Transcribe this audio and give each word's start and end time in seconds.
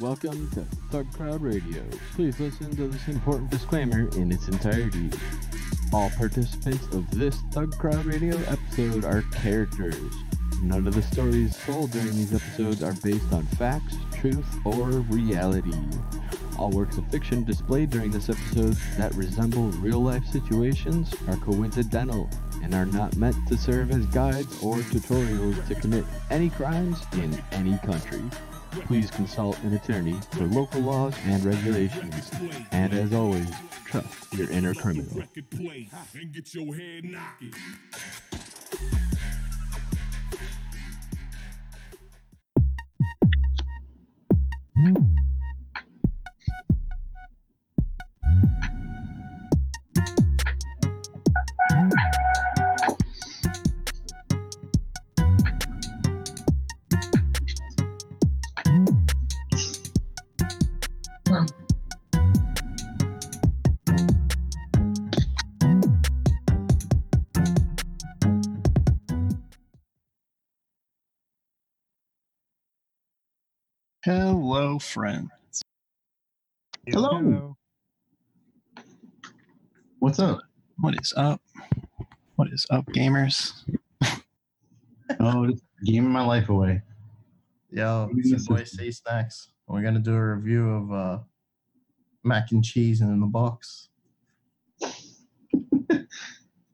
Welcome 0.00 0.48
to 0.50 0.60
Thug 0.92 1.12
Crowd 1.12 1.42
Radio. 1.42 1.82
Please 2.14 2.38
listen 2.38 2.70
to 2.76 2.86
this 2.86 3.08
important 3.08 3.50
disclaimer 3.50 4.08
in 4.10 4.30
its 4.30 4.46
entirety. 4.46 5.10
All 5.92 6.08
participants 6.10 6.86
of 6.94 7.10
this 7.10 7.40
Thug 7.50 7.76
Crowd 7.78 8.04
Radio 8.04 8.36
episode 8.46 9.04
are 9.04 9.22
characters. 9.32 10.14
None 10.62 10.86
of 10.86 10.94
the 10.94 11.02
stories 11.02 11.58
told 11.64 11.90
during 11.90 12.12
these 12.12 12.32
episodes 12.32 12.80
are 12.84 12.92
based 13.02 13.32
on 13.32 13.42
facts, 13.58 13.96
truth, 14.14 14.46
or 14.64 14.86
reality. 14.86 15.74
All 16.56 16.70
works 16.70 16.96
of 16.96 17.10
fiction 17.10 17.42
displayed 17.42 17.90
during 17.90 18.12
this 18.12 18.28
episode 18.28 18.76
that 18.98 19.12
resemble 19.16 19.70
real 19.80 20.00
life 20.00 20.26
situations 20.28 21.12
are 21.26 21.36
coincidental 21.38 22.30
and 22.62 22.72
are 22.72 22.86
not 22.86 23.16
meant 23.16 23.36
to 23.48 23.58
serve 23.58 23.90
as 23.90 24.06
guides 24.06 24.62
or 24.62 24.76
tutorials 24.76 25.66
to 25.66 25.74
commit 25.74 26.04
any 26.30 26.50
crimes 26.50 27.00
in 27.14 27.36
any 27.50 27.76
country. 27.78 28.22
Please 28.86 29.10
consult 29.10 29.58
an 29.62 29.74
attorney 29.74 30.16
for 30.30 30.44
local 30.46 30.80
laws 30.80 31.14
and 31.24 31.44
regulations. 31.44 32.30
And 32.72 32.92
as 32.92 33.12
always, 33.12 33.50
trust 33.84 34.32
your 34.34 34.50
inner 34.50 34.74
criminal. 34.74 35.22
Hmm. 44.76 45.27
Hello, 74.58 74.76
friends. 74.80 75.62
Hello. 76.88 77.56
What's 80.00 80.18
up? 80.18 80.40
What 80.78 80.96
is 81.00 81.14
up? 81.16 81.40
What 82.34 82.48
is 82.52 82.66
up, 82.68 82.84
gamers? 82.86 83.52
Oh, 85.20 85.46
just 85.46 85.62
gaming 85.84 86.10
my 86.10 86.24
life 86.24 86.48
away. 86.48 86.82
Yo, 87.70 88.10
it's 88.16 88.30
your 88.30 88.40
boy 88.48 88.64
some- 88.64 88.80
C 88.80 88.90
Snacks. 88.90 89.50
We're 89.68 89.82
gonna 89.82 90.00
do 90.00 90.16
a 90.16 90.34
review 90.34 90.68
of 90.68 90.92
uh, 90.92 91.18
mac 92.24 92.50
and 92.50 92.64
cheese 92.64 93.00
in 93.00 93.20
the 93.20 93.26
box. 93.26 93.90
I 94.82 96.02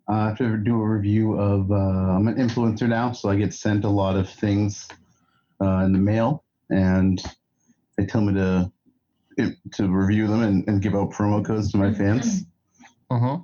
have 0.08 0.38
to 0.38 0.56
do 0.56 0.80
a 0.80 0.88
review 0.88 1.34
of. 1.38 1.70
Uh, 1.70 1.74
I'm 2.16 2.28
an 2.28 2.36
influencer 2.36 2.88
now, 2.88 3.12
so 3.12 3.28
I 3.28 3.36
get 3.36 3.52
sent 3.52 3.84
a 3.84 3.90
lot 3.90 4.16
of 4.16 4.26
things 4.30 4.88
uh, 5.60 5.82
in 5.84 5.92
the 5.92 5.98
mail, 5.98 6.44
and 6.70 7.22
they 7.96 8.06
tell 8.06 8.20
me 8.20 8.34
to 8.34 8.72
to 9.72 9.88
review 9.88 10.26
them 10.28 10.42
and, 10.42 10.68
and 10.68 10.80
give 10.80 10.94
out 10.94 11.10
promo 11.10 11.44
codes 11.44 11.72
to 11.72 11.78
my 11.78 11.92
fans. 11.92 12.44
Uh 13.10 13.18
huh. 13.18 13.38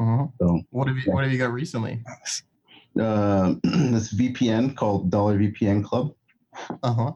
Uh 0.00 0.16
huh. 0.16 0.26
So 0.40 0.60
What 0.70 0.88
have 0.88 0.96
you 0.96 1.12
What 1.12 1.22
have 1.24 1.32
you 1.32 1.38
got 1.38 1.52
recently? 1.52 2.02
uh, 3.00 3.54
this 3.62 4.12
VPN 4.14 4.74
called 4.76 5.10
Dollar 5.10 5.38
VPN 5.38 5.84
Club. 5.84 6.12
Uh 6.82 6.92
huh. 6.92 7.12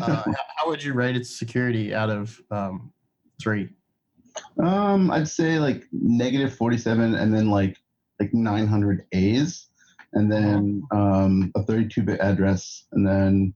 Uh, 0.00 0.22
h- 0.28 0.34
how 0.56 0.66
would 0.68 0.82
you 0.82 0.92
rate 0.92 1.16
its 1.16 1.30
security 1.38 1.94
out 1.94 2.10
of 2.10 2.40
um, 2.50 2.92
three? 3.40 3.68
Um, 4.62 5.10
I'd 5.10 5.28
say 5.28 5.58
like 5.58 5.84
negative 5.92 6.54
47 6.54 7.14
and 7.14 7.34
then 7.34 7.50
like 7.50 7.76
like 8.20 8.32
900 8.32 9.06
A's 9.12 9.68
and 10.14 10.30
then 10.30 10.82
um, 10.92 11.52
a 11.54 11.62
32 11.62 12.02
bit 12.02 12.20
address 12.20 12.86
and 12.92 13.06
then 13.06 13.54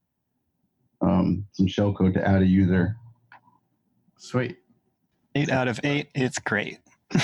um, 1.06 1.46
some 1.52 1.66
shellcode 1.66 2.14
to 2.14 2.26
add 2.26 2.42
a 2.42 2.46
user. 2.46 2.96
Sweet. 4.18 4.58
Eight 5.34 5.50
out 5.50 5.68
of 5.68 5.78
eight. 5.84 6.08
It's 6.14 6.38
great. 6.38 6.78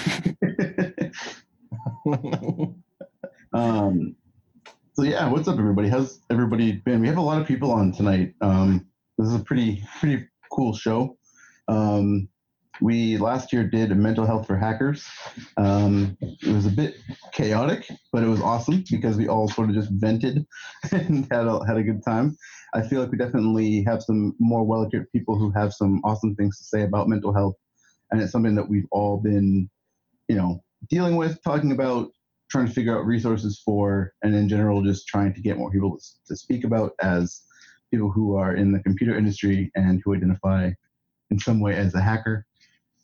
um, 3.52 4.14
so 4.94 5.02
yeah, 5.02 5.28
what's 5.28 5.48
up, 5.48 5.58
everybody? 5.58 5.88
How's 5.88 6.20
everybody 6.30 6.72
been? 6.72 7.00
We 7.00 7.08
have 7.08 7.16
a 7.16 7.22
lot 7.22 7.40
of 7.40 7.46
people 7.46 7.70
on 7.70 7.92
tonight. 7.92 8.34
Um, 8.40 8.86
this 9.18 9.28
is 9.28 9.34
a 9.34 9.44
pretty 9.44 9.82
pretty 9.98 10.26
cool 10.52 10.74
show. 10.74 11.16
Um, 11.68 12.28
we 12.82 13.16
last 13.16 13.52
year 13.52 13.64
did 13.64 13.92
a 13.92 13.94
mental 13.94 14.26
health 14.26 14.46
for 14.46 14.56
hackers. 14.56 15.06
Um, 15.56 16.16
it 16.20 16.52
was 16.52 16.66
a 16.66 16.70
bit 16.70 16.96
chaotic, 17.32 17.88
but 18.12 18.24
it 18.24 18.28
was 18.28 18.40
awesome 18.40 18.84
because 18.90 19.16
we 19.16 19.28
all 19.28 19.48
sort 19.48 19.70
of 19.70 19.76
just 19.76 19.90
vented 19.90 20.44
and 20.92 21.26
had 21.30 21.46
a, 21.46 21.64
had 21.64 21.76
a 21.76 21.82
good 21.82 22.04
time. 22.04 22.36
I 22.74 22.82
feel 22.82 23.00
like 23.00 23.12
we 23.12 23.18
definitely 23.18 23.84
have 23.84 24.02
some 24.02 24.34
more 24.40 24.64
well-equipped 24.64 25.12
people 25.12 25.38
who 25.38 25.50
have 25.52 25.72
some 25.72 26.00
awesome 26.04 26.34
things 26.34 26.58
to 26.58 26.64
say 26.64 26.82
about 26.82 27.08
mental 27.08 27.32
health, 27.32 27.54
and 28.10 28.20
it's 28.20 28.32
something 28.32 28.56
that 28.56 28.68
we've 28.68 28.88
all 28.90 29.18
been, 29.18 29.70
you 30.28 30.36
know, 30.36 30.62
dealing 30.88 31.16
with, 31.16 31.42
talking 31.44 31.70
about, 31.70 32.10
trying 32.50 32.66
to 32.66 32.72
figure 32.72 32.98
out 32.98 33.06
resources 33.06 33.62
for, 33.64 34.12
and 34.22 34.34
in 34.34 34.48
general, 34.48 34.82
just 34.82 35.06
trying 35.06 35.32
to 35.34 35.40
get 35.40 35.56
more 35.56 35.70
people 35.70 35.98
to 36.26 36.36
speak 36.36 36.64
about 36.64 36.92
as 37.00 37.42
people 37.92 38.10
who 38.10 38.34
are 38.34 38.56
in 38.56 38.72
the 38.72 38.80
computer 38.80 39.16
industry 39.16 39.70
and 39.76 40.00
who 40.04 40.14
identify 40.14 40.70
in 41.30 41.38
some 41.38 41.60
way 41.60 41.76
as 41.76 41.94
a 41.94 42.00
hacker. 42.00 42.44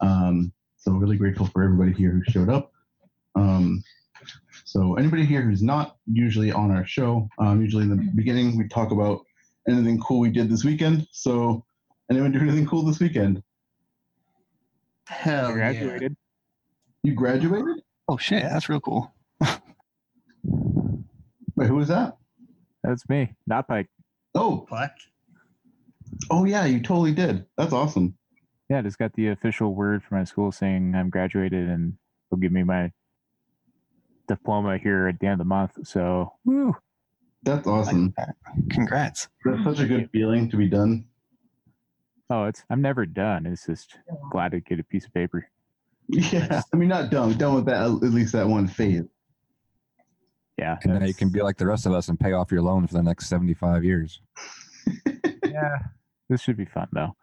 Um, 0.00 0.52
so 0.76 0.92
really 0.92 1.16
grateful 1.16 1.46
for 1.46 1.62
everybody 1.62 1.92
here 1.92 2.10
who 2.10 2.22
showed 2.30 2.48
up. 2.48 2.72
Um, 3.34 3.82
so 4.64 4.94
anybody 4.96 5.24
here 5.24 5.42
who's 5.42 5.62
not 5.62 5.96
usually 6.06 6.52
on 6.52 6.70
our 6.70 6.84
show, 6.86 7.28
um, 7.38 7.60
usually 7.60 7.84
in 7.84 7.90
the 7.90 8.10
beginning 8.14 8.56
we 8.56 8.68
talk 8.68 8.90
about 8.90 9.20
anything 9.68 10.00
cool 10.00 10.20
we 10.20 10.30
did 10.30 10.48
this 10.48 10.64
weekend. 10.64 11.06
So 11.12 11.64
anyone 12.10 12.32
do 12.32 12.40
anything 12.40 12.66
cool 12.66 12.82
this 12.84 13.00
weekend? 13.00 13.42
Hell 15.06 15.52
graduated. 15.52 16.16
You 17.02 17.14
graduated? 17.14 17.82
Oh 18.08 18.16
shit, 18.16 18.42
that's 18.42 18.68
real 18.68 18.80
cool. 18.80 19.12
Wait, 21.56 21.66
who 21.66 21.74
was 21.76 21.88
that? 21.88 22.16
That's 22.84 23.08
me, 23.08 23.34
not 23.46 23.66
Pike. 23.68 23.88
Oh, 24.34 24.60
Yeah. 24.60 24.68
Black. 24.70 24.96
oh 26.30 26.44
yeah, 26.44 26.64
you 26.66 26.80
totally 26.80 27.12
did. 27.12 27.44
That's 27.56 27.72
awesome. 27.72 28.16
Yeah, 28.68 28.82
just 28.82 28.98
got 28.98 29.14
the 29.14 29.28
official 29.28 29.74
word 29.74 30.02
from 30.02 30.18
my 30.18 30.24
school 30.24 30.52
saying 30.52 30.94
I'm 30.94 31.10
graduated 31.10 31.68
and 31.68 31.94
they'll 32.30 32.38
give 32.38 32.52
me 32.52 32.62
my 32.62 32.92
diploma 34.26 34.78
here 34.78 35.08
at 35.08 35.18
the 35.20 35.26
end 35.26 35.34
of 35.34 35.38
the 35.38 35.44
month. 35.44 35.86
So, 35.86 36.32
woo. 36.44 36.76
That's 37.42 37.66
awesome. 37.66 38.14
Congrats. 38.70 39.28
That's 39.44 39.64
such 39.64 39.80
a 39.80 39.86
good 39.86 40.10
feeling 40.10 40.50
to 40.50 40.56
be 40.56 40.68
done. 40.68 41.06
Oh, 42.30 42.44
it's 42.44 42.62
I'm 42.68 42.82
never 42.82 43.06
done. 43.06 43.46
It's 43.46 43.66
just 43.66 43.96
glad 44.30 44.50
to 44.52 44.60
get 44.60 44.80
a 44.80 44.84
piece 44.84 45.06
of 45.06 45.14
paper. 45.14 45.48
Yeah, 46.08 46.62
I 46.72 46.76
mean, 46.76 46.88
not 46.88 47.10
done. 47.10 47.36
Done 47.38 47.54
with 47.54 47.66
that. 47.66 47.82
At 47.82 47.88
least 47.88 48.32
that 48.32 48.48
one 48.48 48.66
phase. 48.66 49.04
Yeah. 50.58 50.76
And 50.82 50.98
now 50.98 51.06
you 51.06 51.14
can 51.14 51.30
be 51.30 51.40
like 51.40 51.56
the 51.56 51.66
rest 51.66 51.86
of 51.86 51.92
us 51.92 52.08
and 52.08 52.18
pay 52.18 52.32
off 52.32 52.50
your 52.50 52.62
loan 52.62 52.86
for 52.86 52.94
the 52.94 53.02
next 53.02 53.28
75 53.28 53.84
years. 53.84 54.20
yeah. 55.44 55.78
This 56.28 56.42
should 56.42 56.56
be 56.56 56.64
fun 56.64 56.88
though. 56.92 57.14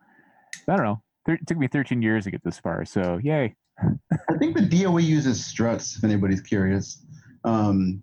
I 0.68 0.76
don't 0.78 0.86
know. 0.86 1.02
Thir- 1.26 1.34
it 1.34 1.48
took 1.48 1.58
me 1.58 1.68
13 1.68 2.02
years 2.02 2.26
to 2.26 2.32
get 2.32 2.44
this 2.44 2.60
far, 2.60 2.86
so 2.86 3.20
yay. 3.24 3.56
I 3.82 4.38
think 4.38 4.56
the 4.56 4.62
DOE 4.62 4.98
uses 5.00 5.46
struts. 5.46 5.98
If 5.98 6.04
anybody's 6.04 6.42
curious, 6.42 7.04
um, 7.44 8.02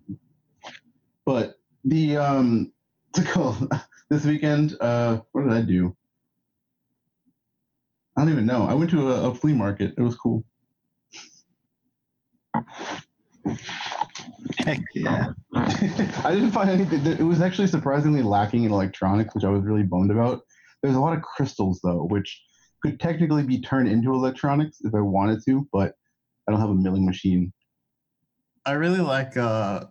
but 1.25 1.55
the 1.83 2.17
um, 2.17 2.71
to 3.13 3.21
go 3.21 3.55
this 4.09 4.25
weekend. 4.25 4.75
Uh, 4.79 5.21
what 5.31 5.43
did 5.43 5.53
I 5.53 5.61
do? 5.61 5.95
I 8.15 8.21
don't 8.21 8.31
even 8.31 8.45
know. 8.45 8.67
I 8.67 8.73
went 8.73 8.91
to 8.91 9.11
a, 9.11 9.29
a 9.29 9.35
flea 9.35 9.53
market. 9.53 9.93
It 9.97 10.01
was 10.01 10.15
cool. 10.15 10.43
Heck 14.59 14.81
yeah. 14.93 15.29
I 15.55 16.31
didn't 16.31 16.51
find 16.51 16.69
anything. 16.69 17.05
It 17.05 17.23
was 17.23 17.41
actually 17.41 17.67
surprisingly 17.67 18.21
lacking 18.21 18.63
in 18.65 18.71
electronics, 18.71 19.33
which 19.33 19.43
I 19.43 19.49
was 19.49 19.63
really 19.63 19.83
boned 19.83 20.11
about. 20.11 20.41
There's 20.81 20.95
a 20.95 20.99
lot 20.99 21.17
of 21.17 21.23
crystals 21.23 21.79
though, 21.83 22.05
which 22.05 22.41
could 22.83 22.99
technically 22.99 23.43
be 23.43 23.61
turned 23.61 23.87
into 23.87 24.13
electronics 24.13 24.79
if 24.83 24.93
I 24.93 24.99
wanted 24.99 25.43
to, 25.45 25.67
but 25.71 25.95
I 26.47 26.51
don't 26.51 26.59
have 26.59 26.69
a 26.69 26.75
milling 26.75 27.05
machine. 27.05 27.53
I 28.65 28.73
really 28.73 28.99
like 28.99 29.37
uh, 29.37 29.85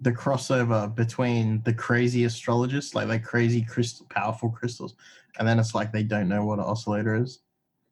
the 0.00 0.12
crossover 0.12 0.94
between 0.94 1.62
the 1.64 1.72
crazy 1.72 2.24
astrologists, 2.24 2.94
like 2.94 3.08
like 3.08 3.24
crazy 3.24 3.62
crystal, 3.62 4.06
powerful 4.10 4.50
crystals, 4.50 4.94
and 5.38 5.46
then 5.46 5.58
it's 5.58 5.74
like 5.74 5.92
they 5.92 6.02
don't 6.02 6.28
know 6.28 6.44
what 6.44 6.58
an 6.58 6.64
oscillator 6.64 7.14
is. 7.14 7.40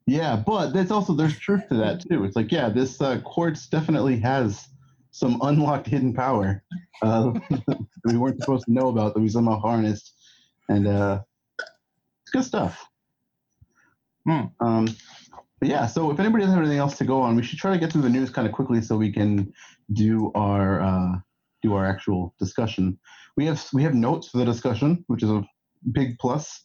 Yeah, 0.06 0.36
but 0.36 0.72
there's 0.72 0.90
also 0.90 1.14
there's 1.14 1.38
truth 1.38 1.68
to 1.68 1.76
that 1.76 2.00
too. 2.08 2.24
It's 2.24 2.36
like, 2.36 2.52
yeah, 2.52 2.68
this 2.68 3.00
uh, 3.00 3.20
quartz 3.20 3.68
definitely 3.68 4.18
has 4.20 4.68
some 5.12 5.38
unlocked 5.42 5.86
hidden 5.86 6.12
power 6.12 6.62
uh, 7.02 7.30
that 7.50 7.86
we 8.04 8.16
weren't 8.18 8.40
supposed 8.40 8.66
to 8.66 8.72
know 8.72 8.88
about 8.88 9.14
that 9.14 9.20
we 9.20 9.28
somehow 9.28 9.58
harnessed, 9.58 10.12
and 10.68 10.86
uh, 10.86 11.20
it's 11.58 12.30
good 12.32 12.44
stuff. 12.44 12.86
Hmm. 14.26 14.46
Um, 14.60 14.88
but 15.60 15.68
yeah, 15.68 15.86
so 15.86 16.10
if 16.10 16.20
anybody 16.20 16.44
doesn't 16.44 16.56
have 16.56 16.64
anything 16.64 16.80
else 16.80 16.98
to 16.98 17.04
go 17.04 17.20
on, 17.20 17.36
we 17.36 17.42
should 17.42 17.58
try 17.58 17.72
to 17.72 17.78
get 17.78 17.92
through 17.92 18.02
the 18.02 18.08
news 18.08 18.30
kind 18.30 18.46
of 18.46 18.52
quickly 18.52 18.80
so 18.82 18.96
we 18.96 19.12
can 19.12 19.52
do 19.92 20.30
our 20.34 20.80
uh, 20.80 21.12
do 21.62 21.74
our 21.74 21.86
actual 21.86 22.34
discussion. 22.38 22.98
We 23.36 23.46
have 23.46 23.64
we 23.72 23.82
have 23.82 23.94
notes 23.94 24.28
for 24.28 24.38
the 24.38 24.44
discussion, 24.44 25.04
which 25.06 25.22
is 25.22 25.30
a 25.30 25.44
big 25.92 26.18
plus. 26.18 26.62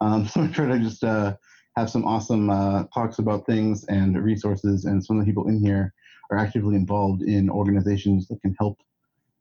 Um, 0.00 0.26
so 0.28 0.42
we 0.42 0.48
try 0.48 0.66
to 0.66 0.78
just 0.78 1.04
uh, 1.04 1.36
have 1.76 1.90
some 1.90 2.04
awesome 2.04 2.50
uh, 2.50 2.84
talks 2.94 3.18
about 3.18 3.46
things 3.46 3.84
and 3.84 4.22
resources, 4.22 4.84
and 4.84 5.04
some 5.04 5.18
of 5.18 5.24
the 5.24 5.30
people 5.30 5.48
in 5.48 5.64
here 5.64 5.92
are 6.30 6.38
actively 6.38 6.76
involved 6.76 7.22
in 7.22 7.50
organizations 7.50 8.28
that 8.28 8.40
can 8.42 8.54
help 8.58 8.78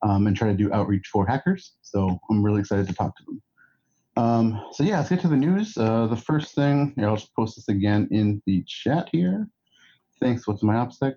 um, 0.01 0.27
and 0.27 0.35
try 0.35 0.47
to 0.47 0.55
do 0.55 0.71
outreach 0.73 1.07
for 1.11 1.25
hackers. 1.25 1.73
So 1.81 2.19
I'm 2.29 2.43
really 2.43 2.61
excited 2.61 2.87
to 2.87 2.93
talk 2.93 3.15
to 3.17 3.23
them. 3.25 3.41
Um, 4.17 4.61
so 4.73 4.83
yeah, 4.83 4.97
let's 4.97 5.09
get 5.09 5.21
to 5.21 5.27
the 5.27 5.35
news. 5.35 5.77
Uh, 5.77 6.07
the 6.07 6.15
first 6.15 6.55
thing, 6.55 6.93
here, 6.95 7.07
I'll 7.07 7.15
just 7.15 7.33
post 7.35 7.55
this 7.55 7.69
again 7.69 8.07
in 8.11 8.41
the 8.45 8.63
chat 8.67 9.09
here. 9.11 9.47
Thanks. 10.21 10.47
What's 10.47 10.63
my 10.63 10.75
OPSEC? 10.75 11.15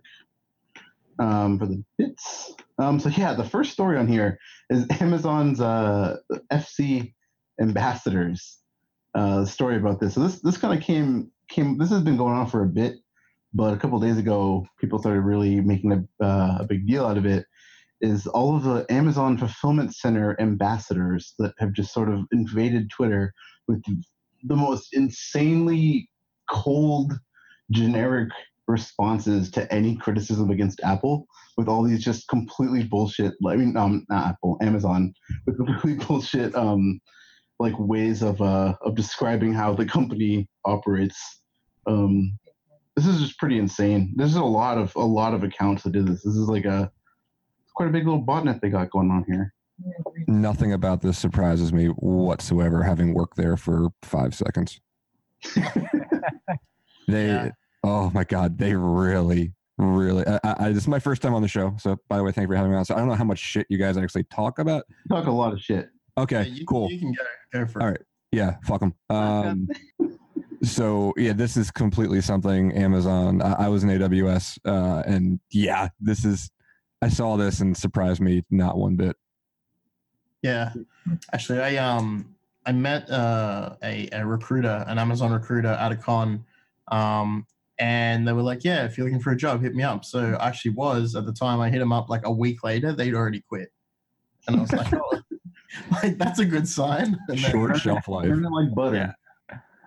Um, 1.18 1.58
for 1.58 1.66
the 1.66 1.82
bits. 1.98 2.54
Um, 2.78 2.98
so 2.98 3.08
yeah, 3.10 3.34
the 3.34 3.44
first 3.44 3.72
story 3.72 3.98
on 3.98 4.08
here 4.08 4.38
is 4.70 4.86
Amazon's 5.00 5.60
uh, 5.60 6.18
FC 6.52 7.12
ambassadors. 7.60 8.58
Uh, 9.14 9.44
story 9.44 9.76
about 9.76 10.00
this. 10.00 10.14
So 10.14 10.20
this 10.20 10.40
this 10.40 10.56
kind 10.56 10.76
of 10.76 10.82
came 10.82 11.30
came. 11.50 11.76
This 11.76 11.90
has 11.90 12.00
been 12.00 12.16
going 12.16 12.34
on 12.34 12.46
for 12.46 12.62
a 12.62 12.66
bit, 12.66 12.96
but 13.52 13.74
a 13.74 13.76
couple 13.76 14.00
days 14.00 14.16
ago, 14.16 14.66
people 14.80 14.98
started 14.98 15.20
really 15.20 15.60
making 15.60 15.92
a, 15.92 16.24
uh, 16.24 16.58
a 16.60 16.64
big 16.64 16.86
deal 16.86 17.04
out 17.04 17.18
of 17.18 17.26
it. 17.26 17.44
Is 18.02 18.26
all 18.26 18.56
of 18.56 18.64
the 18.64 18.84
Amazon 18.90 19.38
fulfillment 19.38 19.94
center 19.94 20.36
ambassadors 20.40 21.34
that 21.38 21.54
have 21.60 21.72
just 21.72 21.94
sort 21.94 22.08
of 22.08 22.24
invaded 22.32 22.90
Twitter 22.90 23.32
with 23.68 23.80
the 24.42 24.56
most 24.56 24.88
insanely 24.92 26.08
cold, 26.50 27.12
generic 27.70 28.28
responses 28.68 29.50
to 29.52 29.72
any 29.72 29.96
criticism 29.96 30.50
against 30.50 30.80
Apple 30.82 31.26
with 31.56 31.68
all 31.68 31.82
these 31.82 32.02
just 32.02 32.28
completely 32.28 32.84
bullshit. 32.84 33.34
I 33.46 33.56
mean, 33.56 33.76
um, 33.76 34.04
not 34.08 34.26
Apple, 34.26 34.58
Amazon 34.62 35.12
with 35.46 35.56
completely 35.56 35.94
bullshit, 36.06 36.54
um, 36.54 37.00
like 37.58 37.74
ways 37.78 38.22
of 38.22 38.40
uh 38.42 38.74
of 38.82 38.96
describing 38.96 39.52
how 39.52 39.74
the 39.74 39.86
company 39.86 40.48
operates. 40.64 41.40
Um, 41.86 42.38
this 42.96 43.06
is 43.06 43.20
just 43.20 43.38
pretty 43.38 43.58
insane. 43.58 44.12
There's 44.16 44.36
a 44.36 44.44
lot 44.44 44.78
of 44.78 44.94
a 44.96 45.04
lot 45.04 45.34
of 45.34 45.44
accounts 45.44 45.82
that 45.82 45.92
did 45.92 46.06
this. 46.06 46.22
This 46.22 46.34
is 46.34 46.48
like 46.48 46.64
a 46.64 46.90
quite 47.74 47.88
a 47.88 47.92
big 47.92 48.04
little 48.06 48.22
botnet 48.22 48.60
they 48.60 48.68
got 48.68 48.90
going 48.90 49.10
on 49.10 49.24
here. 49.28 49.52
Nothing 50.28 50.72
about 50.74 51.00
this 51.00 51.18
surprises 51.18 51.72
me 51.72 51.86
whatsoever, 51.86 52.82
having 52.82 53.14
worked 53.14 53.36
there 53.36 53.56
for 53.56 53.88
five 54.02 54.34
seconds. 54.34 54.80
they, 57.08 57.26
Yeah. 57.28 57.50
oh 57.82 58.10
my 58.14 58.24
God, 58.24 58.58
they 58.58 58.74
really, 58.74 59.52
really. 59.78 60.24
I, 60.26 60.38
I, 60.44 60.68
this 60.68 60.82
is 60.84 60.88
my 60.88 60.98
first 61.00 61.22
time 61.22 61.34
on 61.34 61.42
the 61.42 61.48
show. 61.48 61.74
So, 61.78 61.96
by 62.08 62.16
the 62.16 62.22
way, 62.24 62.32
thank 62.32 62.44
you 62.44 62.48
for 62.52 62.56
having 62.56 62.70
me 62.72 62.76
on. 62.78 62.84
So, 62.84 62.94
I 62.94 62.98
don't 62.98 63.08
know 63.08 63.14
how 63.14 63.24
much 63.24 63.38
shit 63.38 63.66
you 63.68 63.78
guys 63.78 63.96
actually 63.96 64.24
talk 64.24 64.58
about. 64.58 64.84
Talk 65.08 65.26
a 65.26 65.30
lot 65.30 65.52
of 65.52 65.60
shit. 65.60 65.88
Okay, 66.18 66.42
Yeah, 66.42 66.54
you, 66.54 66.66
cool. 66.66 66.90
You 66.90 66.98
can 67.00 67.12
go, 67.12 67.24
go 67.60 67.66
for 67.66 67.80
it. 67.80 67.84
right. 67.84 68.00
Yeah, 68.32 68.56
fuck 68.64 68.80
them. 68.80 68.94
Um, 69.10 69.68
so 70.62 71.12
yeah, 71.16 71.32
this 71.32 71.56
is 71.56 71.70
completely 71.70 72.20
something 72.20 72.72
Amazon. 72.72 73.42
I, 73.42 73.64
I 73.64 73.68
was 73.68 73.82
in 73.84 73.90
AWS, 73.90 74.58
uh, 74.64 75.02
and 75.06 75.40
yeah, 75.50 75.88
this 76.00 76.24
is. 76.24 76.50
I 77.02 77.08
saw 77.08 77.36
this 77.36 77.60
and 77.60 77.76
surprised 77.76 78.20
me 78.20 78.44
not 78.50 78.78
one 78.78 78.94
bit. 78.96 79.16
Yeah, 80.42 80.72
actually, 81.32 81.60
I 81.60 81.76
um 81.76 82.34
I 82.64 82.72
met 82.72 83.10
uh, 83.10 83.76
a 83.82 84.08
a 84.12 84.24
recruiter, 84.26 84.84
an 84.86 84.98
Amazon 84.98 85.32
recruiter 85.32 85.68
at 85.68 85.92
a 85.92 85.96
con, 85.96 86.44
um, 86.88 87.46
and 87.78 88.26
they 88.26 88.32
were 88.32 88.42
like, 88.42 88.64
"Yeah, 88.64 88.84
if 88.84 88.96
you're 88.96 89.06
looking 89.06 89.20
for 89.20 89.32
a 89.32 89.36
job, 89.36 89.62
hit 89.62 89.74
me 89.74 89.82
up." 89.82 90.04
So 90.04 90.36
I 90.40 90.48
actually 90.48 90.72
was 90.72 91.14
at 91.16 91.26
the 91.26 91.32
time. 91.32 91.60
I 91.60 91.70
hit 91.70 91.78
them 91.80 91.92
up 91.92 92.08
like 92.08 92.24
a 92.24 92.32
week 92.32 92.62
later. 92.64 92.92
They'd 92.92 93.14
already 93.14 93.40
quit, 93.40 93.72
and 94.46 94.56
I 94.56 94.60
was 94.60 94.72
like, 94.72 94.92
"Oh, 94.94 95.20
like 96.02 96.18
that's 96.18 96.38
a 96.38 96.44
good 96.44 96.68
sign." 96.68 97.18
And 97.28 97.38
then- 97.38 97.50
Short 97.50 97.76
shelf 97.78 98.06
life. 98.08 98.28
Like 98.32 98.74
butter. 98.74 99.14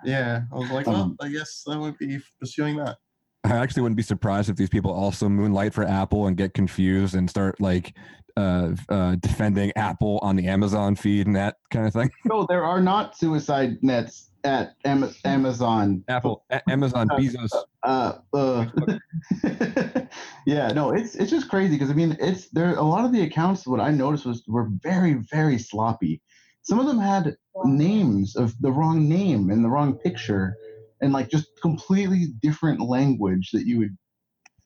yeah, 0.03 0.41
I 0.51 0.55
was 0.55 0.69
like, 0.69 0.87
"Well, 0.87 0.95
Um, 0.97 1.17
I 1.21 1.29
guess 1.29 1.65
I 1.69 1.77
won't 1.77 1.97
be 1.97 2.19
pursuing 2.39 2.75
that." 2.77 2.97
I 3.45 3.57
actually 3.57 3.83
wouldn't 3.83 3.97
be 3.97 4.03
surprised 4.03 4.49
if 4.49 4.55
these 4.55 4.69
people 4.69 4.91
also 4.91 5.29
moonlight 5.29 5.73
for 5.73 5.83
Apple 5.83 6.27
and 6.27 6.35
get 6.35 6.53
confused 6.53 7.13
and 7.13 7.29
start 7.29 7.61
like 7.61 7.95
uh, 8.35 8.71
uh, 8.89 9.15
defending 9.15 9.71
Apple 9.75 10.19
on 10.21 10.35
the 10.35 10.47
Amazon 10.47 10.95
feed 10.95 11.27
and 11.27 11.35
that 11.35 11.57
kind 11.69 11.85
of 11.85 11.93
thing. 11.93 12.09
No, 12.25 12.45
there 12.49 12.63
are 12.63 12.81
not 12.81 13.15
suicide 13.15 13.77
nets 13.83 14.31
at 14.43 14.75
Am- 14.83 15.13
Amazon. 15.23 16.03
Apple, 16.07 16.43
A- 16.49 16.69
Amazon, 16.69 17.07
Bezos. 17.09 17.51
Uh, 17.83 18.13
uh, 18.33 18.65
yeah, 20.47 20.69
no, 20.69 20.91
it's 20.91 21.15
it's 21.15 21.29
just 21.29 21.49
crazy 21.49 21.75
because 21.75 21.91
I 21.91 21.93
mean, 21.93 22.17
it's 22.19 22.49
there. 22.49 22.75
A 22.75 22.81
lot 22.81 23.05
of 23.05 23.11
the 23.11 23.21
accounts, 23.21 23.67
what 23.67 23.79
I 23.79 23.91
noticed 23.91 24.25
was 24.25 24.43
were 24.47 24.69
very 24.81 25.13
very 25.31 25.59
sloppy. 25.59 26.21
Some 26.63 26.79
of 26.79 26.87
them 26.87 26.99
had 26.99 27.35
names 27.63 28.35
of 28.35 28.59
the 28.59 28.71
wrong 28.71 29.07
name 29.07 29.51
and 29.51 29.63
the 29.63 29.69
wrong 29.69 29.93
picture, 29.93 30.55
and 31.01 31.13
like 31.13 31.29
just 31.29 31.47
completely 31.61 32.27
different 32.41 32.81
language 32.81 33.49
that 33.51 33.65
you 33.65 33.79
would 33.79 33.97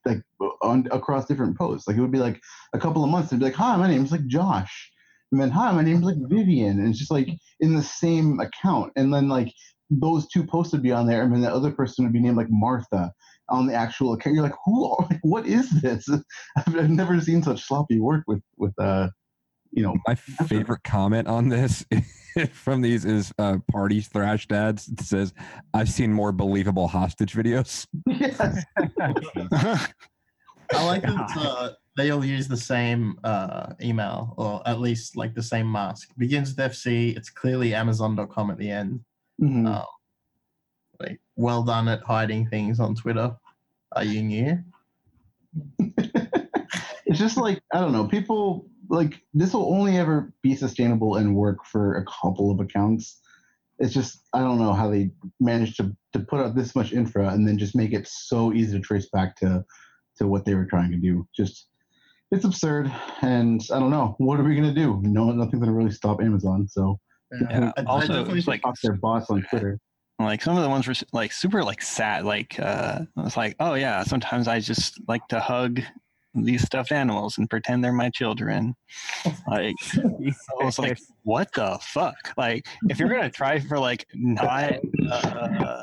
like 0.05 0.21
on 0.61 0.87
across 0.91 1.25
different 1.25 1.57
posts. 1.57 1.87
Like 1.87 1.97
it 1.97 2.01
would 2.01 2.11
be 2.11 2.19
like 2.19 2.41
a 2.73 2.79
couple 2.79 3.03
of 3.03 3.09
months, 3.09 3.29
they'd 3.29 3.39
be 3.39 3.45
like, 3.45 3.55
"Hi, 3.55 3.75
my 3.77 3.87
name's 3.87 4.11
like 4.11 4.25
Josh," 4.27 4.91
and 5.31 5.41
then, 5.41 5.49
"Hi, 5.51 5.71
my 5.71 5.83
name's 5.83 6.03
like 6.03 6.17
Vivian," 6.29 6.79
and 6.79 6.89
it's 6.89 6.99
just 6.99 7.11
like 7.11 7.29
in 7.59 7.75
the 7.75 7.83
same 7.83 8.39
account, 8.39 8.93
and 8.95 9.13
then 9.13 9.29
like 9.29 9.53
those 9.89 10.27
two 10.27 10.45
posts 10.45 10.73
would 10.73 10.83
be 10.83 10.91
on 10.91 11.07
there, 11.07 11.23
and 11.23 11.33
then 11.33 11.41
the 11.41 11.53
other 11.53 11.71
person 11.71 12.05
would 12.05 12.13
be 12.13 12.19
named 12.19 12.37
like 12.37 12.49
Martha 12.49 13.11
on 13.49 13.67
the 13.67 13.73
actual 13.73 14.13
account. 14.13 14.35
You're 14.35 14.43
like, 14.43 14.55
who? 14.65 14.91
Are, 14.91 15.07
like, 15.09 15.19
what 15.23 15.47
is 15.47 15.69
this? 15.81 16.07
I've, 16.57 16.75
I've 16.75 16.89
never 16.89 17.19
seen 17.19 17.43
such 17.43 17.63
sloppy 17.63 17.99
work 17.99 18.23
with 18.27 18.41
with 18.57 18.73
uh, 18.79 19.09
you 19.71 19.83
know. 19.83 19.95
My 20.07 20.15
favorite 20.47 20.83
comment 20.83 21.27
on 21.27 21.49
this 21.49 21.85
from 22.51 22.81
these 22.81 23.05
is 23.05 23.33
uh, 23.39 23.57
Party 23.71 24.01
Thrash 24.01 24.47
Dads. 24.47 24.87
It 24.87 25.01
says, 25.01 25.33
I've 25.73 25.89
seen 25.89 26.13
more 26.13 26.31
believable 26.31 26.87
hostage 26.87 27.33
videos. 27.33 27.85
yes. 28.07 28.63
I 30.71 30.85
like 30.85 31.01
that 31.01 31.31
uh, 31.35 31.71
they 31.97 32.11
all 32.11 32.23
use 32.23 32.47
the 32.47 32.55
same 32.55 33.19
uh, 33.23 33.73
email, 33.81 34.35
or 34.37 34.61
at 34.67 34.79
least 34.79 35.17
like 35.17 35.33
the 35.33 35.43
same 35.43 35.69
mask. 35.71 36.09
Begins 36.17 36.55
with 36.55 36.71
FC. 36.71 37.17
It's 37.17 37.29
clearly 37.29 37.73
Amazon.com 37.73 38.51
at 38.51 38.57
the 38.57 38.69
end. 38.69 39.01
Mhm. 39.41 39.67
Um, 39.67 39.85
like, 40.99 41.19
well 41.35 41.63
done 41.63 41.87
at 41.87 42.03
hiding 42.03 42.47
things 42.47 42.79
on 42.79 42.93
Twitter. 42.93 43.35
Are 43.95 44.03
you 44.03 44.21
new? 44.21 44.59
it's 47.05 47.17
just 47.17 47.37
like 47.37 47.59
I 47.73 47.79
don't 47.79 47.91
know. 47.91 48.05
People 48.07 48.68
like 48.89 49.21
this 49.33 49.53
will 49.53 49.73
only 49.73 49.97
ever 49.97 50.33
be 50.41 50.55
sustainable 50.55 51.15
and 51.17 51.35
work 51.35 51.63
for 51.65 51.95
a 51.97 52.05
couple 52.05 52.51
of 52.51 52.59
accounts. 52.59 53.19
It's 53.79 53.93
just 53.93 54.23
I 54.33 54.39
don't 54.39 54.57
know 54.59 54.73
how 54.73 54.89
they 54.89 55.11
managed 55.39 55.77
to 55.77 55.95
to 56.13 56.19
put 56.19 56.39
out 56.41 56.55
this 56.55 56.75
much 56.75 56.91
infra 56.91 57.29
and 57.29 57.47
then 57.47 57.57
just 57.57 57.75
make 57.75 57.93
it 57.93 58.07
so 58.07 58.51
easy 58.53 58.77
to 58.77 58.83
trace 58.83 59.07
back 59.11 59.35
to 59.37 59.63
to 60.17 60.27
what 60.27 60.43
they 60.45 60.55
were 60.55 60.65
trying 60.65 60.91
to 60.91 60.97
do. 60.97 61.25
Just 61.35 61.67
it's 62.31 62.45
absurd, 62.45 62.91
and 63.21 63.61
I 63.73 63.79
don't 63.79 63.89
know 63.89 64.15
what 64.19 64.39
are 64.39 64.43
we 64.43 64.55
gonna 64.55 64.73
do. 64.73 64.99
No, 65.03 65.31
nothing's 65.31 65.61
gonna 65.61 65.73
really 65.73 65.91
stop 65.91 66.21
Amazon. 66.21 66.67
So 66.67 66.99
Yeah. 67.49 67.71
I- 67.77 67.81
I 67.81 67.83
Also, 67.85 68.07
definitely 68.07 68.41
like 68.41 68.61
talk 68.63 68.75
their 68.83 68.93
boss 68.97 69.29
on 69.29 69.43
Twitter. 69.49 69.79
like 70.19 70.41
some 70.41 70.57
of 70.57 70.63
the 70.63 70.69
ones 70.69 70.85
were 70.87 70.93
like 71.13 71.31
super 71.31 71.63
like 71.63 71.81
sad. 71.81 72.25
Like 72.25 72.59
uh, 72.59 73.01
it's 73.19 73.37
like 73.37 73.55
oh 73.59 73.75
yeah, 73.75 74.03
sometimes 74.03 74.47
I 74.47 74.59
just 74.59 74.99
like 75.07 75.25
to 75.29 75.39
hug 75.39 75.79
these 76.35 76.61
stuffed 76.63 76.91
animals 76.91 77.37
and 77.37 77.49
pretend 77.49 77.83
they're 77.83 77.91
my 77.91 78.09
children. 78.09 78.75
Like 79.47 79.75
I 79.95 80.63
was 80.63 80.77
like, 80.79 80.99
what 81.23 81.51
the 81.53 81.79
fuck? 81.81 82.33
Like 82.37 82.67
if 82.89 82.99
you're 82.99 83.09
gonna 83.09 83.29
try 83.31 83.59
for 83.59 83.79
like 83.79 84.05
not 84.13 84.73
uh, 85.11 85.81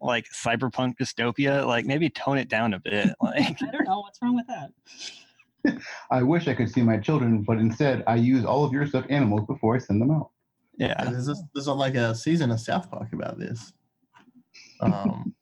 like 0.00 0.26
cyberpunk 0.34 0.94
dystopia, 1.00 1.66
like 1.66 1.86
maybe 1.86 2.10
tone 2.10 2.38
it 2.38 2.48
down 2.48 2.74
a 2.74 2.80
bit. 2.80 3.14
Like 3.20 3.62
I 3.62 3.70
don't 3.70 3.84
know 3.84 4.00
what's 4.00 4.20
wrong 4.20 4.34
with 4.36 4.46
that. 4.48 4.70
I 6.10 6.22
wish 6.22 6.46
I 6.48 6.54
could 6.54 6.70
see 6.70 6.82
my 6.82 6.98
children, 6.98 7.42
but 7.42 7.58
instead 7.58 8.04
I 8.06 8.16
use 8.16 8.44
all 8.44 8.64
of 8.64 8.72
your 8.72 8.86
stuffed 8.86 9.10
animals 9.10 9.46
before 9.46 9.76
I 9.76 9.78
send 9.78 10.00
them 10.02 10.10
out. 10.10 10.30
Yeah, 10.76 10.94
yeah, 10.98 11.10
there's, 11.10 11.26
this, 11.26 11.42
there's 11.54 11.68
a, 11.68 11.72
like 11.72 11.94
a 11.94 12.14
season 12.14 12.50
of 12.50 12.60
South 12.60 12.90
Park 12.90 13.12
about 13.12 13.38
this. 13.38 13.72
Um, 14.80 15.34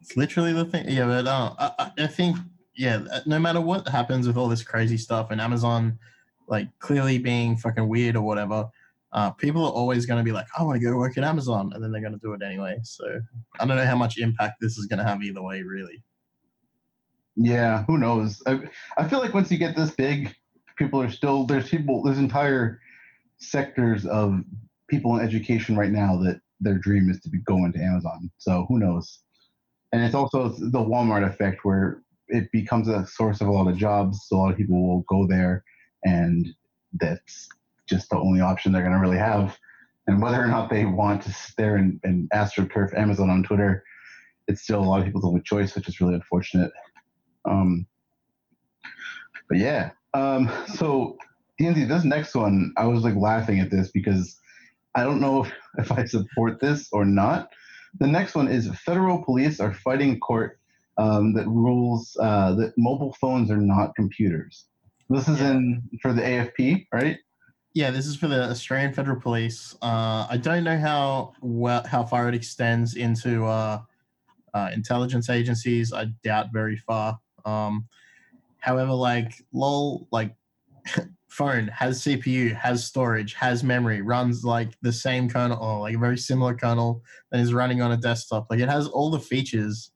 it's 0.00 0.16
literally 0.16 0.52
the 0.52 0.64
thing. 0.64 0.88
Yeah, 0.88 1.06
but 1.06 1.26
uh, 1.26 1.54
I, 1.58 1.72
I- 1.78 2.04
I 2.04 2.06
think 2.06 2.36
yeah, 2.78 3.00
uh, 3.12 3.20
no 3.26 3.40
matter 3.40 3.60
what 3.60 3.88
happens 3.88 4.26
with 4.26 4.36
all 4.36 4.48
this 4.48 4.62
crazy 4.62 4.96
stuff 4.96 5.32
and 5.32 5.40
Amazon, 5.40 5.98
like 6.46 6.68
clearly 6.78 7.18
being 7.18 7.56
fucking 7.56 7.88
weird 7.88 8.14
or 8.14 8.22
whatever, 8.22 8.68
uh, 9.12 9.30
people 9.32 9.64
are 9.64 9.72
always 9.72 10.06
going 10.06 10.18
to 10.18 10.24
be 10.24 10.30
like, 10.30 10.46
I 10.56 10.62
want 10.62 10.80
to 10.80 10.86
go 10.86 10.96
work 10.96 11.18
at 11.18 11.24
Amazon, 11.24 11.72
and 11.74 11.82
then 11.82 11.90
they're 11.90 12.00
going 12.00 12.12
to 12.12 12.20
do 12.20 12.32
it 12.34 12.42
anyway. 12.42 12.78
So 12.84 13.04
I 13.58 13.66
don't 13.66 13.76
know 13.76 13.84
how 13.84 13.96
much 13.96 14.18
impact 14.18 14.60
this 14.60 14.78
is 14.78 14.86
going 14.86 15.00
to 15.00 15.04
have 15.04 15.22
either 15.22 15.42
way, 15.42 15.62
really. 15.62 16.04
Yeah, 17.34 17.84
who 17.84 17.98
knows? 17.98 18.40
I, 18.46 18.60
I 18.96 19.08
feel 19.08 19.18
like 19.18 19.34
once 19.34 19.50
you 19.50 19.58
get 19.58 19.74
this 19.74 19.90
big, 19.90 20.34
people 20.76 21.02
are 21.02 21.10
still 21.10 21.44
there's 21.44 21.68
people 21.68 22.02
there's 22.04 22.18
entire 22.18 22.80
sectors 23.38 24.06
of 24.06 24.40
people 24.88 25.16
in 25.16 25.24
education 25.24 25.76
right 25.76 25.90
now 25.90 26.16
that 26.18 26.40
their 26.60 26.78
dream 26.78 27.10
is 27.10 27.20
to 27.20 27.28
be 27.28 27.38
go 27.38 27.64
into 27.64 27.80
Amazon. 27.80 28.30
So 28.38 28.66
who 28.68 28.78
knows? 28.78 29.20
And 29.92 30.02
it's 30.02 30.14
also 30.14 30.48
the 30.48 30.78
Walmart 30.78 31.26
effect 31.26 31.64
where 31.64 32.02
it 32.28 32.50
becomes 32.52 32.88
a 32.88 33.06
source 33.06 33.40
of 33.40 33.48
a 33.48 33.52
lot 33.52 33.68
of 33.68 33.76
jobs. 33.76 34.26
So 34.26 34.36
a 34.36 34.38
lot 34.38 34.50
of 34.50 34.56
people 34.56 34.86
will 34.86 35.04
go 35.08 35.26
there, 35.26 35.64
and 36.04 36.48
that's 37.00 37.48
just 37.88 38.10
the 38.10 38.16
only 38.16 38.40
option 38.40 38.72
they're 38.72 38.82
going 38.82 38.94
to 38.94 39.00
really 39.00 39.18
have. 39.18 39.58
And 40.06 40.22
whether 40.22 40.42
or 40.42 40.46
not 40.46 40.70
they 40.70 40.84
want 40.84 41.22
to 41.22 41.32
sit 41.32 41.54
there 41.56 41.76
and, 41.76 42.00
and 42.02 42.30
astroturf 42.30 42.96
Amazon 42.96 43.30
on 43.30 43.42
Twitter, 43.42 43.84
it's 44.46 44.62
still 44.62 44.80
a 44.80 44.84
lot 44.84 45.00
of 45.00 45.06
people's 45.06 45.24
only 45.24 45.42
choice, 45.42 45.74
which 45.74 45.88
is 45.88 46.00
really 46.00 46.14
unfortunate. 46.14 46.70
Um, 47.44 47.86
but 49.48 49.58
yeah, 49.58 49.90
um, 50.14 50.50
so 50.74 51.18
DNZ, 51.60 51.88
this 51.88 52.04
next 52.04 52.34
one, 52.34 52.72
I 52.76 52.86
was 52.86 53.02
like 53.02 53.16
laughing 53.16 53.60
at 53.60 53.70
this 53.70 53.90
because 53.90 54.38
I 54.94 55.04
don't 55.04 55.20
know 55.20 55.44
if, 55.44 55.52
if 55.78 55.92
I 55.92 56.04
support 56.04 56.60
this 56.60 56.88
or 56.92 57.04
not. 57.04 57.50
The 58.00 58.06
next 58.06 58.34
one 58.34 58.48
is 58.48 58.70
federal 58.84 59.22
police 59.24 59.60
are 59.60 59.74
fighting 59.74 60.18
court 60.20 60.57
um, 60.98 61.32
that 61.34 61.46
rules 61.46 62.16
uh, 62.20 62.54
that 62.54 62.72
mobile 62.76 63.14
phones 63.20 63.50
are 63.50 63.56
not 63.56 63.94
computers. 63.94 64.66
This 65.08 65.28
is 65.28 65.40
Yeah. 65.40 65.52
in 65.52 65.82
for 66.02 66.12
the 66.12 66.22
AFP, 66.22 66.86
right? 66.92 67.16
Yeah, 67.74 67.90
this 67.90 68.06
is 68.06 68.16
for 68.16 68.28
the 68.28 68.50
Australian 68.50 68.92
Federal 68.92 69.20
Police. 69.20 69.76
Uh, 69.80 70.26
I 70.28 70.36
don't 70.36 70.64
know 70.64 70.78
how 70.78 71.32
well 71.40 71.86
how 71.86 72.04
far 72.04 72.28
it 72.28 72.34
extends 72.34 72.96
into 72.96 73.44
uh, 73.46 73.80
uh, 74.54 74.70
intelligence 74.74 75.30
agencies. 75.30 75.92
I 75.92 76.06
doubt 76.24 76.48
very 76.52 76.76
far. 76.76 77.18
Um, 77.44 77.86
however, 78.58 78.92
like 78.92 79.32
lol, 79.52 80.08
like 80.10 80.34
phone 81.28 81.68
has 81.68 82.00
CPU, 82.02 82.54
has 82.56 82.84
storage, 82.84 83.34
has 83.34 83.62
memory, 83.62 84.00
runs 84.02 84.44
like 84.44 84.70
the 84.82 84.92
same 84.92 85.28
kernel 85.28 85.62
or 85.62 85.80
like 85.80 85.94
a 85.94 85.98
very 85.98 86.18
similar 86.18 86.54
kernel 86.54 87.02
that 87.30 87.40
is 87.40 87.54
running 87.54 87.80
on 87.80 87.92
a 87.92 87.96
desktop. 87.96 88.46
Like 88.50 88.60
it 88.60 88.68
has 88.68 88.88
all 88.88 89.10
the 89.10 89.20
features, 89.20 89.92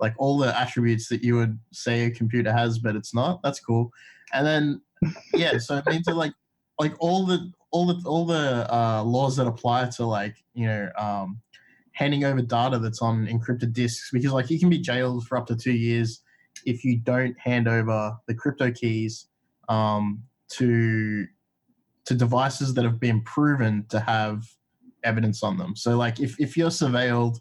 like 0.00 0.14
all 0.18 0.38
the 0.38 0.58
attributes 0.58 1.08
that 1.08 1.22
you 1.22 1.36
would 1.36 1.58
say 1.72 2.04
a 2.04 2.10
computer 2.10 2.52
has, 2.52 2.78
but 2.78 2.96
it's 2.96 3.14
not. 3.14 3.40
That's 3.42 3.60
cool. 3.60 3.92
And 4.32 4.46
then 4.46 4.80
yeah, 5.34 5.58
so 5.58 5.76
it 5.76 5.86
means 5.86 6.06
that 6.06 6.16
like 6.16 6.32
like 6.78 6.94
all 6.98 7.26
the 7.26 7.52
all 7.70 7.86
the 7.86 8.02
all 8.06 8.24
the 8.24 8.72
uh, 8.72 9.02
laws 9.04 9.36
that 9.36 9.46
apply 9.46 9.86
to 9.90 10.06
like 10.06 10.36
you 10.54 10.66
know 10.66 10.90
um, 10.98 11.40
handing 11.92 12.24
over 12.24 12.42
data 12.42 12.78
that's 12.78 13.02
on 13.02 13.26
encrypted 13.26 13.72
disks 13.72 14.10
because 14.12 14.32
like 14.32 14.50
you 14.50 14.58
can 14.58 14.70
be 14.70 14.78
jailed 14.78 15.26
for 15.26 15.36
up 15.36 15.46
to 15.46 15.56
two 15.56 15.72
years 15.72 16.22
if 16.66 16.84
you 16.84 16.98
don't 16.98 17.38
hand 17.38 17.68
over 17.68 18.16
the 18.26 18.34
crypto 18.34 18.70
keys 18.70 19.26
um, 19.68 20.22
to 20.48 21.26
to 22.06 22.14
devices 22.14 22.74
that 22.74 22.84
have 22.84 22.98
been 22.98 23.22
proven 23.22 23.84
to 23.88 24.00
have 24.00 24.44
evidence 25.04 25.42
on 25.42 25.56
them. 25.56 25.76
So 25.76 25.96
like 25.96 26.20
if 26.20 26.38
if 26.40 26.56
you're 26.56 26.70
surveilled 26.70 27.38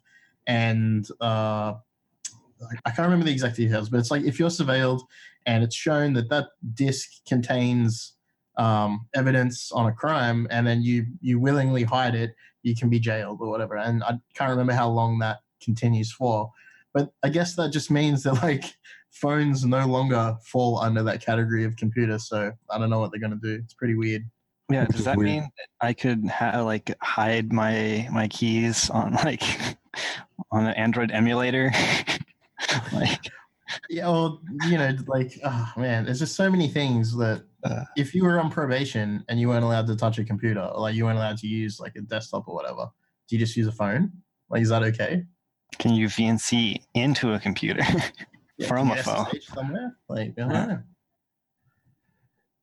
and 0.48 1.08
uh, 1.22 1.76
I 2.86 2.92
can't 2.92 3.06
remember 3.06 3.26
the 3.26 3.32
exact 3.32 3.56
details, 3.56 3.90
but 3.90 4.00
it's 4.00 4.12
like 4.12 4.24
if 4.24 4.40
you're 4.40 4.50
surveilled 4.50 5.02
and 5.46 5.64
it's 5.64 5.76
shown 5.76 6.14
that 6.14 6.30
that 6.30 6.48
disk 6.74 7.10
contains 7.28 8.14
um, 8.58 9.08
evidence 9.16 9.72
on 9.72 9.88
a 9.88 9.92
crime, 9.92 10.48
and 10.52 10.68
then 10.68 10.82
you 10.84 11.06
you 11.22 11.40
willingly 11.40 11.84
hide 11.84 12.16
it, 12.16 12.36
you 12.64 12.76
can 12.76 12.90
be 12.90 13.00
jailed 13.00 13.40
or 13.42 13.50
whatever. 13.50 13.78
And 13.78 14.04
I 14.04 14.20
can't 14.36 14.50
remember 14.52 14.74
how 14.74 14.90
long 14.90 15.20
that 15.20 15.38
continues 15.64 16.12
for, 16.12 16.52
but 16.94 17.12
I 17.24 17.30
guess 17.30 17.56
that 17.56 17.72
just 17.72 17.90
means 17.90 18.24
that 18.24 18.34
like 18.44 18.66
phones 19.12 19.66
no 19.66 19.86
longer 19.88 20.38
fall 20.46 20.80
under 20.80 21.04
that 21.04 21.24
category 21.26 21.64
of 21.64 21.76
computer. 21.78 22.20
So 22.20 22.52
I 22.70 22.78
don't 22.78 22.90
know 22.90 23.00
what 23.00 23.12
they're 23.12 23.22
gonna 23.22 23.40
do. 23.42 23.60
It's 23.64 23.74
pretty 23.74 23.96
weird. 23.96 24.30
Yeah, 24.70 24.86
does 24.86 25.06
that 25.06 25.18
weird. 25.18 25.30
mean 25.30 25.42
that 25.42 25.88
I 25.88 25.94
could 25.94 26.28
ha- 26.28 26.62
like 26.62 26.94
hide 27.02 27.54
my 27.54 28.08
my 28.12 28.28
keys 28.28 28.90
on 28.90 29.14
like 29.24 29.44
on 30.52 30.66
an 30.66 30.74
Android 30.76 31.12
emulator? 31.12 31.72
like, 32.94 33.32
Yeah, 33.90 34.08
well, 34.10 34.42
you 34.68 34.78
know, 34.78 34.96
like, 35.08 35.40
oh 35.44 35.72
man, 35.78 36.06
there's 36.06 36.20
just 36.20 36.36
so 36.36 36.50
many 36.50 36.68
things 36.68 37.16
that 37.18 37.44
Uh. 37.64 37.84
if 37.98 38.16
you 38.16 38.24
were 38.24 38.40
on 38.40 38.50
probation 38.50 39.24
and 39.30 39.40
you 39.40 39.48
weren't 39.50 39.64
allowed 39.64 39.86
to 39.88 39.96
touch 39.96 40.18
a 40.20 40.24
computer, 40.24 40.62
or 40.62 40.82
like 40.82 40.96
you 40.96 41.06
weren't 41.06 41.18
allowed 41.18 41.38
to 41.38 41.48
use 41.48 41.80
like 41.80 41.96
a 41.96 42.02
desktop 42.02 42.48
or 42.48 42.56
whatever, 42.56 42.88
do 43.28 43.36
you 43.36 43.40
just 43.40 43.56
use 43.56 43.68
a 43.68 43.72
phone? 43.72 44.12
Like, 44.50 44.62
is 44.64 44.70
that 44.70 44.84
okay? 44.84 45.26
can 45.78 45.94
you 45.94 46.08
VNC 46.08 46.82
into 46.96 47.34
a 47.34 47.40
computer 47.40 47.84
from 48.68 48.90
a 48.90 48.96
phone? 49.04 49.28
SSH 49.28 49.48
somewhere? 49.54 49.96
Like, 50.10 50.34
I 50.40 50.42
don't 50.42 50.68
know. 50.68 50.80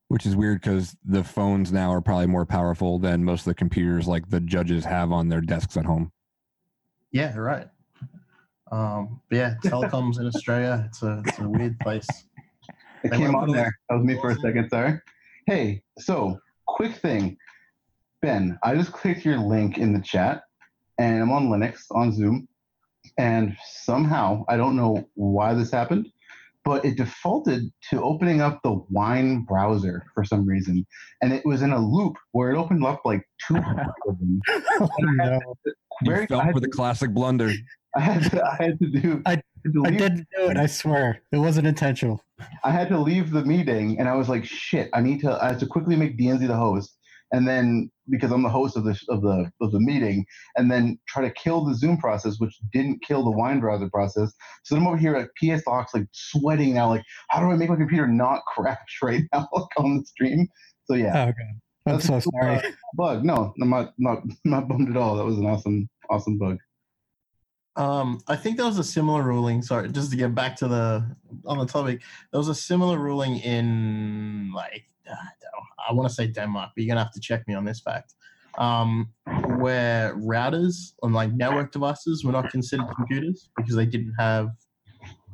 which 0.08 0.26
is 0.26 0.34
weird 0.34 0.60
because 0.60 0.96
the 1.04 1.22
phones 1.22 1.72
now 1.72 1.92
are 1.92 2.00
probably 2.00 2.26
more 2.26 2.44
powerful 2.44 2.98
than 2.98 3.24
most 3.24 3.40
of 3.42 3.46
the 3.46 3.54
computers 3.54 4.08
like 4.08 4.28
the 4.28 4.40
judges 4.40 4.84
have 4.84 5.12
on 5.12 5.28
their 5.28 5.40
desks 5.40 5.76
at 5.76 5.84
home. 5.84 6.10
Yeah, 7.12 7.36
right. 7.36 7.68
Um, 8.72 9.20
but 9.30 9.36
yeah, 9.36 9.54
telecoms 9.64 10.18
in 10.18 10.26
Australia, 10.26 10.84
it's 10.88 11.02
a, 11.02 11.22
it's 11.26 11.38
a 11.38 11.48
weird 11.48 11.78
place. 11.80 12.06
It 13.04 13.10
They 13.10 13.18
came 13.18 13.34
on 13.34 13.50
there. 13.52 13.76
That 13.88 13.96
was 13.96 14.04
me 14.04 14.14
for 14.20 14.30
a 14.30 14.34
second, 14.36 14.68
sorry. 14.70 15.00
Hey, 15.46 15.82
so 15.98 16.38
quick 16.66 16.96
thing. 16.96 17.36
Ben, 18.22 18.58
I 18.64 18.74
just 18.74 18.92
clicked 18.92 19.24
your 19.24 19.38
link 19.38 19.78
in 19.78 19.92
the 19.92 20.00
chat 20.00 20.42
and 20.98 21.22
I'm 21.22 21.30
on 21.30 21.48
Linux 21.48 21.82
on 21.92 22.12
Zoom. 22.12 22.48
And 23.18 23.56
somehow, 23.64 24.44
I 24.48 24.56
don't 24.56 24.74
know 24.76 25.08
why 25.14 25.54
this 25.54 25.70
happened, 25.70 26.08
but 26.64 26.84
it 26.84 26.96
defaulted 26.96 27.70
to 27.90 28.02
opening 28.02 28.40
up 28.40 28.60
the 28.64 28.82
Wine 28.90 29.42
browser 29.42 30.04
for 30.12 30.24
some 30.24 30.44
reason. 30.44 30.84
And 31.22 31.32
it 31.32 31.46
was 31.46 31.62
in 31.62 31.70
a 31.72 31.78
loop 31.78 32.16
where 32.32 32.50
it 32.50 32.58
opened 32.58 32.84
up 32.84 33.02
like 33.04 33.22
two 33.46 33.56
of 34.08 34.18
them. 34.18 34.40
Oh, 34.80 34.88
no. 35.00 35.38
You 35.64 35.72
Very- 36.10 36.26
fell 36.26 36.42
for 36.50 36.58
the 36.58 36.66
to- 36.66 36.72
classic 36.72 37.10
blunder. 37.14 37.52
I 37.96 38.00
had 38.00 38.30
to, 38.30 38.44
I 38.44 38.56
had 38.62 38.78
to 38.78 38.86
do. 38.88 39.22
I- 39.26 39.42
to 39.74 39.82
I 39.84 39.90
didn't 39.90 40.28
do 40.36 40.48
it. 40.48 40.56
I 40.56 40.66
swear. 40.66 41.20
It 41.32 41.38
wasn't 41.38 41.66
intentional. 41.66 42.22
I 42.62 42.70
had 42.70 42.88
to 42.90 42.98
leave 43.00 43.32
the 43.32 43.44
meeting 43.44 43.98
and 43.98 44.08
I 44.08 44.14
was 44.14 44.28
like, 44.28 44.44
shit, 44.44 44.88
I 44.94 45.00
need 45.00 45.20
to 45.22 45.42
I 45.42 45.48
had 45.48 45.58
to 45.60 45.66
quickly 45.66 45.96
make 45.96 46.16
DNZ 46.16 46.46
the 46.46 46.54
host. 46.56 46.96
And 47.32 47.48
then 47.48 47.90
because 48.08 48.30
I'm 48.30 48.44
the 48.44 48.48
host 48.48 48.76
of 48.76 48.84
the 48.84 48.96
of 49.08 49.22
the 49.22 49.50
of 49.60 49.72
the 49.72 49.80
meeting, 49.80 50.24
and 50.56 50.70
then 50.70 50.96
try 51.08 51.22
to 51.26 51.32
kill 51.32 51.64
the 51.64 51.74
Zoom 51.74 51.96
process, 51.98 52.38
which 52.38 52.56
didn't 52.72 53.02
kill 53.02 53.24
the 53.24 53.30
wine 53.32 53.58
browser 53.58 53.90
process. 53.90 54.32
So 54.62 54.76
I'm 54.76 54.86
over 54.86 54.96
here 54.96 55.16
at 55.16 55.30
ps 55.34 55.64
aux, 55.66 55.84
like 55.92 56.06
sweating 56.12 56.74
now, 56.74 56.88
like, 56.90 57.02
how 57.30 57.40
do 57.40 57.50
I 57.50 57.56
make 57.56 57.68
my 57.68 57.74
computer 57.74 58.06
not 58.06 58.42
crash 58.44 58.78
right 59.02 59.24
now 59.32 59.48
like, 59.52 59.66
on 59.78 59.98
the 59.98 60.04
stream? 60.04 60.46
So 60.84 60.94
yeah, 60.94 61.24
Oh, 61.24 61.26
God. 61.26 61.34
I'm 61.86 61.92
That's 61.94 62.06
so 62.06 62.20
sorry. 62.20 62.62
bug. 62.94 63.24
No, 63.24 63.52
I'm 63.60 63.70
not 63.70 63.94
not 63.98 64.22
not 64.44 64.68
bummed 64.68 64.90
at 64.90 64.96
all. 64.96 65.16
That 65.16 65.24
was 65.24 65.38
an 65.38 65.46
awesome 65.46 65.88
awesome 66.08 66.38
bug. 66.38 66.58
Um, 67.76 68.20
I 68.26 68.36
think 68.36 68.56
there 68.56 68.66
was 68.66 68.78
a 68.78 68.84
similar 68.84 69.22
ruling. 69.22 69.62
Sorry, 69.62 69.88
just 69.90 70.10
to 70.10 70.16
get 70.16 70.34
back 70.34 70.56
to 70.56 70.68
the 70.68 71.16
on 71.44 71.58
the 71.58 71.66
topic, 71.66 72.02
there 72.32 72.38
was 72.38 72.48
a 72.48 72.54
similar 72.54 72.98
ruling 72.98 73.38
in 73.38 74.50
like 74.54 74.84
uh, 75.10 75.14
I 75.88 75.92
want 75.92 76.08
to 76.08 76.14
say 76.14 76.26
Denmark, 76.26 76.70
but 76.74 76.82
you're 76.82 76.88
gonna 76.88 77.04
have 77.04 77.12
to 77.12 77.20
check 77.20 77.46
me 77.46 77.54
on 77.54 77.64
this 77.64 77.80
fact. 77.80 78.14
Um, 78.58 79.10
where 79.58 80.14
routers 80.16 80.94
on 81.02 81.12
like 81.12 81.32
network 81.32 81.72
devices 81.72 82.24
were 82.24 82.32
not 82.32 82.50
considered 82.50 82.86
computers 82.96 83.50
because 83.56 83.76
they 83.76 83.84
didn't 83.84 84.14
have 84.18 84.48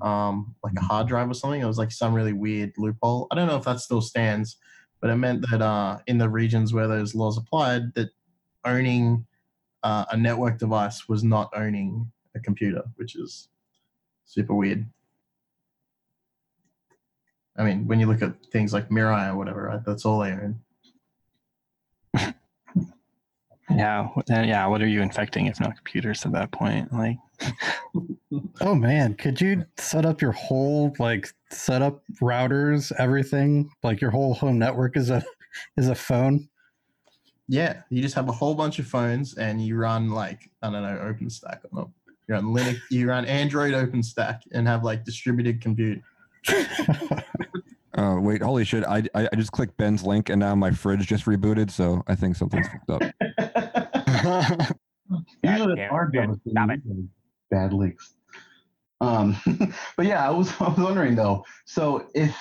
um, 0.00 0.56
like 0.64 0.72
a 0.76 0.80
hard 0.80 1.06
drive 1.06 1.30
or 1.30 1.34
something. 1.34 1.60
It 1.60 1.66
was 1.66 1.78
like 1.78 1.92
some 1.92 2.12
really 2.12 2.32
weird 2.32 2.72
loophole. 2.76 3.28
I 3.30 3.36
don't 3.36 3.46
know 3.46 3.56
if 3.56 3.64
that 3.64 3.78
still 3.78 4.00
stands, 4.00 4.56
but 5.00 5.10
it 5.10 5.16
meant 5.16 5.44
that 5.50 5.62
uh, 5.62 5.98
in 6.08 6.18
the 6.18 6.28
regions 6.28 6.74
where 6.74 6.88
those 6.88 7.14
laws 7.14 7.38
applied, 7.38 7.94
that 7.94 8.08
owning 8.64 9.26
uh, 9.84 10.06
a 10.10 10.16
network 10.16 10.58
device 10.58 11.08
was 11.08 11.22
not 11.22 11.50
owning 11.54 12.10
a 12.34 12.40
computer, 12.40 12.82
which 12.96 13.16
is 13.16 13.48
super 14.24 14.54
weird. 14.54 14.86
I 17.56 17.64
mean, 17.64 17.86
when 17.86 18.00
you 18.00 18.06
look 18.06 18.22
at 18.22 18.34
things 18.46 18.72
like 18.72 18.88
Mirai 18.88 19.30
or 19.30 19.36
whatever, 19.36 19.64
right, 19.64 19.84
that's 19.84 20.04
all 20.04 20.20
they 20.20 20.32
own. 20.32 20.60
Yeah, 23.70 24.08
yeah. 24.28 24.66
What 24.66 24.82
are 24.82 24.88
you 24.88 25.00
infecting 25.00 25.46
if 25.46 25.58
not 25.58 25.76
computers 25.76 26.26
at 26.26 26.32
that 26.32 26.50
point? 26.50 26.92
Like, 26.92 27.16
Oh 28.60 28.74
man, 28.74 29.14
could 29.14 29.40
you 29.40 29.64
set 29.76 30.06
up 30.06 30.20
your 30.20 30.32
whole 30.32 30.94
like 30.98 31.32
set 31.50 31.82
up 31.82 32.02
routers, 32.20 32.92
everything, 32.98 33.70
like 33.82 34.00
your 34.00 34.10
whole 34.10 34.34
home 34.34 34.58
network 34.58 34.96
is 34.96 35.10
a 35.10 35.22
is 35.76 35.88
a 35.88 35.94
phone? 35.94 36.48
Yeah, 37.48 37.82
you 37.90 38.00
just 38.00 38.14
have 38.14 38.28
a 38.28 38.32
whole 38.32 38.54
bunch 38.54 38.78
of 38.78 38.86
phones 38.86 39.34
and 39.34 39.64
you 39.64 39.76
run 39.76 40.10
like 40.10 40.50
I 40.62 40.70
don't 40.70 40.82
know 40.82 40.98
OpenStack 40.98 41.60
or 41.64 41.70
not. 41.72 41.90
You 42.28 42.34
run 42.34 42.44
Linux, 42.44 42.80
you 42.90 43.08
run 43.08 43.24
Android 43.26 43.74
OpenStack 43.74 44.40
and 44.52 44.66
have 44.66 44.84
like 44.84 45.04
distributed 45.04 45.60
compute. 45.60 46.00
Uh, 47.94 48.16
wait, 48.18 48.40
holy 48.40 48.64
shit! 48.64 48.84
I, 48.84 49.02
I 49.14 49.28
I 49.30 49.36
just 49.36 49.52
clicked 49.52 49.76
Ben's 49.76 50.02
link 50.02 50.30
and 50.30 50.40
now 50.40 50.54
my 50.54 50.70
fridge 50.70 51.06
just 51.06 51.26
rebooted, 51.26 51.70
so 51.70 52.02
I 52.06 52.14
think 52.14 52.36
something's 52.36 52.66
fucked 52.68 52.90
up. 52.90 53.02
Usually 55.42 55.80
it's 55.80 55.90
hard 55.90 56.12
to 56.14 56.20
have 56.20 56.30
a 56.70 56.80
bad 57.50 57.72
leaks. 57.72 58.14
Um, 59.00 59.36
but 59.96 60.06
yeah, 60.06 60.26
I 60.26 60.30
was 60.30 60.52
I 60.60 60.68
was 60.68 60.78
wondering 60.78 61.16
though. 61.16 61.44
So 61.66 62.08
if 62.14 62.36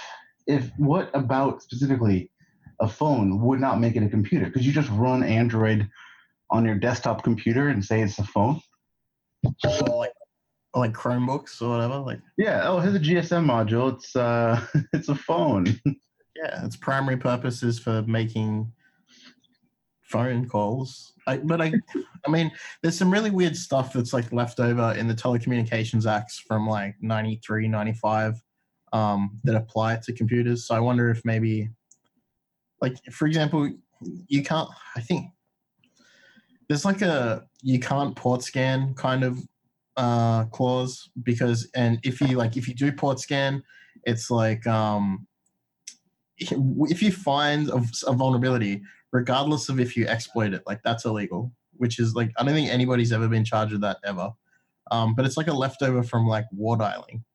if 0.48 0.70
what 0.78 1.10
about 1.14 1.62
specifically 1.62 2.32
a 2.80 2.88
phone 2.88 3.42
would 3.42 3.60
not 3.60 3.80
make 3.80 3.96
it 3.96 4.04
a 4.04 4.10
computer? 4.10 4.46
Because 4.46 4.66
you 4.66 4.72
just 4.72 4.90
run 4.92 5.24
Android 5.24 5.90
on 6.50 6.66
your 6.66 6.76
desktop 6.76 7.24
computer 7.24 7.70
and 7.70 7.84
say 7.84 8.02
it's 8.02 8.20
a 8.20 8.24
phone. 8.24 8.62
Or 9.44 9.98
like 9.98 10.14
or 10.74 10.82
like 10.82 10.94
Chromebooks 10.94 11.62
or 11.62 11.70
whatever. 11.70 11.98
Like 11.98 12.22
Yeah. 12.38 12.62
Oh, 12.66 12.80
here's 12.80 12.96
a 12.96 13.00
GSM 13.00 13.46
module. 13.46 13.94
It's 13.94 14.16
uh, 14.16 14.62
it's 14.94 15.10
a 15.10 15.16
phone. 15.16 15.68
yeah, 15.86 16.66
its 16.66 16.76
primary 16.76 17.18
purpose 17.18 17.64
is 17.64 17.80
for 17.80 18.02
making 18.04 18.72
phone 20.12 20.48
calls. 20.48 21.14
I, 21.28 21.38
but 21.38 21.62
I, 21.62 21.72
I 22.26 22.30
mean, 22.30 22.52
there's 22.82 22.98
some 22.98 23.12
really 23.12 23.32
weird 23.32 23.56
stuff 23.56 23.94
that's 23.94 24.14
like 24.14 24.32
left 24.32 24.60
over 24.60 24.94
in 24.98 25.08
the 25.08 25.14
telecommunications 25.14 26.10
acts 26.10 26.40
from 26.40 26.68
like 26.68 26.96
93, 27.02 27.68
95 27.68 28.42
um, 28.94 29.40
that 29.44 29.56
apply 29.56 29.98
to 30.04 30.14
computers. 30.14 30.68
So 30.68 30.76
I 30.76 30.80
wonder 30.80 31.10
if 31.10 31.24
maybe, 31.24 31.70
like, 32.82 32.98
for 33.12 33.28
example, 33.28 33.72
you 34.28 34.44
can't, 34.44 34.70
I 34.96 35.02
think 35.02 35.28
there's 36.72 36.86
like 36.86 37.02
a, 37.02 37.46
you 37.62 37.82
can't 37.82 38.16
port 38.16 38.42
scan 38.42 38.94
kind 38.94 39.26
of 39.26 39.40
uh, 39.98 40.46
clause 40.46 41.10
because, 41.22 41.70
and 41.76 42.00
if 42.04 42.22
you 42.22 42.38
like, 42.38 42.56
if 42.56 42.66
you 42.66 42.74
do 42.74 42.94
port 42.94 43.20
scan, 43.20 43.62
it's 44.06 44.32
like, 44.32 44.66
um, 44.68 45.28
if 46.40 47.04
you 47.04 47.12
find 47.12 47.68
a, 47.68 47.84
a 48.08 48.14
vulnerability, 48.14 48.84
regardless 49.12 49.68
of 49.68 49.82
if 49.82 49.98
you 49.98 50.08
exploit 50.08 50.54
it, 50.54 50.64
like 50.66 50.80
that's 50.82 51.04
illegal. 51.04 51.52
Which 51.76 52.00
is 52.00 52.16
like 52.16 52.32
I 52.38 52.46
don't 52.46 52.54
think 52.54 52.70
anybody's 52.70 53.12
ever 53.12 53.28
been 53.28 53.44
charged 53.44 53.74
with 53.74 53.82
that 53.82 53.98
ever. 54.06 54.32
Um, 54.92 55.14
but 55.14 55.26
it's 55.26 55.36
like 55.36 55.48
a 55.48 55.54
leftover 55.54 56.04
from 56.04 56.26
like 56.26 56.46
war 56.54 56.78
dialing. 56.78 57.26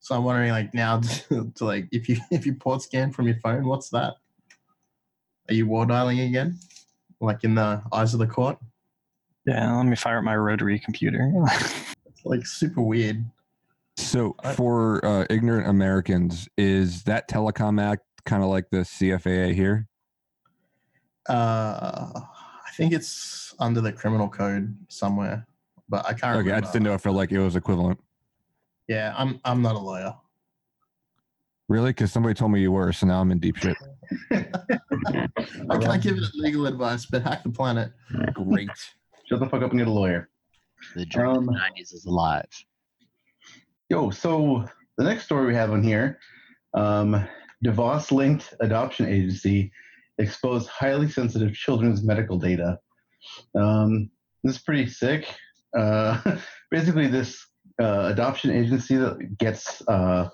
So 0.00 0.14
I'm 0.14 0.24
wondering 0.24 0.50
like 0.50 0.72
now 0.72 1.00
to, 1.00 1.52
to 1.56 1.64
like 1.64 1.88
if 1.92 2.08
you 2.08 2.16
if 2.30 2.46
you 2.46 2.54
port 2.54 2.80
scan 2.80 3.12
from 3.12 3.26
your 3.26 3.36
phone, 3.42 3.66
what's 3.66 3.90
that? 3.90 4.14
Are 5.50 5.54
you 5.54 5.66
war 5.66 5.84
dialing 5.84 6.20
again? 6.20 6.58
Like 7.22 7.44
in 7.44 7.54
the 7.54 7.80
eyes 7.92 8.12
of 8.14 8.20
the 8.20 8.26
court? 8.26 8.58
Yeah, 9.46 9.76
let 9.76 9.86
me 9.86 9.94
fire 9.96 10.18
up 10.18 10.24
my 10.24 10.36
rotary 10.36 10.78
computer. 10.78 11.32
It's 12.06 12.26
like 12.26 12.46
super 12.46 12.82
weird. 12.82 13.24
So 13.96 14.36
for 14.54 15.04
uh, 15.04 15.24
ignorant 15.30 15.66
Americans, 15.66 16.48
is 16.58 17.04
that 17.04 17.28
Telecom 17.28 17.80
Act 17.80 18.02
kind 18.26 18.42
of 18.42 18.48
like 18.48 18.68
the 18.70 18.78
CFAA 18.78 19.54
here? 19.54 19.88
Uh, 21.28 22.12
I 22.14 22.70
think 22.76 22.92
it's 22.92 23.54
under 23.58 23.80
the 23.80 23.92
criminal 23.92 24.28
code 24.28 24.76
somewhere, 24.88 25.46
but 25.88 26.06
I 26.06 26.12
can't. 26.12 26.36
Okay, 26.38 26.52
I 26.52 26.60
just 26.60 26.72
didn't 26.72 26.84
know 26.84 26.94
if 26.94 27.06
it 27.06 27.12
like 27.12 27.32
it 27.32 27.38
was 27.38 27.56
equivalent. 27.56 27.98
Yeah, 28.88 29.14
I'm 29.16 29.40
I'm 29.44 29.62
not 29.62 29.74
a 29.74 29.78
lawyer. 29.78 30.14
Really? 31.68 31.90
Because 31.90 32.12
somebody 32.12 32.34
told 32.34 32.52
me 32.52 32.60
you 32.60 32.72
were, 32.72 32.92
so 32.92 33.06
now 33.06 33.20
I'm 33.20 33.30
in 33.30 33.38
deep 33.38 33.56
shit. 33.56 33.76
I 34.30 35.78
can't 35.78 36.02
give 36.02 36.16
it 36.16 36.24
legal 36.34 36.66
advice, 36.66 37.06
but 37.06 37.22
hack 37.22 37.42
the 37.42 37.50
planet. 37.50 37.92
Great. 38.34 38.70
Shut 39.28 39.40
the 39.40 39.46
fuck 39.46 39.62
up 39.62 39.70
and 39.70 39.78
get 39.78 39.88
a 39.88 39.92
lawyer. 39.92 40.28
The 40.94 41.06
dream 41.06 41.26
of 41.26 41.36
Um, 41.38 41.46
the 41.46 41.52
90s 41.52 41.94
is 41.94 42.04
alive. 42.06 42.48
Yo, 43.88 44.10
so 44.10 44.66
the 44.98 45.04
next 45.04 45.24
story 45.24 45.46
we 45.46 45.54
have 45.54 45.70
on 45.70 45.82
here, 45.82 46.18
um, 46.74 47.26
DeVos 47.64 48.10
linked 48.10 48.54
adoption 48.60 49.06
agency 49.06 49.72
exposed 50.18 50.68
highly 50.68 51.08
sensitive 51.08 51.54
children's 51.54 52.02
medical 52.02 52.38
data. 52.38 52.78
Um, 53.54 54.10
this 54.42 54.56
is 54.56 54.62
pretty 54.62 54.86
sick. 54.86 55.32
Uh, 55.76 56.36
basically, 56.70 57.06
this 57.06 57.46
uh, 57.80 58.08
adoption 58.12 58.50
agency 58.50 58.96
that 58.96 59.38
gets 59.38 59.86
uh, 59.88 60.28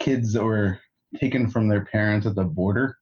kids 0.00 0.32
that 0.32 0.42
were 0.42 0.78
taken 1.18 1.48
from 1.50 1.68
their 1.68 1.84
parents 1.84 2.26
at 2.26 2.34
the 2.34 2.44
border 2.44 2.98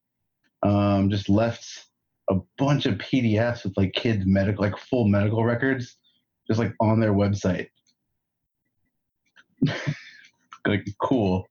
um, 0.64 1.11
just 1.11 1.28
left 1.28 1.87
a 2.30 2.37
bunch 2.56 2.87
of 2.87 2.94
PDFs 2.94 3.64
with 3.64 3.76
like 3.76 3.92
kids' 3.92 4.25
medical, 4.26 4.64
like 4.64 4.76
full 4.78 5.06
medical 5.06 5.44
records, 5.44 5.99
just 6.49 6.59
like 6.59 6.75
on 6.80 6.99
their 7.00 7.12
website. 7.12 7.68
like 10.66 10.87
cool. 11.00 11.46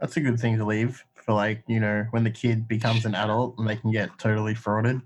That's 0.00 0.16
a 0.16 0.20
good 0.20 0.38
thing 0.38 0.58
to 0.58 0.64
leave 0.64 1.02
for 1.14 1.32
like, 1.32 1.62
you 1.66 1.80
know, 1.80 2.06
when 2.10 2.24
the 2.24 2.30
kid 2.30 2.68
becomes 2.68 3.04
an 3.04 3.14
adult 3.14 3.56
and 3.58 3.68
they 3.68 3.76
can 3.76 3.92
get 3.92 4.10
totally 4.18 4.54
frauded. 4.54 5.02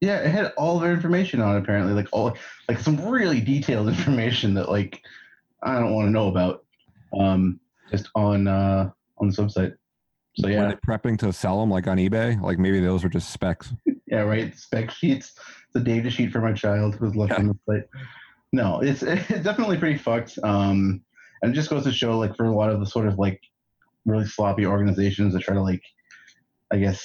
Yeah, 0.00 0.18
it 0.18 0.30
had 0.30 0.52
all 0.56 0.78
their 0.78 0.92
information 0.92 1.42
on 1.42 1.56
it, 1.56 1.58
apparently, 1.58 1.92
like 1.92 2.08
all 2.12 2.34
like 2.68 2.78
some 2.78 3.06
really 3.06 3.40
detailed 3.40 3.88
information 3.94 4.54
that 4.54 4.70
like 4.70 5.02
I 5.62 5.74
don't 5.74 5.92
want 5.92 6.06
to 6.06 6.12
know 6.12 6.28
about. 6.28 6.64
Um, 7.12 7.60
just 7.90 8.08
on 8.14 8.46
uh 8.46 8.90
on 9.20 9.28
this 9.28 9.36
website. 9.36 9.74
So 10.36 10.46
Were 10.46 10.52
yeah, 10.52 10.68
they 10.68 10.74
prepping 10.86 11.18
to 11.20 11.32
sell 11.32 11.60
them 11.60 11.70
like 11.70 11.86
on 11.86 11.98
eBay? 11.98 12.40
Like 12.40 12.58
maybe 12.58 12.80
those 12.80 13.02
were 13.02 13.08
just 13.08 13.30
specs. 13.30 13.72
yeah, 14.06 14.20
right. 14.20 14.56
Spec 14.56 14.90
sheets, 14.90 15.34
the 15.74 15.80
data 15.80 16.10
sheet 16.10 16.32
for 16.32 16.40
my 16.40 16.52
child 16.52 16.94
who's 16.94 17.14
was 17.14 17.16
left 17.16 17.38
on 17.38 17.48
the 17.48 17.58
site. 17.68 17.88
No, 18.52 18.80
it's 18.80 19.02
it's 19.02 19.44
definitely 19.44 19.78
pretty 19.78 19.98
fucked. 19.98 20.38
Um, 20.42 21.02
and 21.42 21.52
it 21.52 21.54
just 21.54 21.70
goes 21.70 21.84
to 21.84 21.92
show, 21.92 22.18
like, 22.18 22.36
for 22.36 22.44
a 22.44 22.54
lot 22.54 22.70
of 22.70 22.80
the 22.80 22.86
sort 22.86 23.06
of 23.06 23.18
like 23.18 23.40
really 24.04 24.26
sloppy 24.26 24.66
organizations 24.66 25.32
that 25.32 25.42
try 25.42 25.54
to 25.54 25.62
like, 25.62 25.82
I 26.70 26.78
guess, 26.78 27.02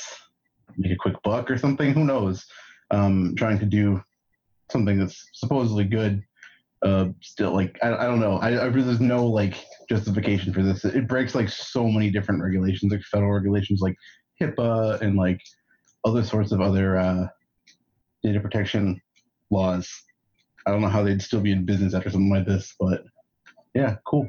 make 0.78 0.92
a 0.92 0.98
quick 0.98 1.16
buck 1.24 1.50
or 1.50 1.58
something. 1.58 1.94
Who 1.94 2.04
knows? 2.04 2.46
Um, 2.92 3.34
trying 3.38 3.60
to 3.60 3.66
do 3.66 4.04
something 4.72 5.00
that's 5.00 5.30
supposedly 5.34 5.86
good. 5.86 6.24
Uh, 6.84 7.08
still, 7.22 7.52
like, 7.54 7.78
I, 7.82 7.94
I 7.96 8.04
don't 8.06 8.20
know. 8.20 8.38
I, 8.38 8.66
I 8.66 8.70
there's 8.70 9.00
no 9.00 9.26
like 9.26 9.56
justification 9.90 10.54
for 10.54 10.62
this. 10.62 10.86
It, 10.86 11.08
breaks 11.08 11.34
like 11.34 11.50
so 11.50 11.88
many 11.88 12.12
different 12.12 12.44
regulations, 12.44 12.92
like 12.92 13.02
federal 13.04 13.32
regulations, 13.32 13.82
like 13.82 13.96
HIPAA 14.42 15.02
and 15.02 15.16
like 15.16 15.40
other 16.04 16.24
sorts 16.24 16.52
of 16.52 16.62
other 16.62 16.98
uh, 16.98 17.28
data 18.24 18.40
protection 18.40 19.00
laws. 19.50 19.90
I 20.68 20.72
don't 20.72 20.82
know 20.82 20.88
how 20.90 21.04
they'd 21.04 21.22
still 21.22 21.42
be 21.42 21.52
in 21.52 21.66
business 21.66 21.94
after 21.94 22.10
something 22.10 22.30
like 22.30 22.46
this, 22.46 22.76
but 22.80 23.04
yeah, 23.74 23.96
cool. 24.06 24.28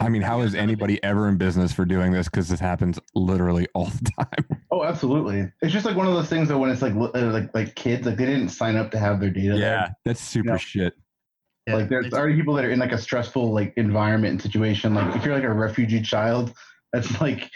I 0.00 0.08
mean, 0.08 0.22
how 0.22 0.40
is 0.40 0.54
anybody 0.54 1.02
ever 1.04 1.28
in 1.28 1.36
business 1.36 1.72
for 1.72 1.84
doing 1.84 2.10
this? 2.12 2.26
Because 2.26 2.48
this 2.48 2.58
happens 2.58 2.98
literally 3.14 3.66
all 3.74 3.84
the 3.86 4.10
time. 4.18 4.62
Oh, 4.70 4.82
absolutely. 4.82 5.46
It's 5.60 5.72
just 5.72 5.84
like 5.84 5.96
one 5.96 6.06
of 6.06 6.14
those 6.14 6.28
things 6.28 6.48
that 6.48 6.58
when 6.58 6.70
it's 6.70 6.80
like 6.80 6.94
uh, 6.94 7.26
like 7.30 7.54
like 7.54 7.74
kids, 7.74 8.06
like 8.06 8.16
they 8.16 8.24
didn't 8.24 8.48
sign 8.48 8.76
up 8.76 8.90
to 8.92 8.98
have 8.98 9.20
their 9.20 9.30
data. 9.30 9.58
there. 9.58 9.94
that's 10.04 10.20
super 10.20 10.52
Yeah. 10.52 10.56
shit. 10.56 10.94
Yeah, 11.66 11.76
like 11.76 11.88
there's 11.88 12.12
already 12.12 12.34
people 12.36 12.54
that 12.54 12.64
are 12.64 12.70
in 12.70 12.78
like 12.78 12.92
a 12.92 12.98
stressful 12.98 13.52
like 13.52 13.72
environment 13.76 14.32
and 14.32 14.42
situation. 14.42 14.94
Like 14.94 15.14
if 15.14 15.24
you're 15.24 15.34
like 15.34 15.44
a 15.44 15.52
refugee 15.52 16.00
child, 16.02 16.52
that's 16.92 17.20
like 17.20 17.48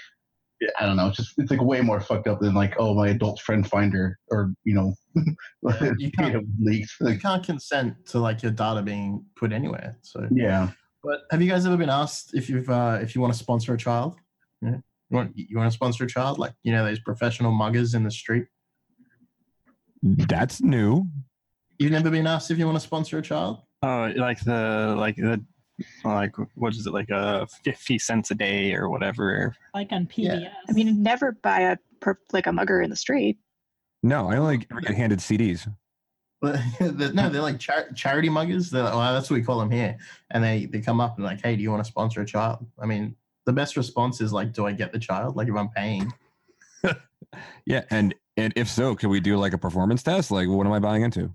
I 0.79 0.87
don't 0.87 0.97
know. 0.97 1.09
It's 1.09 1.17
just 1.17 1.35
it's 1.38 1.51
like 1.51 1.62
way 1.62 1.81
more 1.81 2.01
fucked 2.01 2.29
up 2.29 2.40
than 2.40 2.55
like 2.55 2.75
oh 2.79 2.95
my 2.95 3.09
adult 3.09 3.40
friend 3.40 3.67
finder 3.69 4.19
or 4.31 4.53
you 4.64 4.75
know 4.75 4.95
you 5.99 6.11
can't- 6.12 6.45
leaked. 6.61 6.90
you 7.01 7.07
Like, 7.07 7.21
can't 7.23 7.43
consent 7.45 7.95
to 8.07 8.19
like 8.19 8.43
your 8.43 8.53
data 8.53 8.83
being 8.83 9.25
put 9.37 9.53
anywhere. 9.53 9.97
So 10.03 10.27
yeah. 10.31 10.71
But 11.03 11.21
have 11.31 11.43
you 11.43 11.51
guys 11.51 11.67
ever 11.67 11.77
been 11.77 11.90
asked 11.90 12.35
if 12.35 12.49
you've 12.49 12.71
uh, 12.71 12.99
if 13.03 13.14
you 13.14 13.21
want 13.21 13.33
to 13.33 13.38
sponsor 13.38 13.75
a 13.75 13.79
child? 13.79 14.17
Yeah. 14.62 14.77
You 15.11 15.17
want 15.17 15.33
you 15.35 15.57
want 15.59 15.71
to 15.71 15.75
sponsor 15.75 16.05
a 16.05 16.07
child? 16.09 16.38
Like 16.38 16.53
you 16.62 16.73
know 16.73 16.85
those 16.85 17.01
professional 17.01 17.53
muggers 17.53 17.95
in 17.95 18.05
the 18.05 18.11
street. 18.11 18.47
That's 20.03 20.62
new. 20.62 21.07
You've 21.79 21.93
never 21.93 22.11
been 22.11 22.27
asked 22.27 22.51
if 22.51 22.59
you 22.59 22.67
want 22.67 22.77
to 22.77 22.81
sponsor 22.81 23.19
a 23.19 23.23
child? 23.23 23.59
Oh, 23.85 24.12
like 24.16 24.40
the 24.40 24.94
like 24.99 25.16
the 25.16 25.42
like 26.05 26.35
what 26.55 26.73
is 26.75 26.87
it 26.87 26.92
like 26.92 27.11
a 27.11 27.47
50 27.64 27.99
cents 27.99 28.31
a 28.31 28.35
day 28.35 28.75
or 28.75 28.88
whatever 28.88 29.55
like 29.75 29.90
on 29.92 30.09
Yeah. 30.14 30.37
PBS. 30.37 30.51
I 30.68 30.73
mean, 30.73 31.03
never 31.03 31.33
buy 31.33 31.61
a 31.61 31.77
per, 32.01 32.16
like 32.33 32.47
a 32.47 32.53
mugger 32.53 32.81
in 32.81 32.90
the 32.90 32.97
street. 32.97 33.38
No, 34.03 34.31
I 34.31 34.37
only 34.37 34.66
ever 34.70 34.81
get 34.83 34.94
handed 34.94 35.18
CDs. 35.18 35.66
But 36.40 36.61
the- 36.81 37.12
no, 37.14 37.29
they're 37.29 37.42
like 37.42 37.59
char- 37.59 37.90
charity 37.94 38.29
muggers. 38.29 38.70
They're 38.70 38.83
like, 38.85 38.94
well, 38.94 39.14
that's 39.14 39.31
what 39.31 39.37
we 39.37 39.42
call 39.42 39.59
them 39.59 39.70
here. 39.70 39.97
And 40.31 40.44
they 40.44 40.66
they 40.66 40.81
come 40.81 41.01
up 41.01 41.16
and 41.16 41.25
like, 41.25 41.42
hey, 41.42 41.57
do 41.57 41.62
you 41.62 41.70
want 41.70 41.85
to 41.85 41.90
sponsor 41.90 42.20
a 42.20 42.27
child? 42.27 42.64
I 42.81 42.87
mean, 42.87 43.16
the 43.47 43.53
best 43.53 43.77
response 43.77 44.20
is 44.20 44.33
like, 44.33 44.53
do 44.53 44.66
I 44.66 44.73
get 44.73 44.92
the 44.92 44.99
child? 44.99 45.37
Like 45.37 45.49
if 45.49 45.55
I'm 45.57 45.68
paying. 45.70 46.12
Yeah, 47.66 47.83
and 47.90 48.14
and 48.37 48.53
if 48.55 48.68
so, 48.68 48.94
can 48.94 49.09
we 49.09 49.18
do 49.18 49.37
like 49.37 49.55
a 49.55 49.59
performance 49.59 50.03
test? 50.05 50.31
Like, 50.31 50.47
what 50.49 50.66
am 50.66 50.73
I 50.73 50.79
buying 50.79 51.03
into? 51.03 51.33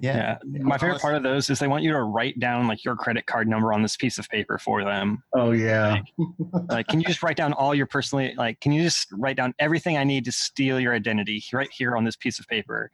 Yeah. 0.00 0.38
yeah 0.44 0.62
my 0.62 0.76
favorite 0.76 1.00
part 1.00 1.14
of 1.14 1.22
those 1.22 1.50
is 1.50 1.58
they 1.58 1.68
want 1.68 1.84
you 1.84 1.92
to 1.92 2.02
write 2.02 2.38
down 2.38 2.66
like 2.66 2.84
your 2.84 2.96
credit 2.96 3.26
card 3.26 3.46
number 3.46 3.72
on 3.72 3.82
this 3.82 3.96
piece 3.96 4.18
of 4.18 4.28
paper 4.28 4.58
for 4.58 4.84
them 4.84 5.22
Oh 5.34 5.52
yeah. 5.52 5.98
like 6.68 6.88
can 6.88 7.00
you 7.00 7.06
just 7.06 7.22
write 7.22 7.36
down 7.36 7.52
all 7.52 7.74
your 7.74 7.86
personally 7.86 8.34
like 8.36 8.60
can 8.60 8.72
you 8.72 8.82
just 8.82 9.08
write 9.12 9.36
down 9.36 9.54
everything 9.58 9.96
i 9.96 10.04
need 10.04 10.24
to 10.24 10.32
steal 10.32 10.80
your 10.80 10.94
identity 10.94 11.42
right 11.52 11.70
here 11.72 11.96
on 11.96 12.04
this 12.04 12.16
piece 12.16 12.38
of 12.38 12.46
paper 12.48 12.90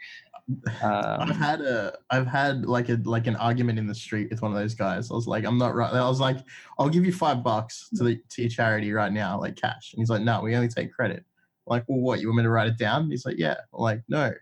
I've 0.82 1.20
um, 1.22 1.30
had 1.30 1.60
a 1.62 1.96
I've 2.10 2.26
had 2.26 2.66
like 2.66 2.90
a 2.90 3.00
like 3.04 3.26
an 3.26 3.36
argument 3.36 3.78
in 3.78 3.86
the 3.86 3.94
street 3.94 4.28
with 4.30 4.42
one 4.42 4.52
of 4.52 4.58
those 4.58 4.74
guys. 4.74 5.10
I 5.10 5.14
was 5.14 5.26
like, 5.26 5.44
I'm 5.44 5.56
not 5.56 5.74
right. 5.74 5.92
I 5.92 6.06
was 6.06 6.20
like, 6.20 6.36
I'll 6.78 6.90
give 6.90 7.06
you 7.06 7.12
five 7.12 7.42
bucks 7.42 7.88
to 7.96 8.04
the 8.04 8.20
to 8.30 8.42
your 8.42 8.50
charity 8.50 8.92
right 8.92 9.12
now, 9.12 9.40
like 9.40 9.56
cash. 9.56 9.92
And 9.92 10.00
he's 10.00 10.10
like, 10.10 10.22
No, 10.22 10.42
we 10.42 10.54
only 10.54 10.68
take 10.68 10.92
credit. 10.92 11.24
I'm 11.66 11.70
like, 11.70 11.84
well, 11.88 11.98
what? 11.98 12.20
You 12.20 12.28
want 12.28 12.38
me 12.38 12.42
to 12.42 12.50
write 12.50 12.68
it 12.68 12.76
down? 12.76 13.10
He's 13.10 13.24
like, 13.24 13.38
Yeah. 13.38 13.56
I'm 13.72 13.80
like, 13.80 14.02
no. 14.08 14.32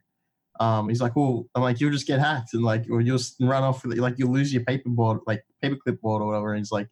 Um, 0.63 0.89
he's 0.89 1.01
like, 1.01 1.17
well, 1.17 1.49
I'm 1.57 1.63
like, 1.63 1.81
you'll 1.81 1.91
just 1.91 2.07
get 2.07 2.21
hacked 2.21 2.55
and 2.55 2.63
like, 2.63 2.85
or 2.89 3.01
you'll 3.01 3.19
just 3.19 3.35
run 3.41 3.65
off 3.65 3.85
with 3.85 3.99
it. 3.99 4.01
Like, 4.01 4.17
you'll 4.17 4.31
lose 4.31 4.55
your 4.55 4.63
paperboard, 4.63 5.19
like 5.27 5.45
paper 5.61 5.75
clipboard 5.75 6.23
or 6.23 6.27
whatever. 6.27 6.53
And 6.53 6.59
he's 6.61 6.71
like, 6.71 6.89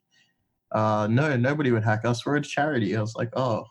uh, 0.73 1.07
no, 1.09 1.37
nobody 1.37 1.71
would 1.71 1.85
hack 1.85 2.05
us. 2.05 2.27
We're 2.27 2.35
a 2.35 2.41
charity. 2.41 2.97
I 2.97 3.01
was 3.01 3.15
like, 3.15 3.31
oh, 3.37 3.65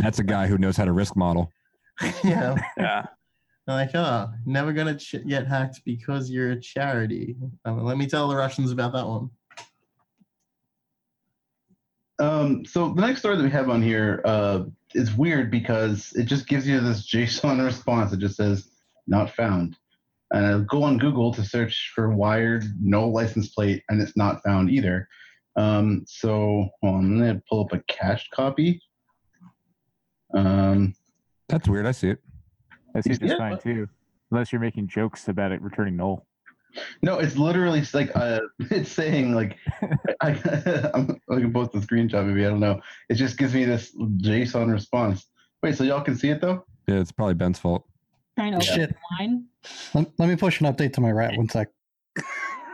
That's 0.00 0.18
a 0.18 0.24
guy 0.24 0.48
who 0.48 0.58
knows 0.58 0.76
how 0.76 0.86
to 0.86 0.92
risk 0.92 1.14
model. 1.14 1.52
yeah. 2.24 2.56
yeah 2.76 3.06
They're 3.64 3.76
like, 3.76 3.94
oh, 3.94 4.28
never 4.44 4.72
gonna 4.72 4.96
ch- 4.96 5.24
get 5.24 5.46
hacked 5.46 5.82
because 5.84 6.28
you're 6.28 6.50
a 6.50 6.60
charity. 6.60 7.36
Um, 7.64 7.84
let 7.84 7.96
me 7.96 8.08
tell 8.08 8.26
the 8.26 8.34
Russians 8.34 8.72
about 8.72 8.92
that 8.94 9.06
one. 9.06 9.30
Um, 12.18 12.64
so 12.64 12.92
the 12.92 13.02
next 13.02 13.20
story 13.20 13.36
that 13.36 13.42
we 13.44 13.50
have 13.50 13.70
on 13.70 13.82
here 13.82 14.20
uh, 14.24 14.64
is 14.94 15.14
weird 15.14 15.48
because 15.48 16.12
it 16.16 16.24
just 16.24 16.48
gives 16.48 16.66
you 16.66 16.80
this 16.80 17.08
JSON 17.14 17.64
response. 17.64 18.12
It 18.12 18.18
just 18.18 18.36
says 18.36 18.69
not 19.10 19.30
found. 19.30 19.76
And 20.32 20.46
I 20.46 20.58
go 20.60 20.82
on 20.84 20.98
Google 20.98 21.34
to 21.34 21.44
search 21.44 21.92
for 21.94 22.10
wired 22.10 22.64
no 22.80 23.08
license 23.08 23.48
plate, 23.48 23.82
and 23.88 24.00
it's 24.00 24.16
not 24.16 24.42
found 24.44 24.70
either. 24.70 25.08
Um, 25.56 26.04
so 26.06 26.68
on, 26.82 27.04
I'm 27.04 27.18
gonna 27.18 27.42
pull 27.48 27.64
up 27.64 27.72
a 27.72 27.82
cached 27.88 28.30
copy. 28.30 28.80
Um, 30.34 30.94
That's 31.48 31.68
weird. 31.68 31.86
I 31.86 31.92
see 31.92 32.10
it. 32.10 32.18
I 32.94 33.00
see 33.00 33.10
it 33.10 33.20
just 33.20 33.36
fine 33.36 33.58
too. 33.58 33.88
Unless 34.30 34.52
you're 34.52 34.60
making 34.60 34.86
jokes 34.86 35.28
about 35.28 35.50
it 35.50 35.60
returning 35.60 35.96
null. 35.96 36.26
no, 37.02 37.18
it's 37.18 37.36
literally 37.36 37.82
like 37.92 38.12
uh, 38.14 38.40
it's 38.70 38.92
saying 38.92 39.34
like 39.34 39.56
I, 40.20 40.30
I'm 40.94 41.20
I 41.28 41.40
can 41.40 41.52
post 41.52 41.72
the 41.72 41.80
screenshot 41.80 42.24
maybe 42.24 42.46
I 42.46 42.50
don't 42.50 42.60
know. 42.60 42.80
It 43.08 43.14
just 43.14 43.36
gives 43.36 43.54
me 43.54 43.64
this 43.64 43.92
JSON 43.96 44.70
response. 44.70 45.26
Wait, 45.64 45.76
so 45.76 45.82
y'all 45.82 46.02
can 46.02 46.16
see 46.16 46.30
it 46.30 46.40
though? 46.40 46.64
Yeah, 46.86 47.00
it's 47.00 47.12
probably 47.12 47.34
Ben's 47.34 47.58
fault. 47.58 47.89
Trying 48.36 48.52
to 48.52 48.56
open 48.58 48.74
Shit. 48.74 48.90
the 48.90 49.24
line. 49.24 49.44
Let, 49.94 50.06
let 50.18 50.28
me 50.28 50.36
push 50.36 50.60
an 50.60 50.66
update 50.66 50.92
to 50.94 51.00
my 51.00 51.10
rat 51.10 51.36
one 51.36 51.48
sec. 51.48 51.68
I 52.18 52.22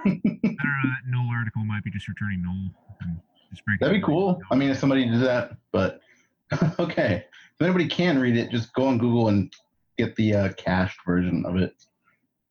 don't 0.05 0.23
know. 0.25 0.37
That 0.43 1.03
null 1.09 1.29
article 1.33 1.65
might 1.65 1.83
be 1.83 1.91
just 1.91 2.09
returning 2.09 2.43
null. 2.43 2.71
and 3.01 3.19
just 3.51 3.65
break 3.65 3.81
That'd 3.81 3.97
it 3.97 4.01
be 4.01 4.05
cool. 4.05 4.41
I 4.51 4.55
mean, 4.55 4.71
if 4.71 4.79
somebody 4.79 5.09
did 5.09 5.21
that, 5.23 5.57
but 5.73 6.01
okay. 6.79 7.25
If 7.59 7.63
anybody 7.63 7.89
can 7.89 8.19
read 8.19 8.37
it, 8.37 8.51
just 8.51 8.73
go 8.75 8.87
on 8.87 8.99
Google 8.99 9.29
and 9.29 9.53
get 9.99 10.15
the 10.17 10.35
uh, 10.35 10.53
cached 10.53 11.01
version 11.07 11.45
of 11.47 11.57
it. 11.57 11.75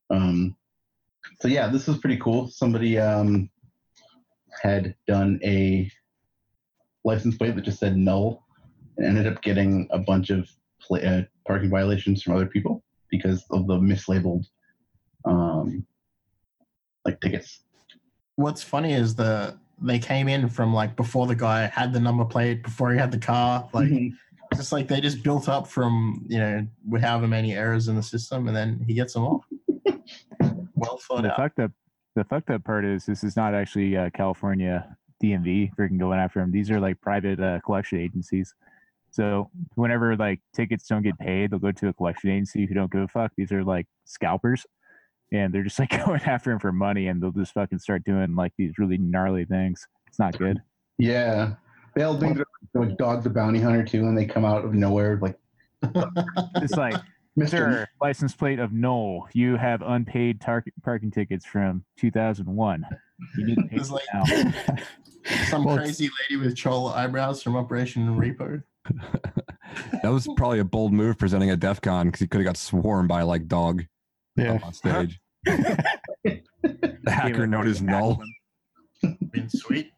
Um, 0.09 0.55
so 1.39 1.47
yeah, 1.47 1.67
this 1.67 1.87
is 1.87 1.97
pretty 1.97 2.17
cool. 2.17 2.47
Somebody 2.47 2.97
um, 2.97 3.49
had 4.61 4.95
done 5.07 5.39
a 5.43 5.89
license 7.03 7.37
plate 7.37 7.55
that 7.55 7.61
just 7.61 7.79
said 7.79 7.97
null, 7.97 8.45
and 8.97 9.05
ended 9.05 9.31
up 9.31 9.41
getting 9.41 9.87
a 9.91 9.99
bunch 9.99 10.29
of 10.29 10.49
pla 10.81 10.97
uh, 10.99 11.21
parking 11.47 11.69
violations 11.69 12.23
from 12.23 12.35
other 12.35 12.47
people 12.47 12.83
because 13.17 13.43
of 13.51 13.67
the 13.67 13.75
mislabeled 13.75 14.45
um, 15.25 15.85
like 17.03 17.19
tickets. 17.21 17.61
What's 18.35 18.63
funny 18.63 18.93
is 18.93 19.15
the 19.15 19.57
they 19.81 19.99
came 19.99 20.27
in 20.27 20.49
from 20.49 20.73
like 20.73 20.95
before 20.95 21.27
the 21.27 21.35
guy 21.35 21.67
had 21.67 21.93
the 21.93 21.99
number 21.99 22.25
plate, 22.25 22.63
before 22.63 22.91
he 22.91 22.97
had 22.97 23.11
the 23.11 23.17
car. 23.17 23.69
Like 23.73 23.91
just 24.55 24.71
like 24.71 24.87
they 24.87 25.01
just 25.01 25.23
built 25.23 25.49
up 25.49 25.67
from 25.67 26.25
you 26.27 26.39
know 26.39 26.67
with 26.87 27.01
however 27.01 27.27
many 27.27 27.55
errors 27.55 27.87
in 27.87 27.95
the 27.95 28.03
system, 28.03 28.47
and 28.47 28.55
then 28.55 28.83
he 28.87 28.93
gets 28.93 29.13
them 29.13 29.23
off. 29.23 29.45
well 30.75 30.99
thought 31.07 31.23
the 31.23 31.31
out. 31.31 31.37
fucked 31.37 31.59
up 31.59 31.71
the 32.15 32.23
fucked 32.23 32.49
up 32.49 32.63
part 32.63 32.85
is 32.85 33.05
this 33.05 33.23
is 33.23 33.35
not 33.35 33.53
actually 33.53 33.97
uh, 33.97 34.09
California 34.11 34.95
DMV 35.23 35.71
freaking 35.75 35.99
going 35.99 36.19
after 36.19 36.39
them. 36.39 36.51
These 36.51 36.71
are 36.71 36.79
like 36.79 36.99
private 37.01 37.39
uh, 37.39 37.59
collection 37.61 37.99
agencies. 37.99 38.53
So 39.15 39.49
whenever 39.75 40.17
like 40.17 40.41
tickets 40.53 40.87
don't 40.87 41.01
get 41.01 41.17
paid, 41.17 41.51
they'll 41.51 41.59
go 41.59 41.71
to 41.71 41.87
a 41.87 41.93
collection 41.93 42.31
agency 42.31 42.65
who 42.65 42.73
don't 42.73 42.91
give 42.91 43.01
a 43.01 43.07
fuck. 43.07 43.31
These 43.37 43.53
are 43.53 43.63
like 43.63 43.87
scalpers, 44.03 44.65
and 45.31 45.53
they're 45.53 45.63
just 45.63 45.79
like 45.79 45.89
going 46.05 46.21
after 46.23 46.51
him 46.51 46.59
for 46.59 46.73
money, 46.73 47.07
and 47.07 47.23
they'll 47.23 47.31
just 47.31 47.53
fucking 47.53 47.79
start 47.79 48.03
doing 48.03 48.35
like 48.35 48.51
these 48.57 48.77
really 48.77 48.97
gnarly 48.97 49.45
things. 49.45 49.87
It's 50.07 50.19
not 50.19 50.37
good. 50.37 50.61
Yeah. 50.97 51.53
they'll 51.95 52.19
think 52.19 52.35
they're 52.35 52.45
like 52.73 52.97
Dog 52.97 53.23
the 53.23 53.29
Bounty 53.29 53.61
Hunter 53.61 53.85
too, 53.85 54.01
and 54.01 54.17
they 54.17 54.25
come 54.25 54.43
out 54.43 54.65
of 54.65 54.73
nowhere 54.73 55.17
like 55.21 55.39
It's 56.55 56.73
like 56.73 56.99
Mr. 57.39 57.85
License 58.01 58.35
plate 58.35 58.59
of 58.59 58.73
Null. 58.73 59.29
You 59.31 59.55
have 59.55 59.81
unpaid 59.81 60.41
tar- 60.41 60.65
parking 60.83 61.09
tickets 61.09 61.45
from 61.45 61.85
2001. 61.99 62.85
You 63.37 63.45
need 63.45 63.55
to 63.55 63.63
pay 63.63 63.77
It's 63.77 63.91
like 63.91 64.03
now. 64.13 64.23
some 65.49 65.63
Well, 65.63 65.77
crazy 65.77 66.09
lady 66.29 66.43
with 66.43 66.57
troll 66.57 66.89
eyebrows 66.89 67.41
from 67.41 67.55
Operation 67.55 68.17
Repo. 68.17 68.61
That 70.03 70.11
was 70.11 70.27
probably 70.37 70.59
a 70.59 70.63
bold 70.63 70.93
move 70.93 71.17
presenting 71.17 71.49
at 71.49 71.59
DEF 71.59 71.81
CON 71.81 72.07
because 72.07 72.19
he 72.21 72.27
could 72.27 72.39
have 72.39 72.45
got 72.45 72.57
swarmed 72.57 73.09
by 73.09 73.23
like 73.23 73.47
dog 73.47 73.83
Yeah. 74.35 74.59
on 74.63 74.73
stage. 74.73 75.19
the 75.43 76.41
hacker 77.07 77.47
known 77.47 77.67
as 77.67 77.81
Null. 77.81 78.21
Been 79.01 79.49
sweet. 79.49 79.91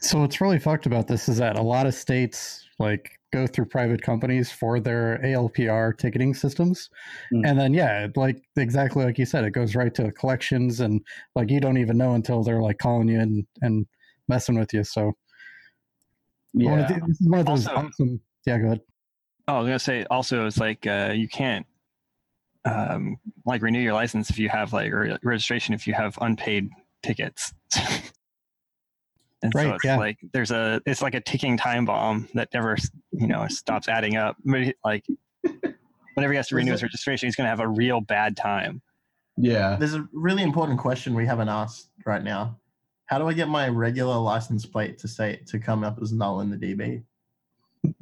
So 0.00 0.20
what's 0.20 0.40
really 0.40 0.58
fucked 0.58 0.86
about 0.86 1.08
this 1.08 1.28
is 1.28 1.38
that 1.38 1.58
a 1.58 1.62
lot 1.62 1.86
of 1.86 1.94
states 1.94 2.64
like 2.78 3.18
go 3.32 3.46
through 3.46 3.66
private 3.66 4.02
companies 4.02 4.50
for 4.50 4.80
their 4.80 5.20
ALPR 5.24 5.96
ticketing 5.96 6.34
systems. 6.34 6.90
Mm. 7.32 7.48
And 7.48 7.58
then 7.58 7.74
yeah, 7.74 8.06
like 8.16 8.42
exactly 8.56 9.04
like 9.04 9.18
you 9.18 9.26
said, 9.26 9.44
it 9.44 9.50
goes 9.50 9.74
right 9.74 9.94
to 9.94 10.12
collections 10.12 10.80
and 10.80 11.00
like 11.34 11.50
you 11.50 11.60
don't 11.60 11.78
even 11.78 11.98
know 11.98 12.14
until 12.14 12.42
they're 12.42 12.62
like 12.62 12.78
calling 12.78 13.08
you 13.08 13.20
and, 13.20 13.46
and 13.62 13.86
messing 14.28 14.58
with 14.58 14.72
you. 14.72 14.84
So 14.84 14.94
one 14.98 15.06
of 15.06 15.14
Yeah. 16.64 16.86
the- 16.86 17.06
this 17.06 17.20
is 17.20 17.28
one 17.28 17.40
of 17.40 17.46
those 17.46 17.66
Also- 17.66 17.86
awesome 17.88 18.20
yeah, 18.46 18.58
go 18.58 18.66
ahead. 18.66 18.80
Oh, 19.48 19.54
I 19.56 19.58
was 19.60 19.66
gonna 19.66 19.78
say 19.78 20.04
also 20.10 20.46
it's 20.46 20.58
like 20.58 20.86
uh, 20.86 21.12
you 21.14 21.28
can't 21.28 21.66
um, 22.64 23.16
like 23.44 23.62
renew 23.62 23.80
your 23.80 23.92
license 23.94 24.28
if 24.30 24.38
you 24.38 24.48
have 24.48 24.72
like 24.72 24.92
or 24.92 25.18
registration 25.22 25.74
if 25.74 25.86
you 25.86 25.94
have 25.94 26.18
unpaid 26.20 26.68
tickets. 27.02 27.52
and 29.42 29.52
so 29.52 29.58
Right, 29.58 29.74
it's 29.74 29.84
yeah. 29.84 29.96
like 29.98 30.18
there's 30.32 30.50
a 30.50 30.80
it's 30.86 31.02
like 31.02 31.14
a 31.14 31.20
ticking 31.20 31.56
time 31.56 31.84
bomb 31.84 32.28
that 32.34 32.48
never 32.54 32.76
you 33.12 33.26
know 33.26 33.46
stops 33.48 33.88
adding 33.88 34.16
up. 34.16 34.36
But 34.44 34.74
like 34.84 35.04
whenever 36.14 36.32
he 36.32 36.36
has 36.36 36.48
to 36.48 36.56
renew 36.56 36.72
his 36.72 36.82
registration, 36.82 37.26
he's 37.28 37.36
gonna 37.36 37.48
have 37.48 37.60
a 37.60 37.68
real 37.68 38.00
bad 38.00 38.36
time. 38.36 38.80
Yeah. 39.36 39.76
There's 39.76 39.94
a 39.94 40.08
really 40.12 40.42
important 40.42 40.78
question 40.80 41.14
we 41.14 41.26
haven't 41.26 41.48
asked 41.50 41.90
right 42.06 42.22
now. 42.24 42.58
How 43.06 43.18
do 43.18 43.28
I 43.28 43.32
get 43.32 43.48
my 43.48 43.68
regular 43.68 44.16
license 44.16 44.66
plate 44.66 44.98
to 44.98 45.08
say 45.08 45.40
to 45.46 45.58
come 45.58 45.84
up 45.84 45.98
as 46.02 46.12
null 46.12 46.40
in 46.40 46.50
the 46.50 46.56
DB 46.56 47.02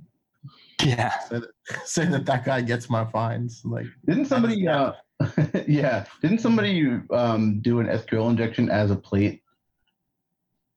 Yeah. 0.83 1.19
so 1.29 1.40
that, 1.40 1.51
so 1.85 2.05
that 2.07 2.27
that 2.27 2.45
guy 2.45 2.61
gets 2.62 2.90
my 2.90 3.05
fines? 3.05 3.62
Like, 3.64 3.87
Didn't 4.07 4.27
somebody 4.27 4.67
uh 4.67 4.93
yeah, 5.67 6.05
didn't 6.23 6.40
somebody 6.40 7.01
um 7.11 7.61
do 7.61 7.81
an 7.81 7.87
SQL 7.87 8.31
injection 8.31 8.69
as 8.71 8.90
a 8.90 8.97
plate 8.97 9.43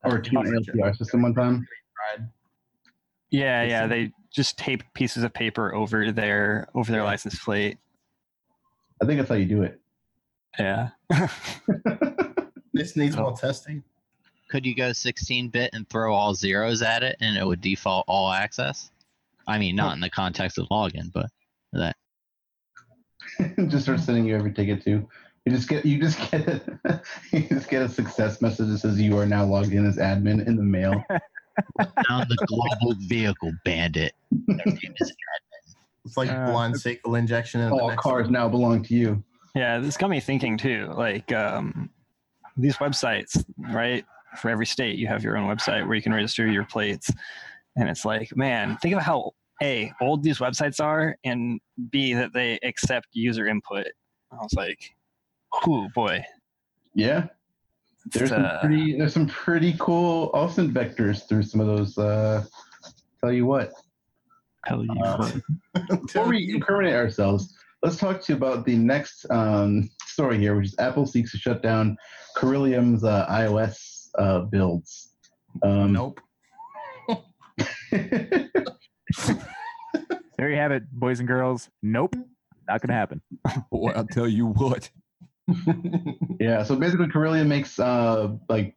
or 0.04 0.20
to 0.20 0.40
an 0.40 0.64
LPR 0.64 0.96
system 0.96 1.24
one 1.24 1.34
time? 1.34 1.68
Yeah, 3.30 3.64
yeah. 3.64 3.88
They 3.88 4.12
just 4.32 4.58
tape 4.58 4.84
pieces 4.94 5.24
of 5.24 5.34
paper 5.34 5.74
over 5.74 6.12
their 6.12 6.70
over 6.76 6.92
their 6.92 7.04
license 7.04 7.40
plate. 7.40 7.78
I 9.02 9.06
think 9.06 9.18
that's 9.18 9.30
how 9.30 9.36
you 9.36 9.46
do 9.46 9.64
it. 9.64 9.82
Yeah. 10.60 10.90
This 12.74 12.96
needs 12.96 13.18
more 13.18 13.36
testing. 13.36 13.84
Could 14.50 14.66
you 14.66 14.76
go 14.76 14.94
16 14.94 15.50
bit 15.50 15.72
and 15.74 15.88
throw 15.90 16.14
all 16.14 16.34
zeros 16.34 16.82
at 16.82 17.04
it 17.04 17.18
and 17.20 17.38
it 17.38 17.46
would 17.46 17.62
default 17.62 18.06
all 18.08 18.32
access? 18.32 18.92
I 19.48 19.58
mean, 19.60 19.76
not 19.76 19.94
in 19.94 20.00
the 20.00 20.10
context 20.10 20.58
of 20.58 20.68
login, 20.70 21.12
but 21.14 21.28
that. 21.74 21.96
just 23.68 23.84
start 23.84 24.00
sending 24.00 24.26
you 24.26 24.36
every 24.36 24.54
ticket 24.54 24.84
too. 24.84 25.08
You 25.46 25.52
just 25.54 25.70
get 25.70 25.86
you 25.86 26.00
just 26.00 26.20
get 26.32 26.48
a, 26.48 27.02
you 27.32 27.42
just 27.48 27.70
get 27.70 27.82
a 27.82 27.90
success 27.90 28.42
message 28.42 28.68
that 28.70 28.80
says 28.80 29.00
you 29.00 29.18
are 29.18 29.26
now 29.26 29.46
logged 29.46 29.72
in 29.74 29.86
as 29.86 29.98
admin 29.98 30.46
in 30.46 30.56
the 30.58 30.64
mail. 30.64 31.02
Found 32.08 32.30
the 32.30 32.38
global 32.48 32.96
vehicle 33.08 33.52
bandit. 33.66 34.14
Their 34.32 34.58
name 34.66 34.94
is 35.00 35.14
It's 36.06 36.18
like 36.18 36.30
Uh, 36.30 36.52
blind 36.52 36.76
SQL 36.76 37.18
injection. 37.18 37.62
in 37.62 37.72
All 37.72 37.90
next 37.90 38.02
cars 38.02 38.26
one. 38.26 38.34
now 38.34 38.48
belong 38.50 38.84
to 38.84 38.94
you. 38.94 39.24
Yeah, 39.56 39.80
this 39.80 39.98
got 39.98 40.10
me 40.10 40.20
thinking 40.20 40.58
too. 40.58 40.92
Like 40.96 41.32
um, 41.32 41.90
these 42.58 42.76
websites, 42.78 43.44
right? 43.58 44.06
For 44.38 44.50
every 44.50 44.66
state, 44.66 44.98
you 44.98 45.08
have 45.08 45.24
your 45.24 45.38
own 45.38 45.48
website 45.48 45.86
where 45.88 45.96
you 45.96 46.02
can 46.02 46.14
register 46.14 46.48
your 46.48 46.66
plates, 46.66 47.12
and 47.76 47.90
it's 47.90 48.06
like, 48.06 48.36
man, 48.36 48.78
think 48.78 48.96
of 48.96 49.02
how 49.02 49.32
a 49.62 49.92
old 50.02 50.24
these 50.24 50.40
websites 50.40 50.84
are, 50.84 51.16
and 51.24 51.60
b 51.92 52.14
that 52.14 52.34
they 52.34 52.60
accept 52.64 53.08
user 53.14 53.48
input. 53.48 53.88
I 54.32 54.36
was 54.36 54.54
like, 54.54 54.96
oh 55.66 55.88
boy, 55.96 56.24
Yeah. 56.94 57.28
There's 58.14 58.32
It's, 58.32 58.38
some 58.38 58.46
uh, 58.46 58.60
pretty 58.62 58.98
there's 58.98 59.14
some 59.14 59.28
pretty 59.28 59.76
cool 59.80 60.32
Austin 60.34 60.72
vectors 60.72 61.28
through 61.28 61.44
some 61.44 61.60
of 61.60 61.68
those 61.68 61.98
uh 61.98 62.44
tell 63.22 63.34
you 63.34 63.46
what. 63.46 63.72
tell 64.66 64.84
you 64.84 65.02
Uh, 65.04 65.32
Before 65.90 66.28
we 66.28 66.54
incriminate 66.54 66.94
ourselves, 66.94 67.54
let's 67.84 67.98
talk 67.98 68.22
to 68.22 68.34
you 68.34 68.38
about 68.38 68.66
the 68.66 68.76
next 68.76 69.26
um, 69.30 69.90
story 70.06 70.38
here, 70.38 70.56
which 70.56 70.68
is 70.68 70.76
Apple 70.80 71.06
seeks 71.06 71.32
to 71.32 71.38
shut 71.38 71.62
down 71.62 71.98
Corellium's 72.38 73.04
uh, 73.04 73.28
iOS 73.30 73.87
uh, 74.18 74.42
builds. 74.42 75.14
Um, 75.64 75.94
Nope. 75.94 76.20
There 80.38 80.52
you 80.52 80.58
have 80.58 80.72
it, 80.72 80.84
boys 80.92 81.20
and 81.20 81.28
girls. 81.28 81.68
Nope, 81.82 82.16
not 82.68 82.82
gonna 82.82 82.94
happen. 82.94 83.22
Boy, 83.72 83.92
I'll 83.96 84.06
tell 84.06 84.28
you 84.28 84.48
what. 84.48 84.90
Yeah, 86.40 86.62
so 86.64 86.76
basically, 86.76 87.08
Corellium 87.08 87.48
makes 87.48 87.80
uh, 87.80 88.36
like 88.50 88.76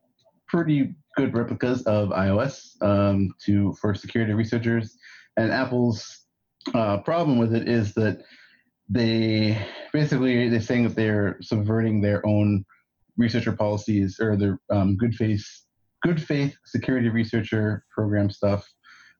pretty 0.48 0.94
good 1.16 1.34
replicas 1.34 1.82
of 1.82 2.08
iOS 2.10 2.80
um, 2.80 3.34
to 3.44 3.74
for 3.74 3.94
security 3.94 4.32
researchers, 4.32 4.96
and 5.36 5.52
Apple's 5.52 6.20
uh, 6.72 6.98
problem 6.98 7.38
with 7.38 7.54
it 7.54 7.68
is 7.68 7.92
that 7.94 8.22
they 8.88 9.58
basically 9.92 10.48
they're 10.48 10.60
saying 10.60 10.84
that 10.84 10.94
they're 10.94 11.36
subverting 11.42 12.00
their 12.00 12.24
own 12.24 12.64
researcher 13.16 13.52
policies 13.52 14.18
or 14.20 14.36
the 14.36 14.58
um, 14.70 14.96
good 14.96 15.14
faith 15.14 15.44
good 16.02 16.22
faith 16.22 16.56
security 16.64 17.08
researcher 17.10 17.84
program 17.90 18.30
stuff 18.30 18.66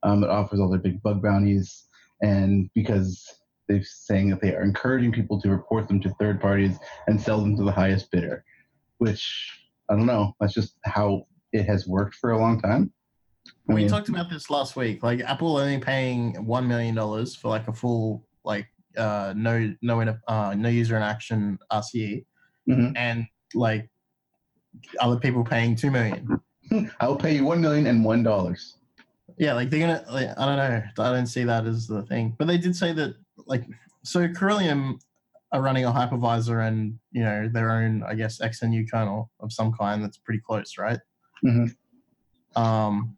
um, 0.03 0.21
that 0.23 0.31
offers 0.31 0.61
all 0.61 0.71
their 0.71 0.79
big 0.81 1.03
bug 1.03 1.23
bounties, 1.23 1.87
and 2.23 2.71
because 2.75 3.23
they're 3.69 3.83
saying 3.85 4.31
that 4.31 4.41
they 4.41 4.55
are 4.55 4.63
encouraging 4.63 5.13
people 5.13 5.41
to 5.41 5.49
report 5.51 5.87
them 5.89 6.01
to 6.01 6.09
third 6.19 6.41
parties 6.41 6.79
and 7.07 7.21
sell 7.21 7.41
them 7.41 7.57
to 7.57 7.63
the 7.63 7.71
highest 7.71 8.11
bidder, 8.11 8.45
which 8.99 9.61
I 9.91 9.95
don't 9.97 10.07
know. 10.07 10.35
That's 10.41 10.55
just 10.55 10.77
how 10.85 11.27
it 11.53 11.65
has 11.67 11.87
worked 11.87 12.15
for 12.15 12.31
a 12.33 12.39
long 12.39 12.61
time. 12.61 12.93
I 13.47 13.75
We 13.75 13.75
mean, 13.83 13.89
talked 13.89 14.09
about 14.09 14.31
this 14.31 14.51
last 14.51 14.75
week. 14.77 15.03
Like 15.03 15.21
Apple 15.21 15.57
only 15.59 15.79
paying 15.79 16.47
one 16.47 16.67
million 16.67 16.95
dollars 16.95 17.37
for 17.37 17.49
like 17.49 17.69
a 17.69 17.73
full 17.73 18.27
like 18.45 18.67
uh 18.97 19.35
no 19.37 19.73
no 19.83 20.01
in 20.01 20.19
uh 20.27 20.55
no 20.57 20.69
user 20.69 20.97
interaction 20.97 21.59
RCE, 21.71 22.25
Mhm. 22.69 22.93
and 22.97 23.27
like 23.55 23.89
other 25.01 25.19
people 25.19 25.45
paying 25.45 25.75
two 25.75 25.91
million. 25.91 26.41
I'll 27.01 27.17
pay 27.17 27.35
you 27.35 27.45
one 27.45 27.61
million 27.61 27.87
and 27.87 28.05
one 28.05 28.23
dollars. 28.23 28.77
Yeah, 29.39 29.55
like 29.55 29.71
they're 29.71 29.81
gonna. 29.81 30.05
Like, 30.11 30.29
I 30.39 30.47
don't 30.47 30.57
know. 30.57 30.83
I 30.99 31.13
don't 31.13 31.27
see 31.27 31.45
that 31.45 31.67
as 31.67 31.87
the 31.87 32.03
thing. 32.03 32.35
But 32.39 32.47
they 32.47 32.59
did 32.59 32.77
say 32.77 32.93
that 32.93 33.15
like 33.47 33.65
so 34.05 34.29
Corellium 34.29 35.01
are 35.53 35.63
running 35.63 35.85
a 35.85 35.91
hypervisor 35.91 36.67
and 36.67 36.99
you 37.11 37.23
know 37.23 37.49
their 37.49 37.71
own 37.71 38.03
I 38.05 38.15
guess 38.15 38.39
XNU 38.39 38.91
kernel 38.91 39.31
of 39.41 39.53
some 39.53 39.73
kind 39.73 40.03
that's 40.03 40.19
pretty 40.19 40.41
close, 40.47 40.79
right? 40.79 40.99
Mm-hmm. 41.45 42.61
Um, 42.61 43.17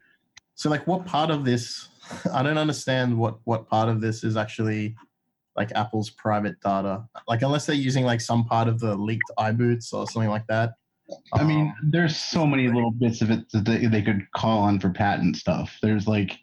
so 0.54 0.70
like 0.70 0.86
what 0.86 1.04
part 1.04 1.30
of 1.30 1.44
this? 1.44 1.88
I 2.32 2.42
don't 2.42 2.58
understand 2.58 3.16
what 3.16 3.38
what 3.44 3.68
part 3.68 3.88
of 3.88 4.00
this 4.00 4.24
is 4.24 4.36
actually 4.36 4.96
like 5.56 5.70
Apple's 5.72 6.10
private 6.10 6.60
data. 6.60 7.04
Like 7.28 7.42
unless 7.42 7.66
they're 7.66 7.76
using 7.76 8.04
like 8.04 8.20
some 8.20 8.44
part 8.44 8.68
of 8.68 8.80
the 8.80 8.94
leaked 8.96 9.30
iBoots 9.38 9.92
or 9.92 10.06
something 10.06 10.30
like 10.30 10.46
that. 10.48 10.72
I 11.34 11.44
mean, 11.44 11.66
Um, 11.66 11.90
there's 11.90 12.16
so 12.16 12.46
many 12.46 12.68
little 12.68 12.90
bits 12.90 13.20
of 13.20 13.30
it 13.30 13.50
that 13.52 13.64
they, 13.64 13.86
they 13.86 14.02
could 14.02 14.30
call 14.32 14.60
on 14.60 14.80
for 14.80 14.90
patent 14.90 15.36
stuff. 15.36 15.76
There's 15.82 16.06
like, 16.06 16.38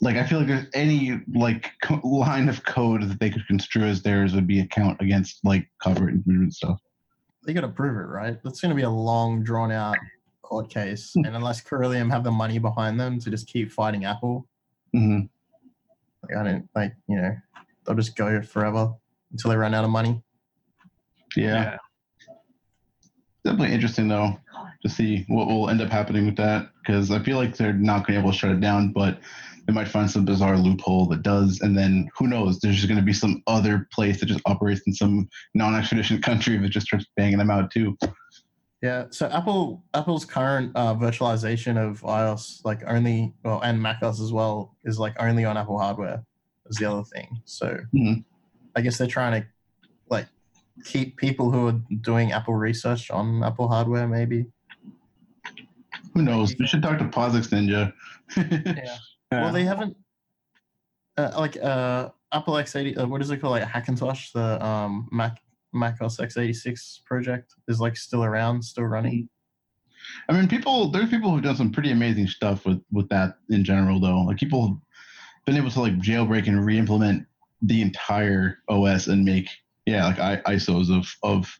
like 0.00 0.16
I 0.16 0.24
feel 0.24 0.38
like 0.38 0.46
there's 0.48 0.66
any 0.72 1.20
like 1.34 1.72
co- 1.82 2.00
line 2.06 2.48
of 2.48 2.64
code 2.64 3.02
that 3.08 3.18
they 3.18 3.28
could 3.30 3.46
construe 3.48 3.84
as 3.84 4.02
theirs 4.02 4.34
would 4.34 4.46
be 4.46 4.60
a 4.60 4.66
count 4.66 5.00
against 5.00 5.44
like 5.44 5.68
copyright 5.82 6.14
infringement 6.14 6.54
stuff. 6.54 6.78
they 7.44 7.52
got 7.52 7.62
to 7.62 7.68
prove 7.68 7.96
it, 7.96 8.08
right? 8.08 8.38
That's 8.44 8.60
going 8.60 8.70
to 8.70 8.76
be 8.76 8.82
a 8.82 8.90
long, 8.90 9.42
drawn 9.42 9.72
out 9.72 9.96
court 10.42 10.70
case. 10.70 11.12
and 11.16 11.34
unless 11.34 11.60
Corellium 11.62 12.10
have 12.10 12.22
the 12.22 12.30
money 12.30 12.58
behind 12.58 13.00
them 13.00 13.18
to 13.20 13.30
just 13.30 13.48
keep 13.48 13.72
fighting 13.72 14.04
Apple, 14.04 14.46
hmm 14.92 15.20
like, 16.22 16.36
I 16.36 16.42
don't 16.44 16.68
like, 16.74 16.92
you 17.08 17.16
know, 17.16 17.34
they'll 17.86 17.96
just 17.96 18.16
go 18.16 18.42
forever 18.42 18.92
until 19.32 19.50
they 19.50 19.56
run 19.56 19.74
out 19.74 19.84
of 19.84 19.90
money. 19.90 20.22
Yeah. 21.36 21.76
Definitely 23.44 23.74
interesting 23.74 24.08
though 24.08 24.38
to 24.82 24.88
see 24.88 25.24
what 25.28 25.46
will 25.46 25.70
end 25.70 25.80
up 25.80 25.90
happening 25.90 26.26
with 26.26 26.36
that 26.36 26.70
because 26.80 27.10
I 27.10 27.18
feel 27.20 27.36
like 27.36 27.56
they're 27.56 27.72
not 27.72 28.06
going 28.06 28.06
to 28.06 28.12
be 28.12 28.16
able 28.18 28.32
to 28.32 28.38
shut 28.38 28.50
it 28.50 28.60
down, 28.60 28.92
but 28.92 29.20
they 29.66 29.72
might 29.72 29.88
find 29.88 30.10
some 30.10 30.24
bizarre 30.24 30.58
loophole 30.58 31.06
that 31.06 31.22
does, 31.22 31.60
and 31.60 31.76
then 31.76 32.08
who 32.16 32.26
knows? 32.26 32.58
There's 32.58 32.76
just 32.76 32.88
going 32.88 32.98
to 32.98 33.04
be 33.04 33.12
some 33.12 33.42
other 33.46 33.88
place 33.92 34.18
that 34.20 34.26
just 34.26 34.40
operates 34.46 34.82
in 34.86 34.92
some 34.92 35.28
non-extradition 35.54 36.20
country 36.22 36.56
that 36.56 36.68
just 36.70 36.86
starts 36.86 37.06
banging 37.16 37.38
them 37.38 37.50
out 37.50 37.70
too. 37.70 37.96
Yeah. 38.82 39.04
So 39.10 39.28
Apple, 39.28 39.84
Apple's 39.92 40.24
current 40.24 40.72
uh, 40.74 40.94
virtualization 40.94 41.76
of 41.76 42.00
iOS, 42.00 42.64
like 42.64 42.80
only, 42.86 43.34
well, 43.44 43.60
and 43.60 43.80
macOS 43.80 44.20
as 44.20 44.32
well, 44.32 44.76
is 44.84 44.98
like 44.98 45.14
only 45.20 45.44
on 45.44 45.56
Apple 45.56 45.78
hardware. 45.78 46.24
Is 46.70 46.76
the 46.76 46.90
other 46.90 47.04
thing. 47.04 47.42
So 47.44 47.78
Mhm. 47.94 48.24
I 48.76 48.80
guess 48.80 48.96
they're 48.98 49.06
trying 49.06 49.42
to 49.42 49.48
like 50.08 50.28
keep 50.84 51.16
people 51.16 51.50
who 51.50 51.68
are 51.68 51.80
doing 52.00 52.32
Apple 52.32 52.54
research 52.54 53.10
on 53.10 53.42
Apple 53.42 53.68
hardware, 53.68 54.06
maybe. 54.06 54.46
Who 56.14 56.22
knows? 56.22 56.54
We 56.58 56.66
should 56.66 56.82
talk 56.82 56.98
to 56.98 57.04
POSIX 57.04 57.48
Ninja. 57.48 57.92
Yeah. 58.76 58.96
Well, 59.32 59.52
they 59.52 59.62
haven't. 59.62 59.96
Uh, 61.16 61.30
like 61.38 61.56
uh, 61.62 62.08
Apple 62.32 62.54
X80, 62.54 62.98
uh, 63.00 63.06
what 63.06 63.22
is 63.22 63.30
it 63.30 63.36
called? 63.36 63.52
Like 63.52 63.62
Hackintosh, 63.62 64.32
the 64.32 64.64
um, 64.64 65.08
Mac 65.12 65.40
Mac 65.72 66.02
OS 66.02 66.16
X86 66.16 67.04
project 67.04 67.54
is 67.68 67.80
like 67.80 67.96
still 67.96 68.24
around, 68.24 68.60
still 68.64 68.86
running. 68.86 69.28
I 70.28 70.32
mean, 70.32 70.48
people. 70.48 70.90
There's 70.90 71.10
people 71.10 71.30
who've 71.30 71.44
done 71.44 71.54
some 71.54 71.70
pretty 71.70 71.92
amazing 71.92 72.26
stuff 72.26 72.66
with 72.66 72.82
with 72.90 73.08
that 73.10 73.36
in 73.50 73.62
general, 73.62 74.00
though. 74.00 74.22
Like 74.22 74.38
people 74.38 74.66
have 74.66 74.76
been 75.50 75.60
able 75.60 75.70
to 75.72 75.80
like 75.80 75.98
jailbreak 75.98 76.46
and 76.46 76.64
re-implement 76.64 77.26
the 77.62 77.82
entire 77.82 78.58
OS 78.68 79.08
and 79.08 79.24
make 79.24 79.48
yeah, 79.84 80.06
like 80.06 80.20
I, 80.20 80.36
ISOs 80.54 80.96
of 80.96 81.12
of 81.24 81.52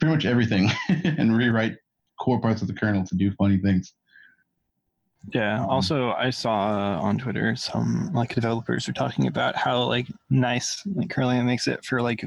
pretty 0.00 0.12
much 0.12 0.24
everything 0.24 0.68
and 1.04 1.36
rewrite 1.36 1.76
core 2.18 2.40
parts 2.40 2.60
of 2.60 2.66
the 2.66 2.74
kernel 2.74 3.04
to 3.04 3.14
do 3.14 3.30
funny 3.32 3.58
things. 3.58 3.94
Yeah. 5.32 5.62
Um, 5.62 5.70
also, 5.70 6.10
I 6.14 6.30
saw 6.30 6.70
uh, 6.70 7.00
on 7.00 7.18
Twitter 7.18 7.54
some 7.54 8.10
like 8.12 8.34
developers 8.34 8.88
are 8.88 8.92
talking 8.92 9.28
about 9.28 9.54
how 9.54 9.84
like 9.84 10.08
nice 10.28 10.82
like 10.96 11.08
Corellium 11.08 11.44
makes 11.44 11.68
it 11.68 11.84
for 11.84 12.02
like 12.02 12.24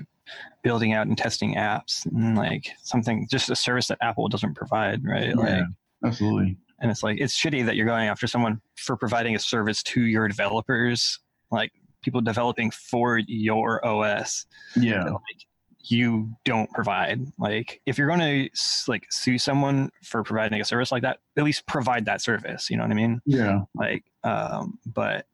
building 0.63 0.93
out 0.93 1.07
and 1.07 1.17
testing 1.17 1.55
apps 1.55 2.05
and 2.05 2.37
like 2.37 2.69
something 2.81 3.27
just 3.29 3.49
a 3.49 3.55
service 3.57 3.87
that 3.87 3.97
Apple 4.01 4.29
doesn't 4.29 4.55
provide, 4.55 5.03
right? 5.03 5.35
Like, 5.35 5.63
absolutely. 6.05 6.55
And 6.85 6.91
it's 6.91 7.03
like 7.03 7.19
it's 7.19 7.35
shitty 7.35 7.65
that 7.65 7.75
you're 7.75 7.85
going 7.85 8.07
after 8.07 8.27
someone 8.27 8.61
for 8.75 8.95
providing 8.95 9.35
a 9.35 9.39
service 9.39 9.81
to 9.83 10.01
your 10.03 10.27
developers, 10.27 11.19
like 11.51 11.71
people 12.03 12.21
developing 12.21 12.69
for 12.71 13.17
your 13.17 13.83
OS. 13.85 14.45
Yeah. 14.75 15.03
that, 15.03 15.11
like 15.11 15.45
you 15.87 16.29
don't 16.45 16.69
provide 16.71 17.21
like 17.37 17.81
if 17.85 17.97
you're 17.97 18.07
going 18.07 18.19
to 18.19 18.49
like 18.87 19.05
sue 19.11 19.37
someone 19.37 19.91
for 20.03 20.23
providing 20.23 20.59
a 20.61 20.65
service 20.65 20.91
like 20.91 21.03
that 21.03 21.19
at 21.37 21.43
least 21.43 21.63
provide 21.67 22.05
that 22.05 22.21
service 22.21 22.71
you 22.71 22.75
know 22.77 22.81
what 22.83 22.89
i 22.91 22.95
mean 22.95 23.21
Yeah. 23.27 23.61
like 23.75 24.03
um 24.23 24.79
but 24.87 25.27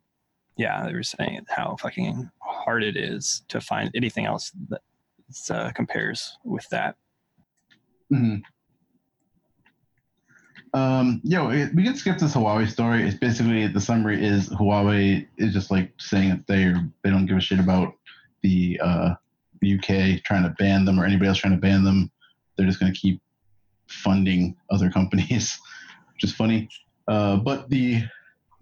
yeah 0.58 0.86
they 0.86 0.94
were 0.94 1.04
saying 1.04 1.46
how 1.48 1.78
fucking 1.78 2.30
hard 2.40 2.84
it 2.84 2.98
is 2.98 3.44
to 3.48 3.62
find 3.62 3.92
anything 3.96 4.26
else 4.26 4.52
that 4.68 4.82
uh, 5.50 5.72
compares 5.72 6.38
with 6.44 6.68
that 6.68 6.98
hmm 8.10 8.40
Um, 10.74 11.20
yeah, 11.24 11.70
we 11.74 11.84
can 11.84 11.96
skip 11.96 12.18
this 12.18 12.34
Huawei 12.34 12.70
story. 12.70 13.04
It's 13.04 13.18
basically 13.18 13.68
the 13.68 13.82
summary 13.82 14.24
is 14.26 14.50
Huawei 14.50 15.28
is 15.38 15.54
just 15.54 15.70
like 15.70 15.92
saying 16.00 16.30
that 16.30 16.48
they 16.48 16.74
they 17.04 17.10
don't 17.10 17.26
give 17.26 17.38
a 17.38 17.42
shit 17.42 17.60
about 17.60 17.94
the 18.42 18.80
uh, 18.82 19.16
UK 19.64 20.24
trying 20.24 20.44
to 20.44 20.56
ban 20.58 20.86
them 20.86 21.00
or 21.00 21.06
anybody 21.06 21.28
else 21.28 21.40
trying 21.40 21.56
to 21.56 21.60
ban 21.60 21.84
them. 21.84 22.10
They're 22.56 22.68
just 22.68 22.80
going 22.80 22.94
to 22.94 22.98
keep 22.98 23.22
funding 23.88 24.56
other 24.70 24.90
companies, 24.90 25.60
which 26.14 26.24
is 26.24 26.34
funny. 26.34 26.70
Uh, 27.08 27.38
but 27.38 27.70
the 27.70 28.04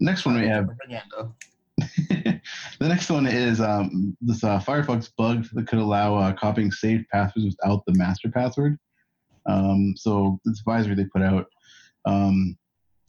next 0.00 0.26
one 0.26 0.34
we 0.40 0.48
have 0.48 0.68
the 2.08 2.40
next 2.80 3.08
one 3.08 3.26
is 3.26 3.60
um, 3.60 4.16
this 4.20 4.42
uh, 4.44 4.58
Firefox 4.60 5.10
bug 5.16 5.46
that 5.52 5.68
could 5.68 5.78
allow 5.78 6.16
uh, 6.16 6.32
copying 6.32 6.70
saved 6.72 7.08
passwords 7.08 7.46
without 7.46 7.84
the 7.86 7.94
master 7.94 8.28
password. 8.28 8.78
Um, 9.46 9.94
so 9.96 10.38
this 10.44 10.58
advisory 10.58 10.94
they 10.94 11.04
put 11.04 11.22
out 11.22 11.46
um, 12.04 12.56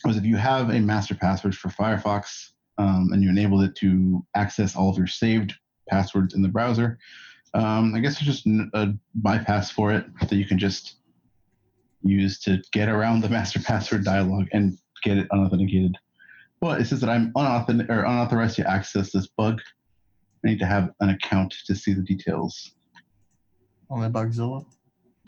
was 0.06 0.18
if 0.18 0.26
you 0.26 0.38
have 0.38 0.70
a 0.70 0.80
master 0.80 1.16
password 1.16 1.56
for 1.56 1.70
Firefox 1.70 2.52
um, 2.78 3.10
and 3.12 3.22
you 3.22 3.30
enable 3.30 3.62
it 3.62 3.76
to 3.78 4.26
access 4.36 4.76
all 4.76 4.90
of 4.90 4.98
your 4.98 5.08
saved 5.08 5.54
passwords 5.90 6.34
in 6.34 6.42
the 6.42 6.48
browser, 6.48 6.98
um, 7.54 7.94
I 7.94 8.00
guess 8.00 8.20
there's 8.20 8.38
just 8.44 8.48
a 8.74 8.94
bypass 9.16 9.72
for 9.72 9.92
it 9.92 10.06
that 10.22 10.34
you 10.34 10.46
can 10.46 10.58
just 10.58 10.96
use 12.04 12.40
to 12.42 12.62
get 12.72 12.90
around 12.90 13.22
the 13.22 13.30
master 13.38 13.60
password 13.60 14.04
dialog 14.04 14.48
and 14.54 14.78
get 15.04 15.18
it 15.18 15.28
unauthenticated. 15.32 15.96
But 16.60 16.80
it 16.80 16.86
says 16.86 17.02
that 17.02 17.10
I'm 17.10 17.34
unauthor- 17.34 17.90
or 17.90 18.04
unauthorized 18.04 18.56
to 18.58 18.70
access 18.70 19.12
this 19.12 19.28
bug. 19.28 19.60
I 20.44 20.50
need 20.50 20.60
to 20.60 20.66
have 20.66 20.92
an 21.00 21.10
account 21.10 21.54
to 21.66 21.76
see 21.76 21.94
the 21.94 22.02
details. 22.02 22.72
on 23.90 24.02
their 24.02 24.10
Bugzilla. 24.10 24.66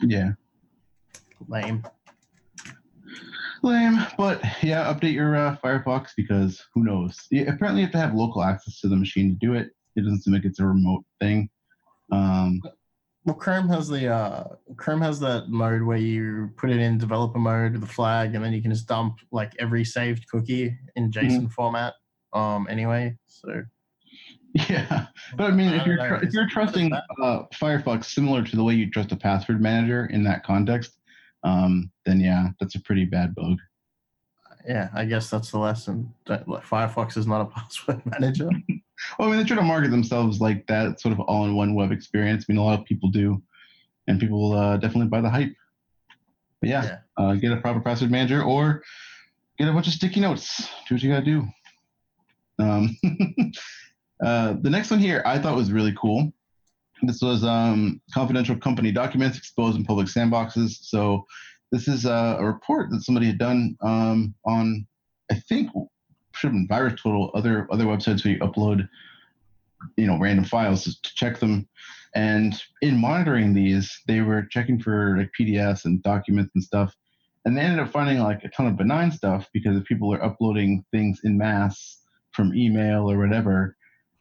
Yeah. 0.00 0.32
Lame. 1.48 1.84
Lame, 3.64 3.98
but 4.18 4.42
yeah, 4.62 4.92
update 4.92 5.14
your 5.14 5.34
uh, 5.36 5.56
Firefox 5.64 6.10
because 6.16 6.62
who 6.74 6.84
knows? 6.84 7.18
Yeah, 7.30 7.52
apparently, 7.52 7.80
you 7.80 7.86
have 7.86 7.92
to 7.92 7.98
have 7.98 8.14
local 8.14 8.42
access 8.44 8.80
to 8.80 8.88
the 8.88 8.96
machine 8.96 9.30
to 9.30 9.46
do 9.46 9.54
it. 9.54 9.70
It 9.96 10.02
doesn't 10.02 10.22
seem 10.22 10.34
like 10.34 10.44
it's 10.44 10.60
a 10.60 10.66
remote 10.66 11.04
thing. 11.20 11.48
Um, 12.12 12.60
Well, 13.24 13.36
Chrome 13.36 13.68
has 13.70 13.88
the 13.88 14.08
uh, 14.08 14.44
Chrome 14.76 15.00
has 15.00 15.18
that 15.20 15.48
mode 15.48 15.82
where 15.82 15.96
you 15.96 16.50
put 16.58 16.70
it 16.70 16.78
in 16.78 16.98
developer 16.98 17.38
mode 17.38 17.72
with 17.72 17.80
the 17.80 17.86
flag, 17.86 18.34
and 18.34 18.44
then 18.44 18.52
you 18.52 18.60
can 18.60 18.70
just 18.70 18.86
dump 18.86 19.16
like 19.32 19.52
every 19.58 19.84
saved 19.84 20.28
cookie 20.28 20.76
in 20.96 21.10
JSON 21.10 21.50
format. 21.50 21.94
Um, 22.34 22.66
anyway, 22.68 23.16
so 23.26 23.62
yeah, 24.52 25.06
but 25.36 25.50
I 25.50 25.54
mean, 25.54 25.72
I 25.72 25.76
if 25.76 25.86
you're 25.86 25.96
tr- 25.96 26.24
if 26.24 26.32
you're 26.34 26.48
trusting 26.48 26.92
uh, 26.92 27.42
Firefox 27.54 28.04
similar 28.04 28.44
to 28.44 28.56
the 28.56 28.62
way 28.62 28.74
you 28.74 28.90
trust 28.90 29.10
a 29.12 29.16
password 29.16 29.60
manager 29.62 30.06
in 30.06 30.22
that 30.24 30.44
context, 30.44 30.98
um, 31.44 31.90
then 32.06 32.20
yeah, 32.20 32.48
that's 32.58 32.74
a 32.74 32.80
pretty 32.80 33.04
bad 33.04 33.34
bug. 33.34 33.58
yeah, 34.66 34.88
I 34.94 35.04
guess 35.04 35.30
that's 35.30 35.50
the 35.50 35.58
lesson. 35.58 36.12
That 36.26 36.48
like, 36.48 36.64
Firefox 36.64 37.16
is 37.16 37.26
not 37.26 37.42
a 37.42 37.44
password 37.54 38.02
manager. 38.06 38.50
Well, 39.18 39.26
I 39.28 39.30
mean, 39.32 39.40
they 39.40 39.46
try 39.46 39.56
to 39.56 39.62
market 39.62 39.90
themselves 39.90 40.40
like 40.40 40.68
that 40.68 41.00
sort 41.00 41.12
of 41.12 41.20
all-in-one 41.20 41.74
web 41.74 41.90
experience. 41.90 42.46
I 42.48 42.52
mean, 42.52 42.60
a 42.60 42.64
lot 42.64 42.78
of 42.78 42.86
people 42.86 43.10
do, 43.10 43.42
and 44.06 44.20
people 44.20 44.52
uh, 44.52 44.76
definitely 44.76 45.08
buy 45.08 45.20
the 45.20 45.28
hype. 45.28 45.52
But 46.60 46.70
yeah, 46.70 46.84
Yeah. 46.84 46.98
Uh, 47.16 47.34
get 47.34 47.50
a 47.52 47.56
proper 47.56 47.80
password 47.80 48.12
manager 48.12 48.42
or 48.42 48.82
get 49.58 49.68
a 49.68 49.72
bunch 49.72 49.88
of 49.88 49.94
sticky 49.94 50.20
notes. 50.20 50.68
Do 50.88 50.94
what 50.94 51.02
you 51.02 51.10
gotta 51.10 51.24
do. 51.24 51.44
Um, 52.60 52.96
uh, 54.24 54.54
the 54.62 54.70
next 54.70 54.90
one 54.92 55.00
here 55.00 55.22
I 55.26 55.40
thought 55.40 55.56
was 55.56 55.72
really 55.72 55.94
cool. 56.00 56.32
This 57.06 57.20
was 57.22 57.44
um, 57.44 58.00
confidential 58.12 58.56
company 58.56 58.92
documents 58.92 59.38
exposed 59.38 59.76
in 59.76 59.84
public 59.84 60.06
sandboxes. 60.06 60.78
So 60.82 61.24
this 61.72 61.88
is 61.88 62.06
uh, 62.06 62.36
a 62.38 62.44
report 62.44 62.90
that 62.90 63.02
somebody 63.02 63.26
had 63.26 63.38
done 63.38 63.76
um, 63.82 64.34
on, 64.46 64.86
I 65.30 65.36
think, 65.48 65.70
should 66.34 66.52
have 66.52 66.52
been 66.52 66.68
VirusTotal, 66.68 67.30
other 67.34 67.68
other 67.70 67.84
websites 67.84 68.24
where 68.24 68.34
you 68.34 68.40
upload, 68.40 68.88
you 69.96 70.06
know, 70.06 70.18
random 70.18 70.44
files 70.44 70.84
to 70.84 71.14
check 71.14 71.38
them. 71.38 71.68
And 72.14 72.60
in 72.80 73.00
monitoring 73.00 73.54
these, 73.54 74.02
they 74.06 74.20
were 74.20 74.46
checking 74.50 74.80
for 74.80 75.16
like 75.18 75.30
PDFs 75.38 75.84
and 75.84 76.02
documents 76.02 76.52
and 76.54 76.62
stuff. 76.62 76.94
And 77.44 77.56
they 77.56 77.60
ended 77.60 77.80
up 77.80 77.90
finding 77.90 78.20
like 78.20 78.44
a 78.44 78.48
ton 78.48 78.66
of 78.66 78.76
benign 78.76 79.10
stuff 79.10 79.48
because 79.52 79.76
if 79.76 79.84
people 79.84 80.12
are 80.14 80.24
uploading 80.24 80.84
things 80.92 81.20
in 81.24 81.36
mass 81.36 82.00
from 82.32 82.54
email 82.54 83.10
or 83.10 83.18
whatever, 83.18 83.76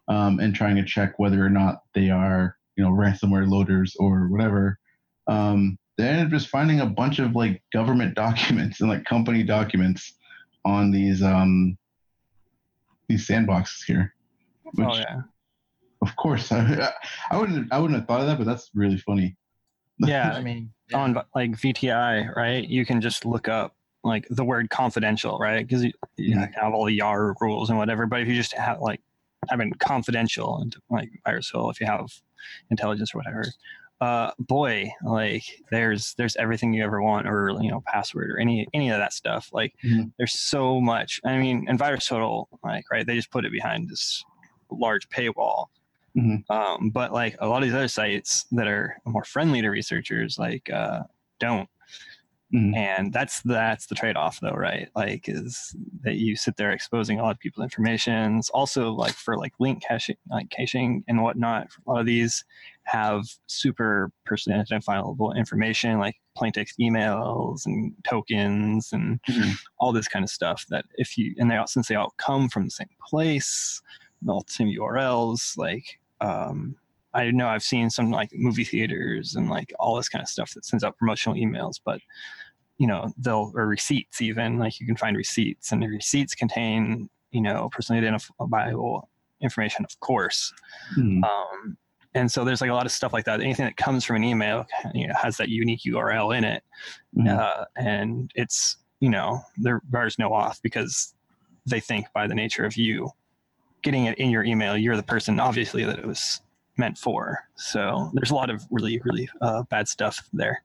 um, 0.07 0.39
and 0.39 0.53
trying 0.53 0.75
to 0.75 0.83
check 0.83 1.17
whether 1.17 1.43
or 1.43 1.49
not 1.49 1.83
they 1.93 2.09
are, 2.09 2.57
you 2.75 2.83
know, 2.83 2.91
ransomware 2.91 3.49
loaders 3.49 3.95
or 3.99 4.27
whatever, 4.27 4.79
um, 5.27 5.77
they 5.97 6.07
ended 6.07 6.25
up 6.25 6.31
just 6.31 6.49
finding 6.49 6.79
a 6.79 6.85
bunch 6.85 7.19
of 7.19 7.35
like 7.35 7.61
government 7.71 8.15
documents 8.15 8.81
and 8.81 8.89
like 8.89 9.05
company 9.05 9.43
documents 9.43 10.13
on 10.65 10.91
these 10.91 11.21
um, 11.21 11.77
these 13.07 13.27
sandboxes 13.27 13.83
here. 13.85 14.13
Which, 14.73 14.87
oh 14.89 14.95
yeah. 14.95 15.21
of 16.01 16.15
course, 16.15 16.51
I, 16.51 16.91
I 17.29 17.37
wouldn't 17.37 17.71
I 17.71 17.79
wouldn't 17.79 17.99
have 17.99 18.07
thought 18.07 18.21
of 18.21 18.27
that, 18.27 18.37
but 18.37 18.47
that's 18.47 18.69
really 18.73 18.97
funny. 18.97 19.35
Yeah. 19.99 20.33
I 20.33 20.41
mean, 20.41 20.71
on 20.93 21.13
like 21.35 21.51
VTI, 21.51 22.35
right? 22.35 22.67
You 22.67 22.83
can 22.83 22.99
just 22.99 23.25
look 23.25 23.47
up 23.47 23.75
like 24.03 24.27
the 24.29 24.43
word 24.43 24.69
confidential, 24.69 25.37
right? 25.37 25.65
Because 25.65 25.83
you, 25.83 25.91
you 26.17 26.35
have 26.35 26.73
all 26.73 26.85
the 26.85 26.97
YARA 26.97 27.35
rules 27.39 27.69
and 27.69 27.77
whatever. 27.77 28.05
But 28.05 28.21
if 28.21 28.27
you 28.27 28.33
just 28.33 28.53
have 28.53 28.81
like 28.81 29.01
having 29.49 29.71
confidential 29.73 30.57
and 30.57 30.75
like 30.89 31.09
VirusTotal, 31.25 31.71
if 31.71 31.79
you 31.79 31.85
have 31.85 32.09
intelligence 32.69 33.13
or 33.13 33.19
whatever, 33.19 33.45
uh, 34.01 34.31
boy, 34.39 34.91
like 35.05 35.43
there's 35.71 36.13
there's 36.15 36.35
everything 36.35 36.73
you 36.73 36.83
ever 36.83 37.01
want, 37.01 37.27
or 37.27 37.55
you 37.61 37.69
know, 37.71 37.81
password 37.85 38.29
or 38.31 38.39
any 38.39 38.67
any 38.73 38.89
of 38.89 38.97
that 38.97 39.13
stuff. 39.13 39.49
Like 39.53 39.73
Mhm. 39.83 40.11
there's 40.17 40.37
so 40.39 40.81
much. 40.81 41.21
I 41.23 41.37
mean, 41.37 41.65
and 41.69 41.79
VirusTotal, 41.79 42.47
like 42.63 42.89
right, 42.91 43.05
they 43.07 43.15
just 43.15 43.31
put 43.31 43.45
it 43.45 43.51
behind 43.51 43.89
this 43.89 44.23
large 44.69 45.07
paywall. 45.09 45.67
Mhm. 46.17 46.43
Um, 46.49 46.89
but 46.89 47.13
like 47.13 47.35
a 47.39 47.47
lot 47.47 47.63
of 47.63 47.69
these 47.69 47.73
other 47.75 47.87
sites 47.87 48.45
that 48.51 48.67
are 48.67 48.97
more 49.05 49.23
friendly 49.23 49.61
to 49.61 49.69
researchers, 49.69 50.37
like 50.37 50.69
uh, 50.69 51.03
don't. 51.39 51.69
Mhm. 52.53 52.75
And 52.75 53.11
that's 53.13 53.41
that's 53.41 53.87
the 53.87 53.95
trade-off, 53.95 54.39
though, 54.39 54.51
right? 54.51 54.87
Like, 54.95 55.27
is 55.27 55.75
that 56.01 56.15
you 56.17 56.35
sit 56.35 56.55
there 56.57 56.71
exposing 56.71 57.19
a 57.19 57.23
lot 57.23 57.31
of 57.31 57.39
people's 57.39 57.63
information. 57.63 58.37
It's 58.37 58.51
also 58.51 58.91
like 58.91 59.15
for 59.15 59.37
like 59.37 59.53
link 59.59 59.81
caching, 59.81 60.17
like 60.29 60.51
caching 60.51 61.03
and 61.07 61.23
whatnot. 61.23 61.69
A 61.87 61.91
lot 61.91 61.99
of 62.01 62.05
these 62.05 62.45
have 62.83 63.23
super 63.47 64.11
personally 64.25 64.59
identifiable 64.59 65.33
information, 65.33 65.97
like 65.97 66.15
plaintext 66.37 66.73
emails 66.79 67.65
and 67.65 67.93
tokens 68.03 68.91
and 68.93 69.19
Mhm. 69.23 69.55
all 69.79 69.91
this 69.91 70.07
kind 70.07 70.23
of 70.23 70.29
stuff. 70.29 70.65
That 70.69 70.85
if 70.95 71.17
you 71.17 71.33
and 71.39 71.49
they 71.49 71.57
all 71.57 71.65
since 71.67 71.87
they 71.87 71.95
all 71.95 72.13
come 72.17 72.49
from 72.49 72.65
the 72.65 72.71
same 72.71 72.89
place, 73.09 73.81
all 74.27 74.41
the 74.45 74.51
same 74.51 74.67
URLs, 74.67 75.57
like 75.57 75.99
um, 76.21 76.75
I 77.15 77.31
know 77.31 77.47
I've 77.47 77.63
seen 77.63 77.89
some 77.89 78.11
like 78.11 78.29
movie 78.33 78.63
theaters 78.63 79.35
and 79.35 79.49
like 79.49 79.73
all 79.79 79.95
this 79.95 80.09
kind 80.09 80.21
of 80.23 80.29
stuff 80.29 80.53
that 80.53 80.65
sends 80.65 80.83
out 80.83 80.97
promotional 80.97 81.37
emails, 81.37 81.79
but 81.83 81.99
you 82.77 82.87
know 82.87 83.11
they'll 83.17 83.51
or 83.55 83.67
receipts 83.67 84.21
even 84.21 84.57
like 84.57 84.79
you 84.79 84.85
can 84.85 84.95
find 84.95 85.15
receipts 85.15 85.71
and 85.71 85.81
the 85.81 85.87
receipts 85.87 86.33
contain 86.35 87.09
you 87.31 87.41
know 87.41 87.69
personally 87.71 87.99
identifiable 87.99 89.09
information 89.41 89.85
of 89.85 89.99
course 89.99 90.53
Mhm. 90.97 91.23
um, 91.23 91.77
and 92.15 92.31
so 92.31 92.43
there's 92.43 92.61
like 92.61 92.69
a 92.69 92.73
lot 92.73 92.85
of 92.85 92.91
stuff 92.91 93.11
like 93.13 93.25
that 93.25 93.41
anything 93.41 93.65
that 93.65 93.77
comes 93.77 94.03
from 94.05 94.17
an 94.17 94.23
email 94.23 94.65
you 94.93 95.07
know 95.07 95.13
has 95.21 95.37
that 95.37 95.49
unique 95.49 95.81
url 95.87 96.35
in 96.35 96.43
it 96.43 96.63
Mhm. 97.17 97.37
uh, 97.37 97.65
and 97.75 98.31
it's 98.35 98.77
you 98.99 99.09
know 99.09 99.41
there 99.57 99.81
there's 99.91 100.17
no 100.17 100.33
off 100.33 100.61
because 100.61 101.13
they 101.65 101.79
think 101.79 102.07
by 102.13 102.27
the 102.27 102.35
nature 102.35 102.65
of 102.65 102.75
you 102.75 103.09
getting 103.83 104.05
it 104.05 104.17
in 104.17 104.29
your 104.29 104.43
email 104.43 104.75
you're 104.77 104.95
the 104.95 105.03
person 105.03 105.39
obviously 105.39 105.83
that 105.83 105.99
it 105.99 106.05
was 106.05 106.41
meant 106.77 106.97
for 106.97 107.37
so 107.55 108.09
there's 108.13 108.31
a 108.31 108.35
lot 108.35 108.49
of 108.49 108.63
really 108.71 108.99
really 109.03 109.29
uh, 109.41 109.61
bad 109.63 109.87
stuff 109.87 110.27
there 110.33 110.63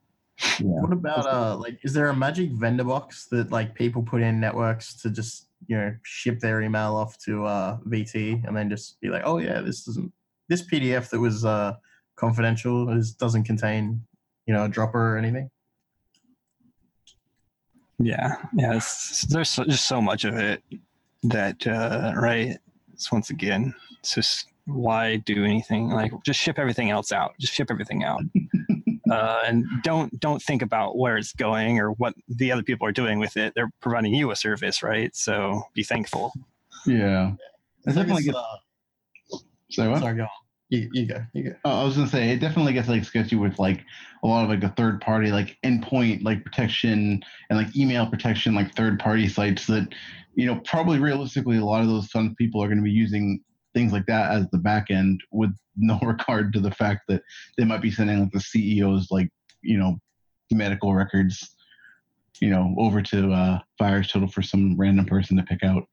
What 0.61 0.93
about 0.93 1.27
uh 1.27 1.57
like 1.57 1.79
is 1.83 1.93
there 1.93 2.09
a 2.09 2.17
magic 2.17 2.51
vendor 2.53 2.85
box 2.85 3.27
that 3.27 3.51
like 3.51 3.75
people 3.75 4.03
put 4.03 4.23
in 4.23 4.39
networks 4.39 4.95
to 5.03 5.11
just 5.11 5.49
you 5.67 5.77
know 5.77 5.95
ship 6.05 6.39
their 6.39 6.63
email 6.63 6.95
off 6.95 7.19
to 7.25 7.45
uh 7.45 7.79
VT 7.89 8.47
and 8.47 8.57
then 8.57 8.71
just 8.71 9.01
be 9.01 9.09
like, 9.09 9.23
oh 9.25 9.39
yeah, 9.39 9.61
this 9.61 9.85
doesn't 9.85 10.13
this 10.49 10.63
PDF 10.63 11.11
that 11.11 11.19
was 11.19 11.45
uh 11.45 11.75
confidential 12.17 12.91
is 12.91 13.15
doesn't 13.15 13.45
contain 13.45 14.01
you 14.47 14.55
know 14.55 14.65
a 14.65 14.69
dropper 14.69 15.15
or 15.15 15.19
anything. 15.19 15.51
Yeah, 17.99 18.37
yeah. 18.55 18.77
It's, 18.77 19.23
there's 19.23 19.51
so, 19.51 19.65
just 19.65 19.89
so 19.89 20.01
much 20.01 20.25
of 20.25 20.37
it 20.37 20.63
that, 21.25 21.67
uh, 21.67 22.13
right? 22.17 22.57
It's 22.93 23.11
once 23.11 23.31
again, 23.31 23.75
it's 24.01 24.15
just 24.15 24.47
why 24.67 25.17
do 25.17 25.45
anything 25.45 25.89
like 25.89 26.13
just 26.25 26.39
ship 26.39 26.59
everything 26.59 26.91
else 26.91 27.11
out? 27.11 27.35
Just 27.41 27.55
ship 27.55 27.71
everything 27.71 28.05
out, 28.05 28.23
uh, 29.11 29.43
and 29.47 29.65
don't 29.83 30.19
don't 30.21 30.43
think 30.43 30.63
about 30.63 30.97
where 30.99 31.17
it's 31.17 31.33
going 31.33 31.79
or 31.79 31.91
what 31.93 32.15
the 32.29 32.53
other 32.53 32.63
people 32.63 32.87
are 32.87 32.93
doing 32.93 33.19
with 33.19 33.37
it. 33.37 33.53
They're 33.55 33.71
providing 33.81 34.15
you 34.15 34.31
a 34.31 34.37
service, 34.37 34.83
right? 34.83 35.15
So 35.15 35.63
be 35.75 35.83
thankful. 35.83 36.33
Yeah. 36.87 37.33
It 37.87 37.95
definitely 37.95 38.25
gets. 38.25 38.37
uh, 38.37 39.37
Sorry, 39.71 39.89
what? 39.91 40.01
sorry, 40.01 40.17
go 40.17 40.23
on. 40.23 40.29
You, 40.71 40.89
you 40.93 41.07
go. 41.07 41.25
You 41.33 41.45
go. 41.45 41.57
Oh, 41.65 41.81
I 41.81 41.85
was 41.85 41.97
gonna 41.97 42.09
say 42.09 42.31
it 42.31 42.41
definitely 42.41 42.75
gets 42.75 42.89
like 42.89 43.05
sketchy 43.05 43.37
with 43.37 43.59
like 43.59 43.85
a 44.23 44.27
lot 44.27 44.45
of 44.45 44.51
like 44.51 44.61
the 44.61 44.69
third 44.71 45.01
party 45.01 45.31
like 45.31 45.57
endpoint 45.65 46.23
like 46.23 46.45
protection 46.45 47.23
and 47.49 47.59
like 47.59 47.75
email 47.77 48.07
protection 48.07 48.55
like 48.55 48.75
third 48.75 48.99
party 48.99 49.29
sites 49.29 49.67
that 49.67 49.89
you 50.35 50.45
know 50.47 50.61
probably 50.67 50.99
realistically 50.99 51.57
a 51.57 51.65
lot 51.65 51.81
of 51.81 51.89
those 51.89 52.09
fun 52.09 52.35
people 52.35 52.63
are 52.63 52.67
going 52.67 52.79
to 52.79 52.85
be 52.85 52.91
using 52.91 53.41
things 53.79 53.93
like 53.93 54.07
that 54.07 54.33
as 54.33 54.45
the 54.51 54.59
back 54.59 54.91
end 54.91 55.23
with 55.31 55.55
no 55.77 55.99
regard 56.05 56.53
to 56.53 56.61
the 56.61 56.73
fact 56.73 57.03
that 57.09 57.23
they 57.57 57.65
might 57.65 57.81
be 57.81 57.93
sending 57.93 58.19
like 58.19 58.33
the 58.33 58.39
CEO's 58.39 59.09
like 59.11 59.31
you 59.63 59.79
know 59.79 59.97
medical 60.51 60.95
records 60.95 61.55
you 62.41 62.51
know 62.51 62.75
over 62.77 63.01
to 63.01 63.33
uh 63.33 63.59
VirusTotal 63.81 64.33
for 64.33 64.43
some 64.43 64.77
random 64.77 65.07
person 65.07 65.37
to 65.37 65.43
pick 65.45 65.63
out. 65.63 65.85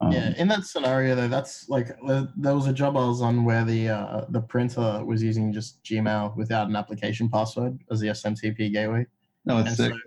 Um, 0.00 0.12
yeah, 0.12 0.34
in 0.36 0.48
that 0.48 0.64
scenario 0.64 1.14
though, 1.14 1.28
that's 1.28 1.68
like 1.68 1.96
uh, 2.06 2.26
there 2.36 2.54
was 2.54 2.66
a 2.66 2.72
job 2.72 2.96
I 2.96 3.06
was 3.06 3.22
on 3.22 3.44
where 3.44 3.64
the 3.64 3.88
uh, 3.88 4.24
the 4.28 4.40
printer 4.40 5.02
was 5.04 5.22
using 5.22 5.52
just 5.52 5.82
Gmail 5.84 6.36
without 6.36 6.68
an 6.68 6.76
application 6.76 7.28
password 7.28 7.78
as 7.90 8.00
the 8.00 8.08
SMTP 8.08 8.72
gateway. 8.72 9.06
No, 9.46 9.58
it's 9.58 9.76
sick. 9.76 9.92
so, 9.92 9.98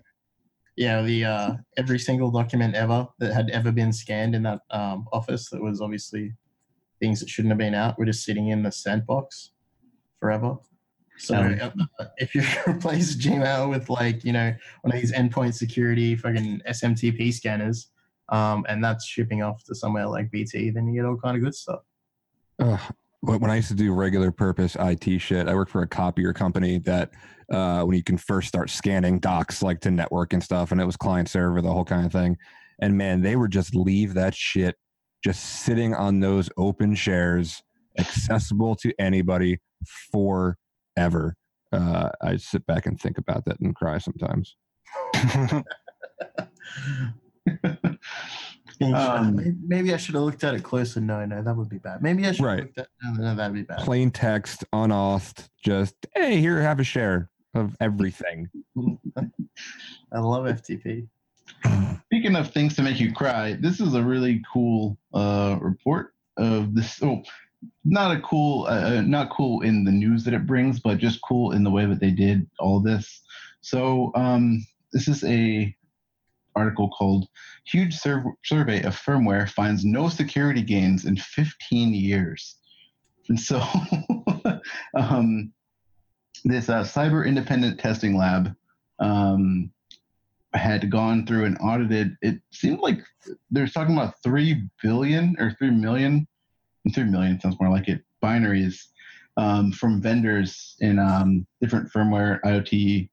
yeah, 0.75 1.01
the 1.01 1.25
uh, 1.25 1.53
every 1.77 1.99
single 1.99 2.29
document 2.29 2.75
ever 2.75 3.07
that 3.19 3.33
had 3.33 3.49
ever 3.51 3.71
been 3.71 3.93
scanned 3.93 4.35
in 4.35 4.43
that 4.43 4.59
um, 4.71 5.07
office 5.13 5.49
that 5.49 5.61
was 5.61 5.79
obviously 5.79 6.33
things 6.99 7.19
that 7.19 7.29
shouldn't 7.29 7.51
have 7.51 7.57
been 7.57 7.73
out 7.73 7.97
were 7.97 8.05
just 8.05 8.23
sitting 8.23 8.49
in 8.49 8.63
the 8.63 8.71
sandbox 8.71 9.51
forever. 10.19 10.57
So 11.17 11.35
uh, 11.35 12.05
if 12.17 12.35
you 12.35 12.43
replace 12.67 13.15
Gmail 13.15 13.69
with 13.69 13.89
like 13.89 14.23
you 14.23 14.33
know 14.33 14.53
one 14.81 14.95
of 14.95 15.01
these 15.01 15.11
endpoint 15.11 15.55
security 15.55 16.15
fucking 16.15 16.61
SMTP 16.69 17.33
scanners, 17.33 17.89
um, 18.29 18.65
and 18.69 18.83
that's 18.83 19.05
shipping 19.05 19.41
off 19.41 19.63
to 19.65 19.75
somewhere 19.75 20.07
like 20.07 20.31
VT, 20.31 20.73
then 20.73 20.87
you 20.87 21.01
get 21.01 21.07
all 21.07 21.17
kind 21.17 21.35
of 21.35 21.43
good 21.43 21.55
stuff. 21.55 21.81
When 23.21 23.49
I 23.49 23.55
used 23.55 23.69
to 23.69 23.75
do 23.75 23.93
regular 23.93 24.31
purpose 24.31 24.77
IT 24.79 25.19
shit, 25.19 25.47
I 25.47 25.55
worked 25.55 25.71
for 25.71 25.81
a 25.81 25.87
copier 25.87 26.33
company 26.33 26.77
that 26.79 27.11
uh, 27.51 27.83
when 27.83 27.97
you 27.97 28.03
can 28.03 28.17
first 28.17 28.47
start 28.47 28.69
scanning 28.69 29.19
docs 29.19 29.63
like 29.63 29.79
to 29.81 29.91
network 29.91 30.33
and 30.33 30.43
stuff, 30.43 30.71
and 30.71 30.79
it 30.79 30.85
was 30.85 30.95
client 30.95 31.29
server, 31.29 31.61
the 31.61 31.71
whole 31.71 31.85
kind 31.85 32.05
of 32.05 32.11
thing. 32.11 32.37
And 32.79 32.95
man, 32.95 33.21
they 33.21 33.35
would 33.35 33.51
just 33.51 33.73
leave 33.73 34.13
that 34.13 34.35
shit 34.35 34.75
just 35.23 35.43
sitting 35.63 35.93
on 35.93 36.19
those 36.19 36.49
open 36.57 36.95
shares, 36.95 37.63
accessible 37.97 38.75
to 38.77 38.93
anybody 38.99 39.59
forever. 40.11 41.35
Uh, 41.71 42.09
I 42.21 42.37
sit 42.37 42.65
back 42.65 42.85
and 42.85 42.99
think 42.99 43.17
about 43.17 43.45
that 43.45 43.59
and 43.59 43.75
cry 43.75 43.97
sometimes. 43.97 44.55
Um, 48.79 49.35
Maybe- 49.35 49.55
Maybe 49.65 49.93
I 49.93 49.97
should 49.97 50.13
have 50.13 50.23
looked 50.23 50.43
at 50.43 50.53
it 50.53 50.61
closer. 50.61 51.01
No, 51.01 51.25
no, 51.25 51.41
that 51.41 51.55
would 51.55 51.67
be 51.69 51.79
bad. 51.79 52.03
Maybe 52.03 52.27
I 52.27 52.31
should 52.31 52.45
Right. 52.45 52.59
have 52.59 52.65
looked 52.67 52.77
at. 52.77 52.87
No, 53.03 53.11
no, 53.23 53.35
that'd 53.35 53.53
be 53.55 53.63
bad. 53.63 53.79
Plain 53.79 54.11
text, 54.11 54.63
unauthed, 54.71 55.49
just 55.63 55.95
hey, 56.13 56.39
here, 56.39 56.61
have 56.61 56.79
a 56.79 56.83
share 56.83 57.31
of 57.55 57.75
everything. 57.81 58.47
I 59.17 60.19
love 60.19 60.45
FTP. 60.45 61.07
Speaking 62.05 62.35
of 62.35 62.51
things 62.51 62.75
to 62.75 62.83
make 62.83 62.99
you 62.99 63.13
cry, 63.13 63.57
this 63.59 63.79
is 63.79 63.93
a 63.93 64.03
really 64.03 64.41
cool 64.51 64.97
uh, 65.13 65.57
report 65.61 66.13
of 66.37 66.73
this. 66.73 67.01
Oh, 67.03 67.21
not 67.83 68.15
a 68.15 68.21
cool, 68.21 68.65
uh, 68.67 69.01
not 69.01 69.29
cool 69.29 69.61
in 69.61 69.83
the 69.83 69.91
news 69.91 70.23
that 70.23 70.33
it 70.33 70.45
brings, 70.45 70.79
but 70.79 70.99
just 70.99 71.21
cool 71.21 71.51
in 71.51 71.63
the 71.63 71.71
way 71.71 71.85
that 71.85 71.99
they 71.99 72.11
did 72.11 72.49
all 72.59 72.79
this. 72.79 73.23
So 73.61 74.11
um, 74.15 74.65
this 74.93 75.07
is 75.07 75.23
a 75.25 75.75
article 76.55 76.89
called 76.89 77.27
"Huge 77.65 77.95
Sur- 77.95 78.33
Survey 78.43 78.83
of 78.83 78.95
Firmware 78.95 79.49
Finds 79.49 79.83
No 79.85 80.09
Security 80.09 80.61
Gains 80.61 81.05
in 81.05 81.17
15 81.17 81.93
Years," 81.93 82.55
and 83.29 83.39
so 83.39 83.61
um, 84.97 85.51
this 86.45 86.69
uh, 86.69 86.83
cyber 86.83 87.25
independent 87.25 87.79
testing 87.79 88.17
lab 88.17 88.55
um, 88.99 89.71
had 90.53 90.89
gone 90.89 91.25
through 91.25 91.45
and 91.45 91.57
audited. 91.61 92.15
It 92.21 92.39
seemed 92.51 92.79
like 92.79 92.99
they're 93.51 93.67
talking 93.67 93.95
about 93.95 94.15
three 94.23 94.63
billion 94.81 95.35
or 95.39 95.51
three 95.57 95.71
million. 95.71 96.27
Three 96.93 97.03
million 97.03 97.39
sounds 97.39 97.57
more 97.59 97.69
like 97.69 97.89
it. 97.89 98.01
Binaries 98.23 98.79
um, 99.35 99.71
from 99.71 100.01
vendors 100.01 100.75
in 100.79 100.99
um, 100.99 101.45
different 101.61 101.91
firmware, 101.91 102.39
IoT, 102.41 103.09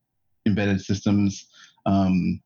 embedded 0.46 0.80
systems, 0.80 1.48
um, 1.86 2.40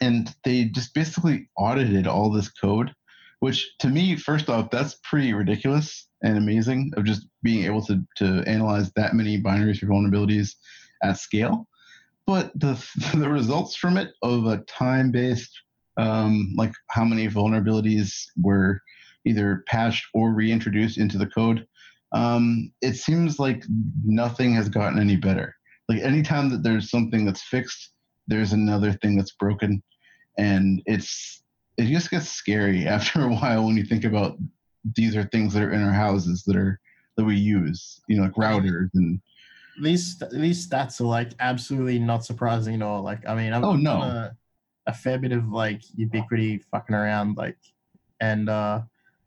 and 0.00 0.34
they 0.44 0.64
just 0.64 0.92
basically 0.94 1.48
audited 1.56 2.06
all 2.06 2.30
this 2.30 2.50
code. 2.50 2.92
Which 3.40 3.70
to 3.78 3.88
me, 3.88 4.16
first 4.16 4.50
off, 4.50 4.70
that's 4.70 4.98
pretty 5.04 5.32
ridiculous 5.32 6.08
and 6.22 6.36
amazing 6.36 6.92
of 6.96 7.04
just 7.04 7.28
being 7.44 7.64
able 7.64 7.82
to 7.86 8.02
to 8.16 8.42
analyze 8.48 8.90
that 8.96 9.14
many 9.14 9.40
binaries 9.40 9.78
for 9.78 9.86
vulnerabilities 9.86 10.54
at 11.04 11.18
scale 11.18 11.68
but 12.28 12.52
the 12.54 12.74
the 13.14 13.28
results 13.28 13.74
from 13.74 13.96
it 13.96 14.10
of 14.22 14.46
a 14.46 14.58
time 14.68 15.10
based 15.10 15.50
um, 15.96 16.54
like 16.56 16.72
how 16.90 17.04
many 17.04 17.26
vulnerabilities 17.26 18.12
were 18.40 18.80
either 19.24 19.64
patched 19.66 20.06
or 20.14 20.32
reintroduced 20.32 20.96
into 20.98 21.18
the 21.18 21.26
code. 21.26 21.66
Um, 22.12 22.70
it 22.80 22.94
seems 22.94 23.40
like 23.40 23.64
nothing 24.04 24.54
has 24.54 24.68
gotten 24.68 25.00
any 25.00 25.16
better. 25.16 25.56
Like 25.88 26.00
anytime 26.02 26.48
that 26.50 26.62
there's 26.62 26.90
something 26.90 27.24
that's 27.24 27.42
fixed 27.42 27.92
there's 28.28 28.52
another 28.52 28.92
thing 28.92 29.16
that's 29.16 29.32
broken. 29.32 29.82
And 30.36 30.82
it's 30.86 31.42
it 31.78 31.86
just 31.86 32.10
gets 32.10 32.28
scary 32.28 32.86
after 32.96 33.22
a 33.22 33.32
while 33.32 33.64
when 33.64 33.76
you 33.76 33.84
think 33.84 34.04
about 34.04 34.36
these 34.94 35.16
are 35.16 35.24
things 35.24 35.52
that 35.54 35.62
are 35.62 35.72
in 35.72 35.82
our 35.82 35.92
houses 35.92 36.44
that 36.46 36.56
are 36.56 36.78
that 37.16 37.24
we 37.24 37.36
use 37.36 38.00
you 38.06 38.16
know 38.16 38.22
like 38.22 38.34
routers 38.34 38.90
and 38.94 39.20
these 39.82 40.18
these 40.32 40.68
stats 40.68 41.00
are 41.00 41.04
like 41.04 41.32
absolutely 41.40 41.98
not 41.98 42.24
surprising 42.24 42.74
at 42.76 42.82
all. 42.82 43.02
Like, 43.02 43.26
I 43.28 43.34
mean, 43.34 43.52
I've 43.52 43.64
Oh, 43.64 43.76
no. 43.76 44.00
done 44.00 44.10
a, 44.16 44.36
a 44.86 44.92
fair 44.94 45.18
bit 45.18 45.32
of 45.32 45.48
like 45.48 45.82
Ubiquiti 45.98 46.62
fucking 46.70 46.94
around, 46.94 47.36
like, 47.36 47.58
and 48.20 48.48
uh, 48.48 48.82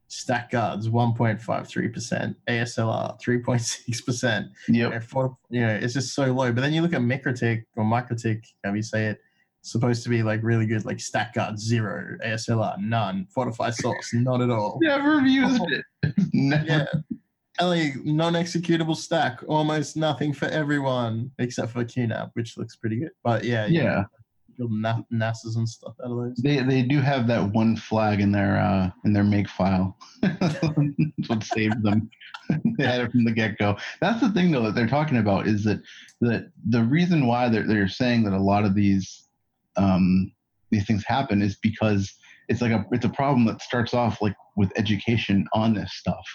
stack 0.08 0.52
guards 0.52 0.90
1.53%, 0.90 2.36
ASLR 2.48 3.22
3.6%. 3.22 4.50
Yeah, 4.68 4.90
And 4.92 5.04
for, 5.04 5.38
you 5.50 5.62
know, 5.62 5.74
it's 5.74 5.94
just 5.94 6.14
so 6.14 6.26
low. 6.34 6.52
But 6.52 6.62
then 6.62 6.74
you 6.74 6.82
look 6.82 6.94
at 6.94 7.02
MikroTik 7.02 7.64
or 7.76 7.84
MicroTik, 7.84 8.44
how 8.64 8.74
you 8.74 8.82
say 8.84 9.08
it, 9.08 9.20
supposed 9.64 10.04
to 10.04 10.10
be 10.10 10.24
like 10.24 10.42
really 10.44 10.66
good, 10.66 10.84
like 10.86 11.00
stack 11.00 11.36
guard 11.36 11.60
zero, 11.60 12.18
ASLR 12.26 12.80
none, 12.80 13.28
fortify 13.30 13.70
source 13.70 14.10
not 14.14 14.42
at 14.42 14.50
all. 14.50 14.80
never 14.82 15.22
used 15.22 15.62
it 15.70 15.86
never 16.34 16.66
Yeah. 16.66 16.86
LA 17.60 17.92
non-executable 18.04 18.96
stack, 18.96 19.42
almost 19.48 19.98
nothing 19.98 20.34
for 20.34 20.46
everyone 20.46 21.32
except 21.40 21.72
for 21.72 21.84
QNAP, 21.84 22.32
which 22.34 22.58
looks 22.58 22.76
pretty 22.76 22.98
good. 23.00 23.12
But 23.24 23.44
yeah, 23.44 23.66
Yeah. 23.68 24.06
build 24.58 24.72
Na- 24.72 25.02
NASA's 25.14 25.56
and 25.58 25.68
stuff 25.68 25.94
out 26.04 26.12
of 26.12 26.18
those. 26.18 26.38
They 26.38 26.62
they 26.64 26.82
do 26.82 27.00
have 27.02 27.28
that 27.28 27.52
one 27.52 27.76
flag 27.76 28.22
in 28.22 28.32
their 28.32 28.58
uh 28.58 28.90
in 29.06 29.14
their 29.14 29.24
make 29.24 29.50
file. 29.50 29.98
That's 30.22 30.56
what 31.28 31.44
saved 31.44 31.84
them. 31.84 32.10
they 32.78 32.86
had 32.86 33.02
it 33.02 33.12
from 33.12 33.24
the 33.26 33.32
get 33.32 33.58
go. 33.58 33.78
That's 34.02 34.22
the 34.22 34.30
thing 34.32 34.52
though 34.52 34.64
that 34.64 34.76
they're 34.76 34.88
talking 34.88 35.18
about 35.18 35.48
is 35.48 35.64
that 35.66 35.82
that 36.22 36.52
the 36.70 36.84
reason 36.84 37.28
why 37.28 37.50
they're 37.50 37.68
they're 37.68 37.88
saying 37.88 38.24
that 38.24 38.34
a 38.34 38.40
lot 38.42 38.66
of 38.66 38.76
these 38.76 39.28
um 39.78 40.32
these 40.70 40.86
things 40.86 41.04
happen 41.06 41.42
is 41.42 41.58
because 41.58 42.14
it's 42.48 42.62
like 42.62 42.72
a 42.72 42.86
it's 42.92 43.06
a 43.06 43.10
problem 43.10 43.46
that 43.46 43.62
starts 43.62 43.94
off 43.94 44.22
like 44.22 44.36
with 44.58 44.72
education 44.78 45.46
on 45.54 45.74
this 45.74 45.94
stuff. 45.94 46.26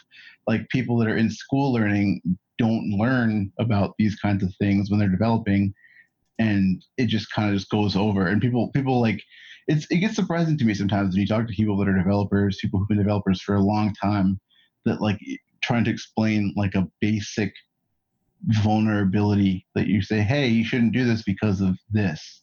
Like 0.47 0.69
people 0.69 0.97
that 0.99 1.09
are 1.09 1.17
in 1.17 1.31
school 1.31 1.73
learning 1.73 2.21
don't 2.59 2.91
learn 2.91 3.53
about 3.59 3.95
these 3.99 4.17
kinds 4.17 4.43
of 4.43 4.55
things 4.59 4.91
when 4.91 4.99
they're 4.99 5.09
developing 5.09 5.75
and 6.39 6.85
it 6.99 7.07
just 7.07 7.31
kind 7.33 7.51
of 7.51 7.57
just 7.57 7.71
goes 7.71 7.97
over. 7.97 8.27
And 8.27 8.41
people 8.41 8.71
people 8.73 9.01
like 9.01 9.23
it's 9.69 9.87
it 9.91 9.99
gets 9.99 10.17
surprising 10.17 10.57
to 10.59 10.65
me 10.65 10.75
sometimes 10.75 11.15
when 11.15 11.21
you 11.21 11.27
talk 11.27 11.47
to 11.47 11.53
people 11.53 11.77
that 11.79 11.89
are 11.89 11.97
developers 11.97 12.59
people 12.61 12.79
who've 12.79 12.89
been 12.89 12.99
developers 12.99 13.41
for 13.41 13.57
a 13.57 13.63
long 13.63 13.95
time 13.95 14.41
that 14.85 15.01
like 15.01 15.21
trying 15.63 15.85
to 15.85 15.91
explain 15.91 16.53
like 16.57 16.75
a 16.75 16.89
basic 17.01 17.53
vulnerability 18.63 19.67
that 19.75 19.89
you 19.89 20.01
say 20.03 20.21
hey 20.21 20.47
you 20.47 20.65
shouldn't 20.65 20.93
do 20.93 21.05
this 21.05 21.23
because 21.23 21.61
of 21.61 21.77
this 21.91 22.43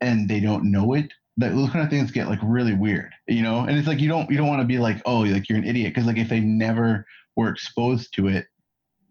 and 0.00 0.28
they 0.28 0.40
don't 0.40 0.70
know 0.70 0.94
it 0.94 1.12
that 1.36 1.54
those 1.54 1.70
kind 1.70 1.84
of 1.84 1.90
things 1.90 2.10
get 2.10 2.28
like 2.28 2.38
really 2.42 2.74
weird 2.74 3.10
you 3.26 3.42
know? 3.42 3.60
And 3.60 3.76
it's 3.76 3.88
like 3.88 4.00
you 4.00 4.08
don't 4.08 4.30
you 4.30 4.36
don't 4.36 4.48
want 4.48 4.60
to 4.60 4.66
be 4.66 4.78
like 4.78 5.00
oh 5.06 5.20
like 5.20 5.48
you're 5.48 5.58
an 5.58 5.64
idiot 5.64 5.94
because 5.94 6.06
like 6.06 6.18
if 6.18 6.28
they 6.28 6.40
never 6.40 7.06
were 7.36 7.48
exposed 7.48 8.14
to 8.14 8.28
it 8.28 8.46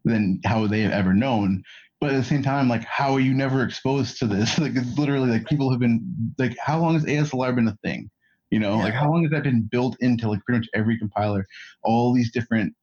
then 0.05 0.41
how 0.45 0.61
would 0.61 0.71
they 0.71 0.82
have 0.82 0.91
ever 0.91 1.13
known? 1.13 1.63
But 2.01 2.11
at 2.11 2.17
the 2.17 2.24
same 2.24 2.43
time 2.43 2.69
like 2.69 2.84
how 2.84 3.13
are 3.13 3.19
you 3.19 3.34
never 3.34 3.63
exposed 3.63 4.17
to 4.19 4.28
this? 4.28 4.57
Like 4.59 4.76
it's 4.76 4.97
literally 4.97 5.30
like 5.30 5.45
people 5.45 5.71
have 5.71 5.80
been 5.80 6.34
like 6.38 6.55
how 6.59 6.80
long 6.80 6.93
has 6.93 7.05
aslr 7.05 7.55
been 7.55 7.67
a 7.67 7.78
thing? 7.84 8.09
You 8.51 8.59
know 8.59 8.78
like 8.78 8.93
how 8.93 9.09
long 9.09 9.24
has 9.24 9.32
that 9.32 9.43
been 9.43 9.63
built 9.63 9.97
into 9.99 10.30
like 10.30 10.43
pretty 10.45 10.59
much 10.59 10.69
every 10.74 10.97
compiler? 10.97 11.45
All 11.84 12.13
these 12.13 12.32
different 12.32 12.74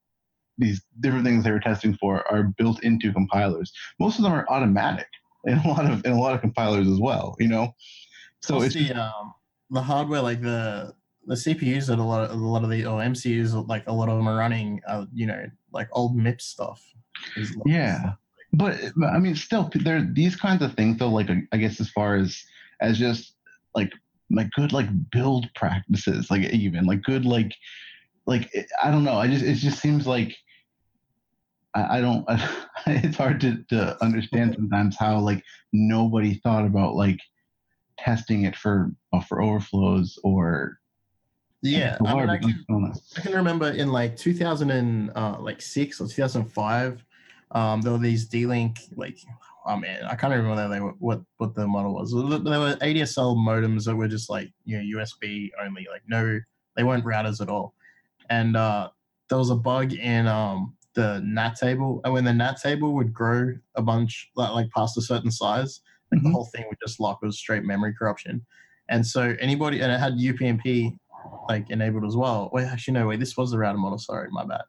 these 0.58 0.82
different 1.00 1.24
things 1.24 1.44
they 1.44 1.52
were 1.52 1.60
testing 1.60 1.96
for 1.96 2.30
are 2.30 2.42
built 2.42 2.82
into 2.82 3.12
compilers. 3.14 3.72
Most 3.98 4.18
of 4.18 4.24
them 4.24 4.32
are 4.32 4.46
automatic 4.50 5.06
in 5.44 5.58
a 5.58 5.68
lot 5.68 5.90
of 5.90 6.04
in 6.04 6.12
a 6.12 6.20
lot 6.20 6.34
of 6.34 6.40
compilers 6.40 6.86
as 6.88 6.98
well 6.98 7.34
you 7.38 7.48
know 7.48 7.74
so 8.40 8.56
Plus 8.56 8.74
it's 8.74 8.88
the 8.88 8.94
um 8.94 9.34
the 9.70 9.82
hardware, 9.82 10.20
like 10.20 10.40
the 10.40 10.94
the 11.26 11.34
CPUs 11.34 11.86
that 11.86 11.98
a 11.98 12.02
lot 12.02 12.24
of 12.24 12.30
a 12.30 12.34
lot 12.34 12.64
of 12.64 12.70
the 12.70 12.84
or 12.84 13.00
MCUs, 13.00 13.68
like 13.68 13.86
a 13.86 13.92
lot 13.92 14.08
of 14.08 14.16
them 14.16 14.28
are 14.28 14.36
running, 14.36 14.80
uh, 14.88 15.06
you 15.12 15.26
know, 15.26 15.46
like 15.72 15.88
old 15.92 16.16
MIPS 16.16 16.42
stuff. 16.42 16.82
Is 17.36 17.56
Yeah, 17.66 18.12
but 18.52 18.78
but, 18.96 19.10
I 19.10 19.18
mean, 19.18 19.36
still, 19.36 19.70
there 19.74 20.06
these 20.12 20.36
kinds 20.36 20.62
of 20.62 20.74
things 20.74 20.98
though. 20.98 21.10
Like, 21.10 21.28
I 21.52 21.56
guess 21.56 21.80
as 21.80 21.90
far 21.90 22.16
as 22.16 22.42
as 22.80 22.98
just 22.98 23.34
like 23.74 23.92
like 24.30 24.50
good 24.52 24.72
like 24.72 24.88
build 25.10 25.52
practices, 25.54 26.30
like 26.30 26.42
even 26.42 26.84
like 26.84 27.02
good 27.02 27.24
like 27.24 27.52
like 28.26 28.50
I 28.82 28.90
don't 28.90 29.04
know. 29.04 29.14
I 29.14 29.28
just 29.28 29.44
it 29.44 29.54
just 29.54 29.80
seems 29.80 30.06
like 30.06 30.34
I, 31.74 31.98
I 31.98 32.00
don't. 32.00 32.24
it's 32.86 33.16
hard 33.16 33.40
to 33.42 33.62
to 33.68 34.02
understand 34.02 34.54
sometimes 34.54 34.96
how 34.96 35.18
like 35.18 35.44
nobody 35.72 36.40
thought 36.42 36.64
about 36.64 36.94
like 36.94 37.18
testing 38.04 38.44
it 38.44 38.56
for 38.56 38.92
for 39.28 39.42
overflows 39.42 40.18
or 40.24 40.78
Yeah, 41.62 41.98
I 42.04 42.14
mean, 42.14 42.30
I 42.30 42.38
can. 42.38 42.64
I 43.16 43.20
can 43.20 43.32
remember 43.32 43.70
in 43.70 43.92
like 43.92 44.16
2000 44.16 44.70
and 44.70 45.10
uh, 45.14 45.36
like 45.40 45.60
six 45.60 46.00
or 46.00 46.08
2005, 46.08 47.04
um, 47.52 47.82
there 47.82 47.92
were 47.92 47.98
these 47.98 48.26
D-Link 48.26 48.78
like, 48.96 49.18
oh 49.66 49.76
man, 49.76 50.04
I 50.04 50.14
can't 50.14 50.32
remember 50.32 50.68
they 50.68 50.80
were, 50.80 50.94
what 50.98 51.20
what 51.36 51.54
the 51.54 51.66
model 51.66 51.94
was. 51.94 52.12
There 52.12 52.60
were 52.60 52.76
ADSL 52.76 53.36
modems 53.36 53.84
that 53.84 53.96
were 53.96 54.08
just 54.08 54.30
like 54.30 54.50
you 54.64 54.78
know 54.78 54.98
USB 54.98 55.50
only, 55.62 55.86
like 55.90 56.02
no, 56.08 56.40
they 56.76 56.84
weren't 56.84 57.04
routers 57.04 57.40
at 57.40 57.48
all. 57.48 57.74
And 58.30 58.56
uh, 58.56 58.90
there 59.28 59.38
was 59.38 59.50
a 59.50 59.56
bug 59.56 59.92
in 59.92 60.26
um, 60.26 60.76
the 60.94 61.20
NAT 61.24 61.56
table, 61.56 62.00
and 62.04 62.14
when 62.14 62.24
the 62.24 62.32
NAT 62.32 62.60
table 62.60 62.94
would 62.94 63.12
grow 63.12 63.54
a 63.74 63.82
bunch 63.82 64.30
like, 64.34 64.52
like 64.52 64.70
past 64.70 64.96
a 64.96 65.02
certain 65.02 65.30
size, 65.30 65.80
like 66.12 66.22
the 66.22 66.30
whole 66.30 66.46
thing 66.46 66.64
would 66.68 66.78
just 66.84 67.00
lock. 67.00 67.20
It 67.22 67.26
was 67.26 67.38
straight 67.38 67.64
memory 67.64 67.94
corruption. 67.98 68.44
And 68.88 69.06
so 69.06 69.36
anybody, 69.40 69.80
and 69.80 69.92
it 69.92 70.00
had 70.00 70.14
UPnP 70.14 70.96
like 71.48 71.70
enabled 71.70 72.04
as 72.04 72.16
well. 72.16 72.50
Wait, 72.52 72.64
actually, 72.66 72.94
no, 72.94 73.06
wait, 73.06 73.20
this 73.20 73.36
was 73.36 73.50
the 73.52 73.58
router 73.58 73.78
model. 73.78 73.98
Sorry, 73.98 74.28
my 74.30 74.44
bad. 74.44 74.62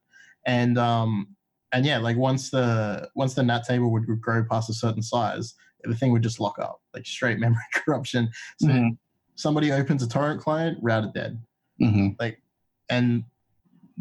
And 0.46 0.78
um, 0.78 1.36
and 1.72 1.86
yeah, 1.86 1.98
like 1.98 2.18
once 2.18 2.50
the 2.52 3.10
once 3.16 3.34
the 3.34 3.44
NAT 3.44 3.66
table 3.66 3.92
would 3.92 4.06
grow 4.22 4.44
past 4.50 4.70
a 4.70 4.74
certain 4.74 5.02
size, 5.02 5.54
the 5.84 5.96
thing 5.96 6.12
would 6.12 6.24
just 6.24 6.40
lock 6.40 6.60
up, 6.60 6.82
like 6.94 7.06
straight 7.06 7.40
memory 7.46 7.58
corruption. 7.74 8.30
So 8.60 8.68
Mhm. 8.68 8.98
somebody 9.36 9.72
opens 9.72 10.04
a 10.04 10.08
torrent 10.08 10.42
client, 10.42 10.78
router 10.82 11.12
dead. 11.14 11.42
hmm 11.80 12.10
Like, 12.20 12.42
and 12.90 13.24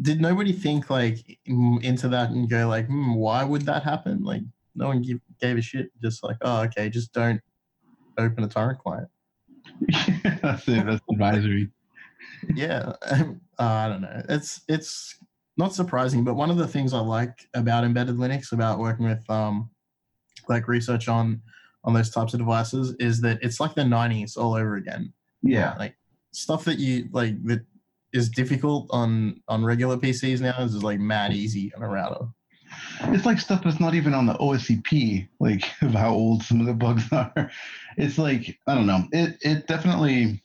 did 0.01 0.21
nobody 0.21 0.51
think 0.51 0.89
like 0.89 1.39
into 1.45 2.07
that 2.09 2.29
and 2.31 2.49
go 2.49 2.67
like, 2.67 2.87
hmm, 2.87 3.13
why 3.15 3.43
would 3.43 3.63
that 3.63 3.83
happen? 3.83 4.23
Like, 4.23 4.41
no 4.75 4.87
one 4.87 5.01
give, 5.01 5.19
gave 5.39 5.57
a 5.57 5.61
shit. 5.61 5.91
Just 6.01 6.23
like, 6.23 6.37
oh, 6.41 6.61
okay, 6.63 6.89
just 6.89 7.13
don't 7.13 7.41
open 8.17 8.43
a 8.43 8.47
torrent 8.47 8.79
client. 8.79 9.07
that's 10.41 10.67
it. 10.67 10.85
That's 10.85 11.01
advisory. 11.11 11.69
yeah 12.55 12.93
uh, 13.03 13.23
i 13.59 13.87
don't 13.87 14.01
know 14.01 14.21
it's 14.29 14.61
it's 14.67 15.15
not 15.57 15.73
surprising 15.73 16.23
but 16.23 16.33
one 16.35 16.49
of 16.49 16.57
the 16.57 16.67
things 16.67 16.93
i 16.93 16.99
like 16.99 17.47
about 17.53 17.83
embedded 17.83 18.15
linux 18.15 18.51
about 18.51 18.79
working 18.79 19.05
with 19.07 19.27
um 19.29 19.69
like 20.49 20.67
research 20.67 21.07
on 21.07 21.41
on 21.83 21.93
those 21.93 22.09
types 22.09 22.33
of 22.33 22.39
devices 22.39 22.95
is 22.99 23.21
that 23.21 23.37
it's 23.41 23.59
like 23.59 23.75
the 23.75 23.81
90s 23.81 24.37
all 24.37 24.53
over 24.55 24.75
again 24.75 25.13
Yeah. 25.43 25.75
like 25.77 25.95
stuff 26.31 26.65
that 26.65 26.79
you 26.79 27.07
like 27.11 27.41
that 27.45 27.63
is 28.13 28.29
difficult 28.29 28.87
on 28.91 29.41
on 29.47 29.63
regular 29.63 29.97
PCs 29.97 30.41
now 30.41 30.59
is 30.61 30.81
like 30.83 30.99
mad 30.99 31.33
easy 31.33 31.71
on 31.75 31.83
a 31.83 31.87
router. 31.87 32.25
It's 33.13 33.25
like 33.25 33.39
stuff 33.39 33.63
that's 33.63 33.79
not 33.79 33.93
even 33.93 34.13
on 34.13 34.25
the 34.25 34.35
OSCP, 34.35 35.27
like 35.39 35.63
of 35.81 35.93
how 35.93 36.11
old 36.11 36.43
some 36.43 36.61
of 36.61 36.67
the 36.67 36.73
bugs 36.73 37.03
are. 37.11 37.51
It's 37.97 38.17
like 38.17 38.57
I 38.67 38.75
don't 38.75 38.87
know. 38.87 39.03
It 39.11 39.37
it 39.41 39.67
definitely 39.67 40.41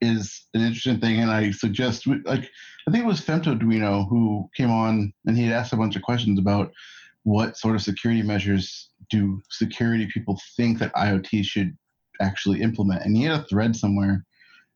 is 0.00 0.46
an 0.54 0.62
interesting 0.62 1.00
thing, 1.00 1.20
and 1.20 1.30
I 1.30 1.50
suggest 1.50 2.06
like 2.06 2.50
I 2.88 2.90
think 2.90 3.04
it 3.04 3.08
was 3.08 3.20
Femtoduino 3.20 4.08
who 4.08 4.48
came 4.56 4.70
on 4.70 5.12
and 5.26 5.36
he 5.36 5.44
had 5.44 5.52
asked 5.52 5.72
a 5.72 5.76
bunch 5.76 5.96
of 5.96 6.02
questions 6.02 6.38
about 6.38 6.72
what 7.24 7.58
sort 7.58 7.76
of 7.76 7.82
security 7.82 8.22
measures 8.22 8.88
do 9.10 9.42
security 9.50 10.08
people 10.12 10.40
think 10.56 10.78
that 10.78 10.94
IoT 10.94 11.44
should 11.44 11.76
actually 12.22 12.62
implement, 12.62 13.04
and 13.04 13.16
he 13.16 13.24
had 13.24 13.40
a 13.40 13.44
thread 13.44 13.76
somewhere. 13.76 14.24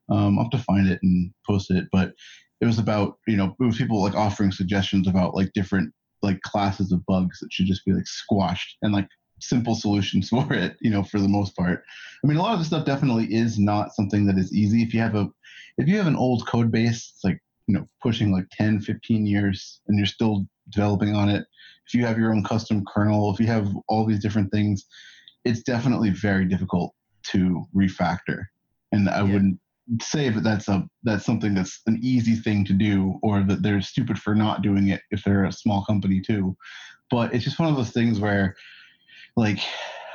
Um, 0.09 0.37
I'll 0.37 0.45
have 0.45 0.51
to 0.51 0.59
find 0.59 0.87
it 0.87 0.99
and 1.01 1.33
post 1.47 1.71
it, 1.71 1.85
but 1.91 2.13
it 2.61 2.67
was 2.67 2.77
about 2.77 3.17
you 3.27 3.37
know 3.37 3.55
it 3.59 3.63
was 3.63 3.77
people 3.77 4.03
like 4.03 4.13
offering 4.13 4.51
suggestions 4.51 5.07
about 5.07 5.33
like 5.33 5.51
different 5.53 5.91
like 6.25 6.41
classes 6.41 6.91
of 6.91 7.05
bugs 7.05 7.39
that 7.39 7.51
should 7.51 7.65
just 7.67 7.85
be 7.85 7.93
like 7.93 8.07
squashed 8.07 8.77
and 8.81 8.93
like 8.93 9.07
simple 9.39 9.75
solutions 9.75 10.29
for 10.33 10.53
it 10.53 10.77
you 10.81 10.89
know 10.89 11.03
for 11.03 11.19
the 11.19 11.27
most 11.27 11.55
part. 11.55 11.83
I 12.23 12.27
mean 12.27 12.37
a 12.37 12.41
lot 12.41 12.53
of 12.53 12.59
the 12.59 12.65
stuff 12.65 12.85
definitely 12.85 13.33
is 13.33 13.57
not 13.59 13.93
something 13.95 14.25
that 14.25 14.37
is 14.37 14.53
easy. 14.53 14.81
If 14.83 14.93
you 14.93 14.99
have 15.01 15.15
a 15.15 15.29
if 15.77 15.87
you 15.87 15.97
have 15.97 16.07
an 16.07 16.15
old 16.15 16.47
code 16.47 16.71
base 16.71 17.11
it's 17.13 17.23
like 17.23 17.39
you 17.67 17.75
know 17.75 17.87
pushing 18.01 18.31
like 18.31 18.47
10 18.51 18.81
15 18.81 19.25
years 19.25 19.81
and 19.87 19.97
you're 19.97 20.05
still 20.05 20.45
developing 20.69 21.15
on 21.15 21.29
it 21.29 21.45
if 21.87 21.93
you 21.93 22.05
have 22.05 22.17
your 22.17 22.31
own 22.31 22.43
custom 22.43 22.83
kernel 22.91 23.33
if 23.33 23.39
you 23.39 23.47
have 23.47 23.67
all 23.87 24.05
these 24.05 24.21
different 24.21 24.51
things 24.51 24.85
it's 25.45 25.61
definitely 25.61 26.09
very 26.09 26.45
difficult 26.45 26.93
to 27.31 27.65
refactor. 27.75 28.45
And 28.91 29.09
i 29.09 29.21
Yeah. 29.21 29.33
wouldn't 29.33 29.59
say 30.01 30.29
that 30.29 30.43
that's 30.43 30.67
a 30.67 30.87
that's 31.03 31.25
something 31.25 31.53
that's 31.53 31.81
an 31.85 31.99
easy 32.01 32.35
thing 32.35 32.65
to 32.65 32.73
do 32.73 33.19
or 33.21 33.43
that 33.43 33.61
they're 33.61 33.81
stupid 33.81 34.17
for 34.17 34.33
not 34.33 34.61
doing 34.61 34.89
it 34.89 35.01
if 35.11 35.23
they're 35.23 35.45
a 35.45 35.51
small 35.51 35.85
company 35.85 36.21
too. 36.21 36.55
But 37.11 37.33
it's 37.33 37.43
just 37.43 37.59
one 37.59 37.69
of 37.69 37.75
those 37.75 37.91
things 37.91 38.19
where 38.19 38.55
like 39.37 39.59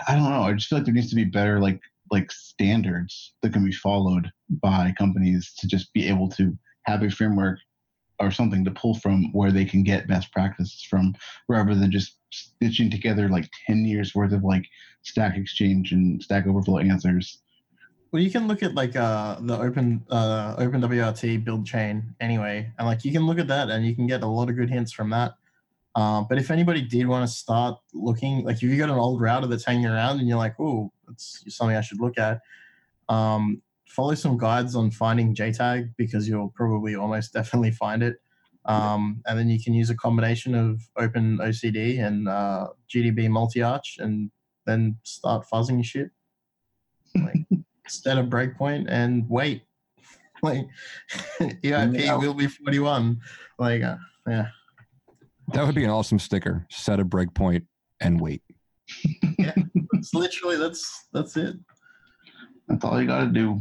i 0.09 0.15
don't 0.15 0.31
know 0.31 0.43
i 0.43 0.53
just 0.53 0.69
feel 0.69 0.79
like 0.79 0.87
there 0.87 0.95
needs 0.95 1.11
to 1.11 1.17
be 1.17 1.25
better 1.25 1.61
like 1.61 1.81
like 2.11 2.31
standards 2.33 3.35
that 3.43 3.53
can 3.53 3.65
be 3.65 3.73
followed 3.73 4.31
by 4.63 4.93
companies 4.99 5.53
to 5.59 5.67
just 5.67 5.93
be 5.93 6.09
able 6.09 6.29
to 6.29 6.57
have 6.85 7.03
a 7.03 7.11
framework 7.11 7.59
or 8.19 8.31
something 8.31 8.65
to 8.65 8.71
pull 8.73 8.95
from 8.95 9.33
where 9.33 9.53
they 9.53 9.65
can 9.65 9.83
get 9.83 10.09
best 10.09 10.31
practices 10.33 10.87
from 10.89 11.15
rather 11.49 11.75
than 11.75 11.91
just 11.91 12.19
stitching 12.31 12.91
together 12.91 13.29
like 13.29 13.49
10 13.67 13.85
years 13.85 14.15
worth 14.15 14.33
of 14.33 14.45
like 14.45 14.65
stack 15.03 15.37
exchange 15.37 15.93
and 15.93 16.23
stack 16.23 16.47
overflow 16.47 16.79
answers 16.79 17.39
Well, 18.13 18.23
you 18.23 18.31
can 18.31 18.49
look 18.49 18.63
at 18.63 18.75
like 18.75 18.97
uh, 18.97 19.37
the 19.41 19.57
open 19.57 20.05
uh, 20.11 20.57
OpenWRT 20.57 21.45
build 21.45 21.65
chain 21.65 22.15
anyway, 22.21 22.73
and 22.79 22.87
like 22.87 23.05
you 23.05 23.13
can 23.13 23.25
look 23.27 23.39
at 23.39 23.47
that 23.49 23.71
and 23.71 23.87
you 23.87 23.95
can 23.95 24.07
get 24.07 24.23
a 24.23 24.27
lot 24.27 24.51
of 24.51 24.57
good 24.57 24.69
hints 24.69 24.93
from 24.93 25.11
that. 25.11 25.35
Um, 25.95 26.27
but 26.29 26.39
if 26.39 26.51
anybody 26.51 26.83
did 26.83 27.07
want 27.07 27.29
to 27.29 27.33
start 27.33 27.79
looking, 27.93 28.45
like 28.45 28.57
if 28.57 28.63
you 28.63 28.77
got 28.77 28.91
an 28.91 28.97
old 28.97 29.21
router 29.21 29.47
that's 29.47 29.65
hanging 29.65 29.87
around 29.87 30.19
and 30.19 30.29
you're 30.29 30.39
like, 30.39 30.55
oh, 30.59 30.93
that's 31.07 31.45
something 31.49 31.77
I 31.77 31.81
should 31.81 32.01
look 32.01 32.19
at, 32.19 32.41
um, 33.09 33.63
follow 33.87 34.15
some 34.15 34.39
guides 34.39 34.77
on 34.77 34.91
finding 34.91 35.35
JTAG 35.35 35.93
because 35.97 36.29
you'll 36.29 36.51
probably 36.51 36.95
almost 36.95 37.33
definitely 37.35 37.73
find 37.73 38.03
it. 38.03 38.17
Um, 38.67 39.23
and 39.27 39.39
then 39.39 39.49
you 39.49 39.63
can 39.63 39.73
use 39.73 39.89
a 39.89 39.97
combination 39.97 40.55
of 40.55 40.81
OpenOCD 40.99 42.05
and 42.05 42.29
uh, 42.29 42.69
GDB 42.89 43.29
multi-arch 43.29 43.97
and 43.99 44.31
then 44.67 44.99
start 45.03 45.47
fuzzing 45.53 45.85
shit. 45.85 46.11
Like, 47.17 47.47
set 47.91 48.19
a 48.19 48.23
breakpoint 48.23 48.87
and 48.89 49.29
wait. 49.29 49.63
Like 50.43 50.67
EIP 51.39 52.19
will 52.19 52.33
be 52.33 52.47
41. 52.47 53.21
Like 53.59 53.83
uh, 53.83 53.97
yeah. 54.27 54.47
That 55.53 55.67
would 55.67 55.75
be 55.75 55.85
an 55.85 55.91
awesome 55.91 56.19
sticker. 56.19 56.67
Set 56.71 56.99
a 56.99 57.05
breakpoint 57.05 57.67
and 58.01 58.21
wait. 58.21 58.43
Yeah, 59.39 59.55
it's 59.95 60.13
literally 60.13 60.57
that's 60.57 61.07
that's 61.13 61.37
it. 61.37 61.57
That's 62.69 62.85
all 62.85 63.01
you 63.01 63.07
got 63.07 63.21
to 63.21 63.27
do. 63.29 63.61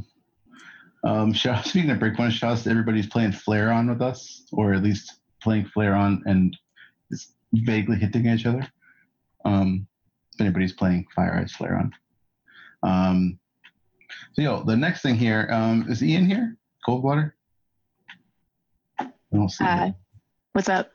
Um, 1.04 1.32
shout, 1.34 1.66
speaking 1.66 1.90
of 1.90 2.00
breakpoint, 2.00 2.32
shouts 2.32 2.64
to 2.64 2.70
everybody's 2.70 3.08
playing 3.08 3.32
Flare-On 3.32 3.90
with 3.90 4.02
us, 4.02 4.44
or 4.52 4.74
at 4.74 4.84
least 4.84 5.20
playing 5.42 5.66
Flare-On 5.66 6.22
and 6.26 6.56
just 7.12 7.36
vaguely 7.54 7.98
hitting 7.98 8.28
each 8.28 8.46
other. 8.46 8.68
Um, 9.46 9.88
if 10.34 10.42
anybody's 10.42 10.74
playing 10.74 11.06
Fire 11.16 11.36
Eyes 11.36 11.54
Flare-On. 11.54 11.92
Um, 12.84 13.39
so, 14.34 14.42
yo, 14.42 14.64
the 14.64 14.76
next 14.76 15.02
thing 15.02 15.16
here 15.16 15.48
um, 15.52 15.86
is 15.90 16.04
Ian 16.04 16.26
here? 16.26 16.58
Coldwater? 16.86 17.36
I 19.00 19.08
don't 19.34 19.50
see 19.50 19.64
Uh, 19.64 19.92
what's 20.54 20.70
up? 20.70 20.92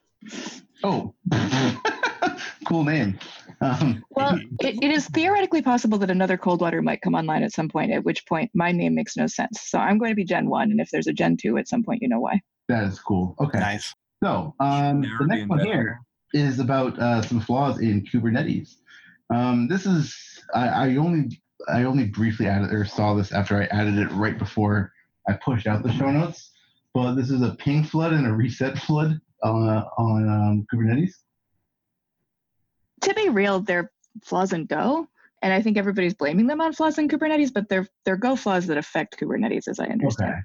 Oh, 0.82 1.14
cool 2.66 2.84
name. 2.84 3.18
Um, 3.60 4.04
Well, 4.10 4.38
it, 4.60 4.82
it 4.82 4.90
is 4.90 5.08
theoretically 5.08 5.62
possible 5.62 5.98
that 5.98 6.10
another 6.10 6.36
Coldwater 6.36 6.82
might 6.82 7.00
come 7.00 7.14
online 7.14 7.42
at 7.42 7.52
some 7.52 7.68
point, 7.68 7.92
at 7.92 8.04
which 8.04 8.26
point 8.26 8.50
my 8.54 8.72
name 8.72 8.94
makes 8.94 9.16
no 9.16 9.26
sense. 9.26 9.62
So 9.62 9.78
I'm 9.78 9.98
going 9.98 10.10
to 10.10 10.16
be 10.16 10.24
Gen 10.24 10.48
1, 10.48 10.70
and 10.70 10.80
if 10.80 10.90
there's 10.90 11.06
a 11.06 11.12
Gen 11.12 11.36
2 11.36 11.58
at 11.58 11.68
some 11.68 11.82
point, 11.82 12.02
you 12.02 12.08
know 12.08 12.20
why. 12.20 12.40
that 12.68 12.84
is 12.84 12.98
cool. 12.98 13.34
Okay. 13.40 13.58
Nice. 13.60 13.94
So 14.22 14.54
um, 14.60 15.02
the 15.02 15.26
next 15.26 15.48
one 15.48 15.58
bed. 15.58 15.66
here 15.66 16.00
is 16.32 16.58
about 16.58 16.98
uh, 16.98 17.22
some 17.22 17.40
flaws 17.40 17.80
in 17.80 18.04
Kubernetes. 18.06 18.76
Um, 19.30 19.68
this 19.68 19.86
is 19.86 20.14
I, 20.54 20.68
I 20.68 20.96
only 20.96 21.40
I 21.68 21.84
only 21.84 22.04
briefly 22.04 22.46
added 22.46 22.72
or 22.72 22.84
saw 22.84 23.14
this 23.14 23.32
after 23.32 23.60
I 23.60 23.64
added 23.66 23.98
it 23.98 24.10
right 24.12 24.38
before 24.38 24.92
I 25.28 25.34
pushed 25.34 25.66
out 25.66 25.82
the 25.82 25.92
show 25.92 26.10
notes. 26.10 26.50
But 26.92 27.14
this 27.14 27.30
is 27.30 27.42
a 27.42 27.54
ping 27.56 27.84
flood 27.84 28.12
and 28.12 28.26
a 28.26 28.32
reset 28.32 28.78
flood 28.78 29.20
uh, 29.42 29.84
on 29.98 30.28
um, 30.28 30.66
Kubernetes. 30.72 31.14
To 33.02 33.14
be 33.14 33.28
real, 33.28 33.60
they're 33.60 33.90
flaws 34.22 34.52
in 34.52 34.66
Go, 34.66 35.08
and 35.42 35.52
I 35.52 35.60
think 35.60 35.76
everybody's 35.76 36.14
blaming 36.14 36.46
them 36.46 36.60
on 36.60 36.72
flaws 36.72 36.98
in 36.98 37.08
Kubernetes, 37.08 37.52
but 37.52 37.68
they're 37.68 37.88
they're 38.04 38.16
Go 38.16 38.36
flaws 38.36 38.66
that 38.66 38.78
affect 38.78 39.18
Kubernetes, 39.18 39.68
as 39.68 39.80
I 39.80 39.86
understand. 39.86 40.30
Okay. 40.30 40.40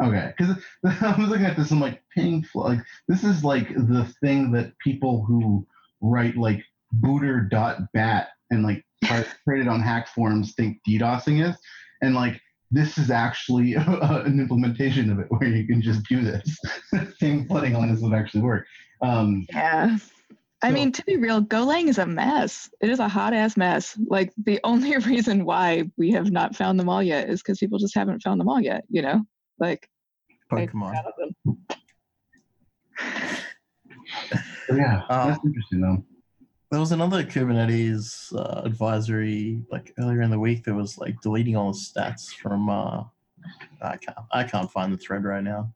Okay. 0.00 0.32
Because 0.36 0.56
I 0.84 1.18
was 1.18 1.28
looking 1.28 1.46
at 1.46 1.56
this, 1.56 1.70
I'm 1.70 1.80
like, 1.80 2.02
ping 2.14 2.42
flood. 2.42 2.76
Like, 2.76 2.86
this 3.08 3.24
is 3.24 3.44
like 3.44 3.68
the 3.74 4.04
thing 4.20 4.52
that 4.52 4.78
people 4.78 5.24
who 5.24 5.66
write 6.00 6.36
like 6.36 6.64
booter.bat 6.92 8.28
and 8.50 8.62
like 8.62 8.84
try 9.04 9.22
to 9.22 9.28
create 9.44 9.62
it 9.62 9.68
on 9.68 9.80
hack 9.80 10.08
forums 10.08 10.54
think 10.54 10.78
DDoSing 10.88 11.48
is. 11.48 11.56
And 12.02 12.14
like, 12.14 12.40
this 12.70 12.98
is 12.98 13.10
actually 13.10 13.74
an 13.74 14.38
implementation 14.40 15.10
of 15.10 15.18
it 15.20 15.26
where 15.30 15.48
you 15.48 15.66
can 15.66 15.80
just 15.80 16.02
do 16.08 16.22
this. 16.22 16.58
ping 17.18 17.46
flooding 17.46 17.74
on 17.74 17.90
this 17.92 18.00
would 18.00 18.12
actually 18.14 18.42
work. 18.42 18.66
Um, 19.02 19.46
Yeah. 19.50 19.96
I 20.60 20.68
So- 20.70 20.74
mean, 20.74 20.90
to 20.92 21.04
be 21.04 21.16
real, 21.16 21.40
Golang 21.40 21.86
is 21.88 21.98
a 21.98 22.06
mess. 22.06 22.68
It 22.80 22.90
is 22.90 22.98
a 22.98 23.08
hot 23.08 23.32
ass 23.32 23.56
mess. 23.56 23.96
Like 24.08 24.32
the 24.44 24.58
only 24.64 24.96
reason 24.98 25.44
why 25.44 25.88
we 25.96 26.10
have 26.12 26.30
not 26.30 26.56
found 26.56 26.78
them 26.80 26.88
all 26.88 27.02
yet 27.02 27.30
is 27.30 27.40
because 27.42 27.58
people 27.58 27.78
just 27.78 27.94
haven't 27.94 28.22
found 28.22 28.40
them 28.40 28.48
all 28.48 28.60
yet. 28.60 28.84
You 28.90 29.02
know, 29.02 29.22
like 29.58 29.88
I- 30.50 30.66
Pokemon. 30.66 30.96
out 30.96 31.06
of 31.06 31.12
them. 31.44 31.58
so 34.66 34.74
yeah, 34.74 35.02
Um, 35.08 35.28
that's 35.30 35.44
interesting 35.44 35.80
though. 35.80 36.04
There 36.70 36.80
was 36.80 36.92
another 36.92 37.24
Kubernetes 37.24 38.34
uh, 38.36 38.60
advisory 38.64 39.62
like 39.70 39.94
earlier 39.98 40.20
in 40.22 40.30
the 40.30 40.38
week 40.38 40.64
that 40.64 40.74
was 40.74 40.98
like 40.98 41.20
deleting 41.22 41.56
all 41.56 41.72
the 41.72 41.78
stats 41.78 42.30
from 42.34 42.68
uh 42.68 43.04
I 43.80 43.96
can't 43.96 44.18
I 44.32 44.44
can't 44.44 44.70
find 44.70 44.92
the 44.92 44.98
thread 44.98 45.24
right 45.24 45.42
now. 45.42 45.72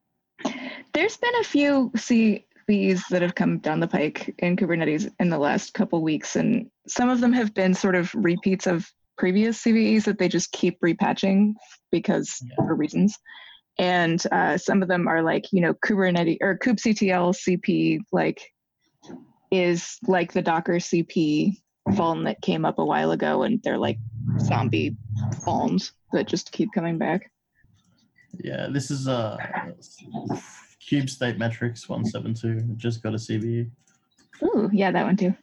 There's 0.92 1.16
been 1.16 1.34
a 1.40 1.44
few 1.44 1.90
CVEs 1.96 3.08
that 3.10 3.22
have 3.22 3.34
come 3.34 3.58
down 3.58 3.80
the 3.80 3.88
pike 3.88 4.34
in 4.40 4.56
Kubernetes 4.56 5.10
in 5.18 5.30
the 5.30 5.38
last 5.38 5.72
couple 5.72 6.02
weeks, 6.02 6.36
and 6.36 6.68
some 6.86 7.08
of 7.08 7.20
them 7.20 7.32
have 7.32 7.54
been 7.54 7.72
sort 7.72 7.94
of 7.94 8.12
repeats 8.14 8.66
of 8.66 8.86
previous 9.16 9.62
CVEs 9.62 10.04
that 10.04 10.18
they 10.18 10.28
just 10.28 10.52
keep 10.52 10.78
repatching 10.80 11.54
because 11.90 12.38
Yeah. 12.42 12.56
for 12.66 12.74
reasons. 12.74 13.16
And 13.78 14.22
uh, 14.30 14.58
some 14.58 14.82
of 14.82 14.88
them 14.88 15.08
are 15.08 15.22
like, 15.22 15.46
you 15.52 15.60
know, 15.62 15.72
Kubernetes 15.74 16.38
or 16.42 16.58
kubectl 16.58 17.34
CP, 17.34 18.00
like, 18.12 18.51
is 19.52 19.98
like 20.08 20.32
the 20.32 20.42
Docker 20.42 20.76
CP 20.76 21.58
vuln 21.90 22.24
that 22.24 22.40
came 22.40 22.64
up 22.64 22.78
a 22.78 22.84
while 22.84 23.12
ago, 23.12 23.42
and 23.42 23.62
they're 23.62 23.78
like 23.78 23.98
zombie 24.40 24.96
vulns 25.44 25.92
that 26.12 26.26
just 26.26 26.50
keep 26.50 26.72
coming 26.72 26.98
back. 26.98 27.30
Yeah, 28.42 28.68
this 28.70 28.90
is 28.90 29.06
uh 29.06 29.36
kube-state-metrics 30.90 31.88
172. 31.88 32.74
Just 32.76 33.02
got 33.02 33.12
a 33.12 33.18
CVE. 33.18 33.70
Ooh, 34.42 34.70
yeah, 34.72 34.90
that 34.90 35.04
one 35.04 35.16
too. 35.16 35.34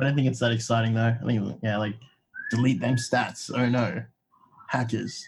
I 0.00 0.04
don't 0.04 0.16
think 0.16 0.26
it's 0.26 0.40
that 0.40 0.52
exciting 0.52 0.94
though. 0.94 1.14
I 1.22 1.26
think 1.26 1.58
yeah, 1.62 1.76
like 1.76 1.94
delete 2.50 2.80
them 2.80 2.96
stats. 2.96 3.50
Oh 3.54 3.68
no. 3.68 4.02
Hackers. 4.68 5.22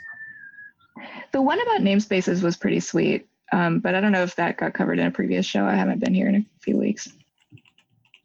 The 1.32 1.42
one 1.42 1.60
about 1.60 1.80
namespaces 1.80 2.42
was 2.42 2.56
pretty 2.56 2.80
sweet, 2.80 3.26
um, 3.52 3.80
but 3.80 3.94
I 3.94 4.00
don't 4.00 4.12
know 4.12 4.22
if 4.22 4.36
that 4.36 4.56
got 4.56 4.72
covered 4.72 4.98
in 4.98 5.06
a 5.06 5.10
previous 5.10 5.44
show. 5.44 5.64
I 5.64 5.74
haven't 5.74 6.00
been 6.00 6.14
here 6.14 6.28
in 6.28 6.36
a 6.36 6.44
few 6.62 6.78
weeks. 6.78 7.08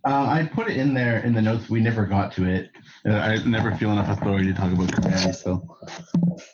Uh, 0.07 0.25
I 0.25 0.49
put 0.53 0.69
it 0.69 0.77
in 0.77 0.93
there 0.93 1.19
in 1.19 1.33
the 1.33 1.41
notes. 1.41 1.69
We 1.69 1.81
never 1.81 2.05
got 2.05 2.31
to 2.33 2.45
it. 2.45 2.71
Uh, 3.05 3.15
I 3.15 3.43
never 3.43 3.75
feel 3.75 3.91
enough 3.91 4.09
authority 4.09 4.47
to 4.47 4.53
talk 4.53 4.71
about 4.71 4.87
Kubernetes. 4.87 5.35
So 5.35 5.77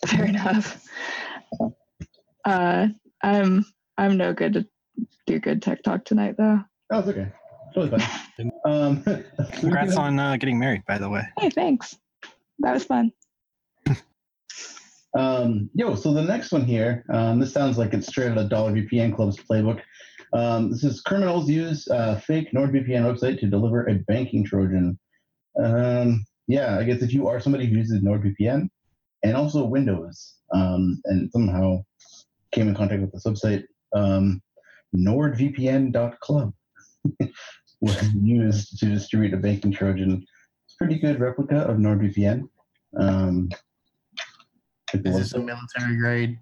Fair 0.08 0.26
enough. 0.26 0.84
Uh, 2.46 2.88
I'm 3.22 3.66
I'm 3.98 4.18
no 4.18 4.34
good 4.34 4.54
to 4.54 4.68
do 5.28 5.40
good 5.40 5.62
tech 5.62 5.84
talk 5.84 6.04
tonight 6.06 6.36
though. 6.38 6.60
Oh, 6.92 7.00
it's 7.00 7.08
okay. 7.10 7.32
Totally 7.74 8.00
fine. 8.00 8.10
Um, 8.66 9.04
Congrats 9.52 9.96
on 9.96 10.18
uh, 10.18 10.38
getting 10.38 10.58
married, 10.58 10.82
by 10.88 10.98
the 10.98 11.08
way. 11.08 11.22
Hey, 11.38 11.52
thanks. 11.52 11.96
That 12.60 12.74
was 12.74 12.84
fun. 12.84 13.12
Um, 15.16 15.70
yo, 15.76 15.94
so 15.96 16.14
the 16.14 16.24
next 16.24 16.52
one 16.52 16.66
here, 16.66 17.06
um, 17.14 17.40
this 17.40 17.54
sounds 17.54 17.78
like 17.78 17.94
it's 17.94 18.08
straight 18.08 18.32
out 18.32 18.38
of 18.38 18.50
Dollar 18.50 18.72
VPN 18.72 19.16
Club's 19.16 19.38
playbook. 19.38 19.82
Um, 20.34 20.72
this 20.72 20.84
is 20.84 21.02
criminals 21.02 21.48
use 21.48 21.88
uh, 21.90 22.20
fake 22.20 22.52
NordVPN 22.54 23.04
website 23.04 23.40
to 23.40 23.48
deliver 23.48 23.88
a 23.88 23.96
banking 23.96 24.44
Trojan. 24.44 24.98
Um, 25.62 26.26
yeah, 26.48 26.78
I 26.80 26.84
guess 26.84 27.02
if 27.02 27.14
you 27.14 27.28
are 27.28 27.40
somebody 27.40 27.68
who 27.68 27.78
uses 27.78 28.02
NordVPN 28.02 28.68
and 29.24 29.38
also 29.38 29.64
Windows, 29.64 30.36
um, 30.54 31.02
and 31.06 31.32
somehow 31.32 31.84
came 32.52 32.68
in 32.68 32.76
contact 32.76 33.02
with 33.02 33.12
the 33.12 33.30
website, 33.30 33.64
um, 33.96 34.42
NordVPN.club 34.96 36.54
was 37.82 38.14
used 38.16 38.80
to 38.80 38.86
distribute 38.88 39.34
a 39.34 39.38
banking 39.38 39.72
Trojan. 39.72 40.26
It's 40.66 40.76
a 40.76 40.78
pretty 40.78 41.00
good 41.00 41.20
replica 41.20 41.58
of 41.58 41.78
NordVPN. 41.78 42.48
Um, 42.98 43.50
Is 44.94 45.18
this 45.18 45.34
a 45.34 45.40
military 45.40 45.98
grade 45.98 46.40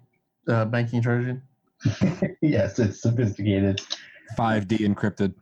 uh, 0.48 0.64
banking 0.66 1.02
Trojan? 1.02 1.42
yes, 2.42 2.78
it's 2.78 3.02
sophisticated. 3.02 3.80
5D 4.38 4.78
encrypted. 4.80 5.34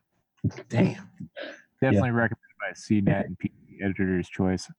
Damn. 0.68 1.09
Definitely 1.80 2.11
recommended 2.11 2.36
by 2.61 2.72
CNET 2.74 3.26
and 3.26 3.38
P 3.38 3.53
editor's 3.82 4.28
choice. 4.28 4.70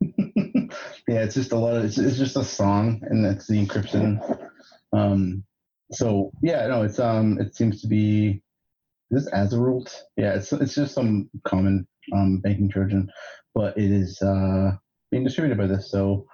yeah, 0.00 0.68
it's 1.08 1.34
just 1.34 1.52
a 1.52 1.56
lot 1.56 1.76
of 1.76 1.84
it's, 1.84 1.98
it's 1.98 2.18
just 2.18 2.36
a 2.36 2.44
song, 2.44 3.00
and 3.08 3.24
that's 3.24 3.46
the 3.46 3.64
encryption. 3.64 4.48
Um, 4.92 5.44
so 5.90 6.30
yeah, 6.42 6.66
no, 6.66 6.82
it's 6.82 6.98
um, 6.98 7.40
it 7.40 7.54
seems 7.54 7.80
to 7.82 7.88
be 7.88 8.42
is 9.10 9.24
this 9.24 9.32
Azorult. 9.32 9.94
Yeah, 10.16 10.34
it's 10.34 10.52
it's 10.52 10.74
just 10.74 10.94
some 10.94 11.30
common 11.44 11.86
um 12.14 12.38
banking 12.38 12.68
Trojan, 12.68 13.10
but 13.54 13.76
it 13.76 13.90
is 13.90 14.20
uh 14.22 14.72
being 15.10 15.24
distributed 15.24 15.58
by 15.58 15.66
this. 15.66 15.90
So 15.90 16.26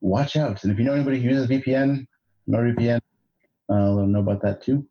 watch 0.00 0.36
out. 0.36 0.62
And 0.64 0.72
if 0.72 0.78
you 0.78 0.84
know 0.84 0.94
anybody 0.94 1.20
who 1.20 1.28
uses 1.28 1.46
VPN, 1.46 2.06
NordVPN, 2.48 3.00
uh, 3.70 3.90
let 3.90 4.02
them 4.02 4.12
know 4.12 4.20
about 4.20 4.42
that 4.42 4.62
too. 4.62 4.86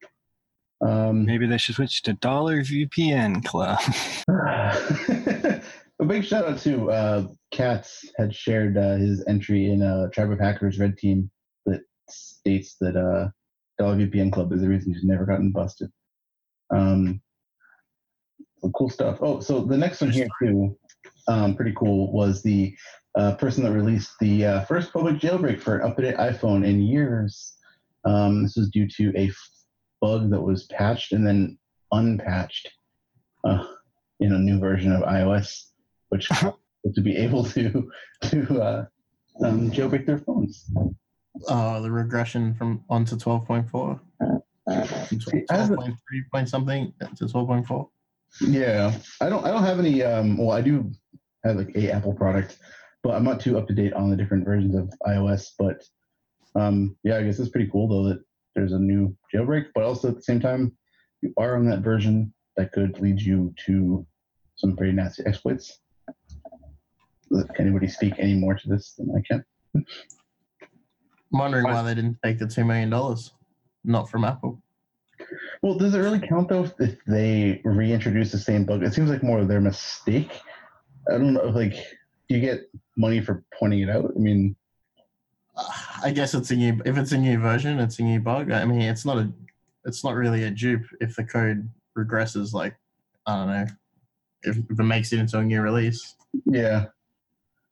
Um, 0.82 1.26
Maybe 1.26 1.48
they 1.48 1.58
should 1.58 1.76
switch 1.76 2.02
to 2.04 2.14
Dollar 2.14 2.62
VPN 2.62 3.44
Club. 3.46 3.80
a 6.00 6.06
big 6.06 6.26
shout 6.26 6.46
out 6.46 6.60
to 6.60 6.92
uh, 6.92 7.28
Katz 7.52 8.06
had 8.18 8.36
shared 8.36 8.78
uh, 8.78 8.96
his 8.96 9.24
entry 9.28 9.72
in 9.72 9.82
uh, 9.82 10.10
Tribe 10.10 10.32
of 10.32 10.40
Hackers 10.40 10.80
Red 10.80 10.98
Team 10.98 11.32
that 11.66 11.82
states 12.10 12.76
that 12.82 12.96
uh, 12.98 13.30
Dollar 13.78 13.96
VPN 13.98 14.32
Club 14.32 14.52
is 14.52 14.62
the 14.62 14.70
reason 14.70 14.94
he's 14.94 15.04
never 15.04 15.26
gotten 15.26 15.52
busted. 15.52 15.90
Um, 16.74 17.22
cool 18.76 18.90
stuff. 18.90 19.20
Oh, 19.22 19.40
so 19.40 19.62
the 19.62 19.78
next 19.78 20.02
one 20.02 20.12
here 20.12 20.28
too, 20.42 20.78
um, 21.28 21.56
pretty 21.56 21.74
cool, 21.78 22.12
was 22.12 22.42
the 22.42 22.76
uh, 23.16 23.36
person 23.36 23.64
that 23.64 23.72
released 23.72 24.14
the 24.20 24.46
uh, 24.46 24.62
first 24.66 24.92
public 24.92 25.16
jailbreak 25.18 25.62
for 25.62 25.78
an 25.78 25.92
updated 25.92 26.18
iPhone 26.18 26.66
in 26.66 26.82
years. 26.82 27.54
Um, 28.06 28.44
this 28.44 28.58
is 28.58 28.70
due 28.70 28.88
to 28.98 29.12
a 29.18 29.28
f- 29.30 29.50
bug 30.02 30.30
that 30.32 30.42
was 30.42 30.66
patched 30.66 31.12
and 31.12 31.26
then 31.26 31.58
unpatched 31.92 32.70
uh, 33.44 33.66
in 34.20 34.34
a 34.34 34.40
new 34.40 34.60
version 34.60 34.92
of 34.92 35.02
iOS, 35.04 35.72
which 36.10 36.30
to 36.94 37.02
be 37.02 37.16
able 37.18 37.44
to 37.44 37.92
to 38.24 38.62
uh, 38.62 38.86
um, 39.44 39.72
jailbreak 39.72 40.06
their 40.06 40.20
phones. 40.20 40.70
Uh, 41.48 41.80
the 41.82 41.92
regression 41.92 42.54
from 42.54 42.84
onto 42.90 43.16
12.4. 43.18 43.70
From 43.70 44.00
as 44.68 45.70
a- 45.70 45.74
12.3 45.74 45.96
point 46.32 46.50
something 46.50 46.94
to 47.18 47.26
12.4. 47.26 47.90
Yeah, 48.42 48.94
I 49.22 49.30
don't. 49.30 49.46
I 49.46 49.52
don't 49.52 49.64
have 49.64 49.80
any. 49.80 50.04
Um, 50.04 50.38
well, 50.38 50.52
I 50.52 50.62
do 50.62 50.92
have 51.46 51.56
like 51.56 51.74
a 51.76 51.92
Apple 51.92 52.14
product, 52.14 52.58
but 53.02 53.16
I'm 53.16 53.24
not 53.24 53.40
too 53.40 53.58
up 53.58 53.68
to 53.68 53.74
date 53.74 53.94
on 53.94 54.10
the 54.10 54.18
different 54.18 54.44
versions 54.44 54.76
of 54.76 54.92
iOS. 55.08 55.52
But 55.58 55.82
um, 56.56 56.96
yeah, 57.04 57.18
I 57.18 57.24
guess 57.24 57.40
it's 57.40 57.50
pretty 57.50 57.70
cool 57.72 57.88
though 57.88 58.10
that 58.10 58.24
there's 58.56 58.74
a 58.74 58.80
new 58.80 59.16
jailbreak. 59.34 59.68
But 59.74 59.84
also 59.84 60.10
at 60.10 60.16
the 60.16 60.22
same 60.22 60.40
time, 60.40 60.76
you 61.22 61.34
are 61.38 61.58
on 61.58 61.66
that 61.70 61.82
version 61.82 62.34
that 62.58 62.72
could 62.72 63.00
lead 63.00 63.22
you 63.22 63.54
to 63.66 64.06
some 64.56 64.76
pretty 64.76 64.94
nasty 64.94 65.24
exploits. 65.26 65.80
Can 67.32 67.68
anybody 67.68 67.88
speak 67.88 68.14
any 68.18 68.36
more 68.36 68.56
to 68.56 68.70
this 68.70 68.94
than 68.98 69.14
I 69.16 69.22
can? 69.28 69.44
I'm 69.76 71.40
wondering 71.40 71.66
why 71.66 71.82
they 71.82 71.96
didn't 71.96 72.18
take 72.24 72.40
the 72.40 72.46
$2 72.46 72.66
million, 72.66 72.90
not 73.84 74.10
from 74.10 74.24
Apple. 74.24 74.62
Well, 75.62 75.76
does 75.76 75.96
it 75.96 76.00
really 76.00 76.20
count 76.20 76.50
though 76.50 76.70
if 76.80 76.98
they 77.06 77.62
reintroduce 77.64 78.32
the 78.32 78.38
same 78.38 78.66
bug? 78.66 78.84
It 78.84 78.94
seems 78.94 79.10
like 79.10 79.24
more 79.24 79.40
of 79.40 79.48
their 79.48 79.62
mistake. 79.62 80.42
I 81.10 81.14
don't 81.14 81.34
know. 81.34 81.46
Like, 81.46 81.74
do 82.30 82.36
you 82.36 82.40
get 82.40 82.70
money 82.96 83.22
for 83.22 83.44
pointing 83.58 83.82
it 83.82 83.90
out? 83.90 84.12
I 84.16 84.20
mean, 84.20 84.56
I 86.04 86.12
guess 86.12 86.34
it's 86.34 86.52
a 86.52 86.56
new. 86.56 86.82
If 86.86 86.98
it's 86.98 87.12
a 87.12 87.18
new 87.18 87.40
version, 87.40 87.80
it's 87.80 88.00
a 88.00 88.04
new 88.04 88.20
bug. 88.20 88.52
I 88.52 88.66
mean, 88.66 88.82
it's 88.82 89.06
not 89.06 89.18
a. 89.18 89.32
It's 89.86 90.04
not 90.04 90.16
really 90.16 90.44
a 90.44 90.52
dupe 90.52 90.86
if 91.00 91.16
the 91.16 91.24
code 91.24 91.70
regresses. 91.98 92.54
Like, 92.54 92.76
I 93.26 93.38
don't 93.38 93.48
know, 93.48 93.66
if, 94.44 94.58
if 94.58 94.80
it 94.80 94.84
makes 94.84 95.14
it 95.14 95.20
into 95.20 95.40
a 95.40 95.44
new 95.44 95.62
release. 95.62 96.16
yeah. 96.46 96.86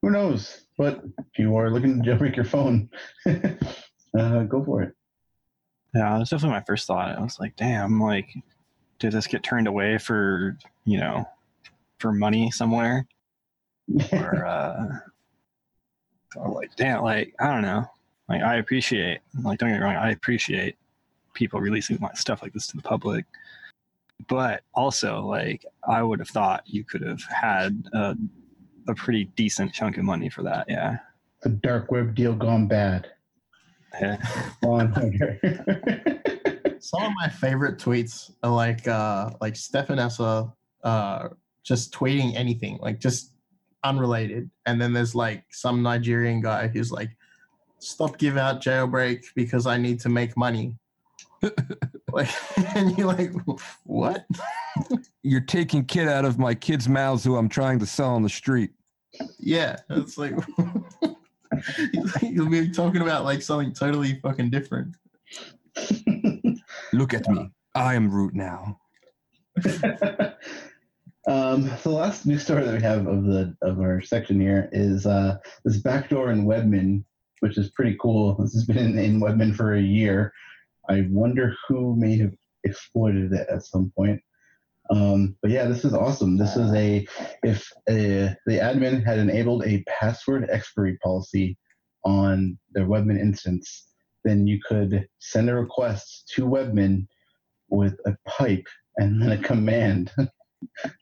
Who 0.01 0.09
knows? 0.09 0.65
But 0.77 1.01
if 1.17 1.39
you 1.39 1.55
are 1.55 1.71
looking 1.71 2.01
to 2.01 2.09
jailbreak 2.09 2.35
your 2.35 2.45
phone, 2.45 2.89
uh, 3.25 4.43
go 4.43 4.63
for 4.63 4.81
it. 4.81 4.93
Yeah, 5.95 6.17
that's 6.17 6.31
definitely 6.31 6.57
my 6.57 6.63
first 6.65 6.87
thought. 6.87 7.17
I 7.17 7.21
was 7.21 7.39
like, 7.39 7.55
damn, 7.55 8.01
like, 8.01 8.27
did 8.99 9.13
this 9.13 9.27
get 9.27 9.43
turned 9.43 9.67
away 9.67 9.97
for, 9.97 10.57
you 10.85 10.99
know, 10.99 11.25
for 11.99 12.11
money 12.11 12.51
somewhere? 12.51 13.07
or, 14.11 14.45
uh, 14.45 14.87
or 16.35 16.49
like, 16.49 16.75
damn, 16.75 17.03
like, 17.03 17.33
I 17.39 17.47
don't 17.47 17.61
know. 17.61 17.85
Like, 18.29 18.41
I 18.41 18.55
appreciate, 18.55 19.19
like, 19.43 19.59
don't 19.59 19.69
get 19.69 19.79
me 19.79 19.83
wrong, 19.83 19.95
I 19.95 20.11
appreciate 20.11 20.77
people 21.33 21.59
releasing 21.59 21.97
my 21.99 22.13
stuff 22.13 22.41
like 22.41 22.53
this 22.53 22.67
to 22.67 22.77
the 22.77 22.83
public. 22.83 23.25
But 24.27 24.63
also, 24.73 25.21
like, 25.21 25.65
I 25.87 26.01
would 26.01 26.19
have 26.19 26.29
thought 26.29 26.63
you 26.65 26.83
could 26.83 27.01
have 27.01 27.21
had 27.23 27.83
a, 27.93 28.15
a 28.87 28.95
pretty 28.95 29.25
decent 29.35 29.73
chunk 29.73 29.97
of 29.97 30.05
money 30.05 30.29
for 30.29 30.43
that. 30.43 30.65
Yeah. 30.69 30.97
A 31.43 31.49
dark 31.49 31.91
web 31.91 32.15
deal 32.15 32.33
gone 32.33 32.67
bad. 32.67 33.11
Yeah. 33.99 34.17
On 34.63 34.91
Hunter. 34.91 35.39
Some 36.79 37.03
of 37.03 37.11
my 37.21 37.29
favorite 37.29 37.77
tweets 37.77 38.31
are 38.43 38.51
like 38.51 38.87
uh 38.87 39.31
like 39.39 39.55
Stefan 39.55 39.99
Esser 39.99 40.47
uh 40.83 41.29
just 41.63 41.93
tweeting 41.93 42.35
anything, 42.35 42.77
like 42.81 42.99
just 42.99 43.32
unrelated. 43.83 44.49
And 44.65 44.81
then 44.81 44.93
there's 44.93 45.15
like 45.15 45.45
some 45.51 45.83
Nigerian 45.83 46.41
guy 46.41 46.67
who's 46.67 46.91
like, 46.91 47.09
stop 47.79 48.17
give 48.17 48.37
out 48.37 48.61
jailbreak 48.61 49.25
because 49.35 49.67
I 49.67 49.77
need 49.77 49.99
to 50.01 50.09
make 50.09 50.37
money. 50.37 50.77
like 52.11 52.29
and 52.75 52.97
you're 52.97 53.07
like, 53.07 53.31
what? 53.83 54.25
You're 55.23 55.41
taking 55.41 55.85
kid 55.85 56.07
out 56.07 56.25
of 56.25 56.37
my 56.39 56.53
kids' 56.53 56.89
mouths 56.89 57.23
who 57.23 57.37
I'm 57.37 57.47
trying 57.47 57.79
to 57.79 57.85
sell 57.85 58.09
on 58.09 58.23
the 58.23 58.29
street. 58.29 58.71
Yeah. 59.39 59.77
It's 59.89 60.17
like 60.17 60.33
you'll 62.21 62.49
be 62.49 62.69
talking 62.71 63.01
about 63.01 63.23
like 63.23 63.41
something 63.41 63.71
totally 63.71 64.19
fucking 64.19 64.49
different. 64.49 64.95
Look 66.91 67.13
at 67.13 67.27
me. 67.29 67.51
I 67.75 67.93
am 67.95 68.09
root 68.11 68.33
now. 68.33 68.79
Um, 71.27 71.69
so 71.81 71.89
the 71.89 71.95
last 71.95 72.25
news 72.25 72.43
story 72.43 72.65
that 72.65 72.73
we 72.73 72.81
have 72.81 73.07
of 73.07 73.23
the 73.25 73.55
of 73.61 73.79
our 73.79 74.01
section 74.01 74.39
here 74.39 74.69
is 74.71 75.05
uh, 75.05 75.37
this 75.63 75.77
backdoor 75.77 76.31
in 76.31 76.45
Webmin, 76.45 77.03
which 77.39 77.57
is 77.57 77.71
pretty 77.71 77.97
cool. 78.01 78.35
This 78.35 78.53
has 78.53 78.65
been 78.65 78.77
in, 78.77 78.97
in 78.97 79.21
Webmin 79.21 79.55
for 79.55 79.73
a 79.73 79.81
year. 79.81 80.33
I 80.89 81.07
wonder 81.09 81.55
who 81.67 81.95
may 81.95 82.17
have 82.17 82.33
exploited 82.63 83.31
it 83.33 83.47
at 83.49 83.63
some 83.63 83.91
point. 83.95 84.21
Um, 84.89 85.35
but 85.41 85.51
yeah, 85.51 85.65
this 85.65 85.85
is 85.85 85.93
awesome. 85.93 86.37
This 86.37 86.55
is 86.55 86.73
a 86.73 87.07
if 87.43 87.71
a, 87.89 88.35
the 88.45 88.57
admin 88.59 89.05
had 89.05 89.17
enabled 89.17 89.65
a 89.65 89.83
password 89.87 90.49
expiry 90.49 90.97
policy 90.97 91.57
on 92.03 92.57
their 92.73 92.85
Webmin 92.85 93.19
instance, 93.19 93.87
then 94.23 94.45
you 94.45 94.59
could 94.67 95.07
send 95.19 95.49
a 95.49 95.55
request 95.55 96.31
to 96.35 96.45
Webmin 96.45 97.07
with 97.69 97.95
a 98.05 98.15
pipe 98.27 98.67
and 98.97 99.21
then 99.21 99.31
a 99.31 99.41
command, 99.41 100.11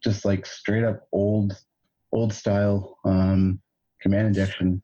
just 0.04 0.26
like 0.26 0.46
straight 0.46 0.84
up 0.84 1.08
old 1.12 1.58
old 2.12 2.34
style 2.34 2.98
um, 3.06 3.60
command 4.02 4.28
injection. 4.28 4.82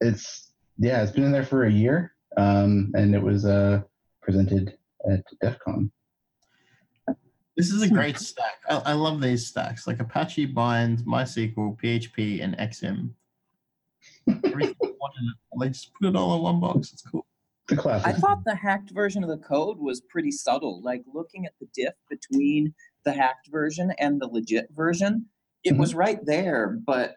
It's 0.00 0.52
yeah, 0.78 1.02
it's 1.02 1.12
been 1.12 1.24
in 1.24 1.32
there 1.32 1.44
for 1.44 1.64
a 1.64 1.70
year, 1.70 2.14
um, 2.36 2.92
and 2.94 3.14
it 3.14 3.22
was 3.22 3.44
uh, 3.44 3.82
presented 4.22 4.76
at 5.10 5.24
DEF 5.40 5.58
CON. 5.60 5.90
This 7.56 7.70
is 7.70 7.82
a 7.82 7.88
great 7.88 8.18
stack. 8.18 8.56
I, 8.68 8.76
I 8.86 8.92
love 8.94 9.20
these 9.20 9.46
stacks, 9.46 9.86
like 9.86 10.00
Apache 10.00 10.46
Bind, 10.46 11.00
MySQL, 11.00 11.80
PHP, 11.80 12.42
and 12.42 12.58
XM. 12.58 13.10
Everything 14.44 14.74
in 14.82 15.28
it. 15.28 15.36
They 15.60 15.68
just 15.68 15.92
put 15.94 16.08
it 16.08 16.16
all 16.16 16.36
in 16.36 16.42
one 16.42 16.60
box. 16.60 16.92
It's 16.92 17.02
cool. 17.02 17.26
The 17.68 17.76
classic. 17.76 18.06
I 18.08 18.12
thought 18.12 18.44
the 18.44 18.54
hacked 18.54 18.90
version 18.90 19.22
of 19.24 19.30
the 19.30 19.38
code 19.38 19.78
was 19.78 20.02
pretty 20.02 20.30
subtle. 20.30 20.82
Like 20.82 21.02
looking 21.12 21.46
at 21.46 21.52
the 21.60 21.66
diff 21.74 21.94
between 22.10 22.74
the 23.04 23.12
hacked 23.12 23.48
version 23.50 23.92
and 23.98 24.20
the 24.20 24.26
legit 24.26 24.68
version, 24.76 25.26
it 25.64 25.72
Mhm. 25.74 25.78
was 25.78 25.94
right 25.94 26.24
there, 26.26 26.78
but 26.86 27.16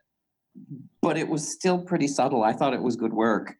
but 1.01 1.17
it 1.17 1.27
was 1.27 1.47
still 1.47 1.79
pretty 1.79 2.07
subtle. 2.07 2.43
I 2.43 2.51
thought 2.53 2.73
it 2.73 2.81
was 2.81 2.95
good 2.95 3.13
work. 3.13 3.51
It 3.51 3.57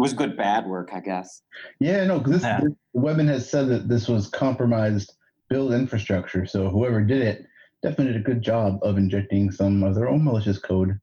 was 0.00 0.12
good 0.12 0.36
bad 0.36 0.66
work, 0.66 0.90
I 0.92 1.00
guess. 1.00 1.42
Yeah, 1.80 2.04
no, 2.04 2.18
because 2.18 2.34
this, 2.34 2.42
Yeah. 2.42 2.60
this 2.60 2.72
Webmin 2.94 3.28
has 3.28 3.48
said 3.48 3.68
that 3.68 3.88
this 3.88 4.08
was 4.08 4.28
compromised 4.28 5.14
build 5.48 5.72
infrastructure. 5.72 6.44
So 6.44 6.68
whoever 6.68 7.02
did 7.02 7.22
it 7.22 7.46
definitely 7.82 8.12
did 8.12 8.20
a 8.20 8.24
good 8.24 8.42
job 8.42 8.78
of 8.82 8.98
injecting 8.98 9.50
some 9.50 9.82
of 9.82 9.94
their 9.94 10.08
own 10.08 10.22
malicious 10.22 10.58
code 10.58 11.00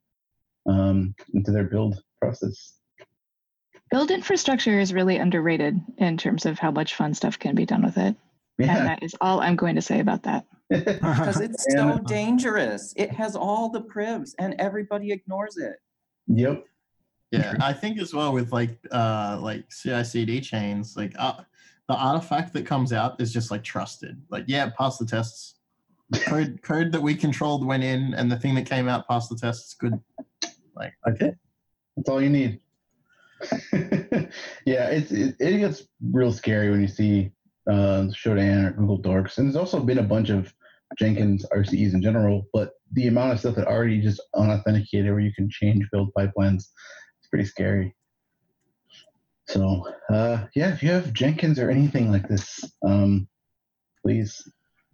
um, 0.68 1.16
into 1.34 1.52
their 1.52 1.64
build 1.64 2.04
process. 2.22 2.75
Build 3.92 4.12
infrastructure 4.12 4.80
is 4.80 4.94
really 4.94 5.18
underrated 5.18 5.80
in 5.98 6.18
terms 6.18 6.46
of 6.46 6.58
how 6.60 6.72
much 6.72 6.96
fun 6.96 7.14
stuff 7.14 7.38
can 7.38 7.56
be 7.56 7.66
done 7.66 7.84
with 7.84 7.98
it. 7.98 8.16
And 8.58 8.68
Yeah. 8.68 8.84
that 8.84 9.04
is 9.04 9.16
all 9.22 9.42
I'm 9.42 9.56
going 9.56 9.76
to 9.76 9.82
say 9.82 10.00
about 10.00 10.24
that. 10.24 10.46
Because 10.70 11.40
it's 11.42 11.66
so 11.72 11.90
And- 11.90 12.08
dangerous. 12.08 12.94
It 12.96 13.12
has 13.12 13.36
all 13.36 13.70
the 13.70 13.82
privs 13.82 14.34
and 14.40 14.56
everybody 14.58 15.12
ignores 15.12 15.58
it. 15.58 15.76
Yep. 16.28 16.66
Yeah, 17.32 17.54
I 17.60 17.74
think 17.74 18.00
as 18.00 18.14
well 18.14 18.32
with 18.34 18.52
like 18.54 18.78
uh 18.92 19.38
like 19.42 19.66
CI/CD 19.70 20.40
chains, 20.42 20.96
like 20.96 21.14
uh, 21.20 21.42
the 21.90 21.96
artifact 21.96 22.54
that 22.54 22.66
comes 22.66 22.94
out 22.94 23.20
is 23.20 23.34
just 23.34 23.52
like 23.52 23.64
trusted. 23.64 24.22
Like, 24.30 24.46
yeah, 24.48 24.70
pass 24.70 24.98
the 24.98 25.06
tests. 25.06 25.56
Code 26.28 26.62
code 26.64 26.92
that 26.94 27.02
we 27.02 27.14
controlled 27.14 27.66
went 27.66 27.84
in, 27.84 28.14
and 28.14 28.32
the 28.32 28.38
thing 28.38 28.56
that 28.56 28.66
came 28.68 28.88
out 28.88 29.08
passed 29.08 29.30
the 29.30 29.36
tests. 29.36 29.74
Good. 29.74 30.00
Like, 30.76 30.94
Okay. 31.08 31.34
That's 31.98 32.10
all 32.10 32.22
you 32.22 32.30
need. 32.30 32.60
yeah, 34.66 34.90
it's 34.90 35.12
it, 35.12 35.36
it 35.40 35.60
gets 35.60 35.84
real 36.12 36.32
scary 36.32 36.70
when 36.70 36.82
you 36.82 36.88
see 36.88 37.32
uh, 37.70 38.08
Shodan 38.12 38.68
or 38.68 38.72
Google 38.72 39.02
Dorks, 39.02 39.38
and 39.38 39.48
there's 39.48 39.56
also 39.56 39.80
been 39.80 40.00
a 40.00 40.04
bunch 40.04 40.30
of 40.30 40.54
Jenkins 40.98 41.46
RCEs 41.54 41.94
in 41.94 42.02
general. 42.02 42.48
But 42.54 42.72
the 42.94 43.08
amount 43.08 43.34
of 43.34 43.40
stuff 43.40 43.56
that 43.56 43.68
already 43.68 44.02
just 44.02 44.22
unauthenticated, 44.36 45.12
where 45.12 45.20
you 45.20 45.34
can 45.34 45.50
change 45.50 45.88
build 45.92 46.12
pipelines, 46.18 46.68
it's 47.20 47.30
pretty 47.30 47.46
scary. 47.46 47.96
So 49.48 49.88
uh, 50.12 50.46
yeah, 50.56 50.74
if 50.74 50.82
you 50.82 50.90
have 50.90 51.14
Jenkins 51.14 51.60
or 51.60 51.70
anything 51.70 52.12
like 52.12 52.28
this, 52.28 52.64
um, 52.88 53.28
please 54.04 54.42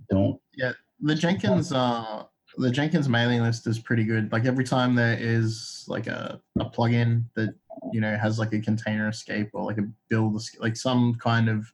don't. 0.09 0.39
yeah, 0.55 0.73
the 0.99 1.15
Jenkins 1.15 1.71
uh 1.71 2.23
the 2.57 2.69
Jenkins 2.71 3.07
mailing 3.07 3.41
list 3.41 3.65
is 3.67 3.79
pretty 3.79 4.03
good. 4.03 4.31
Like 4.31 4.45
every 4.45 4.63
time 4.63 4.95
there 4.95 5.17
is 5.19 5.85
like 5.87 6.07
a, 6.07 6.39
a 6.59 6.65
plugin 6.65 7.23
that 7.35 7.53
you 7.93 8.01
know 8.01 8.15
has 8.17 8.37
like 8.39 8.53
a 8.53 8.59
container 8.59 9.07
escape 9.09 9.49
or 9.53 9.63
like 9.65 9.77
a 9.77 9.87
build 10.09 10.35
es- 10.35 10.57
like 10.59 10.75
some 10.75 11.15
kind 11.15 11.49
of 11.49 11.71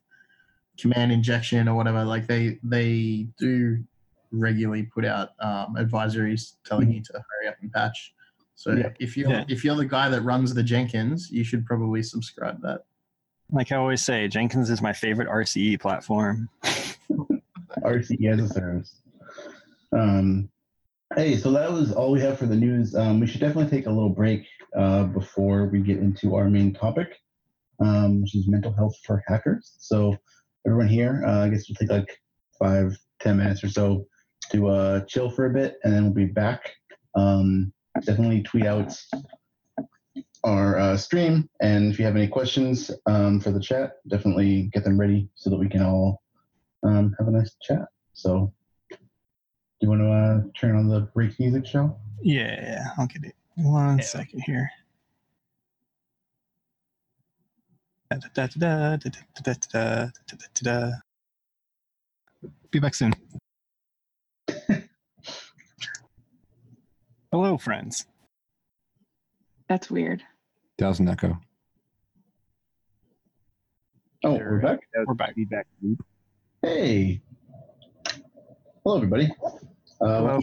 command 0.78 1.10
injection 1.12 1.68
or 1.68 1.74
whatever, 1.74 2.04
like 2.04 2.26
they 2.26 2.58
they 2.62 3.26
do 3.38 3.82
regularly 4.30 4.82
put 4.84 5.04
out 5.04 5.30
um, 5.40 5.74
advisories 5.78 6.54
telling 6.64 6.92
you 6.92 7.02
to 7.02 7.12
hurry 7.14 7.48
up 7.48 7.56
and 7.62 7.72
patch. 7.72 8.14
So 8.54 8.72
Yeah. 8.72 8.90
if 9.00 9.16
you're 9.16 9.30
Yeah. 9.30 9.44
if 9.48 9.64
you're 9.64 9.76
the 9.76 9.84
guy 9.86 10.08
that 10.08 10.20
runs 10.22 10.54
the 10.54 10.62
Jenkins, 10.62 11.30
you 11.30 11.44
should 11.44 11.64
probably 11.66 12.02
subscribe 12.02 12.56
to 12.60 12.66
that. 12.66 12.84
Like 13.50 13.72
I 13.72 13.76
always 13.76 14.04
say, 14.04 14.28
Jenkins 14.28 14.68
is 14.70 14.82
my 14.82 14.92
favorite 14.92 15.28
RCE 15.28 15.80
platform. 15.80 16.48
RCE 17.82 18.32
as 18.32 18.50
a 18.50 18.54
service. 18.54 18.94
Um, 19.92 20.50
hey, 21.16 21.36
so 21.36 21.50
that 21.52 21.72
was 21.72 21.92
all 21.92 22.10
we 22.10 22.20
have 22.20 22.38
for 22.38 22.46
the 22.46 22.56
news. 22.56 22.94
Um, 22.94 23.20
we 23.20 23.26
should 23.26 23.40
definitely 23.40 23.70
take 23.70 23.86
a 23.86 23.90
little 23.90 24.10
break 24.10 24.46
uh, 24.76 25.04
before 25.04 25.66
we 25.66 25.80
get 25.80 25.98
into 25.98 26.34
our 26.34 26.50
main 26.50 26.74
topic, 26.74 27.16
um, 27.80 28.20
which 28.20 28.34
is 28.34 28.46
mental 28.46 28.72
health 28.72 28.94
for 29.04 29.22
hackers. 29.26 29.76
So, 29.78 30.16
everyone 30.66 30.88
here, 30.88 31.24
uh, 31.26 31.44
I 31.44 31.48
guess 31.48 31.66
we'll 31.68 31.76
take 31.76 31.90
like 31.90 32.20
five, 32.58 32.96
ten 33.20 33.38
minutes 33.38 33.64
or 33.64 33.68
so 33.68 34.06
to 34.50 34.68
uh, 34.68 35.00
chill 35.06 35.30
for 35.30 35.46
a 35.46 35.50
bit, 35.50 35.78
and 35.82 35.92
then 35.92 36.04
we'll 36.04 36.12
be 36.12 36.26
back. 36.26 36.72
Um, 37.14 37.72
definitely 38.04 38.42
tweet 38.42 38.66
out 38.66 38.94
our 40.44 40.78
uh, 40.78 40.96
stream, 40.96 41.48
and 41.60 41.90
if 41.90 41.98
you 41.98 42.04
have 42.04 42.16
any 42.16 42.28
questions 42.28 42.90
um, 43.06 43.40
for 43.40 43.50
the 43.50 43.60
chat, 43.60 43.94
definitely 44.08 44.70
get 44.72 44.84
them 44.84 45.00
ready 45.00 45.28
so 45.34 45.48
that 45.50 45.58
we 45.58 45.68
can 45.68 45.82
all 45.82 46.22
um, 46.82 47.14
have 47.18 47.28
a 47.28 47.30
nice 47.30 47.56
chat. 47.62 47.86
So, 48.12 48.52
do 49.80 49.86
you 49.86 49.90
want 49.90 50.00
to 50.02 50.10
uh, 50.10 50.40
turn 50.58 50.76
on 50.76 50.88
the 50.88 51.02
break 51.14 51.38
music 51.38 51.64
show? 51.64 51.96
Yeah, 52.20 52.88
I'll 52.98 53.06
get 53.06 53.24
it. 53.24 53.36
One 53.54 53.98
yeah. 53.98 54.04
second 54.04 54.40
here. 54.40 54.68
Be 62.70 62.78
back 62.80 62.94
soon. 62.94 63.12
Hello, 67.30 67.58
friends. 67.58 68.06
That's 69.68 69.90
weird. 69.90 70.22
Doesn't 70.78 71.06
an 71.06 71.12
echo. 71.12 71.38
Oh, 74.24 74.32
we're 74.32 74.60
back. 74.60 74.80
We're 75.06 75.14
back. 75.14 75.36
Be 75.36 75.44
back. 75.44 75.66
Hey, 76.62 77.20
hello, 78.88 78.96
everybody. 78.96 79.30
Uh, 80.00 80.38
Hello. 80.38 80.40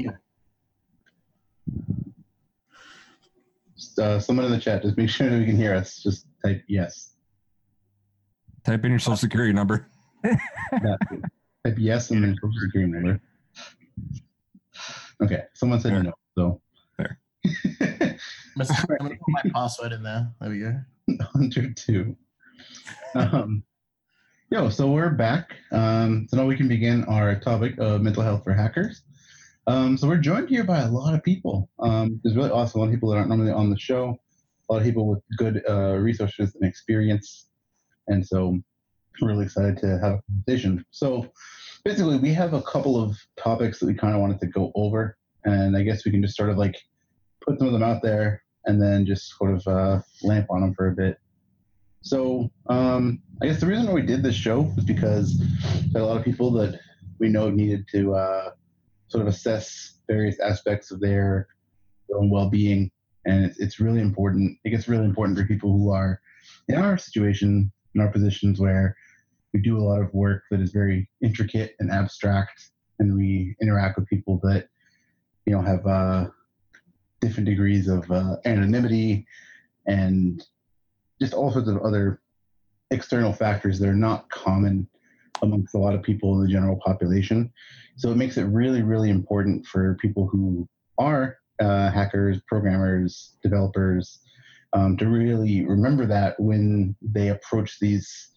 uh, 3.99 4.19
someone 4.19 4.45
in 4.45 4.51
the 4.51 4.59
chat, 4.59 4.83
just 4.83 4.95
make 4.97 5.09
sure 5.09 5.27
that 5.27 5.39
we 5.39 5.45
can 5.45 5.55
hear 5.55 5.73
us. 5.73 6.03
Just 6.03 6.27
type 6.45 6.63
yes. 6.67 7.15
Type 8.63 8.85
in 8.85 8.91
your 8.91 8.99
social 8.99 9.17
security 9.17 9.51
number. 9.51 9.87
That- 10.23 10.99
type 11.65 11.75
yes 11.79 12.11
and 12.11 12.23
then 12.23 12.35
social 12.35 12.59
security 12.61 12.91
number. 12.91 13.19
Okay, 15.23 15.45
someone 15.55 15.79
said 15.79 16.03
no, 16.03 16.13
so. 16.37 16.61
Fair. 16.97 17.17
I'm 17.81 18.17
gonna 18.99 19.09
put 19.09 19.19
my 19.27 19.41
password 19.55 19.91
in 19.91 20.03
there. 20.03 20.31
There 20.39 20.49
we 20.51 20.59
go. 20.59 20.79
102. 21.07 22.15
Um, 23.15 23.63
yo, 24.51 24.69
so 24.69 24.91
we're 24.91 25.09
back. 25.09 25.55
Um, 25.71 26.27
so 26.29 26.37
now 26.37 26.45
we 26.45 26.55
can 26.55 26.67
begin 26.67 27.03
our 27.05 27.39
topic 27.39 27.73
of 27.79 28.01
mental 28.01 28.21
health 28.21 28.43
for 28.43 28.53
hackers. 28.53 29.01
Um, 29.65 29.97
so 29.97 30.07
we're 30.07 30.17
joined 30.17 30.49
here 30.49 30.63
by 30.63 30.81
a 30.81 30.87
lot 30.87 31.15
of 31.15 31.23
people. 31.23 31.67
Um, 31.79 32.19
there's 32.23 32.35
really 32.35 32.51
awesome. 32.51 32.79
A 32.79 32.83
lot 32.83 32.89
of 32.89 32.93
people 32.93 33.09
that 33.09 33.17
aren't 33.17 33.29
normally 33.29 33.51
on 33.51 33.71
the 33.71 33.79
show. 33.79 34.15
A 34.69 34.73
lot 34.73 34.79
of 34.79 34.85
people 34.85 35.07
with 35.07 35.19
good 35.37 35.63
uh, 35.67 35.95
resources 35.95 36.55
and 36.55 36.69
experience. 36.69 37.47
And 38.07 38.25
so 38.25 38.59
we're 39.19 39.29
really 39.29 39.45
excited 39.45 39.77
to 39.79 39.97
have 39.99 40.13
a 40.13 40.21
conversation. 40.27 40.85
So 40.91 41.27
basically, 41.83 42.17
we 42.17 42.31
have 42.33 42.53
a 42.53 42.61
couple 42.61 43.01
of 43.01 43.17
topics 43.37 43.79
that 43.79 43.87
we 43.87 43.95
kind 43.95 44.13
of 44.13 44.21
wanted 44.21 44.39
to 44.41 44.47
go 44.47 44.71
over. 44.75 45.17
And 45.45 45.75
I 45.75 45.81
guess 45.81 46.05
we 46.05 46.11
can 46.11 46.21
just 46.21 46.37
sort 46.37 46.51
of 46.51 46.57
like 46.57 46.75
put 47.41 47.57
some 47.57 47.67
of 47.67 47.73
them 47.73 47.83
out 47.83 48.03
there 48.03 48.43
and 48.65 48.79
then 48.79 49.07
just 49.07 49.35
sort 49.37 49.55
of 49.55 49.67
uh, 49.67 50.01
lamp 50.21 50.47
on 50.51 50.61
them 50.61 50.75
for 50.75 50.89
a 50.89 50.95
bit. 50.95 51.17
So 52.05 52.51
um, 52.69 53.19
I 53.41 53.47
guess 53.47 53.59
the 53.59 53.65
reason 53.65 53.91
we 53.91 54.03
did 54.03 54.21
this 54.21 54.35
show 54.35 54.61
was 54.75 54.85
because 54.85 55.41
a 55.95 55.99
lot 55.99 56.17
of 56.17 56.23
people 56.23 56.51
that 56.51 56.79
we 57.19 57.29
know 57.29 57.49
needed 57.49 57.87
to 57.93 58.13
uh, 58.13 58.51
sort 59.07 59.23
of 59.23 59.27
assess 59.27 60.01
various 60.07 60.39
aspects 60.39 60.91
of 60.91 60.99
their, 60.99 61.47
their 62.07 62.19
own 62.19 62.29
well-being, 62.29 62.91
and 63.25 63.43
it's, 63.43 63.59
it's 63.59 63.79
really 63.79 64.01
important. 64.01 64.55
It 64.63 64.69
gets 64.69 64.87
really 64.87 65.03
important 65.03 65.35
for 65.35 65.45
people 65.45 65.71
who 65.71 65.89
are 65.89 66.21
in 66.67 66.75
our 66.75 66.95
situation, 66.95 67.71
in 67.95 68.01
our 68.01 68.11
positions 68.11 68.59
where 68.59 68.95
we 69.51 69.59
do 69.59 69.75
a 69.75 69.81
lot 69.81 69.99
of 69.99 70.13
work 70.13 70.43
that 70.51 70.61
is 70.61 70.71
very 70.71 71.09
intricate 71.23 71.73
and 71.79 71.89
abstract, 71.89 72.69
and 72.99 73.15
we 73.15 73.55
interact 73.63 73.97
with 73.97 74.07
people 74.09 74.39
that 74.43 74.67
you 75.47 75.53
know 75.53 75.61
have 75.61 75.87
uh, 75.87 76.27
different 77.19 77.49
degrees 77.49 77.87
of 77.87 78.11
uh, 78.11 78.35
anonymity 78.45 79.25
and 79.87 80.45
just 81.19 81.33
all 81.33 81.51
sorts 81.51 81.69
of 81.69 81.77
other 81.77 82.21
external 82.91 83.33
factors 83.33 83.79
that 83.79 83.89
are 83.89 83.95
not 83.95 84.29
common 84.29 84.87
amongst 85.41 85.75
a 85.75 85.77
lot 85.77 85.95
of 85.95 86.03
people 86.03 86.33
in 86.35 86.41
the 86.41 86.51
general 86.51 86.79
population. 86.85 87.51
So 87.97 88.11
it 88.11 88.17
makes 88.17 88.37
it 88.37 88.43
really, 88.43 88.81
really 88.81 89.09
important 89.09 89.65
for 89.65 89.97
people 90.01 90.27
who 90.27 90.67
are 90.97 91.37
uh, 91.59 91.91
hackers, 91.91 92.39
programmers, 92.47 93.37
developers 93.41 94.19
um, 94.73 94.97
to 94.97 95.07
really 95.07 95.65
remember 95.65 96.05
that 96.05 96.39
when 96.39 96.95
they 97.01 97.29
approach 97.29 97.79
these 97.79 98.31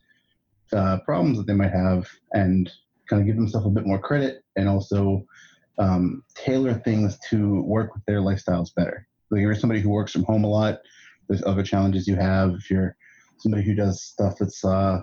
uh, 0.73 0.99
problems 1.05 1.39
that 1.39 1.47
they 1.47 1.55
might 1.55 1.73
have 1.73 2.09
and 2.33 2.71
kind 3.09 3.21
of 3.21 3.27
give 3.27 3.37
themselves 3.37 3.67
a 3.67 3.71
bit 3.71 3.87
more 3.87 3.99
credit 3.99 4.45
and 4.57 4.69
also 4.69 5.25
um, 5.79 6.23
tailor 6.35 6.75
things 6.75 7.19
to 7.31 7.63
work 7.63 7.95
with 7.95 8.05
their 8.07 8.21
lifestyles 8.21 8.75
better. 8.75 9.07
If 9.31 9.41
you're 9.41 9.55
somebody 9.55 9.81
who 9.81 9.91
works 9.91 10.13
from 10.13 10.25
home 10.25 10.45
a 10.45 10.49
lot, 10.49 10.79
there's 11.29 11.43
other 11.45 11.63
challenges 11.63 12.07
you 12.07 12.17
have. 12.17 12.55
If 12.55 12.71
you're 12.71 12.97
somebody 13.39 13.65
who 13.65 13.75
does 13.75 14.03
stuff 14.03 14.35
that's 14.39 14.65
uh, 14.65 15.01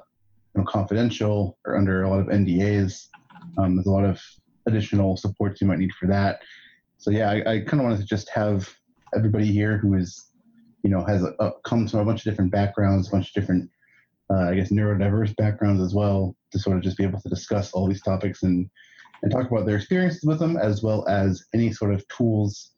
you 0.55 0.61
know, 0.61 0.67
confidential 0.67 1.57
or 1.65 1.77
under 1.77 2.03
a 2.03 2.09
lot 2.09 2.19
of 2.19 2.27
NDAs, 2.27 3.07
um, 3.57 3.75
there's 3.75 3.87
a 3.87 3.91
lot 3.91 4.05
of 4.05 4.21
additional 4.67 5.17
supports 5.17 5.61
you 5.61 5.67
might 5.67 5.79
need 5.79 5.93
for 5.93 6.07
that. 6.07 6.41
So 6.97 7.11
yeah, 7.11 7.29
I, 7.29 7.35
I 7.35 7.59
kind 7.59 7.79
of 7.79 7.83
wanted 7.83 7.99
to 7.99 8.05
just 8.05 8.29
have 8.29 8.73
everybody 9.15 9.51
here 9.51 9.77
who 9.77 9.95
is, 9.95 10.31
you 10.83 10.89
know, 10.89 11.03
has 11.05 11.23
a, 11.23 11.33
a, 11.39 11.51
comes 11.63 11.91
from 11.91 12.01
a 12.01 12.05
bunch 12.05 12.25
of 12.25 12.31
different 12.31 12.51
backgrounds, 12.51 13.07
a 13.07 13.11
bunch 13.11 13.27
of 13.27 13.33
different 13.33 13.69
uh, 14.31 14.49
I 14.49 14.55
guess, 14.55 14.71
neurodiverse 14.71 15.35
backgrounds 15.35 15.81
as 15.81 15.93
well 15.93 16.35
to 16.51 16.59
sort 16.59 16.77
of 16.77 16.83
just 16.83 16.97
be 16.97 17.03
able 17.03 17.21
to 17.21 17.29
discuss 17.29 17.71
all 17.73 17.87
these 17.87 18.01
topics 18.01 18.43
and, 18.43 18.69
and 19.21 19.31
talk 19.31 19.49
about 19.49 19.65
their 19.65 19.77
experiences 19.77 20.23
with 20.23 20.39
them, 20.39 20.57
as 20.57 20.81
well 20.81 21.07
as 21.07 21.45
any 21.53 21.71
sort 21.71 21.93
of 21.93 22.07
tools 22.07 22.71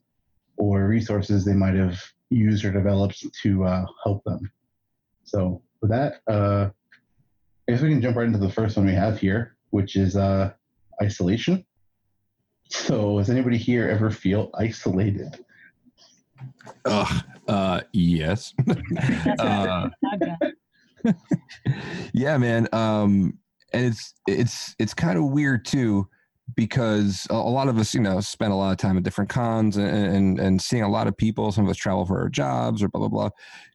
or 0.56 0.86
resources 0.86 1.44
they 1.44 1.54
might 1.54 1.74
have 1.74 2.00
used 2.30 2.62
develops 2.62 3.24
to 3.42 3.64
uh, 3.64 3.86
help 4.04 4.22
them. 4.24 4.50
So, 5.24 5.62
with 5.80 5.90
that, 5.90 6.20
uh, 6.28 6.70
I 7.68 7.72
guess 7.72 7.80
we 7.80 7.90
can 7.90 8.00
jump 8.00 8.16
right 8.16 8.26
into 8.26 8.38
the 8.38 8.50
first 8.50 8.76
one 8.76 8.86
we 8.86 8.92
have 8.92 9.18
here, 9.18 9.56
which 9.70 9.96
is 9.96 10.16
uh, 10.16 10.52
isolation. 11.02 11.64
So, 12.70 13.18
does 13.18 13.30
anybody 13.30 13.56
here 13.56 13.88
ever 13.88 14.10
feel 14.10 14.50
isolated? 14.54 15.44
Ugh, 16.84 17.24
uh, 17.48 17.80
yes. 17.92 18.54
uh, 19.38 19.88
yeah, 22.12 22.38
man. 22.38 22.68
Um, 22.72 23.38
and 23.72 23.86
it's 23.86 24.14
it's 24.26 24.74
it's 24.78 24.94
kind 24.94 25.18
of 25.18 25.24
weird 25.26 25.64
too 25.64 26.08
because 26.56 27.26
a, 27.30 27.36
lot 27.36 27.68
of 27.68 27.78
us, 27.78 27.94
you 27.94 28.00
know, 28.00 28.20
spend 28.20 28.52
a 28.52 28.56
lot 28.56 28.72
of 28.72 28.78
time 28.78 28.96
at 28.96 29.02
different 29.02 29.30
cons 29.30 29.76
and, 29.76 29.88
and 29.88 30.40
and 30.40 30.62
seeing 30.62 30.82
a 30.82 30.90
lot 30.90 31.06
of 31.06 31.16
people. 31.16 31.52
Some 31.52 31.64
of 31.64 31.70
us 31.70 31.76
travel 31.76 32.06
for 32.06 32.20
our 32.20 32.28
jobs 32.28 32.82
or 32.82 32.88
blah 32.88 33.00
blah 33.00 33.08
blah. 33.08 33.30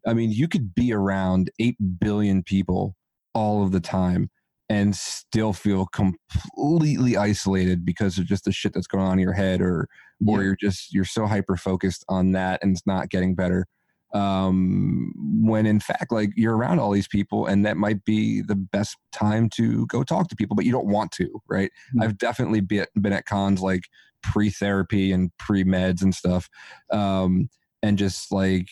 I 0.08 0.14
mean, 0.14 0.32
you 0.32 0.48
could 0.48 0.74
be 0.76 0.94
around 0.94 1.52
eight 1.60 1.78
billion 2.00 2.44
people 2.44 2.96
all 3.34 3.64
of 3.64 3.72
the 3.72 3.80
time 3.80 4.30
and 4.70 4.96
still 4.96 5.54
feel 5.54 5.86
completely 5.88 7.18
isolated 7.18 7.86
because 7.86 8.18
of 8.18 8.26
just 8.26 8.46
the 8.46 8.52
shit 8.52 8.74
that's 8.74 8.88
going 8.88 9.04
on 9.04 9.14
in 9.14 9.20
your 9.20 9.34
head 9.34 9.62
or 9.62 9.88
or 10.26 10.42
you're 10.42 10.58
just 10.60 10.94
you're 10.94 11.04
so 11.04 11.26
hyper 11.26 11.58
focused 11.58 12.06
on 12.08 12.32
that 12.32 12.60
and 12.64 12.72
it's 12.72 12.88
not 12.88 13.10
getting 13.10 13.36
better 13.36 13.66
um 14.14 15.12
when 15.42 15.66
in 15.66 15.80
fact 15.80 16.12
like 16.12 16.30
you're 16.36 16.56
around 16.56 16.80
all 16.80 16.92
these 16.92 17.08
people 17.08 17.46
and 17.48 17.66
that 17.66 17.78
might 17.78 18.04
be 18.06 18.42
the 18.42 18.56
best 18.56 18.96
time 19.12 19.50
to 19.50 19.86
go 19.88 20.04
talk 20.04 20.28
to 20.28 20.36
people 20.36 20.56
but 20.56 20.66
you 20.66 20.72
don't 20.72 20.88
want 20.88 21.12
to 21.12 21.42
right 21.50 21.72
Mhm. 21.96 22.04
i've 22.04 22.18
definitely 22.18 22.62
been, 22.62 22.86
been 23.02 23.14
at 23.14 23.26
cons 23.26 23.62
like 23.62 23.84
pre-therapy 24.22 25.12
and 25.12 25.32
pre-meds 25.38 26.02
and 26.02 26.14
stuff 26.14 26.48
um 26.92 27.50
and 27.82 27.98
just 27.98 28.32
like 28.32 28.68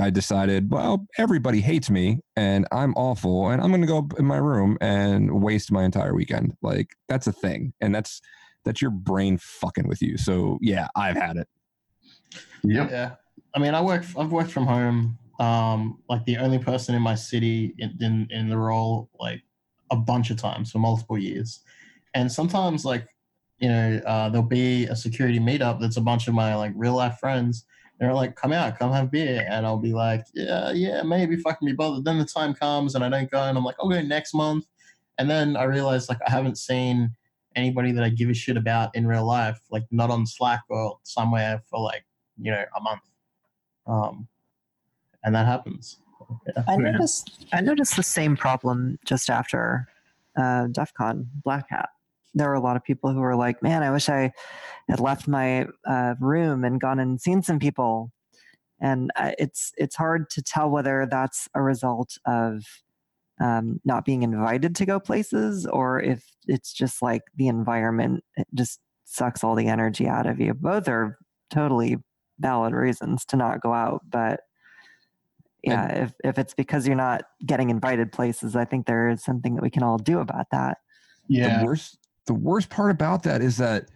I 0.00 0.10
decided, 0.10 0.70
well, 0.70 1.08
everybody 1.18 1.60
hates 1.60 1.90
me 1.90 2.20
and 2.36 2.68
I'm 2.70 2.94
awful 2.94 3.48
and 3.48 3.60
I'm 3.60 3.70
going 3.70 3.80
to 3.80 3.86
go 3.88 4.08
in 4.16 4.26
my 4.26 4.36
room 4.36 4.78
and 4.80 5.42
waste 5.42 5.72
my 5.72 5.82
entire 5.82 6.14
weekend. 6.14 6.54
Like 6.62 6.90
that's 7.08 7.26
a 7.26 7.32
thing. 7.32 7.72
And 7.80 7.92
that's 7.92 8.20
that's 8.64 8.80
your 8.80 8.92
brain 8.92 9.38
fucking 9.38 9.88
with 9.88 10.00
you. 10.00 10.16
So, 10.16 10.58
yeah, 10.60 10.86
I've 10.94 11.16
had 11.16 11.36
it. 11.36 11.48
Yep. 12.62 12.90
Yeah. 12.92 13.14
I 13.54 13.58
mean, 13.58 13.74
I 13.74 13.80
work. 13.80 14.04
I've 14.16 14.32
worked 14.32 14.50
from 14.50 14.66
home. 14.66 15.18
Um, 15.40 16.02
like 16.08 16.24
the 16.24 16.36
only 16.36 16.58
person 16.58 16.94
in 16.94 17.02
my 17.02 17.14
city 17.14 17.74
in, 17.78 17.96
in 18.00 18.28
in 18.30 18.48
the 18.48 18.58
role, 18.58 19.08
like 19.20 19.42
a 19.90 19.96
bunch 19.96 20.30
of 20.30 20.36
times 20.36 20.72
for 20.72 20.78
multiple 20.78 21.18
years, 21.18 21.60
and 22.14 22.30
sometimes 22.30 22.84
like 22.84 23.06
you 23.58 23.68
know 23.68 24.00
uh, 24.06 24.28
there'll 24.28 24.46
be 24.46 24.84
a 24.86 24.96
security 24.96 25.38
meetup 25.38 25.80
that's 25.80 25.96
a 25.96 26.00
bunch 26.00 26.28
of 26.28 26.34
my 26.34 26.54
like 26.54 26.72
real 26.74 26.94
life 26.94 27.18
friends. 27.18 27.64
They're 28.00 28.14
like, 28.14 28.36
"Come 28.36 28.52
out, 28.52 28.78
come 28.78 28.92
have 28.92 29.10
beer," 29.10 29.46
and 29.48 29.66
I'll 29.66 29.78
be 29.78 29.92
like, 29.92 30.24
"Yeah, 30.34 30.72
yeah, 30.72 31.02
maybe 31.02 31.34
if 31.34 31.46
I 31.46 31.52
can 31.52 31.66
be 31.66 31.72
bothered." 31.72 32.04
Then 32.04 32.18
the 32.18 32.24
time 32.24 32.54
comes 32.54 32.94
and 32.94 33.04
I 33.04 33.08
don't 33.08 33.30
go, 33.30 33.42
and 33.42 33.56
I'm 33.56 33.64
like, 33.64 33.76
"I'll 33.80 33.88
go 33.88 34.00
next 34.02 34.34
month," 34.34 34.66
and 35.18 35.30
then 35.30 35.56
I 35.56 35.64
realize 35.64 36.08
like 36.08 36.18
I 36.26 36.30
haven't 36.30 36.58
seen 36.58 37.10
anybody 37.56 37.92
that 37.92 38.04
I 38.04 38.08
give 38.10 38.30
a 38.30 38.34
shit 38.34 38.56
about 38.56 38.94
in 38.94 39.06
real 39.06 39.26
life, 39.26 39.58
like 39.70 39.84
not 39.90 40.10
on 40.10 40.26
Slack 40.26 40.62
or 40.68 40.98
somewhere 41.04 41.62
for 41.70 41.80
like 41.80 42.04
you 42.40 42.50
know 42.52 42.64
a 42.76 42.80
month 42.80 43.02
um, 43.88 44.28
and 45.24 45.34
that 45.34 45.46
happens. 45.46 45.98
Yeah. 46.46 46.62
I 46.68 46.76
noticed 46.76 47.46
I 47.52 47.60
noticed 47.60 47.96
the 47.96 48.02
same 48.02 48.36
problem 48.36 48.98
just 49.04 49.30
after 49.30 49.88
uh, 50.36 50.66
DEF 50.68 50.92
CON 50.94 51.28
Black 51.42 51.66
Hat. 51.70 51.88
There 52.34 52.48
were 52.48 52.54
a 52.54 52.60
lot 52.60 52.76
of 52.76 52.84
people 52.84 53.12
who 53.12 53.20
were 53.20 53.36
like, 53.36 53.62
"Man, 53.62 53.82
I 53.82 53.90
wish 53.90 54.08
I 54.08 54.32
had 54.88 55.00
left 55.00 55.26
my 55.26 55.66
uh, 55.86 56.14
room 56.20 56.64
and 56.64 56.80
gone 56.80 56.98
and 56.98 57.20
seen 57.20 57.42
some 57.42 57.58
people." 57.58 58.12
And 58.80 59.10
uh, 59.16 59.32
it's 59.38 59.72
it's 59.78 59.96
hard 59.96 60.30
to 60.30 60.42
tell 60.42 60.70
whether 60.70 61.06
that's 61.10 61.48
a 61.54 61.62
result 61.62 62.18
of 62.26 62.62
um, 63.40 63.80
not 63.84 64.04
being 64.04 64.22
invited 64.22 64.76
to 64.76 64.86
go 64.86 65.00
places 65.00 65.66
or 65.66 66.00
if 66.00 66.24
it's 66.46 66.72
just 66.72 67.00
like 67.00 67.22
the 67.36 67.46
environment 67.46 68.24
it 68.36 68.48
just 68.52 68.80
sucks 69.04 69.42
all 69.42 69.54
the 69.54 69.68
energy 69.68 70.06
out 70.06 70.26
of 70.26 70.38
you. 70.38 70.54
Both 70.54 70.88
are 70.88 71.18
totally 71.50 71.96
valid 72.38 72.72
reasons 72.72 73.24
to 73.26 73.36
not 73.36 73.60
go 73.60 73.72
out, 73.72 74.02
but 74.08 74.40
yeah, 75.62 76.04
if 76.04 76.12
if 76.24 76.38
it's 76.38 76.54
because 76.54 76.86
you're 76.86 76.96
not 76.96 77.22
getting 77.44 77.70
invited 77.70 78.12
places, 78.12 78.54
I 78.54 78.64
think 78.64 78.86
there 78.86 79.08
is 79.08 79.22
something 79.22 79.54
that 79.56 79.62
we 79.62 79.70
can 79.70 79.82
all 79.82 79.98
do 79.98 80.20
about 80.20 80.46
that. 80.52 80.78
Yeah. 81.28 81.60
The 81.60 81.66
worst 81.66 81.98
the 82.26 82.34
worst 82.34 82.70
part 82.70 82.90
about 82.90 83.22
that 83.24 83.42
is 83.42 83.56
that 83.56 83.88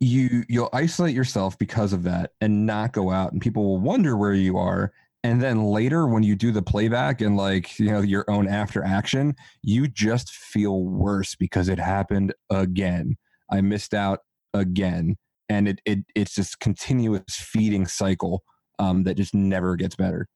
you 0.00 0.44
you'll 0.48 0.70
isolate 0.72 1.14
yourself 1.14 1.58
because 1.58 1.92
of 1.92 2.02
that 2.04 2.32
and 2.40 2.66
not 2.66 2.92
go 2.92 3.10
out 3.10 3.32
and 3.32 3.40
people 3.40 3.64
will 3.64 3.80
wonder 3.80 4.16
where 4.16 4.34
you 4.34 4.56
are 4.56 4.92
and 5.24 5.42
then 5.42 5.64
later 5.64 6.06
when 6.06 6.22
you 6.22 6.36
do 6.36 6.52
the 6.52 6.62
playback 6.62 7.20
and 7.20 7.36
like 7.36 7.78
you 7.78 7.90
know 7.90 8.00
your 8.00 8.24
own 8.30 8.46
after 8.46 8.84
action 8.84 9.34
you 9.62 9.88
just 9.88 10.30
feel 10.30 10.84
worse 10.84 11.34
because 11.34 11.68
it 11.68 11.80
happened 11.80 12.32
again 12.50 13.16
i 13.50 13.60
missed 13.60 13.92
out 13.92 14.20
again 14.54 15.16
and 15.48 15.68
it, 15.68 15.80
it 15.84 15.98
it's 16.14 16.34
just 16.34 16.60
continuous 16.60 17.22
feeding 17.28 17.86
cycle 17.86 18.42
um, 18.78 19.04
that 19.04 19.16
just 19.16 19.34
never 19.34 19.76
gets 19.76 19.96
better 19.96 20.28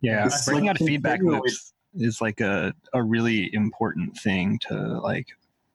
Yeah, 0.00 0.26
It's 0.26 0.44
breaking 0.44 0.66
like 0.66 0.80
out 0.80 0.86
feedback 0.86 1.20
loops 1.22 1.72
is 1.94 2.20
like 2.20 2.40
a, 2.40 2.74
a 2.92 3.02
really 3.02 3.52
important 3.54 4.16
thing 4.18 4.58
to 4.68 4.74
like 5.00 5.26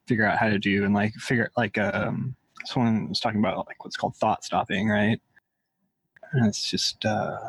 figure 0.07 0.25
out 0.25 0.37
how 0.37 0.49
to 0.49 0.59
do 0.59 0.85
and 0.85 0.93
like 0.93 1.13
figure 1.15 1.49
like 1.57 1.77
um 1.77 2.35
someone 2.65 3.09
was 3.09 3.19
talking 3.19 3.39
about 3.39 3.65
like 3.67 3.83
what's 3.83 3.97
called 3.97 4.15
thought 4.15 4.43
stopping, 4.43 4.87
right? 4.89 5.19
And 6.33 6.45
it's 6.45 6.69
just 6.69 7.05
uh 7.05 7.39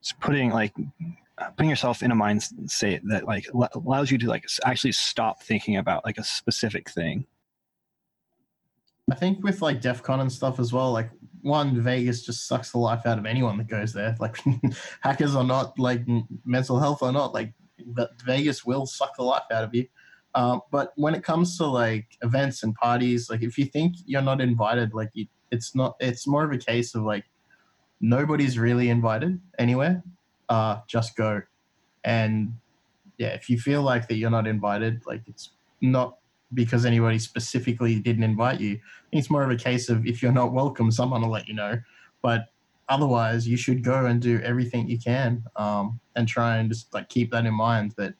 it's 0.00 0.12
putting 0.12 0.50
like 0.50 0.74
putting 1.56 1.70
yourself 1.70 2.02
in 2.02 2.10
a 2.10 2.14
mind 2.14 2.42
state 2.66 3.02
that 3.08 3.26
like 3.26 3.46
al- 3.54 3.68
allows 3.74 4.10
you 4.10 4.18
to 4.18 4.28
like 4.28 4.46
actually 4.64 4.92
stop 4.92 5.42
thinking 5.42 5.76
about 5.76 6.04
like 6.04 6.18
a 6.18 6.24
specific 6.24 6.90
thing. 6.90 7.26
I 9.10 9.14
think 9.14 9.42
with 9.44 9.62
like 9.62 9.80
DEF 9.80 10.02
CON 10.02 10.20
and 10.20 10.32
stuff 10.32 10.58
as 10.58 10.72
well, 10.72 10.92
like 10.92 11.10
one, 11.42 11.80
Vegas 11.80 12.26
just 12.26 12.48
sucks 12.48 12.72
the 12.72 12.78
life 12.78 13.06
out 13.06 13.18
of 13.18 13.26
anyone 13.26 13.56
that 13.58 13.68
goes 13.68 13.92
there. 13.92 14.16
Like 14.20 14.36
hackers 15.00 15.36
or 15.36 15.44
not, 15.44 15.78
like 15.78 16.02
mental 16.44 16.80
health 16.80 17.02
or 17.02 17.12
not, 17.12 17.32
like 17.32 17.54
Vegas 18.24 18.64
will 18.64 18.86
suck 18.86 19.16
the 19.16 19.22
life 19.22 19.44
out 19.52 19.64
of 19.64 19.74
you. 19.74 19.86
Um, 20.34 20.60
but 20.70 20.92
when 20.96 21.14
it 21.14 21.22
comes 21.22 21.56
to 21.58 21.66
like 21.66 22.18
events 22.22 22.62
and 22.62 22.74
parties, 22.74 23.30
like 23.30 23.42
if 23.42 23.56
you 23.56 23.64
think 23.64 23.94
you're 24.04 24.22
not 24.22 24.40
invited, 24.40 24.92
like 24.92 25.10
you, 25.14 25.26
it's 25.50 25.74
not, 25.74 25.96
it's 26.00 26.26
more 26.26 26.44
of 26.44 26.52
a 26.52 26.58
case 26.58 26.94
of 26.94 27.04
like 27.04 27.24
nobody's 28.00 28.58
really 28.58 28.90
invited 28.90 29.40
anywhere. 29.58 30.02
Uh, 30.48 30.80
just 30.88 31.16
go. 31.16 31.42
And 32.04 32.58
yeah, 33.18 33.28
if 33.28 33.48
you 33.48 33.58
feel 33.58 33.82
like 33.82 34.08
that 34.08 34.16
you're 34.16 34.30
not 34.30 34.46
invited, 34.46 35.02
like 35.06 35.22
it's 35.26 35.50
not 35.80 36.18
because 36.54 36.84
anybody 36.84 37.18
specifically 37.18 37.98
didn't 38.00 38.22
invite 38.22 38.60
you. 38.60 38.78
It's 39.12 39.30
more 39.30 39.42
of 39.42 39.50
a 39.50 39.56
case 39.56 39.88
of 39.88 40.06
if 40.06 40.22
you're 40.22 40.32
not 40.32 40.52
welcome, 40.52 40.90
someone 40.90 41.22
will 41.22 41.30
let 41.30 41.48
you 41.48 41.54
know. 41.54 41.78
But 42.22 42.46
otherwise, 42.88 43.46
you 43.46 43.56
should 43.56 43.82
go 43.82 44.06
and 44.06 44.20
do 44.20 44.40
everything 44.40 44.88
you 44.88 44.98
can 44.98 45.44
um, 45.56 46.00
and 46.14 46.26
try 46.28 46.56
and 46.56 46.68
just 46.70 46.92
like 46.94 47.08
keep 47.08 47.30
that 47.32 47.46
in 47.46 47.54
mind 47.54 47.94
that 47.96 48.14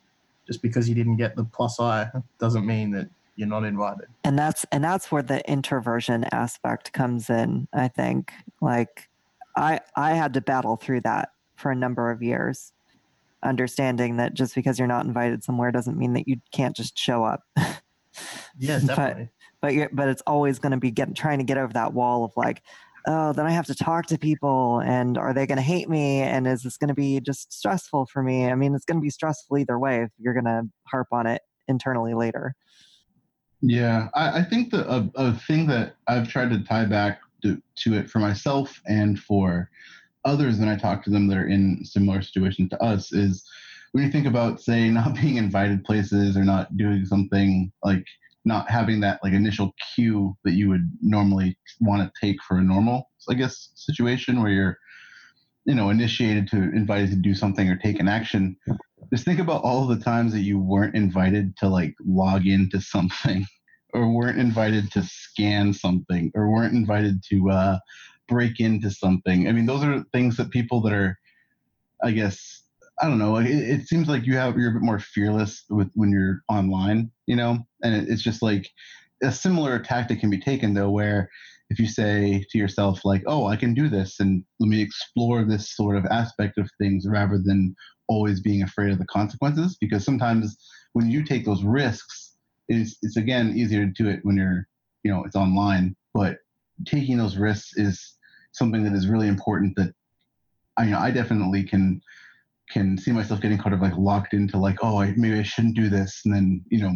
just 0.47 0.62
because 0.62 0.89
you 0.89 0.95
didn't 0.95 1.16
get 1.16 1.37
the 1.37 1.45
plus 1.45 1.81
I 1.81 2.11
doesn't 2.39 2.66
mean 2.66 2.91
that 2.93 3.09
you're 3.37 3.49
not 3.49 3.64
invited. 3.64 4.07
and 4.24 4.39
that's 4.39 4.64
and 4.72 4.83
that's 4.83 5.12
where 5.12 5.22
the 5.22 5.49
introversion 5.49 6.24
aspect 6.33 6.93
comes 6.95 7.29
in 7.29 7.68
i 7.74 7.87
think 7.87 8.33
like 8.62 9.09
i 9.57 9.79
i 9.95 10.14
had 10.14 10.33
to 10.33 10.41
battle 10.41 10.77
through 10.77 11.03
that 11.03 11.29
for 11.55 11.70
a 11.70 11.74
number 11.74 12.11
of 12.11 12.22
years 12.22 12.72
understanding 13.43 14.16
that 14.16 14.35
just 14.35 14.55
because 14.55 14.79
you're 14.79 14.89
not 14.89 15.05
invited 15.05 15.45
somewhere 15.45 15.70
doesn't 15.70 15.99
mean 15.99 16.14
that 16.14 16.27
you 16.27 16.37
can't 16.51 16.74
just 16.74 16.99
show 16.99 17.24
up 17.24 17.43
Yeah, 18.59 18.79
but 18.87 18.87
definitely. 18.87 19.29
but 19.61 19.75
you're 19.75 19.89
but 19.93 20.09
it's 20.09 20.23
always 20.27 20.59
going 20.59 20.73
to 20.73 20.79
be 20.79 20.91
getting 20.91 21.14
trying 21.14 21.39
to 21.39 21.45
get 21.45 21.59
over 21.59 21.73
that 21.73 21.93
wall 21.93 22.25
of 22.25 22.33
like 22.37 22.62
oh 23.07 23.33
then 23.33 23.47
i 23.47 23.51
have 23.51 23.67
to 23.67 23.75
talk 23.75 24.07
to 24.07 24.19
people 24.19 24.81
and 24.81 25.17
are 25.17 25.33
they 25.33 25.47
going 25.47 25.57
to 25.57 25.62
hate 25.62 25.89
me? 25.89 26.21
And 26.21 26.47
is 26.47 26.62
this 26.62 26.77
going 26.77 26.89
to 26.89 26.95
be 26.95 27.21
just 27.21 27.53
stressful 27.53 28.07
for 28.07 28.23
me? 28.23 28.47
I 28.47 28.55
mean 28.55 28.75
it's 28.75 28.85
going 28.85 28.99
to 28.99 29.05
be 29.05 29.11
stressful 29.11 29.59
either 29.59 29.79
way 29.79 30.03
if 30.03 30.11
you're 30.19 30.35
going 30.35 30.45
to 30.45 30.62
harp 30.87 31.09
on 31.12 31.27
it 31.27 31.43
internally 31.69 32.14
later. 32.14 32.55
Yeah, 33.62 34.09
I, 34.14 34.41
I 34.41 34.45
think 34.45 34.71
the 34.71 34.89
a, 34.91 35.11
a 35.14 35.35
thing 35.35 35.67
that 35.69 35.95
I've 36.07 36.29
tried 36.29 36.51
to 36.51 36.62
tie 36.62 36.85
back 36.85 37.21
to, 37.43 37.61
to 37.77 37.95
it 37.95 38.11
for 38.11 38.19
myself 38.19 38.81
and 38.87 39.19
for 39.19 39.71
others 40.25 40.59
when 40.59 40.69
I 40.69 40.77
talk 40.77 41.05
to 41.05 41.11
them 41.11 41.29
that 41.29 41.39
are 41.39 41.49
in 41.49 41.85
similar 41.85 42.21
situations 42.21 42.71
to 42.71 42.83
us 42.83 43.12
is 43.12 43.49
when 43.97 44.05
you 44.05 44.13
think 44.13 44.27
about, 44.27 44.61
say, 44.61 44.91
not 44.91 45.15
being 45.15 45.37
invited 45.37 45.83
places 45.83 46.37
or 46.37 46.45
not 46.45 46.77
doing 46.77 47.07
something 47.07 47.73
like 47.83 48.05
not 48.45 48.71
having 48.71 49.01
that 49.01 49.19
like 49.25 49.33
initial 49.33 49.75
cue 49.95 50.37
that 50.45 50.53
you 50.53 50.69
would 50.69 50.87
normally 51.01 51.57
want 51.81 52.03
to 52.03 52.21
take 52.21 52.37
for 52.43 52.59
a 52.59 52.63
normal, 52.63 53.09
I 53.31 53.33
guess, 53.33 53.71
situation 53.75 54.43
where 54.43 54.53
you're 54.53 54.79
you 55.65 55.75
know 55.75 55.89
initiated 55.89 56.47
to 56.49 56.57
invited 56.57 57.09
to 57.11 57.17
do 57.17 57.35
something 57.35 57.71
or 57.71 57.77
take 57.77 57.99
an 57.99 58.07
action? 58.07 58.55
Just 59.11 59.25
think 59.25 59.41
about 59.41 59.63
all 59.63 59.87
the 59.87 59.99
times 59.99 60.35
that 60.35 60.41
you 60.41 60.61
weren't 60.61 60.95
invited 60.95 61.57
to 61.57 61.69
like 61.69 61.95
log 62.05 62.47
into 62.47 62.83
something 62.83 63.47
or 63.95 64.13
weren't 64.13 64.39
invited 64.39 64.93
to 64.93 65.05
scan 65.05 65.73
something 65.73 66.31
or 66.35 66.51
weren't 66.51 66.75
invited 66.75 67.23
to 67.31 67.51
uh, 67.51 67.79
break 68.29 68.61
into 68.61 68.91
something. 68.91 69.49
I 69.49 69.53
mean 69.53 69.65
those 69.65 69.83
are 69.83 70.05
things 70.13 70.37
that 70.37 70.51
people 70.51 70.83
that 70.83 70.93
are 70.93 71.19
i 72.05 72.11
guess 72.11 72.66
i 73.01 73.09
don't 73.09 73.19
know 73.19 73.37
it, 73.37 73.47
it 73.47 73.87
seems 73.87 74.09
like 74.09 74.27
you 74.27 74.37
have 74.37 74.57
you're 74.57 74.71
a 74.71 74.75
bit 74.75 74.83
more 74.83 74.99
fearless 74.99 75.65
with 75.69 75.91
when 75.95 76.11
you're 76.11 76.43
online 76.49 77.11
you 77.27 77.37
know? 77.37 77.59
And 77.83 77.95
it, 77.95 78.09
it's 78.09 78.23
just 78.23 78.43
like 78.43 78.71
a 79.23 79.33
similar 79.33 79.79
tactic 79.79 80.21
can 80.21 80.31
be 80.31 80.41
taken 80.41 80.75
though 80.75 80.91
where 80.91 81.31
if 81.71 81.79
you 81.79 81.87
say 81.87 82.45
to 82.51 82.59
yourself 82.59 83.01
like 83.05 83.23
oh 83.27 83.47
i 83.47 83.57
can 83.57 83.73
do 83.73 83.89
this 83.89 84.21
and 84.21 84.45
let 84.61 84.69
me 84.69 84.81
explore 84.81 85.43
this 85.43 85.75
sort 85.75 85.97
of 85.97 86.05
aspect 86.07 86.59
of 86.59 86.69
things 86.79 87.07
rather 87.09 87.39
than 87.43 87.75
always 88.09 88.41
being 88.41 88.63
afraid 88.63 88.93
of 88.93 88.99
the 88.99 89.07
consequences 89.07 89.77
because 89.81 90.05
sometimes 90.05 90.57
when 90.93 91.11
you 91.11 91.25
take 91.25 91.45
those 91.45 91.65
risks 91.65 92.35
it's, 92.69 92.97
it's 93.03 93.17
again 93.17 93.55
easier 93.57 93.87
to 93.87 93.93
do 93.93 94.09
it 94.09 94.21
when 94.23 94.37
you're 94.37 94.69
you 95.03 95.11
know 95.11 95.25
it's 95.25 95.37
online 95.37 95.97
but 96.13 96.39
taking 96.87 97.17
those 97.17 97.39
risks 97.39 97.73
is 97.77 98.17
something 98.53 98.85
that 98.85 98.93
is 98.93 99.09
really 99.09 99.29
important 99.29 99.75
that 99.77 99.95
i 100.77 100.85
you 100.85 100.91
know 100.91 100.99
i 100.99 101.11
definitely 101.11 101.65
can 101.65 102.03
can 102.71 102.99
see 102.99 103.12
myself 103.12 103.41
getting 103.41 103.59
kind 103.59 103.75
of 103.75 103.81
like 103.81 103.97
locked 103.97 104.35
into 104.35 104.59
like 104.59 104.79
oh 104.83 105.01
I, 105.01 105.14
maybe 105.17 105.39
i 105.39 105.43
shouldn't 105.43 105.77
do 105.77 105.89
this 105.89 106.23
and 106.25 106.35
then 106.35 106.64
you 106.69 106.81
know 106.81 106.93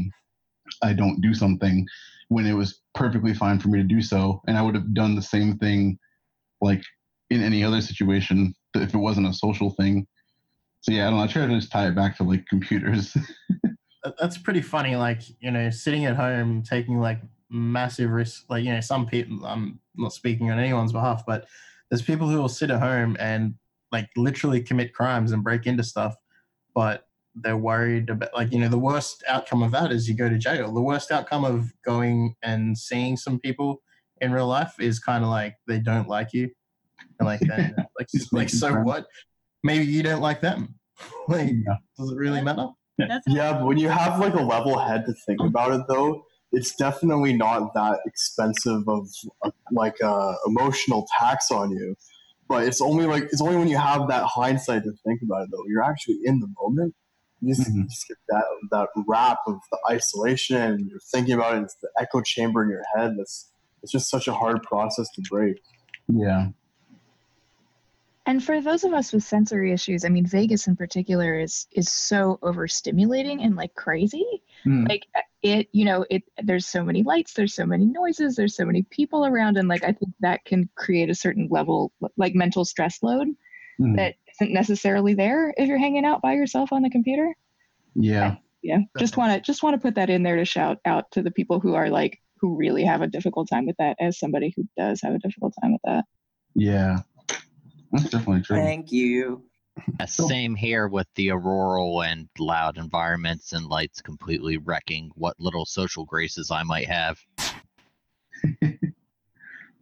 i 0.82 0.92
don't 0.92 1.20
do 1.20 1.34
something 1.34 1.86
when 2.28 2.46
it 2.46 2.54
was 2.54 2.80
perfectly 2.94 3.34
fine 3.34 3.58
for 3.58 3.68
me 3.68 3.78
to 3.78 3.84
do 3.84 4.02
so 4.02 4.40
and 4.46 4.56
i 4.56 4.62
would 4.62 4.74
have 4.74 4.94
done 4.94 5.14
the 5.14 5.22
same 5.22 5.56
thing 5.58 5.98
like 6.60 6.82
in 7.30 7.42
any 7.42 7.62
other 7.62 7.80
situation 7.80 8.54
if 8.74 8.94
it 8.94 8.98
wasn't 8.98 9.26
a 9.26 9.32
social 9.32 9.70
thing 9.70 10.06
so 10.80 10.92
yeah 10.92 11.06
i 11.06 11.10
don't 11.10 11.18
know 11.18 11.24
i 11.24 11.26
try 11.26 11.46
to 11.46 11.54
just 11.54 11.70
tie 11.70 11.86
it 11.86 11.94
back 11.94 12.16
to 12.16 12.24
like 12.24 12.44
computers 12.48 13.16
That's 14.18 14.38
pretty 14.38 14.62
funny. 14.62 14.96
Like 14.96 15.22
you 15.40 15.50
know, 15.50 15.70
sitting 15.70 16.06
at 16.06 16.16
home 16.16 16.62
taking 16.62 17.00
like 17.00 17.20
massive 17.50 18.10
risks. 18.10 18.44
Like 18.48 18.64
you 18.64 18.72
know, 18.72 18.80
some 18.80 19.06
people. 19.06 19.44
I'm 19.44 19.80
not 19.96 20.12
speaking 20.12 20.50
on 20.50 20.58
anyone's 20.58 20.92
behalf, 20.92 21.24
but 21.26 21.46
there's 21.90 22.02
people 22.02 22.28
who 22.28 22.38
will 22.38 22.48
sit 22.48 22.70
at 22.70 22.80
home 22.80 23.16
and 23.20 23.54
like 23.92 24.08
literally 24.16 24.62
commit 24.62 24.92
crimes 24.94 25.32
and 25.32 25.42
break 25.42 25.66
into 25.66 25.82
stuff, 25.82 26.14
but 26.74 27.06
they're 27.34 27.56
worried 27.56 28.10
about 28.10 28.30
like 28.34 28.52
you 28.52 28.58
know 28.58 28.68
the 28.68 28.78
worst 28.78 29.22
outcome 29.28 29.62
of 29.62 29.70
that 29.70 29.92
is 29.92 30.08
you 30.08 30.14
go 30.14 30.28
to 30.28 30.38
jail. 30.38 30.72
The 30.72 30.82
worst 30.82 31.10
outcome 31.10 31.44
of 31.44 31.72
going 31.84 32.34
and 32.42 32.76
seeing 32.76 33.16
some 33.16 33.38
people 33.38 33.82
in 34.20 34.32
real 34.32 34.46
life 34.46 34.74
is 34.78 34.98
kind 34.98 35.24
of 35.24 35.30
like 35.30 35.54
they 35.66 35.78
don't 35.78 36.08
like 36.08 36.32
you, 36.32 36.50
and 37.18 37.26
like 37.26 37.40
then 37.40 37.74
like 37.98 38.08
like 38.32 38.48
so 38.48 38.72
friends. 38.72 38.86
what? 38.86 39.06
Maybe 39.62 39.84
you 39.84 40.02
don't 40.02 40.22
like 40.22 40.40
them. 40.40 40.74
like 41.28 41.50
does 41.98 42.12
it 42.12 42.16
really 42.16 42.42
matter? 42.42 42.68
Yeah, 43.26 43.54
but 43.54 43.66
when 43.66 43.78
you 43.78 43.88
have 43.88 44.20
like 44.20 44.34
a 44.34 44.42
level 44.42 44.78
head 44.78 45.06
to 45.06 45.14
think 45.26 45.40
about 45.42 45.72
it, 45.72 45.86
though, 45.88 46.22
it's 46.52 46.74
definitely 46.74 47.32
not 47.32 47.72
that 47.74 48.00
expensive 48.06 48.86
of 48.88 49.08
like 49.72 49.96
uh, 50.02 50.34
emotional 50.46 51.06
tax 51.18 51.50
on 51.50 51.70
you. 51.70 51.94
But 52.50 52.66
it's 52.66 52.80
only 52.80 53.06
like 53.06 53.22
it's 53.22 53.40
only 53.40 53.56
when 53.56 53.68
you 53.68 53.78
have 53.78 54.08
that 54.08 54.24
hindsight 54.24 54.82
to 54.82 54.92
think 55.06 55.20
about 55.22 55.44
it, 55.44 55.50
though. 55.52 55.62
You're 55.68 55.84
actually 55.84 56.18
in 56.24 56.40
the 56.40 56.52
moment. 56.60 56.96
You 57.40 57.54
just, 57.54 57.72
you 57.72 57.84
just 57.84 58.08
get 58.08 58.16
that 58.28 58.44
that 58.72 58.88
wrap 59.06 59.38
of 59.46 59.60
the 59.70 59.78
isolation, 59.88 60.56
and 60.56 60.90
you're 60.90 60.98
thinking 61.12 61.34
about 61.34 61.54
it. 61.54 61.62
It's 61.62 61.76
the 61.80 61.88
echo 61.98 62.20
chamber 62.20 62.64
in 62.64 62.68
your 62.68 62.82
head. 62.96 63.14
That's 63.16 63.52
it's 63.84 63.92
just 63.92 64.10
such 64.10 64.26
a 64.26 64.32
hard 64.32 64.64
process 64.64 65.08
to 65.14 65.22
break. 65.30 65.62
yeah 66.12 66.48
And 68.30 68.44
for 68.44 68.60
those 68.60 68.84
of 68.84 68.92
us 68.92 69.12
with 69.12 69.24
sensory 69.24 69.72
issues, 69.72 70.04
I 70.04 70.08
mean, 70.08 70.24
Vegas 70.24 70.68
in 70.68 70.76
particular 70.76 71.40
is 71.40 71.66
is 71.72 71.90
so 71.90 72.38
overstimulating 72.42 73.44
and 73.44 73.56
like 73.56 73.74
crazy. 73.74 74.24
Mm. 74.64 74.88
Like 74.88 75.06
it, 75.42 75.68
you 75.72 75.84
know, 75.84 76.06
it. 76.10 76.22
There's 76.40 76.66
so 76.66 76.84
many 76.84 77.02
lights, 77.02 77.32
there's 77.32 77.54
so 77.54 77.66
many 77.66 77.86
noises, 77.86 78.36
there's 78.36 78.54
so 78.54 78.64
many 78.64 78.84
people 78.84 79.26
around, 79.26 79.56
and 79.56 79.66
like 79.66 79.82
I 79.82 79.90
think 79.90 80.12
that 80.20 80.44
can 80.44 80.68
create 80.76 81.10
a 81.10 81.14
certain 81.14 81.48
level, 81.50 81.90
like 82.16 82.36
mental 82.36 82.64
stress 82.64 83.02
load 83.02 83.28
Mm. 83.80 83.96
that 83.96 84.14
isn't 84.34 84.52
necessarily 84.52 85.14
there 85.14 85.54
if 85.56 85.66
you're 85.66 85.78
hanging 85.78 86.04
out 86.04 86.20
by 86.22 86.34
yourself 86.34 86.70
on 86.72 86.82
the 86.82 86.90
computer. 86.90 87.34
yeah 87.94 88.36
Yeah, 88.62 88.80
just 88.98 89.16
want 89.16 89.32
to 89.32 89.40
just 89.40 89.62
want 89.64 89.74
to 89.74 89.80
put 89.80 89.96
that 89.96 90.10
in 90.10 90.22
there 90.22 90.36
to 90.36 90.44
shout 90.44 90.78
out 90.84 91.10
to 91.12 91.22
the 91.22 91.30
people 91.32 91.58
who 91.58 91.74
are 91.74 91.90
like 91.90 92.20
who 92.40 92.54
really 92.56 92.84
have 92.84 93.00
a 93.02 93.08
difficult 93.08 93.48
time 93.48 93.66
with 93.66 93.76
that. 93.78 93.96
As 93.98 94.18
somebody 94.20 94.52
who 94.54 94.68
does 94.76 95.00
have 95.02 95.14
a 95.14 95.18
difficult 95.18 95.54
time 95.60 95.72
with 95.72 95.82
that. 95.84 96.04
yeah 96.54 96.98
that's 97.92 98.10
definitely 98.10 98.42
true 98.42 98.56
Thank 98.56 98.92
you. 98.92 99.44
Yeah, 99.98 100.06
same 100.06 100.56
here 100.56 100.88
with 100.88 101.06
the 101.14 101.30
auroral 101.30 102.02
and 102.02 102.28
loud 102.38 102.76
environments 102.76 103.52
and 103.52 103.66
lights 103.66 104.02
completely 104.02 104.58
wrecking 104.58 105.10
what 105.14 105.38
little 105.38 105.64
social 105.64 106.04
graces 106.04 106.50
I 106.50 106.64
might 106.64 106.88
have. 106.88 107.18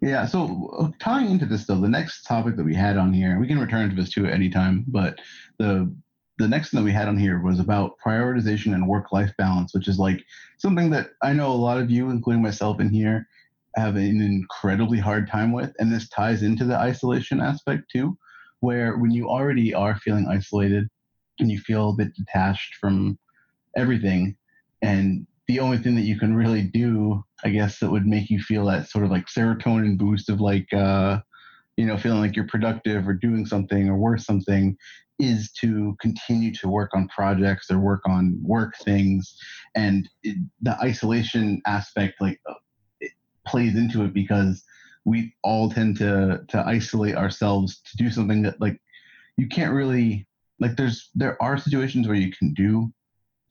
Yeah, 0.01 0.27
so 0.27 0.71
uh, 0.79 0.91
tying 1.01 1.31
into 1.31 1.47
this 1.47 1.67
though, 1.67 1.81
the 1.81 1.89
next 1.89 2.23
topic 2.23 2.57
that 2.57 2.65
we 2.65 2.75
had 2.75 2.97
on 2.97 3.13
here, 3.13 3.39
we 3.41 3.49
can 3.49 3.59
return 3.59 3.91
to 3.91 3.97
this 3.97 4.11
too 4.11 4.27
at 4.27 4.33
any 4.33 4.49
time, 4.49 4.85
but 4.87 5.21
the 5.59 5.93
the 6.39 6.47
next 6.47 6.71
thing 6.71 6.79
that 6.79 6.85
we 6.85 6.93
had 6.93 7.09
on 7.09 7.19
here 7.19 7.41
was 7.43 7.59
about 7.59 7.97
prioritization 8.05 8.73
and 8.73 8.87
work-life 8.87 9.33
balance, 9.39 9.75
which 9.75 9.89
is 9.89 9.99
like 9.99 10.25
something 10.57 10.89
that 10.91 11.11
I 11.21 11.33
know 11.33 11.51
a 11.51 11.53
lot 11.53 11.79
of 11.79 11.91
you, 11.91 12.11
including 12.11 12.43
myself 12.43 12.79
in 12.79 12.91
here, 12.91 13.27
have 13.79 13.97
an 13.97 14.21
incredibly 14.21 14.99
hard 14.99 15.29
time 15.29 15.53
with, 15.53 15.73
and 15.79 15.93
this 15.93 16.09
ties 16.09 16.43
into 16.43 16.65
the 16.65 16.77
isolation 16.77 17.41
aspect 17.41 17.85
too, 17.91 18.17
where 18.61 18.97
when 18.97 19.11
you 19.11 19.29
already 19.29 19.73
are 19.75 19.99
feeling 19.99 20.27
isolated 20.29 20.89
and 21.39 21.51
you 21.51 21.61
feel 21.61 21.91
a 21.91 21.97
bit 21.97 22.15
detached 22.15 22.75
from 22.81 23.19
everything, 23.77 24.37
and 24.83 25.27
the 25.47 25.61
only 25.61 25.79
thing 25.79 25.95
that 25.95 26.03
you 26.03 26.19
can 26.19 26.37
really 26.37 26.63
do, 26.63 27.25
I 27.45 27.49
guess, 27.49 27.79
that 27.79 27.91
would 27.91 28.07
make 28.07 28.29
you 28.29 28.41
feel 28.41 28.67
that 28.67 28.89
sort 28.89 29.05
of 29.05 29.11
like 29.11 29.27
serotonin 29.27 29.97
boost 29.97 30.29
of 30.29 30.41
like, 30.41 30.73
uh, 30.75 31.21
you 31.77 31.87
know, 31.87 31.97
feeling 31.97 32.21
like 32.21 32.37
you're 32.37 32.47
productive 32.47 33.09
or 33.09 33.15
doing 33.15 33.47
something 33.47 33.89
or 33.89 33.97
worth 33.97 34.23
something 34.23 34.77
is 35.19 35.51
to 35.53 35.97
continue 36.01 36.53
to 36.55 36.69
work 36.69 36.91
on 36.95 37.09
projects 37.09 37.71
or 37.71 37.79
work 37.79 38.03
on 38.07 38.39
work 38.43 38.75
things. 38.85 39.37
And 39.75 40.09
it, 40.23 40.37
the 40.61 40.79
isolation 40.81 41.63
aspect, 41.67 42.21
like, 42.21 42.41
plays 43.49 43.75
into 43.77 44.05
it 44.05 44.13
because 44.13 44.63
we 45.05 45.35
all 45.43 45.71
tend 45.71 45.97
to 45.97 46.41
to 46.49 46.63
isolate 46.67 47.17
ourselves 47.17 47.81
to 47.81 47.97
do 47.97 48.11
something 48.11 48.43
that 48.43 48.61
like 48.61 48.81
you 49.37 49.49
can't 49.49 49.73
really 49.73 50.27
like 50.61 50.77
there's 50.77 51.11
there 51.15 51.41
are 51.43 51.57
situations 51.57 52.07
where 52.07 52.17
you 52.17 52.33
can 52.33 52.53
do 52.53 52.93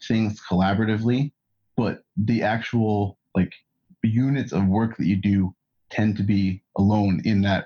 things 0.08 0.40
collaboratively 0.50 1.32
but 1.76 2.04
the 2.18 2.44
actual 2.44 3.18
like 3.36 3.52
units 4.04 4.52
of 4.52 4.66
work 4.68 4.96
that 4.98 5.08
you 5.08 5.16
do 5.16 5.54
tend 5.90 6.16
to 6.16 6.24
be 6.24 6.62
alone 6.78 7.22
in 7.26 7.42
that 7.42 7.66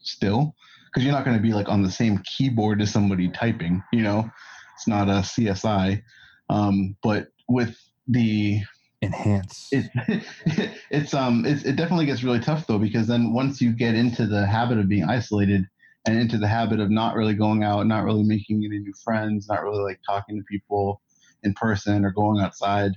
still 0.00 0.54
because 0.86 1.04
you're 1.04 1.12
not 1.12 1.24
going 1.24 1.36
to 1.36 1.42
be 1.42 1.52
like 1.52 1.68
on 1.68 1.82
the 1.82 1.90
same 1.90 2.18
keyboard 2.24 2.80
as 2.80 2.90
somebody 2.90 3.28
typing 3.28 3.82
you 3.92 4.02
know? 4.02 4.28
It's 4.74 4.88
not 4.88 5.08
a 5.08 5.20
csi 5.22 6.02
um, 6.50 6.96
but 7.02 7.28
with 7.48 7.76
the 8.06 8.62
enhance 9.02 9.68
it, 9.70 9.90
it's 10.90 11.14
um 11.14 11.44
it's, 11.46 11.64
it 11.64 11.76
definitely 11.76 12.06
gets 12.06 12.24
really 12.24 12.40
tough 12.40 12.66
though 12.66 12.78
because 12.78 13.06
then 13.06 13.32
once 13.32 13.60
you 13.60 13.72
get 13.72 13.94
into 13.94 14.26
the 14.26 14.46
habit 14.46 14.78
of 14.78 14.88
being 14.88 15.04
isolated 15.04 15.64
and 16.06 16.18
into 16.18 16.38
the 16.38 16.48
habit 16.48 16.80
of 16.80 16.90
not 16.90 17.14
really 17.14 17.34
going 17.34 17.62
out 17.62 17.86
not 17.86 18.04
really 18.04 18.24
making 18.24 18.64
any 18.64 18.78
new 18.78 18.94
friends 19.04 19.48
not 19.48 19.62
really 19.62 19.82
like 19.82 20.00
talking 20.08 20.36
to 20.36 20.44
people 20.50 21.00
in 21.44 21.54
person 21.54 22.04
or 22.04 22.10
going 22.10 22.40
outside 22.40 22.92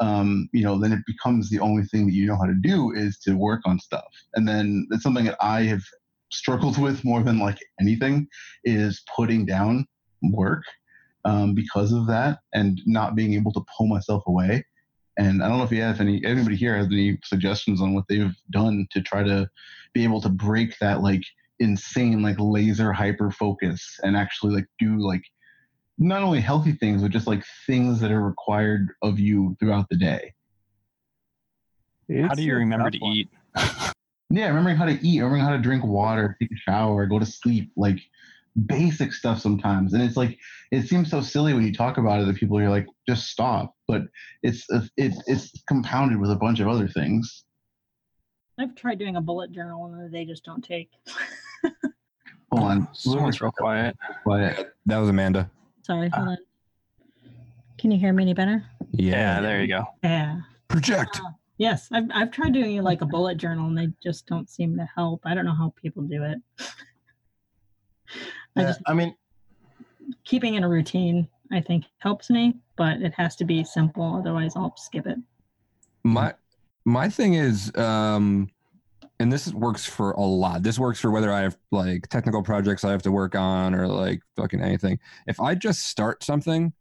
um, 0.00 0.48
you 0.52 0.64
know, 0.64 0.78
then 0.78 0.92
it 0.92 1.00
becomes 1.06 1.50
the 1.50 1.60
only 1.60 1.84
thing 1.84 2.06
that 2.06 2.12
you 2.12 2.26
know 2.26 2.36
how 2.36 2.46
to 2.46 2.54
do 2.54 2.92
is 2.92 3.18
to 3.20 3.36
work 3.36 3.60
on 3.64 3.78
stuff. 3.78 4.04
And 4.34 4.46
then 4.46 4.86
it's 4.90 5.02
something 5.02 5.24
that 5.26 5.36
I 5.40 5.62
have 5.64 5.82
struggled 6.32 6.78
with 6.78 7.04
more 7.04 7.22
than 7.22 7.38
like 7.38 7.58
anything 7.80 8.26
is 8.64 9.02
putting 9.14 9.46
down 9.46 9.86
work 10.22 10.64
um, 11.24 11.54
because 11.54 11.92
of 11.92 12.06
that 12.08 12.40
and 12.52 12.80
not 12.86 13.14
being 13.14 13.34
able 13.34 13.52
to 13.52 13.64
pull 13.76 13.86
myself 13.86 14.22
away. 14.26 14.64
And 15.16 15.42
I 15.42 15.48
don't 15.48 15.58
know 15.58 15.64
if 15.64 15.70
you 15.70 15.82
have 15.82 16.00
any, 16.00 16.24
anybody 16.24 16.56
here 16.56 16.76
has 16.76 16.86
any 16.86 17.18
suggestions 17.24 17.80
on 17.80 17.94
what 17.94 18.04
they've 18.08 18.34
done 18.50 18.86
to 18.90 19.00
try 19.00 19.22
to 19.22 19.48
be 19.92 20.02
able 20.04 20.20
to 20.22 20.28
break 20.28 20.76
that 20.80 21.02
like 21.02 21.22
insane, 21.60 22.22
like 22.22 22.36
laser 22.38 22.92
hyper 22.92 23.30
focus 23.30 24.00
and 24.02 24.16
actually 24.16 24.54
like 24.54 24.66
do 24.78 24.98
like 24.98 25.22
not 25.98 26.22
only 26.22 26.40
healthy 26.40 26.72
things, 26.72 27.02
but 27.02 27.12
just 27.12 27.28
like 27.28 27.44
things 27.66 28.00
that 28.00 28.10
are 28.10 28.22
required 28.22 28.88
of 29.02 29.20
you 29.20 29.56
throughout 29.60 29.88
the 29.88 29.96
day. 29.96 30.32
How 32.08 32.34
do 32.34 32.42
you 32.42 32.56
remember 32.56 32.90
to 32.90 33.04
eat? 33.04 33.28
Yeah, 34.30 34.48
remembering 34.48 34.76
how 34.76 34.86
to 34.86 34.98
eat, 35.06 35.18
remembering 35.20 35.42
how 35.44 35.52
to 35.52 35.58
drink 35.58 35.84
water, 35.84 36.36
take 36.40 36.50
a 36.50 36.56
shower, 36.56 37.06
go 37.06 37.20
to 37.20 37.26
sleep, 37.26 37.70
like 37.76 38.00
basic 38.66 39.12
stuff 39.12 39.40
sometimes. 39.40 39.94
And 39.94 40.02
it's 40.02 40.16
like 40.16 40.38
it 40.70 40.88
seems 40.88 41.10
so 41.10 41.20
silly 41.20 41.54
when 41.54 41.64
you 41.64 41.72
talk 41.72 41.98
about 41.98 42.20
it 42.20 42.26
that 42.26 42.36
people 42.36 42.58
are 42.58 42.70
like, 42.70 42.86
just 43.08 43.28
stop. 43.28 43.74
But 43.88 44.02
it's 44.42 44.66
it's 44.96 45.22
it's 45.26 45.62
compounded 45.66 46.20
with 46.20 46.30
a 46.30 46.36
bunch 46.36 46.60
of 46.60 46.68
other 46.68 46.88
things. 46.88 47.44
I've 48.58 48.74
tried 48.74 48.98
doing 48.98 49.16
a 49.16 49.20
bullet 49.20 49.52
journal 49.52 49.86
and 49.86 50.12
they 50.12 50.24
just 50.24 50.44
don't 50.44 50.62
take. 50.62 50.90
Hold 52.52 52.70
on. 52.70 52.88
Someone's 52.92 53.40
real 53.40 53.50
quiet. 53.50 53.96
Quiet. 54.22 54.74
That 54.86 54.98
was 54.98 55.08
Amanda. 55.08 55.50
Sorry, 55.82 56.08
hold 56.08 56.28
ah. 56.28 56.30
on. 56.32 56.38
Can 57.78 57.90
you 57.90 57.98
hear 57.98 58.12
me 58.12 58.22
any 58.22 58.34
better? 58.34 58.64
Yeah, 58.92 59.40
there 59.40 59.60
you 59.60 59.66
go. 59.66 59.84
Yeah. 60.04 60.40
Project. 60.68 61.20
Ah, 61.22 61.34
yes, 61.58 61.88
I've 61.92 62.04
I've 62.12 62.30
tried 62.30 62.52
doing 62.52 62.80
like 62.82 63.00
a 63.02 63.06
bullet 63.06 63.38
journal 63.38 63.66
and 63.66 63.76
they 63.76 63.88
just 64.02 64.26
don't 64.26 64.48
seem 64.48 64.76
to 64.76 64.88
help. 64.94 65.22
I 65.24 65.34
don't 65.34 65.44
know 65.44 65.54
how 65.54 65.74
people 65.76 66.04
do 66.04 66.22
it. 66.22 66.38
I 68.56 68.62
Yeah, 68.62 68.66
just 68.68 68.80
I 68.86 68.94
mean, 68.94 69.14
keeping 70.24 70.54
in 70.54 70.64
a 70.64 70.68
routine 70.68 71.28
I 71.52 71.60
think 71.60 71.84
helps 71.98 72.30
me, 72.30 72.56
but 72.76 73.02
it 73.02 73.14
has 73.14 73.36
to 73.36 73.44
be 73.44 73.64
simple. 73.64 74.16
Otherwise, 74.16 74.52
I'll 74.56 74.76
skip 74.76 75.06
it. 75.06 75.18
My 76.02 76.34
my 76.84 77.08
thing 77.08 77.34
is, 77.34 77.74
um, 77.76 78.50
and 79.20 79.32
this 79.32 79.52
works 79.52 79.86
for 79.86 80.12
a 80.12 80.20
lot. 80.20 80.62
This 80.62 80.78
works 80.78 81.00
for 81.00 81.10
whether 81.10 81.32
I 81.32 81.42
have 81.42 81.56
like 81.70 82.08
technical 82.08 82.42
projects 82.42 82.84
I 82.84 82.90
have 82.90 83.02
to 83.02 83.12
work 83.12 83.34
on 83.34 83.74
or 83.74 83.86
like 83.86 84.20
fucking 84.36 84.60
anything. 84.60 84.98
If 85.26 85.40
I 85.40 85.54
just 85.54 85.86
start 85.86 86.22
something, 86.22 86.72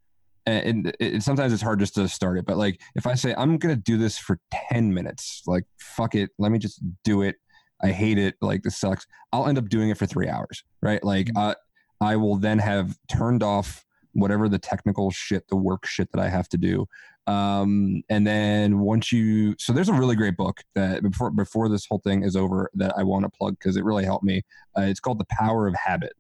and 0.45 0.88
it, 0.88 0.95
it, 0.99 1.24
sometimes 1.24 1.53
it's 1.53 1.61
hard 1.61 1.80
just 1.80 1.95
to 1.95 2.07
start 2.07 2.38
it, 2.38 2.45
but 2.45 2.57
like 2.57 2.82
if 2.95 3.07
I 3.07 3.13
say 3.13 3.34
I'm 3.38 3.57
gonna 3.57 3.76
do 3.76 3.97
this 3.97 4.17
for 4.17 4.39
ten 4.51 4.93
minutes, 4.93 5.43
like 5.45 5.65
fuck 5.78 6.15
it, 6.15 6.32
let 6.38 6.51
me 6.51 6.57
just 6.57 6.82
do 7.03 7.21
it. 7.21 7.36
I 7.84 7.91
hate 7.91 8.17
it. 8.17 8.36
Like 8.41 8.63
this 8.63 8.77
sucks. 8.77 9.05
I'll 9.31 9.47
end 9.47 9.57
up 9.57 9.69
doing 9.69 9.89
it 9.89 9.97
for 9.97 10.05
three 10.05 10.29
hours, 10.29 10.63
right? 10.81 11.03
Like 11.03 11.29
uh, 11.36 11.55
I 12.01 12.15
will 12.15 12.38
then 12.38 12.59
have 12.59 12.97
turned 13.07 13.43
off 13.43 13.86
whatever 14.13 14.47
the 14.47 14.59
technical 14.59 15.11
shit, 15.11 15.47
the 15.49 15.55
work 15.55 15.86
shit 15.86 16.11
that 16.11 16.21
I 16.21 16.29
have 16.29 16.47
to 16.49 16.57
do. 16.57 16.88
Um, 17.25 18.03
and 18.09 18.27
then 18.27 18.79
once 18.79 19.11
you, 19.11 19.55
so 19.57 19.73
there's 19.73 19.89
a 19.89 19.93
really 19.93 20.15
great 20.15 20.38
book 20.38 20.61
that 20.75 21.03
before 21.03 21.31
before 21.31 21.69
this 21.69 21.86
whole 21.86 21.99
thing 21.99 22.23
is 22.23 22.36
over 22.36 22.69
that 22.75 22.93
I 22.97 23.03
want 23.03 23.23
to 23.25 23.29
plug 23.29 23.57
because 23.59 23.77
it 23.77 23.84
really 23.84 24.05
helped 24.05 24.25
me. 24.25 24.43
Uh, 24.77 24.81
it's 24.81 24.99
called 24.99 25.19
The 25.19 25.27
Power 25.29 25.67
of 25.67 25.75
Habit. 25.75 26.13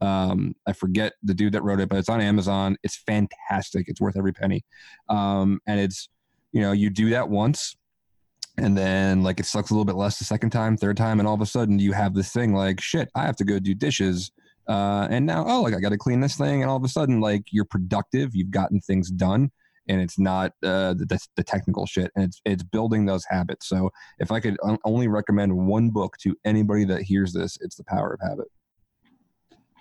Um, 0.00 0.54
I 0.66 0.72
forget 0.72 1.14
the 1.22 1.34
dude 1.34 1.52
that 1.54 1.62
wrote 1.62 1.80
it, 1.80 1.88
but 1.88 1.98
it's 1.98 2.08
on 2.08 2.20
Amazon. 2.20 2.76
It's 2.82 2.96
fantastic. 2.96 3.88
It's 3.88 4.00
worth 4.00 4.16
every 4.16 4.32
penny. 4.32 4.64
Um, 5.08 5.60
and 5.66 5.80
it's 5.80 6.08
you 6.52 6.60
know 6.60 6.72
you 6.72 6.90
do 6.90 7.10
that 7.10 7.28
once 7.28 7.76
and 8.56 8.76
then 8.76 9.22
like 9.22 9.40
it 9.40 9.46
sucks 9.46 9.70
a 9.70 9.74
little 9.74 9.84
bit 9.84 9.96
less 9.96 10.18
the 10.18 10.24
second 10.24 10.50
time 10.50 10.76
third 10.76 10.96
time 10.96 11.18
and 11.18 11.26
all 11.28 11.34
of 11.34 11.40
a 11.40 11.46
sudden 11.46 11.78
you 11.78 11.92
have 11.92 12.14
this 12.14 12.30
thing 12.30 12.54
like 12.54 12.80
shit 12.80 13.08
i 13.14 13.22
have 13.22 13.36
to 13.36 13.44
go 13.44 13.58
do 13.58 13.74
dishes. 13.74 14.30
Uh, 14.66 15.06
and 15.10 15.26
now 15.26 15.44
oh 15.46 15.60
like 15.60 15.74
i 15.74 15.80
gotta 15.80 15.98
clean 15.98 16.20
this 16.20 16.36
thing 16.36 16.62
and 16.62 16.70
all 16.70 16.76
of 16.76 16.84
a 16.84 16.88
sudden 16.88 17.20
like 17.20 17.42
you're 17.50 17.66
productive 17.66 18.30
you've 18.34 18.50
gotten 18.50 18.80
things 18.80 19.10
done 19.10 19.50
and 19.88 20.00
it's 20.00 20.18
not 20.18 20.52
uh, 20.62 20.94
the, 20.94 21.20
the 21.36 21.44
technical 21.44 21.86
shit 21.86 22.10
and 22.14 22.24
it's 22.24 22.40
it's 22.44 22.62
building 22.62 23.04
those 23.04 23.24
habits. 23.28 23.68
So 23.68 23.90
if 24.18 24.32
i 24.32 24.40
could 24.40 24.56
only 24.84 25.08
recommend 25.08 25.54
one 25.54 25.90
book 25.90 26.16
to 26.22 26.34
anybody 26.44 26.84
that 26.86 27.02
hears 27.02 27.32
this 27.32 27.58
it's 27.60 27.76
the 27.76 27.84
power 27.84 28.14
of 28.14 28.20
habit. 28.26 28.48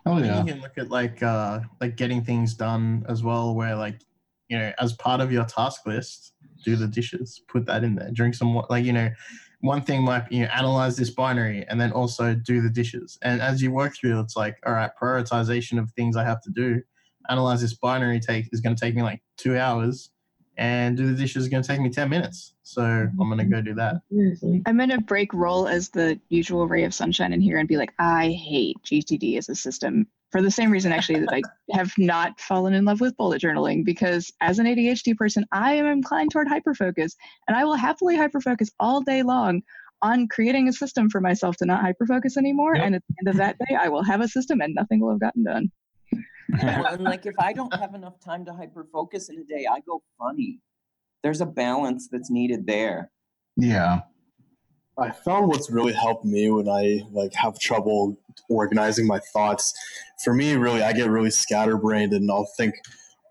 Oh 0.05 0.17
You 0.17 0.25
yeah. 0.25 0.43
can 0.43 0.61
look 0.61 0.77
at 0.77 0.89
like 0.89 1.23
uh 1.23 1.61
like 1.79 1.95
getting 1.95 2.23
things 2.23 2.53
done 2.53 3.05
as 3.07 3.23
well, 3.23 3.55
where 3.55 3.75
like 3.75 4.01
you 4.49 4.57
know, 4.57 4.71
as 4.79 4.93
part 4.93 5.21
of 5.21 5.31
your 5.31 5.45
task 5.45 5.85
list, 5.85 6.33
do 6.63 6.75
the 6.75 6.87
dishes, 6.87 7.41
put 7.47 7.65
that 7.65 7.83
in 7.83 7.95
there, 7.95 8.11
drink 8.11 8.35
some 8.35 8.53
water. 8.53 8.67
Like 8.69 8.85
you 8.85 8.93
know, 8.93 9.09
one 9.61 9.81
thing 9.81 10.03
might 10.03 10.29
be 10.29 10.37
you 10.37 10.43
know, 10.43 10.51
analyze 10.51 10.95
this 10.95 11.09
binary 11.09 11.65
and 11.67 11.79
then 11.79 11.91
also 11.91 12.33
do 12.35 12.61
the 12.61 12.69
dishes. 12.69 13.17
And 13.21 13.41
as 13.41 13.61
you 13.61 13.71
work 13.71 13.95
through, 13.95 14.19
it's 14.19 14.35
like 14.35 14.57
all 14.65 14.73
right, 14.73 14.91
prioritization 15.01 15.79
of 15.79 15.91
things 15.91 16.15
I 16.15 16.23
have 16.23 16.41
to 16.41 16.51
do. 16.51 16.81
Analyze 17.29 17.61
this 17.61 17.73
binary 17.73 18.19
take 18.19 18.49
is 18.51 18.59
going 18.59 18.75
to 18.75 18.79
take 18.79 18.95
me 18.95 19.01
like 19.01 19.21
two 19.37 19.57
hours, 19.57 20.09
and 20.57 20.97
do 20.97 21.07
the 21.07 21.19
dishes 21.19 21.43
is 21.43 21.49
going 21.49 21.63
to 21.63 21.67
take 21.67 21.81
me 21.81 21.89
ten 21.89 22.09
minutes. 22.09 22.53
So 22.63 22.81
I'm 22.83 23.17
going 23.17 23.37
to 23.37 23.45
go 23.45 23.61
do 23.61 23.73
that. 23.75 24.01
I'm 24.65 24.77
gonna 24.77 25.01
break 25.01 25.33
role 25.33 25.67
as 25.67 25.89
the 25.89 26.19
usual 26.29 26.67
ray 26.67 26.83
of 26.83 26.93
sunshine 26.93 27.33
in 27.33 27.41
here 27.41 27.57
and 27.57 27.67
be 27.67 27.77
like, 27.77 27.93
I 27.99 28.29
hate 28.31 28.77
GTD 28.83 29.37
as 29.37 29.49
a 29.49 29.55
system 29.55 30.07
for 30.33 30.41
the 30.41 30.51
same 30.51 30.71
reason 30.71 30.91
actually 30.91 31.19
that 31.19 31.31
I 31.31 31.43
have 31.73 31.93
not 31.99 32.41
fallen 32.41 32.73
in 32.73 32.85
love 32.85 32.99
with 32.99 33.15
bullet 33.17 33.39
journaling 33.39 33.85
because 33.85 34.33
as 34.41 34.57
an 34.57 34.65
ADHD 34.65 35.15
person, 35.15 35.45
I 35.51 35.75
am 35.75 35.85
inclined 35.85 36.31
toward 36.31 36.47
hyperfocus 36.47 37.13
and 37.47 37.55
I 37.55 37.63
will 37.63 37.75
happily 37.75 38.17
hyperfocus 38.17 38.69
all 38.79 39.01
day 39.01 39.21
long 39.21 39.61
on 40.01 40.27
creating 40.27 40.67
a 40.67 40.73
system 40.73 41.07
for 41.07 41.21
myself 41.21 41.55
to 41.57 41.67
not 41.67 41.83
hyperfocus 41.83 42.35
anymore. 42.35 42.73
And 42.73 42.95
at 42.95 43.03
the 43.07 43.15
end 43.21 43.27
of 43.27 43.37
that 43.37 43.57
day, 43.59 43.75
I 43.75 43.89
will 43.89 44.03
have 44.03 44.21
a 44.21 44.27
system 44.27 44.59
and 44.59 44.73
nothing 44.73 44.99
will 44.99 45.11
have 45.11 45.19
gotten 45.19 45.43
done. 45.43 45.71
well, 46.63 46.87
and 46.87 47.03
like 47.03 47.27
if 47.27 47.35
I 47.37 47.53
don't 47.53 47.73
have 47.75 47.93
enough 47.93 48.19
time 48.19 48.43
to 48.45 48.53
hyper 48.53 48.87
focus 48.91 49.29
in 49.29 49.37
a 49.37 49.43
day, 49.43 49.67
I 49.71 49.81
go 49.81 50.01
funny. 50.17 50.59
There's 51.21 51.41
a 51.41 51.45
balance 51.45 52.09
that's 52.11 52.31
needed 52.31 52.65
there. 52.65 53.11
Yeah. 53.55 54.01
I 54.97 55.11
found 55.11 55.47
what's 55.47 55.71
really 55.71 55.93
helped 55.93 56.25
me 56.25 56.49
when 56.49 56.69
I 56.69 57.01
like 57.11 57.33
have 57.33 57.59
trouble 57.59 58.17
organizing 58.49 59.07
my 59.07 59.19
thoughts. 59.33 59.73
For 60.23 60.33
me, 60.33 60.53
really, 60.53 60.83
I 60.83 60.93
get 60.93 61.09
really 61.09 61.31
scatterbrained, 61.31 62.13
and 62.13 62.29
I'll 62.29 62.49
think, 62.57 62.75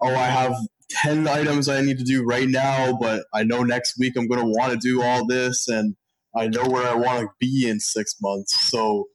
"Oh, 0.01 0.09
I 0.09 0.27
have 0.27 0.55
ten 0.91 1.29
items 1.29 1.69
I 1.69 1.81
need 1.83 1.99
to 1.99 2.05
do 2.05 2.25
right 2.25 2.49
now, 2.49 2.97
but 3.01 3.25
I 3.33 3.45
know 3.45 3.63
next 3.63 3.99
week 3.99 4.15
I'm 4.17 4.27
going 4.27 4.41
to 4.41 4.47
want 4.47 4.73
to 4.73 4.79
do 4.79 5.03
all 5.03 5.27
this, 5.27 5.69
and 5.69 5.95
I 6.37 6.49
know 6.49 6.65
where 6.65 6.87
I 6.87 6.95
want 6.95 7.21
to 7.21 7.29
be 7.39 7.69
in 7.69 7.79
six 7.79 8.17
months." 8.21 8.71
So, 8.71 9.09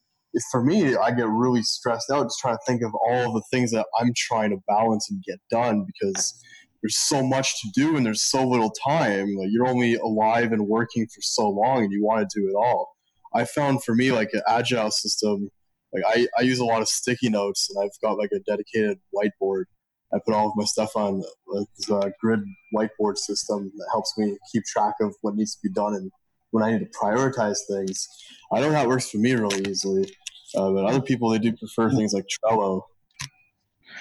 for 0.52 0.64
me, 0.64 0.96
I 0.96 1.12
get 1.12 1.28
really 1.28 1.64
stressed 1.64 2.10
out 2.10 2.28
just 2.28 2.40
trying 2.40 2.56
to 2.56 2.64
think 2.66 2.82
of 2.82 2.94
all 2.96 3.34
the 3.34 3.44
things 3.52 3.72
that 3.72 3.88
I'm 4.00 4.14
trying 4.16 4.52
to 4.52 4.58
balance 4.68 5.10
and 5.10 5.22
get 5.24 5.40
done 5.50 5.86
because 5.86 6.42
there's 6.82 6.98
so 6.98 7.24
much 7.24 7.62
to 7.62 7.70
do 7.74 7.98
and 7.98 8.06
there's 8.06 8.22
so 8.22 8.48
little 8.48 8.72
time. 8.72 9.36
Like 9.36 9.50
you're 9.52 9.68
only 9.68 9.96
alive 9.96 10.52
and 10.52 10.68
working 10.68 11.08
for 11.08 11.22
so 11.22 11.50
long 11.50 11.84
and 11.84 11.92
you 11.92 12.04
want 12.04 12.28
to 12.28 12.40
do 12.40 12.48
it 12.48 12.56
all. 12.56 12.90
I 13.34 13.46
found 13.46 13.84
for 13.84 13.96
me 13.96 14.12
like 14.12 14.30
an 14.34 14.42
agile 14.48 14.92
system, 14.92 15.50
like 15.94 16.04
I, 16.08 16.28
I 16.38 16.42
use 16.44 16.60
a 16.60 16.66
lot 16.66 16.82
of 16.82 16.88
sticky 16.88 17.30
notes 17.30 17.70
and 17.70 17.84
I've 17.84 18.00
got 18.02 18.18
like 18.18 18.32
a 18.32 18.40
dedicated 18.40 19.00
whiteboard. 19.14 19.66
I 20.14 20.20
put 20.26 20.34
all 20.34 20.48
of 20.48 20.54
my 20.56 20.64
stuff 20.64 20.96
on 20.96 21.22
this 21.54 21.92
uh, 21.92 22.10
grid 22.22 22.40
whiteboard 22.76 23.18
system 23.18 23.72
that 23.76 23.88
helps 23.92 24.14
me 24.18 24.38
keep 24.52 24.64
track 24.64 24.96
of 25.02 25.14
what 25.22 25.36
needs 25.36 25.56
to 25.56 25.60
be 25.62 25.74
done 25.74 25.96
and 25.96 26.12
when 26.52 26.64
I 26.64 26.72
need 26.72 26.80
to 26.80 26.98
prioritize 26.98 27.60
things. 27.70 28.08
I 28.54 28.62
know 28.62 28.70
that 28.72 28.88
works 28.88 29.10
for 29.10 29.18
me 29.18 29.34
really 29.34 29.70
easily, 29.70 30.10
uh, 30.56 30.72
but 30.72 30.86
other 30.86 31.02
people 31.02 31.30
they 31.30 31.40
do 31.40 31.54
prefer 31.54 31.92
things 31.92 32.14
like 32.14 32.26
Trello. 32.46 32.84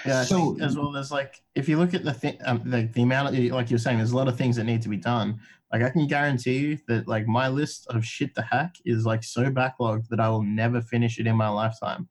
Yeah, 0.07 0.21
I 0.21 0.25
think 0.25 0.61
as 0.61 0.77
well 0.77 0.95
as 0.95 1.11
like 1.11 1.41
if 1.55 1.67
you 1.67 1.77
look 1.77 1.93
at 1.93 2.03
the 2.03 2.13
thing, 2.13 2.37
um, 2.45 2.61
the, 2.65 2.83
the 2.93 3.01
amount 3.01 3.35
of 3.35 3.43
like 3.51 3.69
you're 3.69 3.79
saying, 3.79 3.97
there's 3.97 4.11
a 4.11 4.15
lot 4.15 4.27
of 4.27 4.37
things 4.37 4.55
that 4.55 4.63
need 4.63 4.81
to 4.83 4.89
be 4.89 4.97
done. 4.97 5.39
Like 5.71 5.83
I 5.83 5.89
can 5.89 6.07
guarantee 6.07 6.57
you 6.57 6.77
that 6.87 7.07
like 7.07 7.27
my 7.27 7.47
list 7.47 7.87
of 7.87 8.05
shit 8.05 8.33
to 8.35 8.41
hack 8.41 8.75
is 8.85 9.05
like 9.05 9.23
so 9.23 9.45
backlogged 9.45 10.07
that 10.09 10.19
I 10.19 10.29
will 10.29 10.43
never 10.43 10.81
finish 10.81 11.19
it 11.19 11.27
in 11.27 11.35
my 11.35 11.49
lifetime. 11.49 12.07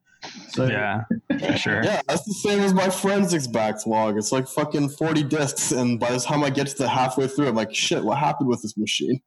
So 0.48 0.66
yeah, 0.66 1.04
for 1.38 1.56
sure. 1.56 1.84
Yeah, 1.84 2.00
that's 2.08 2.24
the 2.24 2.34
same 2.34 2.60
as 2.60 2.74
my 2.74 2.90
forensics 2.90 3.46
backlog. 3.46 4.18
It's 4.18 4.32
like 4.32 4.48
fucking 4.48 4.90
40 4.90 5.22
discs, 5.24 5.72
and 5.72 6.00
by 6.00 6.10
the 6.10 6.18
time 6.18 6.42
I 6.42 6.50
get 6.50 6.66
to 6.68 6.76
the 6.76 6.88
halfway 6.88 7.28
through, 7.28 7.48
I'm 7.48 7.54
like, 7.54 7.74
shit, 7.74 8.02
what 8.02 8.18
happened 8.18 8.48
with 8.48 8.62
this 8.62 8.76
machine? 8.76 9.20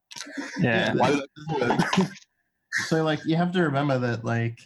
Yeah. 0.60 0.94
Why 0.98 1.12
did 1.12 1.22
I 1.22 1.58
do 1.58 1.74
it? 2.02 2.10
so 2.88 3.04
like 3.04 3.20
you 3.26 3.36
have 3.36 3.52
to 3.54 3.62
remember 3.64 3.98
that 4.00 4.24
like 4.24 4.60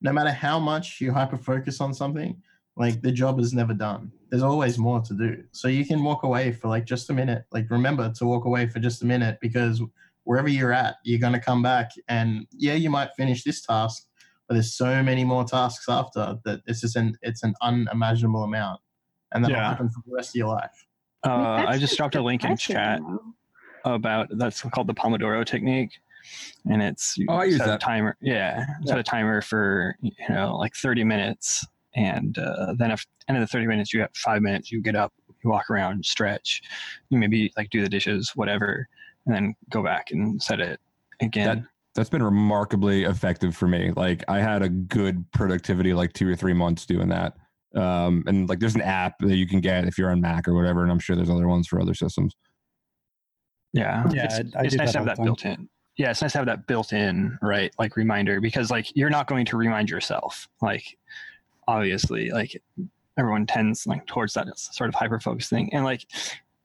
no 0.00 0.12
matter 0.12 0.30
how 0.30 0.58
much 0.58 1.00
you 1.00 1.12
hyper 1.12 1.36
focus 1.36 1.80
on 1.80 1.92
something, 1.92 2.40
like 2.76 3.02
the 3.02 3.12
job 3.12 3.38
is 3.40 3.52
never 3.52 3.74
done. 3.74 4.12
There's 4.30 4.42
always 4.42 4.78
more 4.78 5.00
to 5.00 5.14
do. 5.14 5.42
So 5.52 5.68
you 5.68 5.84
can 5.84 6.02
walk 6.04 6.22
away 6.22 6.52
for 6.52 6.68
like 6.68 6.84
just 6.84 7.10
a 7.10 7.12
minute. 7.12 7.44
Like 7.52 7.70
remember 7.70 8.10
to 8.12 8.24
walk 8.26 8.44
away 8.44 8.66
for 8.68 8.78
just 8.78 9.02
a 9.02 9.06
minute 9.06 9.38
because 9.40 9.82
wherever 10.24 10.48
you're 10.48 10.72
at, 10.72 10.96
you're 11.04 11.18
gonna 11.18 11.40
come 11.40 11.62
back 11.62 11.90
and 12.08 12.46
yeah, 12.52 12.74
you 12.74 12.90
might 12.90 13.10
finish 13.16 13.42
this 13.44 13.60
task, 13.62 14.06
but 14.48 14.54
there's 14.54 14.74
so 14.74 15.02
many 15.02 15.24
more 15.24 15.44
tasks 15.44 15.86
after 15.88 16.36
that 16.44 16.60
it's 16.66 16.80
just 16.80 16.96
an 16.96 17.16
it's 17.22 17.42
an 17.42 17.54
unimaginable 17.60 18.44
amount. 18.44 18.80
And 19.32 19.44
that'll 19.44 19.58
Yeah. 19.58 19.68
happen 19.68 19.88
for 19.90 20.00
the 20.06 20.14
rest 20.14 20.30
of 20.30 20.34
your 20.36 20.48
life. 20.48 20.86
Uh, 21.24 21.64
I 21.68 21.76
just 21.78 21.96
dropped 21.96 22.14
a 22.16 22.22
link 22.22 22.44
in 22.44 22.56
chat 22.56 23.00
about 23.84 24.28
that's 24.38 24.62
called 24.62 24.86
the 24.86 24.94
Pomodoro 24.94 25.44
technique, 25.44 25.92
and 26.70 26.82
it's 26.82 27.16
Oh, 27.28 27.34
I 27.36 27.44
use 27.44 27.58
set 27.58 27.66
a 27.68 27.70
that. 27.72 27.80
timer. 27.80 28.16
Yeah, 28.22 28.64
set 28.86 28.98
a 28.98 29.02
timer 29.02 29.42
for 29.42 29.96
you 30.00 30.12
know 30.30 30.56
like 30.56 30.74
thirty 30.74 31.04
minutes, 31.04 31.66
and 31.94 32.38
uh, 32.38 32.74
then 32.78 32.90
at 32.90 32.98
the 32.98 33.04
end 33.28 33.38
of 33.38 33.42
the 33.42 33.46
thirty 33.46 33.66
minutes, 33.66 33.92
you 33.92 34.00
have 34.00 34.10
five 34.14 34.42
minutes. 34.42 34.70
You 34.70 34.80
get 34.82 34.96
up, 34.96 35.12
you 35.42 35.50
walk 35.50 35.70
around, 35.70 36.04
stretch, 36.04 36.62
you 37.10 37.18
maybe 37.18 37.52
like 37.56 37.70
do 37.70 37.82
the 37.82 37.88
dishes, 37.88 38.32
whatever, 38.34 38.88
and 39.26 39.34
then 39.34 39.54
go 39.70 39.82
back 39.82 40.10
and 40.10 40.42
set 40.42 40.60
it 40.60 40.80
again. 41.20 41.46
That 41.60 41.64
that's 41.94 42.10
been 42.10 42.22
remarkably 42.22 43.04
effective 43.04 43.56
for 43.56 43.66
me. 43.66 43.90
Like 43.96 44.22
I 44.28 44.38
had 44.40 44.62
a 44.62 44.68
good 44.68 45.24
productivity 45.32 45.92
like 45.92 46.12
two 46.12 46.28
or 46.28 46.36
three 46.36 46.52
months 46.54 46.86
doing 46.86 47.08
that. 47.08 47.36
Um, 47.74 48.24
and 48.26 48.48
like 48.48 48.58
there's 48.60 48.74
an 48.74 48.80
app 48.82 49.14
that 49.20 49.36
you 49.36 49.46
can 49.46 49.60
get 49.60 49.84
if 49.86 49.96
you're 49.98 50.10
on 50.10 50.20
Mac 50.20 50.46
or 50.48 50.54
whatever, 50.54 50.82
and 50.82 50.90
I'm 50.92 50.98
sure 51.00 51.14
there's 51.16 51.30
other 51.30 51.48
ones 51.48 51.66
for 51.68 51.80
other 51.80 51.94
systems. 51.94 52.34
Yeah, 53.72 54.04
Yeah, 54.12 54.24
it's, 54.24 54.34
I- 54.56 54.60
I 54.60 54.62
it's 54.64 54.74
nice 54.76 54.92
to 54.92 54.98
have 54.98 55.06
that 55.06 55.16
time. 55.16 55.24
built 55.26 55.44
in. 55.44 55.68
Yeah, 55.96 56.10
it's 56.10 56.22
nice 56.22 56.32
to 56.32 56.38
have 56.38 56.46
that 56.46 56.66
built 56.66 56.92
in, 56.92 57.38
right? 57.42 57.72
Like 57.78 57.96
reminder, 57.96 58.40
because 58.40 58.70
like 58.70 58.86
you're 58.96 59.10
not 59.10 59.26
going 59.26 59.44
to 59.46 59.56
remind 59.56 59.90
yourself. 59.90 60.48
Like 60.62 60.84
obviously, 61.70 62.30
like 62.30 62.60
everyone 63.16 63.46
tends 63.46 63.86
like 63.86 64.06
towards 64.06 64.34
that 64.34 64.46
sort 64.58 64.88
of 64.88 64.94
hyper 64.94 65.20
focus 65.20 65.48
thing, 65.48 65.72
and 65.72 65.84
like 65.84 66.04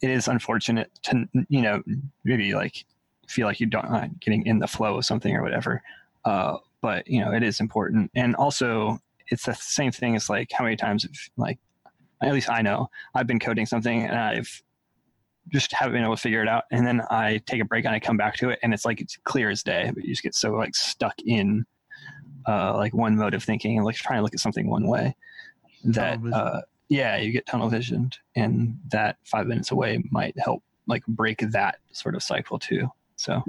it 0.01 0.09
is 0.09 0.27
unfortunate 0.27 0.91
to 1.03 1.27
you 1.49 1.61
know 1.61 1.81
maybe 2.23 2.53
like 2.53 2.85
feel 3.27 3.47
like 3.47 3.59
you 3.59 3.65
don't 3.65 3.89
not 3.91 4.19
getting 4.19 4.45
in 4.45 4.59
the 4.59 4.67
flow 4.67 4.97
of 4.97 5.05
something 5.05 5.35
or 5.35 5.43
whatever. 5.43 5.81
Uh, 6.25 6.57
but 6.81 7.07
you 7.07 7.19
know 7.19 7.31
it 7.31 7.43
is 7.43 7.59
important, 7.59 8.11
and 8.15 8.35
also 8.35 8.99
it's 9.27 9.45
the 9.45 9.53
same 9.53 9.91
thing 9.91 10.15
as 10.15 10.29
like 10.29 10.49
how 10.51 10.63
many 10.63 10.75
times 10.75 11.07
like 11.37 11.59
at 12.21 12.33
least 12.33 12.49
I 12.49 12.61
know 12.61 12.89
I've 13.13 13.27
been 13.27 13.39
coding 13.39 13.65
something 13.65 14.03
and 14.03 14.17
I've 14.17 14.63
just 15.49 15.73
haven't 15.73 15.93
been 15.93 16.03
able 16.03 16.15
to 16.15 16.21
figure 16.21 16.41
it 16.41 16.47
out, 16.47 16.63
and 16.71 16.85
then 16.85 17.01
I 17.11 17.39
take 17.45 17.61
a 17.61 17.65
break 17.65 17.85
and 17.85 17.93
I 17.93 17.99
come 17.99 18.17
back 18.17 18.35
to 18.37 18.49
it, 18.49 18.59
and 18.63 18.73
it's 18.73 18.85
like 18.85 19.01
it's 19.01 19.17
clear 19.23 19.49
as 19.49 19.61
day, 19.61 19.91
but 19.93 20.03
you 20.03 20.09
just 20.09 20.23
get 20.23 20.33
so 20.35 20.53
like 20.53 20.75
stuck 20.75 21.15
in 21.25 21.65
uh, 22.47 22.75
like 22.75 22.93
one 22.93 23.15
mode 23.15 23.33
of 23.33 23.43
thinking 23.43 23.77
and 23.77 23.85
like 23.85 23.95
trying 23.95 24.19
to 24.19 24.23
look 24.23 24.33
at 24.33 24.39
something 24.39 24.69
one 24.69 24.87
way 24.87 25.15
that 25.83 26.19
uh, 26.33 26.61
yeah, 26.89 27.17
you 27.17 27.31
get 27.31 27.45
tunnel 27.45 27.69
visioned, 27.69 28.17
and 28.35 28.77
that 28.91 29.17
five 29.23 29.47
minutes 29.47 29.71
away 29.71 30.03
might 30.11 30.37
help 30.37 30.63
like 30.87 31.05
break 31.07 31.39
that 31.51 31.79
sort 31.91 32.15
of 32.15 32.23
cycle 32.23 32.59
too. 32.59 32.89
So 33.15 33.41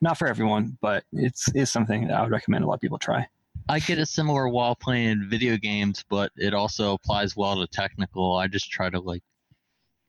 not 0.00 0.18
for 0.18 0.26
everyone, 0.26 0.76
but 0.80 1.04
it's 1.12 1.48
is 1.54 1.70
something 1.70 2.08
that 2.08 2.16
I 2.16 2.22
would 2.22 2.32
recommend 2.32 2.64
a 2.64 2.66
lot 2.66 2.74
of 2.74 2.80
people 2.80 2.98
try. 2.98 3.26
I 3.68 3.78
get 3.78 3.98
a 3.98 4.06
similar 4.06 4.48
while 4.48 4.74
playing 4.74 5.26
video 5.28 5.56
games, 5.56 6.04
but 6.08 6.32
it 6.36 6.52
also 6.52 6.94
applies 6.94 7.36
well 7.36 7.60
to 7.60 7.66
technical. 7.66 8.36
I 8.36 8.48
just 8.48 8.70
try 8.70 8.90
to 8.90 8.98
like 8.98 9.22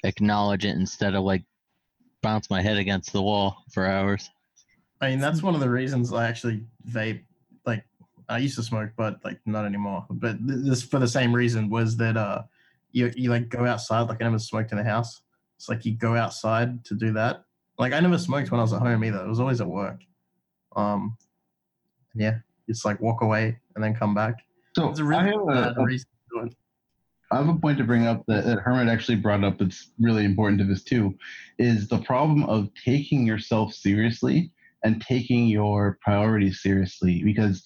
acknowledge 0.04 0.66
it 0.66 0.76
instead 0.76 1.14
of 1.14 1.24
like 1.24 1.44
bounce 2.22 2.50
my 2.50 2.62
head 2.62 2.78
against 2.78 3.14
the 3.14 3.22
wall 3.22 3.64
for 3.72 3.86
hours. 3.86 4.30
I 5.02 5.10
mean, 5.10 5.20
that's 5.20 5.44
one 5.44 5.54
of 5.54 5.60
the 5.60 5.70
reasons 5.70 6.12
I 6.12 6.28
actually 6.28 6.64
vape. 6.90 7.24
I 8.30 8.38
used 8.40 8.56
to 8.56 8.64
smoke, 8.64 8.92
but 8.98 9.20
like 9.24 9.40
not 9.46 9.66
anymore. 9.66 10.06
But 10.10 10.38
th- 10.48 10.60
this 10.66 10.84
for 10.84 11.00
the 11.00 11.08
same 11.08 11.34
reason 11.34 11.70
was 11.70 11.98
that 11.98 12.18
uh, 12.18 12.44
you 12.92 13.12
you 13.16 13.30
like 13.30 13.50
go 13.50 13.66
outside. 13.66 14.04
Like 14.10 14.22
I 14.22 14.26
never 14.26 14.40
smoked 14.40 14.72
in 14.72 14.78
the 14.78 14.84
house. 14.84 15.22
It's 15.58 15.70
like 15.70 15.86
you 15.86 15.96
go 15.96 16.16
outside 16.16 16.84
to 16.86 16.96
do 16.96 17.14
that. 17.14 17.44
Like 17.78 17.94
I 17.94 18.00
never 18.00 18.18
smoked 18.18 18.52
when 18.52 18.60
I 18.60 18.64
was 18.64 18.74
at 18.74 18.82
home 18.82 19.04
either. 19.04 19.24
It 19.24 19.28
was 19.28 19.40
always 19.40 19.62
at 19.62 19.68
work. 19.68 20.02
Um, 20.76 21.18
yeah, 22.16 22.40
it's 22.68 22.86
like 22.86 23.00
walk 23.00 23.22
away 23.22 23.58
and 23.76 23.84
then 23.84 23.96
come 23.96 24.14
back. 24.14 24.36
So 24.76 24.90
it's 24.90 25.00
a 25.00 25.04
really 25.04 25.34
I 25.50 25.66
have 25.66 25.78
a- 25.78 25.84
reason 25.84 26.08
to 26.08 26.40
do 26.40 26.48
it. 26.48 26.56
I 27.32 27.38
have 27.38 27.50
a 27.50 27.56
point 27.56 27.80
to 27.80 27.84
bring 27.84 28.06
up 28.06 28.24
that, 28.28 28.46
that 28.46 28.60
Hermit 28.60 28.88
actually 28.90 29.16
brought 29.16 29.44
up 29.44 29.58
that's 29.58 29.90
really 30.00 30.24
important 30.24 30.60
to 30.60 30.66
this 30.66 30.84
too, 30.84 31.18
is 31.58 31.88
the 31.88 31.98
problem 32.00 32.44
of 32.44 32.70
taking 32.76 33.26
yourself 33.26 33.74
seriously 33.74 34.52
and 34.84 35.02
taking 35.02 35.48
your 35.48 35.98
priorities 36.04 36.62
seriously 36.62 37.24
because 37.24 37.64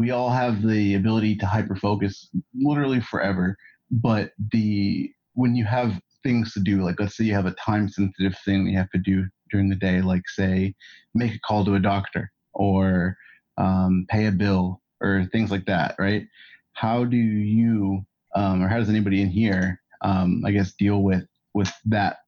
we 0.00 0.12
all 0.12 0.30
have 0.30 0.62
the 0.62 0.94
ability 0.94 1.36
to 1.36 1.44
hyper 1.44 1.76
focus 1.76 2.30
literally 2.54 3.02
forever. 3.02 3.54
But 3.90 4.30
the 4.50 5.12
when 5.34 5.54
you 5.54 5.66
have 5.66 6.00
things 6.22 6.54
to 6.54 6.60
do, 6.60 6.82
like 6.82 6.98
let's 6.98 7.18
say 7.18 7.24
you 7.24 7.34
have 7.34 7.44
a 7.44 7.52
time 7.52 7.86
sensitive 7.86 8.34
thing 8.42 8.64
that 8.64 8.70
you 8.70 8.78
have 8.78 8.90
to 8.92 8.98
do 8.98 9.26
during 9.50 9.68
the 9.68 9.76
day, 9.76 10.00
like 10.00 10.26
say 10.26 10.74
make 11.14 11.34
a 11.34 11.40
call 11.40 11.66
to 11.66 11.74
a 11.74 11.80
doctor 11.80 12.32
or 12.54 13.14
um, 13.58 14.06
pay 14.08 14.24
a 14.24 14.32
bill 14.32 14.80
or 15.02 15.28
things 15.32 15.50
like 15.50 15.66
that, 15.66 15.96
right? 15.98 16.24
How 16.72 17.04
do 17.04 17.18
you 17.18 18.00
um, 18.34 18.62
or 18.62 18.68
how 18.68 18.78
does 18.78 18.88
anybody 18.88 19.20
in 19.20 19.28
here, 19.28 19.82
um, 20.00 20.42
I 20.46 20.50
guess, 20.52 20.72
deal 20.72 21.02
with 21.02 21.26
with 21.52 21.70
that 21.84 22.20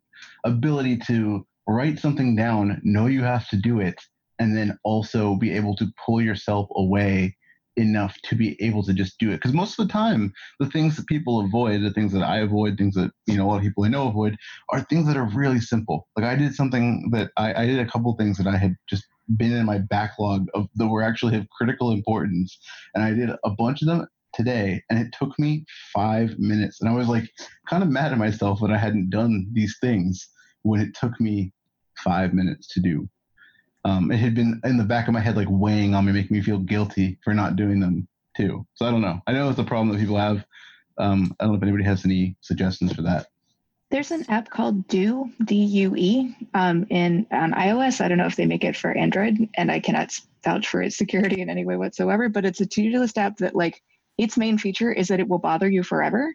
ability 0.44 0.98
to 1.06 1.46
write 1.66 1.98
something 1.98 2.36
down, 2.36 2.82
know 2.84 3.06
you 3.06 3.22
have 3.22 3.48
to 3.48 3.56
do 3.56 3.80
it, 3.80 3.98
and 4.38 4.54
then 4.54 4.78
also 4.84 5.36
be 5.36 5.52
able 5.52 5.74
to 5.76 5.86
pull 6.04 6.20
yourself 6.20 6.68
away 6.76 7.34
enough 7.76 8.16
to 8.24 8.34
be 8.34 8.56
able 8.60 8.82
to 8.84 8.92
just 8.92 9.18
do 9.18 9.30
it? 9.30 9.36
Because 9.36 9.52
most 9.52 9.78
of 9.78 9.86
the 9.86 9.92
time, 9.92 10.32
the 10.60 10.66
things 10.66 10.96
that 10.96 11.06
people 11.06 11.40
avoid, 11.40 11.82
the 11.82 11.92
things 11.92 12.12
that 12.12 12.22
I 12.22 12.38
avoid, 12.38 12.76
things 12.76 12.94
that 12.94 13.12
you 13.26 13.36
know 13.36 13.46
a 13.46 13.48
lot 13.48 13.56
of 13.56 13.62
people 13.62 13.84
I 13.84 13.88
know 13.88 14.08
avoid, 14.08 14.36
are 14.70 14.80
things 14.80 15.06
that 15.06 15.16
are 15.16 15.28
really 15.34 15.60
simple. 15.60 16.08
Like 16.16 16.26
I 16.26 16.36
did 16.36 16.54
something 16.54 17.10
that 17.12 17.30
I, 17.36 17.62
I 17.62 17.66
did 17.66 17.78
a 17.78 17.90
couple 17.90 18.14
things 18.16 18.38
that 18.38 18.46
I 18.46 18.56
had 18.56 18.76
just 18.88 19.04
been 19.36 19.52
in 19.52 19.66
my 19.66 19.78
backlog 19.78 20.46
of 20.54 20.68
that 20.76 20.88
were 20.88 21.02
actually 21.02 21.36
of 21.36 21.48
critical 21.50 21.92
importance, 21.92 22.58
and 22.94 23.04
I 23.04 23.12
did 23.12 23.30
a 23.30 23.50
bunch 23.50 23.82
of 23.82 23.88
them 23.88 24.06
today 24.34 24.82
and 24.88 24.98
it 24.98 25.14
took 25.18 25.38
me 25.38 25.62
five 25.94 26.38
minutes 26.38 26.80
and 26.80 26.88
i 26.88 26.92
was 26.94 27.06
like 27.06 27.28
kind 27.68 27.82
of 27.82 27.90
mad 27.90 28.12
at 28.12 28.18
myself 28.18 28.60
that 28.60 28.70
i 28.70 28.78
hadn't 28.78 29.10
done 29.10 29.46
these 29.52 29.76
things 29.80 30.28
when 30.62 30.80
it 30.80 30.94
took 30.98 31.20
me 31.20 31.52
five 31.98 32.32
minutes 32.32 32.66
to 32.68 32.80
do 32.80 33.08
um, 33.84 34.10
it 34.10 34.18
had 34.18 34.34
been 34.34 34.60
in 34.64 34.76
the 34.76 34.84
back 34.84 35.08
of 35.08 35.14
my 35.14 35.20
head 35.20 35.36
like 35.36 35.48
weighing 35.50 35.94
on 35.94 36.04
me 36.04 36.12
making 36.12 36.36
me 36.36 36.42
feel 36.42 36.58
guilty 36.58 37.18
for 37.22 37.34
not 37.34 37.56
doing 37.56 37.80
them 37.80 38.06
too 38.36 38.66
so 38.74 38.86
i 38.86 38.90
don't 38.90 39.02
know 39.02 39.20
i 39.26 39.32
know 39.32 39.48
it's 39.48 39.58
a 39.58 39.64
problem 39.64 39.88
that 39.88 40.00
people 40.00 40.16
have 40.16 40.44
um, 40.98 41.34
i 41.38 41.44
don't 41.44 41.52
know 41.52 41.56
if 41.56 41.62
anybody 41.62 41.84
has 41.84 42.04
any 42.04 42.36
suggestions 42.40 42.92
for 42.92 43.02
that 43.02 43.26
There's 43.90 44.10
an 44.10 44.24
app 44.30 44.48
called 44.48 44.88
Due, 44.88 45.30
D 45.44 45.54
U 45.54 45.94
E, 45.96 46.34
um, 46.54 46.86
in 46.88 47.26
on 47.30 47.52
iOS. 47.52 48.00
I 48.00 48.08
don't 48.08 48.16
know 48.16 48.26
if 48.26 48.36
they 48.36 48.46
make 48.46 48.64
it 48.64 48.74
for 48.74 48.90
Android, 48.90 49.36
and 49.54 49.70
I 49.70 49.80
cannot 49.80 50.18
vouch 50.44 50.66
for 50.66 50.80
its 50.80 50.96
security 50.96 51.42
in 51.42 51.50
any 51.50 51.66
way 51.66 51.76
whatsoever. 51.76 52.30
But 52.30 52.46
it's 52.46 52.62
a 52.62 52.66
to-do 52.66 52.98
list 52.98 53.18
app 53.18 53.36
that, 53.36 53.54
like, 53.54 53.82
its 54.16 54.38
main 54.38 54.56
feature 54.56 54.90
is 54.90 55.08
that 55.08 55.20
it 55.20 55.28
will 55.28 55.38
bother 55.38 55.68
you 55.68 55.82
forever. 55.82 56.34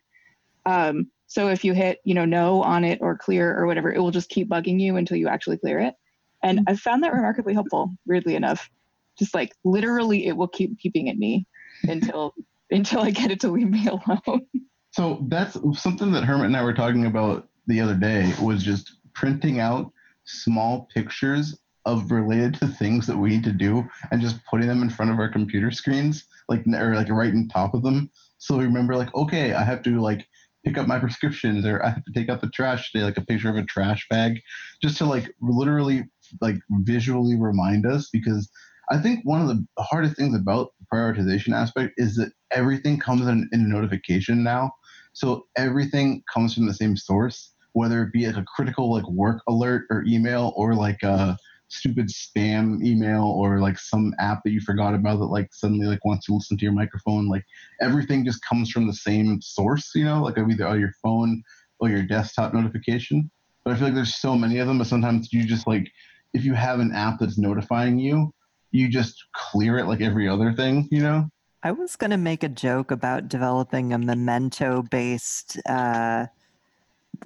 Um, 0.67 1.09
so 1.25 1.49
if 1.49 1.65
you 1.65 1.73
hit, 1.73 1.97
you 2.03 2.13
know, 2.13 2.25
no 2.25 2.61
on 2.61 2.83
it 2.83 2.99
or 3.01 3.17
clear 3.17 3.57
or 3.57 3.65
whatever, 3.65 3.91
it 3.91 3.99
will 3.99 4.11
just 4.11 4.29
keep 4.29 4.47
bugging 4.49 4.79
you 4.79 4.97
until 4.97 5.17
you 5.17 5.27
actually 5.27 5.57
clear 5.57 5.79
it. 5.79 5.95
And 6.43 6.59
mm-hmm. 6.59 6.73
I 6.73 6.75
found 6.75 7.03
that 7.03 7.13
remarkably 7.13 7.53
helpful. 7.53 7.91
Weirdly 8.05 8.35
enough, 8.35 8.69
just 9.17 9.33
like 9.33 9.53
literally, 9.63 10.27
it 10.27 10.37
will 10.37 10.47
keep 10.47 10.79
keeping 10.79 11.09
at 11.09 11.17
me 11.17 11.45
until 11.83 12.33
until 12.71 13.01
I 13.01 13.11
get 13.11 13.31
it 13.31 13.39
to 13.41 13.49
leave 13.49 13.69
me 13.69 13.87
alone. 14.07 14.45
So 14.91 15.25
that's 15.27 15.57
something 15.79 16.11
that 16.11 16.23
Hermit 16.23 16.47
and 16.47 16.57
I 16.57 16.63
were 16.63 16.73
talking 16.73 17.05
about 17.05 17.47
the 17.67 17.81
other 17.81 17.95
day 17.95 18.33
was 18.41 18.63
just 18.63 18.97
printing 19.13 19.59
out 19.59 19.91
small 20.25 20.87
pictures 20.93 21.57
of 21.85 22.11
related 22.11 22.55
to 22.55 22.67
things 22.67 23.07
that 23.07 23.17
we 23.17 23.29
need 23.29 23.43
to 23.45 23.51
do 23.51 23.87
and 24.11 24.21
just 24.21 24.43
putting 24.45 24.67
them 24.67 24.81
in 24.81 24.89
front 24.89 25.11
of 25.11 25.19
our 25.19 25.29
computer 25.29 25.71
screens, 25.71 26.25
like 26.49 26.65
or 26.67 26.95
like 26.95 27.09
right 27.09 27.33
on 27.33 27.47
top 27.47 27.73
of 27.73 27.83
them. 27.83 28.11
So 28.37 28.57
we 28.57 28.65
remember 28.65 28.95
like, 28.95 29.13
okay, 29.15 29.53
I 29.53 29.63
have 29.63 29.81
to 29.83 30.01
like 30.01 30.27
pick 30.65 30.77
up 30.77 30.87
my 30.87 30.99
prescriptions 30.99 31.65
or 31.65 31.83
I 31.83 31.89
have 31.89 32.03
to 32.03 32.11
take 32.11 32.29
out 32.29 32.41
the 32.41 32.49
trash 32.49 32.91
today, 32.91 33.05
like 33.05 33.17
a 33.17 33.25
picture 33.25 33.49
of 33.49 33.55
a 33.55 33.63
trash 33.63 34.05
bag, 34.09 34.41
just 34.81 34.97
to 34.97 35.05
like 35.05 35.33
literally 35.41 36.03
like 36.41 36.57
visually 36.69 37.35
remind 37.35 37.85
us 37.85 38.09
because 38.11 38.49
I 38.89 38.97
think 38.97 39.19
one 39.23 39.41
of 39.41 39.47
the 39.47 39.65
hardest 39.79 40.15
things 40.15 40.35
about 40.35 40.71
the 40.79 40.85
prioritization 40.93 41.53
aspect 41.53 41.93
is 41.97 42.15
that 42.15 42.31
everything 42.51 42.99
comes 42.99 43.27
in, 43.27 43.49
in 43.51 43.61
a 43.61 43.67
notification 43.67 44.43
now. 44.43 44.71
So 45.13 45.47
everything 45.57 46.23
comes 46.33 46.53
from 46.53 46.67
the 46.67 46.73
same 46.73 46.95
source, 46.95 47.53
whether 47.73 48.01
it 48.03 48.13
be 48.13 48.25
like 48.27 48.37
a 48.37 48.45
critical 48.55 48.93
like 48.93 49.07
work 49.09 49.41
alert 49.47 49.85
or 49.89 50.03
email 50.07 50.53
or 50.55 50.73
like 50.73 51.03
a 51.03 51.37
stupid 51.69 52.07
spam 52.07 52.83
email 52.83 53.23
or 53.23 53.59
like 53.59 53.77
some 53.77 54.13
app 54.19 54.41
that 54.43 54.51
you 54.51 54.61
forgot 54.61 54.93
about 54.93 55.19
that 55.19 55.25
like 55.25 55.53
suddenly 55.53 55.85
like 55.85 56.05
wants 56.05 56.25
to 56.25 56.33
listen 56.33 56.57
to 56.57 56.63
your 56.63 56.73
microphone. 56.73 57.27
Like 57.27 57.43
everything 57.81 58.23
just 58.23 58.45
comes 58.45 58.71
from 58.71 58.87
the 58.87 58.93
same 58.93 59.41
source, 59.41 59.91
you 59.95 60.05
know, 60.05 60.23
like 60.23 60.37
either 60.37 60.67
on 60.67 60.79
your 60.79 60.93
phone 61.03 61.43
or 61.79 61.89
your 61.89 62.03
desktop 62.03 62.53
notification. 62.53 63.29
But 63.65 63.73
I 63.73 63.75
feel 63.75 63.85
like 63.87 63.95
there's 63.95 64.15
so 64.15 64.35
many 64.35 64.59
of 64.59 64.67
them, 64.67 64.77
but 64.77 64.87
sometimes 64.87 65.33
you 65.33 65.43
just 65.45 65.67
like 65.67 65.91
if 66.37 66.45
you 66.45 66.53
have 66.53 66.79
an 66.79 66.93
app 66.93 67.19
that's 67.19 67.37
notifying 67.37 67.97
you, 67.97 68.31
you 68.71 68.87
just 68.87 69.25
clear 69.33 69.77
it 69.79 69.85
like 69.85 70.01
every 70.01 70.27
other 70.27 70.53
thing, 70.53 70.87
you 70.91 71.01
know? 71.01 71.27
I 71.63 71.71
was 71.71 71.95
going 71.95 72.11
to 72.11 72.17
make 72.17 72.43
a 72.43 72.49
joke 72.49 72.91
about 72.91 73.27
developing 73.27 73.91
a 73.91 73.97
memento 73.97 74.83
based, 74.83 75.59
uh, 75.67 76.27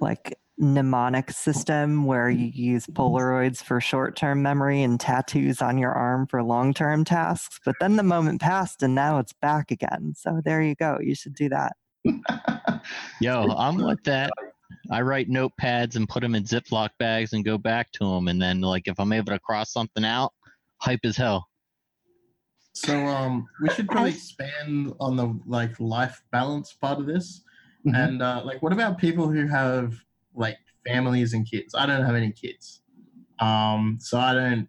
like, 0.00 0.38
mnemonic 0.58 1.30
system 1.30 2.04
where 2.04 2.30
you 2.30 2.46
use 2.46 2.86
Polaroids 2.86 3.62
for 3.62 3.80
short 3.80 4.16
term 4.16 4.42
memory 4.42 4.82
and 4.82 5.00
tattoos 5.00 5.60
on 5.60 5.76
your 5.76 5.92
arm 5.92 6.26
for 6.26 6.42
long 6.42 6.72
term 6.72 7.04
tasks. 7.04 7.58
But 7.64 7.76
then 7.80 7.96
the 7.96 8.02
moment 8.02 8.40
passed 8.40 8.82
and 8.82 8.94
now 8.94 9.18
it's 9.18 9.32
back 9.32 9.70
again. 9.70 10.14
So 10.16 10.40
there 10.44 10.62
you 10.62 10.74
go. 10.74 10.98
You 11.00 11.14
should 11.14 11.34
do 11.34 11.48
that. 11.48 11.72
Yo, 13.20 13.48
I'm 13.56 13.76
with 13.76 14.04
that. 14.04 14.30
I 14.90 15.02
write 15.02 15.28
notepads 15.28 15.96
and 15.96 16.08
put 16.08 16.22
them 16.22 16.34
in 16.34 16.44
Ziploc 16.44 16.90
bags 16.98 17.32
and 17.32 17.44
go 17.44 17.58
back 17.58 17.92
to 17.92 18.04
them. 18.04 18.28
And 18.28 18.40
then, 18.40 18.60
like, 18.60 18.86
if 18.86 18.98
I'm 18.98 19.12
able 19.12 19.32
to 19.32 19.38
cross 19.38 19.72
something 19.72 20.04
out, 20.04 20.32
hype 20.78 21.00
as 21.04 21.16
hell. 21.16 21.48
So 22.74 23.06
um, 23.06 23.46
we 23.60 23.68
should 23.70 23.88
probably 23.88 24.10
expand 24.10 24.94
on 24.98 25.16
the 25.16 25.38
like 25.46 25.78
life 25.78 26.22
balance 26.32 26.72
part 26.72 26.98
of 26.98 27.06
this. 27.06 27.42
And 27.84 28.22
uh, 28.22 28.42
like, 28.44 28.62
what 28.62 28.72
about 28.72 28.98
people 28.98 29.28
who 29.28 29.46
have 29.46 29.94
like 30.34 30.56
families 30.86 31.34
and 31.34 31.48
kids? 31.48 31.74
I 31.74 31.84
don't 31.84 32.04
have 32.04 32.14
any 32.14 32.30
kids, 32.30 32.82
um, 33.40 33.98
so 34.00 34.18
I 34.18 34.34
don't. 34.34 34.68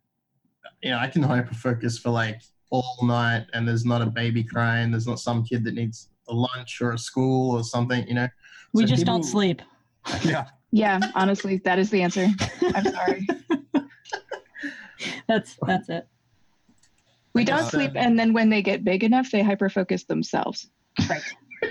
You 0.82 0.92
know, 0.92 0.98
I 0.98 1.08
can 1.08 1.22
hyper 1.24 1.54
focus 1.54 1.98
for 1.98 2.10
like 2.10 2.42
all 2.72 2.98
night, 3.04 3.46
and 3.54 3.68
there's 3.68 3.86
not 3.86 4.02
a 4.02 4.08
baby 4.08 4.44
crying. 4.44 4.92
There's 4.92 5.08
not 5.08 5.20
some 5.20 5.44
kid 5.44 5.64
that 5.66 5.76
needs 5.76 6.10
a 6.28 6.34
lunch 6.34 6.82
or 6.82 6.94
a 6.94 6.98
school 6.98 7.56
or 7.56 7.64
something. 7.64 8.06
You 8.08 8.16
know, 8.16 8.28
We 8.74 8.84
So 8.84 8.88
just 8.88 9.06
don't 9.06 9.24
sleep. 9.24 9.62
Yeah. 10.24 10.46
Yeah, 10.72 11.00
honestly, 11.14 11.58
that 11.66 11.78
is 11.78 11.92
the 11.92 12.02
answer. 12.02 12.28
I'm 12.74 12.84
sorry. 12.86 13.28
That's 15.28 15.58
that's 15.68 15.90
it. 15.90 16.08
We 17.34 17.44
don't 17.44 17.70
sleep, 17.70 17.92
and 17.96 18.18
then 18.18 18.32
when 18.34 18.50
they 18.50 18.62
get 18.62 18.84
big 18.84 19.04
enough, 19.04 19.32
they 19.32 19.42
hyper 19.42 19.70
focus 19.70 20.06
themselves. 20.06 20.70
Right. 21.10 21.22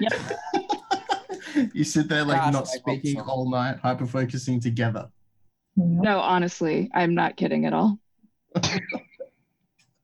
Yep. 0.00 0.12
you 1.72 1.84
sit 1.84 2.08
there 2.08 2.24
like 2.24 2.38
Gosh, 2.38 2.52
not 2.52 2.68
I 2.68 2.70
hope 2.70 3.00
speaking 3.00 3.20
all 3.20 3.48
night, 3.50 3.78
hyper 3.82 4.06
focusing 4.06 4.60
together. 4.60 5.08
No, 5.76 6.18
honestly, 6.18 6.90
I'm 6.94 7.14
not 7.14 7.36
kidding 7.36 7.66
at 7.66 7.72
all. 7.72 7.98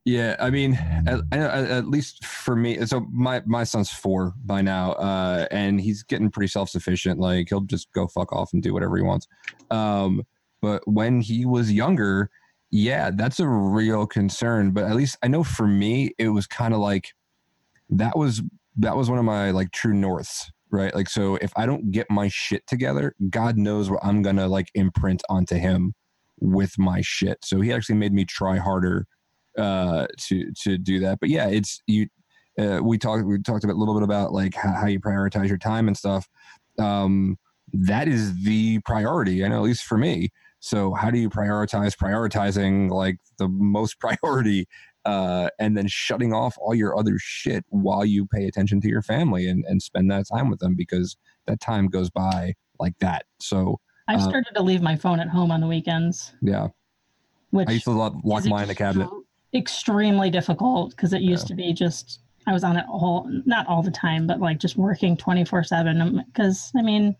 Yeah, 0.09 0.37
I 0.39 0.49
mean, 0.49 0.73
at, 1.07 1.21
at, 1.31 1.87
least 1.87 2.25
for 2.25 2.57
me. 2.57 2.83
So 2.87 3.07
my 3.13 3.43
my 3.45 3.63
son's 3.63 3.91
four 3.91 4.33
by 4.47 4.63
now, 4.63 4.93
uh, 4.93 5.47
and 5.51 5.79
he's 5.79 6.03
getting 6.03 6.31
pretty 6.31 6.49
self 6.49 6.71
sufficient. 6.71 7.21
Like 7.21 7.51
he'll 7.51 7.61
just 7.61 7.93
go 7.93 8.07
fuck 8.07 8.33
off 8.33 8.55
and 8.55 8.63
do 8.63 8.73
whatever 8.73 8.97
he 8.97 9.03
wants. 9.03 9.29
Um, 9.71 10.23
but 10.63 10.81
when 10.89 11.21
he 11.21 11.45
was 11.45 11.71
younger, 11.71 12.31
yeah, 12.71 13.11
that's 13.15 13.39
a 13.39 13.47
real 13.47 14.07
concern. 14.07 14.71
But 14.71 14.85
at 14.85 14.97
least 14.97 15.19
I 15.23 15.29
know 15.29 15.45
for 15.45 15.67
me, 15.67 16.15
it 16.17 16.31
was 16.31 16.47
kind 16.47 16.73
of 16.73 16.81
like 16.81 17.13
that 17.91 18.17
was 18.17 18.41
that 18.79 18.97
was 18.97 19.11
one 19.11 19.19
of 19.19 19.27
my 19.27 19.51
like 19.51 19.73
true 19.73 19.93
norths, 19.93 20.51
right? 20.71 20.95
Like, 20.95 21.11
so 21.11 21.37
if 21.43 21.53
I 21.55 21.67
don't 21.67 21.91
get 21.91 22.11
my 22.11 22.29
shit 22.29 22.67
together, 22.67 23.15
God 23.29 23.59
knows 23.59 23.91
what 23.91 24.01
I'm 24.03 24.23
gonna 24.23 24.49
like 24.49 24.71
imprint 24.75 25.23
onto 25.29 25.57
him 25.57 25.93
with 26.41 26.79
my 26.79 27.03
shit. 27.03 27.41
So 27.45 27.61
he 27.61 27.75
actually 27.75 27.97
made 27.97 28.15
me 28.15 28.25
try 28.25 28.57
harder 28.57 29.07
uh, 29.59 30.07
to 30.19 30.53
to 30.63 30.79
do 30.79 31.01
that. 31.01 31.21
But 31.21 31.29
yeah, 31.29 31.49
it's 31.49 31.83
you. 31.87 32.07
Uh, 32.59 32.81
we 32.83 32.99
talked 32.99 33.25
we 33.25 33.41
talked 33.41 33.65
a 33.65 33.69
little 33.69 33.95
bit 33.95 34.03
about 34.03 34.33
like 34.33 34.55
how, 34.55 34.73
how 34.73 34.87
you 34.87 35.01
prioritize 35.01 35.49
your 35.49 35.59
time 35.59 35.87
and 35.87 35.97
stuff. 35.97 36.29
Um, 36.79 37.39
that 37.73 38.09
is 38.09 38.45
the 38.45 38.81
priority, 38.81 39.45
I 39.45 39.49
know 39.49 39.57
at 39.59 39.63
least 39.63 39.85
for 39.85 39.99
me. 39.99 40.31
So 40.61 40.93
how 40.95 41.11
do 41.11 41.19
you 41.19 41.31
prioritize 41.31 41.97
prioritizing 41.97 42.91
like 42.91 43.19
the 43.39 43.49
most 43.49 44.01
priority 44.01 44.67
uh, 45.05 45.49
and 45.59 45.77
then 45.77 45.87
shutting 45.87 46.33
off 46.33 46.57
all 46.61 46.75
your 46.75 46.99
other 46.99 47.17
shit 47.19 47.65
while 47.69 48.05
you 48.05 48.27
pay 48.27 48.47
attention 48.47 48.81
to 48.83 48.89
your 48.89 49.03
family 49.03 49.49
and, 49.49 49.65
and 49.67 49.81
spend 49.81 50.11
that 50.11 50.27
time 50.29 50.51
with 50.51 50.59
them 50.59 50.75
because 50.75 51.17
that 51.47 51.61
time 51.61 51.89
goes 51.89 52.11
by 52.11 52.55
like 52.79 52.99
that. 52.99 53.25
So 53.41 53.81
I've 54.09 54.21
uh, 54.21 54.29
started 54.29 54.55
to 54.55 54.63
leave 54.63 54.83
my 54.83 54.97
phone 54.97 55.21
at 55.21 55.29
home 55.29 55.51
on 55.51 55.61
the 55.61 55.67
weekends, 55.67 56.33
yeah, 56.43 56.69
which 57.51 57.69
I 57.69 57.73
used 57.73 57.85
to 57.85 57.93
lock, 57.93 58.15
lock 58.25 58.45
mine 58.47 58.63
in 58.63 58.69
the 58.69 58.75
cabinet. 58.75 59.09
Extremely 59.55 60.31
difficult 60.31 60.91
because 60.91 61.13
it 61.13 61.23
used 61.23 61.47
to 61.49 61.55
be 61.55 61.73
just 61.73 62.21
I 62.47 62.53
was 62.53 62.65
on 62.65 62.77
it 62.77 62.87
all 62.89 63.29
not 63.45 63.67
all 63.67 63.83
the 63.83 63.91
time, 63.91 64.27
but 64.27 64.41
like 64.41 64.59
just 64.59 64.77
working 64.77 65.17
24 65.17 65.65
7. 65.65 66.25
Because 66.27 66.73
I 66.77 66.83
mean, 66.83 67.15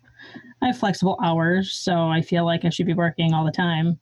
I 0.63 0.69
have 0.69 0.79
flexible 0.79 1.19
hours, 1.23 1.73
so 1.73 2.09
I 2.09 2.23
feel 2.23 2.45
like 2.45 2.65
I 2.65 2.71
should 2.71 2.87
be 2.87 2.95
working 2.95 3.35
all 3.35 3.45
the 3.45 3.53
time. 3.53 3.99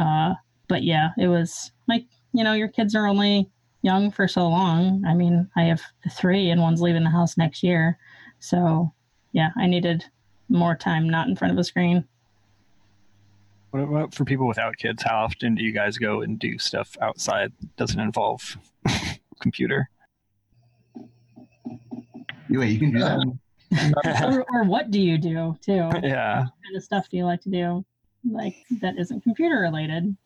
Uh, 0.00 0.34
but 0.68 0.84
yeah, 0.84 1.10
it 1.18 1.26
was 1.26 1.72
like, 1.88 2.06
you 2.32 2.44
know, 2.44 2.52
your 2.52 2.68
kids 2.68 2.94
are 2.94 3.06
only 3.06 3.50
young 3.82 4.10
for 4.12 4.28
so 4.28 4.46
long. 4.48 5.04
I 5.04 5.14
mean, 5.14 5.48
I 5.56 5.62
have 5.62 5.82
three 6.12 6.50
and 6.50 6.60
one's 6.60 6.80
leaving 6.80 7.04
the 7.04 7.10
house 7.10 7.36
next 7.36 7.62
year. 7.62 7.98
So 8.38 8.92
yeah, 9.32 9.50
I 9.56 9.66
needed 9.66 10.04
more 10.48 10.76
time 10.76 11.08
not 11.08 11.28
in 11.28 11.36
front 11.36 11.52
of 11.52 11.58
a 11.58 11.64
screen. 11.64 12.04
What 13.70 13.82
about 13.82 14.14
for 14.14 14.24
people 14.24 14.46
without 14.46 14.76
kids? 14.78 15.02
How 15.02 15.24
often 15.24 15.54
do 15.54 15.62
you 15.62 15.72
guys 15.72 15.98
go 15.98 16.22
and 16.22 16.38
do 16.38 16.58
stuff 16.58 16.96
outside? 17.02 17.52
Doesn't 17.76 18.00
involve 18.00 18.56
computer. 19.40 19.90
You 22.48 22.60
wait, 22.60 22.70
you 22.70 22.78
can 22.78 22.92
do 22.92 23.00
that. 23.00 23.18
Um, 23.18 23.40
or, 24.24 24.46
or 24.50 24.64
what 24.64 24.90
do 24.90 25.00
you 25.00 25.18
do 25.18 25.56
too? 25.60 25.90
Yeah. 26.02 26.40
What 26.40 26.52
kind 26.64 26.76
of 26.76 26.82
stuff 26.82 27.08
do 27.10 27.18
you 27.18 27.24
like 27.24 27.42
to 27.42 27.50
do? 27.50 27.84
Like 28.30 28.56
that 28.80 28.98
isn't 28.98 29.22
computer 29.22 29.60
related. 29.60 30.16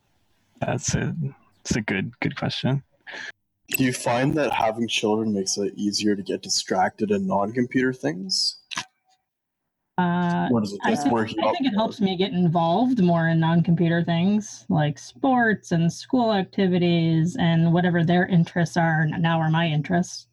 That's 0.61 0.95
a 0.95 1.13
it's 1.59 1.75
a 1.75 1.81
good 1.81 2.17
good 2.21 2.37
question. 2.37 2.83
Do 3.69 3.83
you 3.83 3.93
find 3.93 4.33
that 4.35 4.51
having 4.51 4.87
children 4.87 5.33
makes 5.33 5.57
it 5.57 5.73
easier 5.75 6.15
to 6.15 6.21
get 6.21 6.41
distracted 6.41 7.11
in 7.11 7.27
non-computer 7.27 7.93
things? 7.93 8.59
Uh, 9.99 10.49
it 10.51 10.79
I 10.83 10.89
just 10.89 11.03
think, 11.03 11.13
work 11.13 11.29
I 11.29 11.51
think 11.51 11.67
it 11.67 11.75
helps 11.75 12.01
me 12.01 12.17
get 12.17 12.31
involved 12.31 12.99
more 12.99 13.27
in 13.27 13.39
non-computer 13.39 14.03
things 14.03 14.65
like 14.67 14.97
sports 14.97 15.71
and 15.71 15.93
school 15.93 16.33
activities 16.33 17.37
and 17.39 17.71
whatever 17.71 18.03
their 18.03 18.25
interests 18.25 18.75
are 18.75 19.05
now 19.05 19.39
are 19.39 19.51
my 19.51 19.67
interests. 19.67 20.27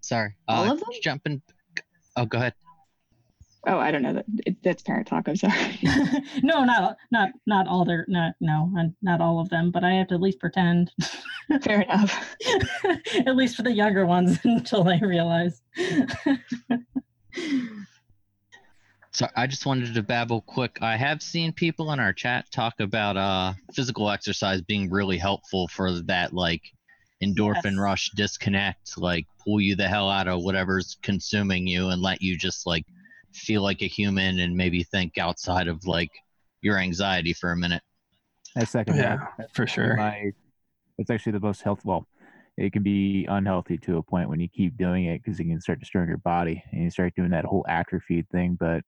Sorry. 0.00 0.34
All 0.48 0.64
uh, 0.64 0.72
of 0.72 0.80
them? 0.80 0.88
Jumping. 1.00 1.42
Oh, 2.16 2.26
go 2.26 2.38
ahead. 2.38 2.54
Oh, 3.68 3.78
I 3.78 3.92
don't 3.92 4.02
know 4.02 4.14
that 4.14 4.56
that's 4.64 4.82
parent 4.82 5.06
talk. 5.06 5.28
I'm 5.28 5.36
sorry. 5.36 5.78
no, 6.42 6.64
not 6.64 6.96
not 7.12 7.30
not 7.46 7.68
all 7.68 7.84
their 7.84 8.04
not 8.08 8.34
no 8.40 8.68
not 9.00 9.20
all 9.20 9.38
of 9.38 9.48
them, 9.50 9.70
but 9.70 9.84
I 9.84 9.92
have 9.92 10.08
to 10.08 10.14
at 10.14 10.20
least 10.20 10.40
pretend. 10.40 10.90
Fair 11.62 11.82
enough. 11.88 12.34
at 13.24 13.36
least 13.36 13.54
for 13.54 13.62
the 13.62 13.72
younger 13.72 14.06
ones 14.06 14.40
until 14.42 14.82
they 14.82 14.98
realize. 15.00 15.62
So 19.14 19.28
I 19.36 19.46
just 19.46 19.66
wanted 19.66 19.92
to 19.94 20.02
babble 20.02 20.40
quick. 20.40 20.78
I 20.80 20.96
have 20.96 21.22
seen 21.22 21.52
people 21.52 21.92
in 21.92 22.00
our 22.00 22.14
chat 22.14 22.50
talk 22.50 22.80
about 22.80 23.16
uh 23.16 23.52
physical 23.74 24.10
exercise 24.10 24.62
being 24.62 24.90
really 24.90 25.18
helpful 25.18 25.68
for 25.68 26.00
that 26.02 26.32
like 26.32 26.62
endorphin 27.22 27.64
Yes. 27.64 27.78
rush 27.78 28.10
disconnect, 28.16 28.98
like 28.98 29.26
pull 29.44 29.60
you 29.60 29.76
the 29.76 29.86
hell 29.86 30.10
out 30.10 30.28
of 30.28 30.42
whatever's 30.42 30.96
consuming 31.02 31.66
you 31.66 31.88
and 31.88 32.00
let 32.02 32.22
you 32.22 32.36
just 32.38 32.66
like 32.66 32.84
feel 33.32 33.62
like 33.62 33.82
a 33.82 33.86
human 33.86 34.40
and 34.40 34.56
maybe 34.56 34.82
think 34.82 35.18
outside 35.18 35.68
of 35.68 35.86
like 35.86 36.10
your 36.62 36.78
anxiety 36.78 37.32
for 37.32 37.52
a 37.52 37.56
minute. 37.56 37.82
I 38.56 38.64
second 38.64 38.96
Yeah, 38.96 39.16
that. 39.16 39.34
That's 39.38 39.52
for 39.52 39.66
sure. 39.66 39.96
My, 39.96 40.32
it's 40.98 41.10
actually 41.10 41.32
the 41.32 41.40
most 41.40 41.62
health. 41.62 41.84
Well, 41.84 42.06
it 42.56 42.72
can 42.72 42.82
be 42.82 43.26
unhealthy 43.28 43.78
to 43.78 43.96
a 43.96 44.02
point 44.02 44.28
when 44.28 44.40
you 44.40 44.48
keep 44.48 44.76
doing 44.76 45.06
it 45.06 45.22
because 45.22 45.40
it 45.40 45.44
can 45.44 45.60
start 45.60 45.80
destroying 45.80 46.08
your 46.08 46.18
body 46.18 46.62
and 46.72 46.84
you 46.84 46.90
start 46.90 47.14
doing 47.16 47.30
that 47.30 47.44
whole 47.44 47.64
atrophy 47.68 48.26
thing. 48.30 48.56
But 48.58 48.82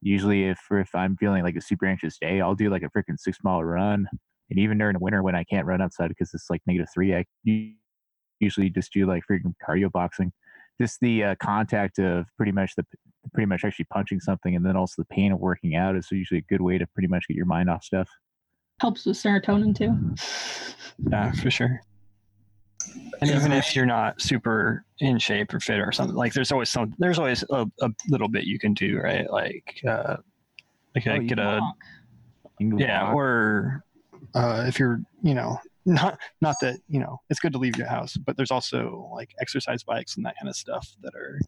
usually, 0.00 0.44
if 0.44 0.58
if 0.70 0.94
I'm 0.94 1.16
feeling 1.16 1.42
like 1.42 1.56
a 1.56 1.60
super 1.60 1.86
anxious 1.86 2.18
day, 2.18 2.40
I'll 2.40 2.54
do 2.54 2.70
like 2.70 2.82
a 2.82 2.90
freaking 2.90 3.18
six 3.18 3.38
mile 3.44 3.62
run. 3.62 4.08
And 4.50 4.58
even 4.58 4.78
during 4.78 4.94
the 4.94 5.00
winter 5.00 5.22
when 5.22 5.34
I 5.34 5.44
can't 5.44 5.66
run 5.66 5.80
outside 5.80 6.08
because 6.08 6.32
it's 6.34 6.50
like 6.50 6.62
negative 6.66 6.88
three, 6.92 7.14
I 7.14 7.24
usually 8.40 8.70
just 8.70 8.92
do 8.92 9.06
like 9.06 9.24
freaking 9.30 9.54
cardio 9.66 9.90
boxing. 9.90 10.32
Just 10.80 11.00
the 11.00 11.24
uh, 11.24 11.34
contact 11.36 11.98
of 11.98 12.26
pretty 12.36 12.52
much 12.52 12.74
the 12.76 12.84
pretty 13.32 13.46
much 13.46 13.64
actually 13.64 13.86
punching 13.86 14.20
something, 14.20 14.54
and 14.54 14.64
then 14.66 14.76
also 14.76 14.94
the 14.98 15.14
pain 15.14 15.32
of 15.32 15.38
working 15.38 15.74
out 15.74 15.96
is 15.96 16.08
usually 16.10 16.38
a 16.38 16.42
good 16.42 16.60
way 16.60 16.76
to 16.76 16.86
pretty 16.88 17.08
much 17.08 17.26
get 17.28 17.36
your 17.36 17.46
mind 17.46 17.70
off 17.70 17.84
stuff. 17.84 18.08
Helps 18.80 19.06
with 19.06 19.16
serotonin 19.16 19.74
too. 19.74 19.96
Yeah, 21.10 21.32
for 21.32 21.50
sure. 21.50 21.80
And 23.20 23.30
even 23.30 23.52
if 23.52 23.74
you're 23.74 23.86
not 23.86 24.20
super 24.20 24.84
in 25.00 25.18
shape 25.18 25.54
or 25.54 25.60
fit 25.60 25.80
or 25.80 25.90
something, 25.92 26.16
like 26.16 26.34
there's 26.34 26.52
always 26.52 26.68
some, 26.68 26.94
there's 26.98 27.18
always 27.18 27.44
a, 27.50 27.66
a 27.80 27.90
little 28.08 28.28
bit 28.28 28.44
you 28.44 28.58
can 28.58 28.74
do, 28.74 28.98
right? 28.98 29.30
Like, 29.30 29.80
uh, 29.88 30.16
like 30.94 31.06
Oh, 31.06 31.18
get 31.20 31.38
a, 31.38 31.58
walk. 31.60 31.76
You 32.58 32.70
can 32.70 32.78
yeah, 32.78 33.04
walk. 33.04 33.14
or 33.14 33.84
uh, 34.34 34.64
if 34.66 34.78
you're, 34.78 35.00
you 35.22 35.34
know, 35.34 35.58
not 35.86 36.18
not 36.40 36.56
that 36.60 36.78
you 36.88 36.98
know, 36.98 37.20
it's 37.30 37.38
good 37.38 37.52
to 37.52 37.58
leave 37.58 37.76
your 37.76 37.86
house, 37.86 38.16
but 38.16 38.36
there's 38.36 38.50
also 38.50 39.08
like 39.14 39.34
exercise 39.40 39.82
bikes 39.84 40.16
and 40.16 40.26
that 40.26 40.34
kind 40.38 40.48
of 40.48 40.56
stuff 40.56 40.88
that 41.02 41.14
are, 41.14 41.38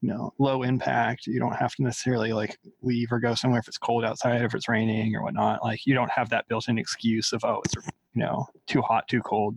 you 0.00 0.08
know, 0.08 0.32
low 0.38 0.62
impact. 0.62 1.26
You 1.26 1.38
don't 1.38 1.54
have 1.54 1.74
to 1.76 1.84
necessarily 1.84 2.32
like 2.32 2.58
leave 2.82 3.12
or 3.12 3.20
go 3.20 3.34
somewhere 3.34 3.60
if 3.60 3.68
it's 3.68 3.78
cold 3.78 4.04
outside, 4.04 4.42
if 4.42 4.54
it's 4.54 4.68
raining 4.68 5.14
or 5.14 5.22
whatnot. 5.22 5.62
Like 5.62 5.86
you 5.86 5.94
don't 5.94 6.10
have 6.10 6.28
that 6.30 6.48
built-in 6.48 6.76
excuse 6.76 7.32
of 7.32 7.44
oh, 7.44 7.60
it's 7.64 7.74
you 7.76 8.22
know 8.22 8.46
too 8.66 8.82
hot, 8.82 9.06
too 9.08 9.22
cold, 9.22 9.54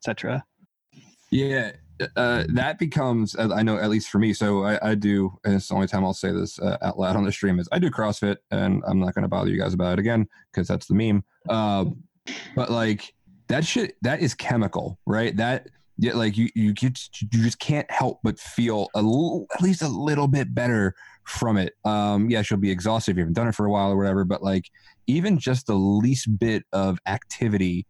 etc. 0.00 0.44
Yeah, 1.34 1.72
uh, 2.14 2.44
that 2.50 2.78
becomes 2.78 3.34
uh, 3.34 3.48
I 3.52 3.64
know 3.64 3.76
at 3.76 3.90
least 3.90 4.08
for 4.08 4.20
me. 4.20 4.32
So 4.32 4.62
I, 4.62 4.90
I 4.90 4.94
do, 4.94 5.36
and 5.44 5.56
it's 5.56 5.66
the 5.66 5.74
only 5.74 5.88
time 5.88 6.04
I'll 6.04 6.14
say 6.14 6.30
this 6.30 6.60
uh, 6.60 6.78
out 6.80 6.96
loud 6.96 7.16
on 7.16 7.24
the 7.24 7.32
stream 7.32 7.58
is 7.58 7.68
I 7.72 7.80
do 7.80 7.90
CrossFit, 7.90 8.36
and 8.52 8.84
I'm 8.86 9.00
not 9.00 9.16
going 9.16 9.24
to 9.24 9.28
bother 9.28 9.50
you 9.50 9.58
guys 9.58 9.74
about 9.74 9.94
it 9.94 9.98
again 9.98 10.28
because 10.52 10.68
that's 10.68 10.86
the 10.86 10.94
meme. 10.94 11.24
Uh, 11.48 11.86
but 12.54 12.70
like 12.70 13.12
that 13.48 13.64
shit, 13.66 13.96
that 14.02 14.20
is 14.20 14.32
chemical, 14.32 15.00
right? 15.06 15.36
That 15.36 15.66
yeah, 15.98 16.12
like 16.14 16.36
you 16.36 16.50
you 16.54 16.72
get 16.72 17.00
you 17.20 17.42
just 17.42 17.58
can't 17.58 17.90
help 17.90 18.20
but 18.22 18.38
feel 18.38 18.88
a 18.94 18.98
l- 18.98 19.46
at 19.52 19.60
least 19.60 19.82
a 19.82 19.88
little 19.88 20.28
bit 20.28 20.54
better 20.54 20.94
from 21.24 21.56
it. 21.56 21.72
Um, 21.84 22.30
yes, 22.30 22.48
you'll 22.48 22.60
be 22.60 22.70
exhausted 22.70 23.10
if 23.10 23.16
you 23.16 23.22
haven't 23.22 23.34
done 23.34 23.48
it 23.48 23.56
for 23.56 23.66
a 23.66 23.70
while 23.72 23.90
or 23.90 23.96
whatever, 23.96 24.24
but 24.24 24.40
like 24.40 24.70
even 25.08 25.36
just 25.40 25.66
the 25.66 25.74
least 25.74 26.38
bit 26.38 26.62
of 26.72 27.00
activity 27.06 27.86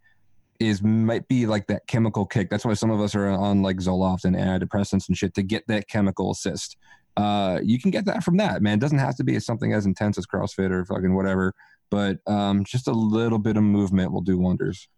is 0.60 0.82
might 0.82 1.26
be 1.28 1.46
like 1.46 1.66
that 1.66 1.86
chemical 1.86 2.26
kick. 2.26 2.50
That's 2.50 2.64
why 2.64 2.74
some 2.74 2.90
of 2.90 3.00
us 3.00 3.14
are 3.14 3.28
on 3.28 3.62
like 3.62 3.76
Zoloft 3.76 4.24
and 4.24 4.36
antidepressants 4.36 5.08
and 5.08 5.16
shit 5.16 5.34
to 5.34 5.42
get 5.42 5.66
that 5.68 5.88
chemical 5.88 6.30
assist. 6.30 6.76
Uh, 7.16 7.60
you 7.62 7.80
can 7.80 7.90
get 7.90 8.04
that 8.06 8.24
from 8.24 8.36
that, 8.38 8.62
man. 8.62 8.78
It 8.78 8.80
doesn't 8.80 8.98
have 8.98 9.16
to 9.16 9.24
be 9.24 9.38
something 9.40 9.72
as 9.72 9.86
intense 9.86 10.18
as 10.18 10.26
CrossFit 10.26 10.70
or 10.70 10.84
fucking 10.84 11.14
whatever, 11.14 11.54
but 11.90 12.18
um, 12.26 12.64
just 12.64 12.88
a 12.88 12.92
little 12.92 13.38
bit 13.38 13.56
of 13.56 13.62
movement 13.62 14.12
will 14.12 14.20
do 14.20 14.38
wonders. 14.38 14.88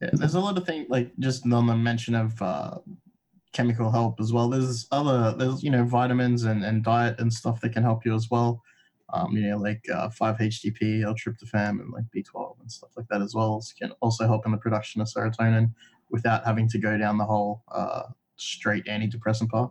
Yeah, 0.00 0.10
there's 0.12 0.34
a 0.34 0.40
lot 0.40 0.58
of 0.58 0.66
things 0.66 0.86
like 0.90 1.12
just 1.18 1.50
on 1.50 1.66
the 1.66 1.74
mention 1.74 2.14
of 2.14 2.40
uh, 2.42 2.78
chemical 3.52 3.90
help 3.90 4.20
as 4.20 4.32
well. 4.32 4.48
There's 4.50 4.86
other 4.92 5.34
there's 5.36 5.62
you 5.62 5.70
know 5.70 5.84
vitamins 5.84 6.44
and, 6.44 6.64
and 6.64 6.84
diet 6.84 7.18
and 7.18 7.32
stuff 7.32 7.60
that 7.60 7.72
can 7.72 7.82
help 7.82 8.04
you 8.04 8.14
as 8.14 8.28
well. 8.30 8.62
Um, 9.12 9.36
you 9.36 9.48
know 9.48 9.56
like 9.56 9.84
uh, 9.92 10.08
5-HTP, 10.08 11.04
L-tryptophan, 11.04 11.80
and 11.80 11.92
like 11.92 12.04
B12 12.14 12.60
and 12.60 12.70
stuff 12.70 12.90
like 12.96 13.06
that 13.08 13.22
as 13.22 13.34
well. 13.34 13.60
So 13.60 13.72
can 13.78 13.92
also 14.00 14.26
help 14.26 14.46
in 14.46 14.52
the 14.52 14.58
production 14.58 15.00
of 15.00 15.06
serotonin 15.06 15.72
without 16.10 16.44
having 16.44 16.68
to 16.70 16.78
go 16.78 16.98
down 16.98 17.18
the 17.18 17.24
whole 17.24 17.62
uh, 17.70 18.04
straight 18.36 18.84
antidepressant 18.86 19.50
path. 19.50 19.70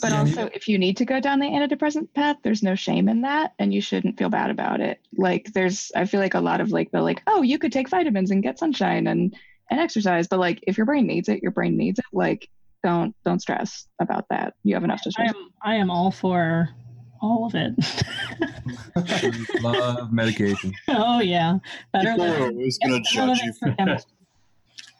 But 0.00 0.12
also, 0.12 0.48
if 0.54 0.66
you 0.66 0.78
need 0.78 0.96
to 0.96 1.04
go 1.04 1.20
down 1.20 1.38
the 1.38 1.46
antidepressant 1.46 2.12
path, 2.14 2.36
there's 2.42 2.62
no 2.62 2.74
shame 2.74 3.08
in 3.08 3.22
that, 3.22 3.52
and 3.58 3.72
you 3.72 3.80
shouldn't 3.80 4.18
feel 4.18 4.30
bad 4.30 4.50
about 4.50 4.80
it. 4.80 4.98
Like, 5.16 5.52
there's, 5.52 5.92
I 5.94 6.06
feel 6.06 6.20
like 6.20 6.34
a 6.34 6.40
lot 6.40 6.60
of 6.60 6.72
like 6.72 6.90
the 6.90 7.02
like, 7.02 7.22
oh, 7.26 7.42
you 7.42 7.58
could 7.58 7.72
take 7.72 7.88
vitamins 7.88 8.30
and 8.30 8.42
get 8.42 8.58
sunshine 8.58 9.06
and 9.06 9.36
and 9.70 9.80
exercise, 9.80 10.26
but 10.26 10.38
like, 10.38 10.58
if 10.66 10.76
your 10.76 10.86
brain 10.86 11.06
needs 11.06 11.28
it, 11.28 11.42
your 11.42 11.52
brain 11.52 11.76
needs 11.76 11.98
it. 11.98 12.04
Like, 12.12 12.48
don't 12.82 13.14
don't 13.24 13.40
stress 13.40 13.86
about 14.00 14.26
that. 14.30 14.54
You 14.64 14.74
have 14.74 14.84
enough 14.84 15.02
to 15.02 15.10
stress. 15.10 15.28
I 15.28 15.30
stress. 15.30 15.42
am 15.42 15.50
I 15.62 15.74
am 15.76 15.90
all 15.90 16.10
for 16.10 16.68
all 17.22 17.46
of 17.46 17.54
it. 17.54 17.72
Love 19.62 20.12
medication. 20.12 20.74
oh 20.88 21.20
yeah, 21.20 21.58
better 21.92 22.16
than 22.16 22.42
always 22.42 22.78
gonna 22.78 23.00
judge 23.00 23.40
you. 23.40 23.64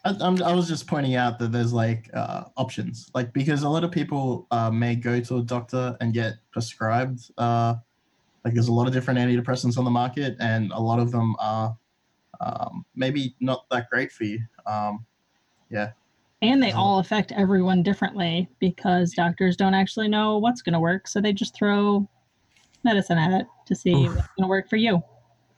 I, 0.05 0.15
I'm, 0.19 0.41
I 0.43 0.53
was 0.53 0.67
just 0.67 0.87
pointing 0.87 1.15
out 1.15 1.39
that 1.39 1.51
there's 1.51 1.71
like 1.73 2.09
uh, 2.13 2.45
options, 2.57 3.09
like 3.13 3.31
because 3.33 3.63
a 3.63 3.69
lot 3.69 3.83
of 3.83 3.91
people 3.91 4.47
uh, 4.51 4.71
may 4.71 4.95
go 4.95 5.19
to 5.19 5.37
a 5.37 5.41
doctor 5.41 5.95
and 6.01 6.13
get 6.13 6.35
prescribed. 6.51 7.31
Uh, 7.37 7.75
like 8.43 8.53
there's 8.53 8.67
a 8.67 8.73
lot 8.73 8.87
of 8.87 8.93
different 8.93 9.19
antidepressants 9.19 9.77
on 9.77 9.85
the 9.85 9.91
market, 9.91 10.35
and 10.39 10.71
a 10.71 10.79
lot 10.79 10.99
of 10.99 11.11
them 11.11 11.35
are 11.39 11.77
um, 12.41 12.85
maybe 12.95 13.35
not 13.39 13.65
that 13.71 13.89
great 13.89 14.11
for 14.11 14.25
you. 14.25 14.39
Um, 14.65 15.05
yeah, 15.69 15.91
And 16.43 16.61
they 16.61 16.69
mm-hmm. 16.69 16.77
all 16.77 16.99
affect 16.99 17.31
everyone 17.31 17.83
differently 17.83 18.49
because 18.59 19.13
doctors 19.13 19.55
don't 19.55 19.73
actually 19.73 20.09
know 20.09 20.37
what's 20.37 20.61
going 20.61 20.73
to 20.73 20.79
work, 20.79 21.07
so 21.07 21.21
they 21.21 21.31
just 21.31 21.55
throw 21.55 22.07
medicine 22.83 23.17
at 23.17 23.31
it 23.31 23.47
to 23.65 23.75
see 23.75 23.93
Oof. 23.93 24.13
what's 24.13 24.27
going 24.27 24.43
to 24.43 24.47
work 24.47 24.69
for 24.69 24.75
you. 24.75 25.01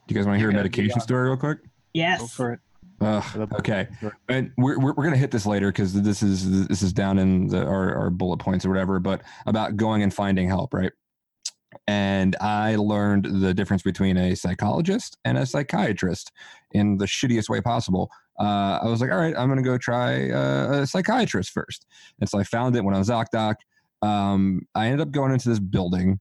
Do 0.06 0.14
you 0.14 0.16
guys 0.16 0.26
want 0.26 0.36
to 0.36 0.38
hear 0.38 0.50
a 0.50 0.54
medication 0.54 1.00
story 1.00 1.28
real 1.28 1.36
quick? 1.36 1.58
Yes. 1.92 2.20
Go 2.20 2.26
for 2.28 2.52
it. 2.52 2.60
Ugh, 3.00 3.48
okay, 3.58 3.88
and 4.30 4.50
we're, 4.56 4.78
we're, 4.78 4.94
we're 4.94 5.04
gonna 5.04 5.18
hit 5.18 5.30
this 5.30 5.44
later 5.44 5.70
because 5.70 5.92
this 5.92 6.22
is 6.22 6.66
this 6.66 6.80
is 6.80 6.94
down 6.94 7.18
in 7.18 7.46
the, 7.48 7.62
our, 7.62 7.94
our 7.94 8.08
bullet 8.08 8.38
points 8.38 8.64
or 8.64 8.70
whatever. 8.70 8.98
But 8.98 9.20
about 9.44 9.76
going 9.76 10.02
and 10.02 10.14
finding 10.14 10.48
help, 10.48 10.72
right? 10.72 10.92
And 11.86 12.36
I 12.40 12.76
learned 12.76 13.42
the 13.42 13.52
difference 13.52 13.82
between 13.82 14.16
a 14.16 14.34
psychologist 14.34 15.18
and 15.26 15.36
a 15.36 15.44
psychiatrist 15.44 16.32
in 16.72 16.96
the 16.96 17.04
shittiest 17.04 17.50
way 17.50 17.60
possible. 17.60 18.10
Uh, 18.38 18.80
I 18.82 18.86
was 18.86 19.00
like, 19.00 19.10
all 19.10 19.18
right, 19.18 19.34
I'm 19.36 19.48
gonna 19.48 19.62
go 19.62 19.78
try 19.78 20.30
uh, 20.30 20.82
a 20.82 20.86
psychiatrist 20.86 21.50
first. 21.50 21.86
And 22.20 22.28
so 22.28 22.38
I 22.38 22.44
found 22.44 22.76
it 22.76 22.84
when 22.84 22.94
I 22.94 22.98
was 22.98 23.08
ZocDoc. 23.08 23.56
Um, 24.02 24.62
I 24.74 24.86
ended 24.86 25.00
up 25.00 25.10
going 25.10 25.32
into 25.32 25.48
this 25.48 25.58
building 25.58 26.20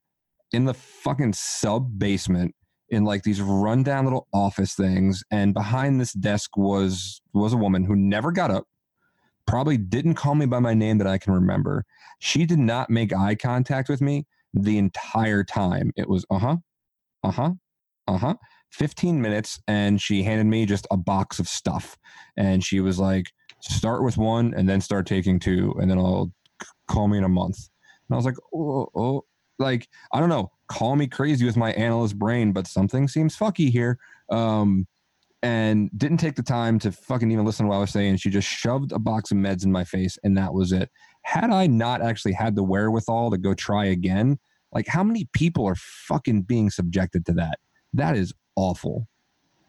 in 0.53 0.65
the 0.65 0.73
fucking 0.73 1.33
sub 1.33 1.99
basement 1.99 2.55
in 2.89 3.03
like 3.03 3.23
these 3.23 3.41
rundown 3.41 4.05
little 4.05 4.27
office 4.33 4.73
things 4.73 5.23
and 5.31 5.53
behind 5.53 5.99
this 5.99 6.13
desk 6.13 6.55
was 6.55 7.21
was 7.33 7.53
a 7.53 7.57
woman 7.57 7.83
who 7.83 7.95
never 7.95 8.31
got 8.31 8.51
up 8.51 8.65
probably 9.45 9.77
didn't 9.77 10.13
call 10.13 10.35
me 10.35 10.45
by 10.45 10.59
my 10.59 10.73
name 10.73 10.97
that 10.97 11.07
i 11.07 11.17
can 11.17 11.33
remember 11.33 11.83
she 12.19 12.45
did 12.45 12.59
not 12.59 12.89
make 12.89 13.13
eye 13.13 13.35
contact 13.35 13.89
with 13.89 14.01
me 14.01 14.25
the 14.53 14.77
entire 14.77 15.43
time 15.43 15.91
it 15.95 16.07
was 16.07 16.25
uh-huh 16.29 16.57
uh-huh 17.23 17.51
uh-huh 18.07 18.35
15 18.75 19.21
minutes 19.21 19.59
and 19.67 20.01
she 20.01 20.21
handed 20.21 20.45
me 20.45 20.65
just 20.65 20.85
a 20.91 20.97
box 20.97 21.39
of 21.39 21.47
stuff. 21.47 21.97
And 22.35 22.63
she 22.63 22.81
was 22.81 22.99
like 22.99 23.27
start 23.61 24.03
with 24.03 24.17
one 24.17 24.53
and 24.55 24.67
then 24.67 24.81
start 24.81 25.07
taking 25.07 25.39
two 25.39 25.73
and 25.79 25.89
then 25.89 25.97
i'll 25.97 26.31
call 26.87 27.07
me 27.07 27.17
in 27.17 27.23
a 27.23 27.29
month. 27.29 27.57
And 28.09 28.13
i 28.13 28.17
was 28.17 28.25
like 28.25 28.35
oh, 28.53 28.89
oh. 28.95 29.25
Like 29.57 29.87
i 30.11 30.19
don't 30.19 30.29
know 30.29 30.51
call 30.67 30.95
me 30.95 31.07
crazy 31.07 31.45
with 31.45 31.55
my 31.55 31.71
analyst 31.73 32.19
brain 32.19 32.51
but 32.51 32.67
something 32.67 33.07
seems 33.07 33.37
fucky 33.37 33.69
here. 33.69 33.97
Um 34.29 34.87
and 35.41 35.91
didn't 35.95 36.17
take 36.17 36.35
the 36.35 36.43
time 36.43 36.79
to 36.79 36.91
fucking 36.91 37.29
even 37.29 37.45
listen 37.45 37.65
to 37.65 37.69
what 37.69 37.77
i 37.77 37.79
was 37.79 37.91
saying. 37.91 38.17
She 38.17 38.29
just 38.29 38.47
shoved 38.47 38.91
a 38.91 38.99
box 38.99 39.31
of 39.31 39.37
meds 39.37 39.63
in 39.63 39.71
my 39.71 39.85
face 39.85 40.17
and 40.23 40.37
that 40.37 40.53
was 40.53 40.73
it. 40.73 40.89
Had 41.23 41.49
i 41.49 41.65
not 41.65 42.01
actually 42.01 42.33
had 42.33 42.55
the 42.55 42.63
wherewithal 42.63 43.31
to 43.31 43.37
go 43.37 43.53
try 43.53 43.85
again 43.85 44.37
like 44.73 44.87
how 44.87 45.03
many 45.03 45.29
people 45.31 45.65
are 45.65 45.75
fucking 45.75 46.41
being 46.41 46.69
subjected 46.69 47.25
to 47.27 47.33
that? 47.33 47.59
That 47.93 48.17
is 48.17 48.33
awful 48.55 49.07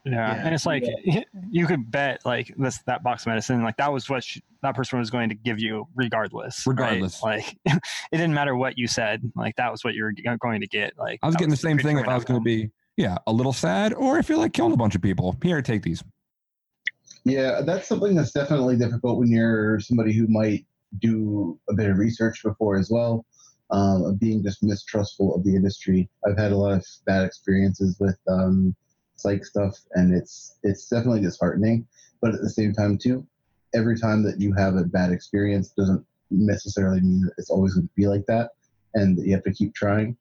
Yeah, 0.04 0.12
Yeah. 0.34 0.42
and 0.46 0.54
it's 0.54 0.66
like 0.66 0.84
you 1.50 1.66
could 1.66 1.90
bet 1.90 2.20
like 2.24 2.52
this 2.56 2.78
that 2.86 3.02
box 3.02 3.22
of 3.22 3.28
medicine 3.28 3.62
like 3.62 3.76
that 3.78 3.92
was 3.92 4.08
what 4.08 4.22
she, 4.24 4.42
that 4.62 4.74
person 4.74 4.98
was 4.98 5.10
going 5.10 5.28
to 5.28 5.34
give 5.34 5.58
you 5.60 5.86
regardless. 5.94 6.66
right? 6.66 6.72
Regardless. 6.78 7.22
like 7.22 7.56
it 7.66 7.80
didn't 8.12 8.34
matter 8.34 8.56
what 8.56 8.76
you 8.78 8.86
said. 8.86 9.20
Like 9.36 9.56
that 9.56 9.70
was 9.72 9.84
what 9.84 9.94
you 9.94 10.04
were 10.04 10.12
g- 10.12 10.24
going 10.40 10.60
to 10.60 10.66
get. 10.66 10.92
Like 10.98 11.20
i 11.22 11.26
was 11.26 11.34
that 11.34 11.38
getting 11.40 11.50
the 11.50 11.56
same 11.56 11.78
thing 11.78 11.98
if 11.98 12.06
i 12.08 12.14
was 12.14 12.24
going 12.24 12.40
to 12.40 12.44
be 12.44 12.70
yeah 12.96 13.18
a 13.26 13.32
little 13.32 13.52
sad 13.52 13.92
or 13.94 14.16
i 14.18 14.22
feel 14.22 14.38
like 14.38 14.52
killing 14.52 14.72
a 14.72 14.76
bunch 14.76 14.94
of 14.94 15.02
people 15.02 15.36
here 15.42 15.60
take 15.60 15.82
these 15.82 16.02
Yeah, 17.24 17.60
that's 17.62 17.88
something 17.88 18.14
that's 18.14 18.32
definitely 18.32 18.76
difficult 18.76 19.18
when 19.18 19.30
you're 19.30 19.80
somebody 19.80 20.12
who 20.12 20.26
might 20.28 20.64
do 21.00 21.58
a 21.68 21.74
bit 21.74 21.90
of 21.90 21.98
research 21.98 22.42
before 22.42 22.78
as 22.78 22.88
well, 22.90 23.26
um, 23.70 24.04
of 24.04 24.20
being 24.20 24.42
just 24.42 24.62
mistrustful 24.62 25.34
of 25.34 25.44
the 25.44 25.54
industry. 25.54 26.08
I've 26.26 26.38
had 26.38 26.52
a 26.52 26.56
lot 26.56 26.72
of 26.72 26.86
bad 27.04 27.24
experiences 27.24 27.96
with 27.98 28.18
um, 28.28 28.74
psych 29.16 29.44
stuff, 29.44 29.78
and 29.92 30.14
it's 30.14 30.58
it's 30.62 30.88
definitely 30.88 31.22
disheartening. 31.22 31.86
But 32.20 32.34
at 32.34 32.40
the 32.40 32.50
same 32.50 32.72
time, 32.72 32.98
too, 32.98 33.26
every 33.74 33.98
time 33.98 34.22
that 34.24 34.40
you 34.40 34.52
have 34.54 34.76
a 34.76 34.84
bad 34.84 35.12
experience 35.12 35.70
doesn't 35.70 36.04
necessarily 36.30 37.00
mean 37.00 37.22
that 37.22 37.34
it's 37.38 37.50
always 37.50 37.74
going 37.74 37.88
to 37.88 37.94
be 37.96 38.06
like 38.06 38.26
that, 38.26 38.50
and 38.94 39.16
that 39.16 39.26
you 39.26 39.34
have 39.34 39.44
to 39.44 39.52
keep 39.52 39.74
trying 39.74 40.16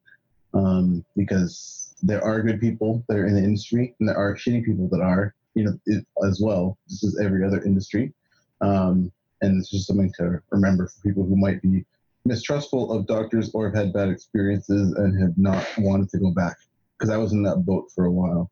um, 0.55 1.05
because 1.15 1.93
there 2.01 2.23
are 2.23 2.41
good 2.41 2.59
people 2.59 3.03
that 3.07 3.17
are 3.17 3.27
in 3.27 3.35
the 3.35 3.43
industry, 3.43 3.95
and 3.99 4.09
there 4.09 4.17
are 4.17 4.35
shitty 4.35 4.65
people 4.65 4.87
that 4.89 5.01
are, 5.01 5.35
you 5.53 5.65
know, 5.65 5.77
it, 5.85 6.05
as 6.27 6.41
well. 6.41 6.77
This 6.87 7.03
is 7.03 7.19
every 7.19 7.45
other 7.45 7.61
industry, 7.63 8.13
um, 8.61 9.11
and 9.41 9.59
it's 9.59 9.69
just 9.69 9.87
something 9.87 10.11
to 10.17 10.41
remember 10.49 10.87
for 10.87 11.01
people 11.01 11.23
who 11.23 11.35
might 11.35 11.61
be 11.61 11.85
mistrustful 12.25 12.91
of 12.91 13.05
doctors 13.05 13.51
or 13.53 13.67
have 13.67 13.75
had 13.75 13.93
bad 13.93 14.09
experiences 14.09 14.93
and 14.93 15.21
have 15.21 15.37
not 15.37 15.65
wanted 15.77 16.09
to 16.09 16.17
go 16.19 16.31
back. 16.31 16.57
Because 16.97 17.13
I 17.13 17.17
was 17.17 17.33
in 17.33 17.43
that 17.43 17.65
boat 17.65 17.89
for 17.93 18.05
a 18.05 18.11
while. 18.11 18.49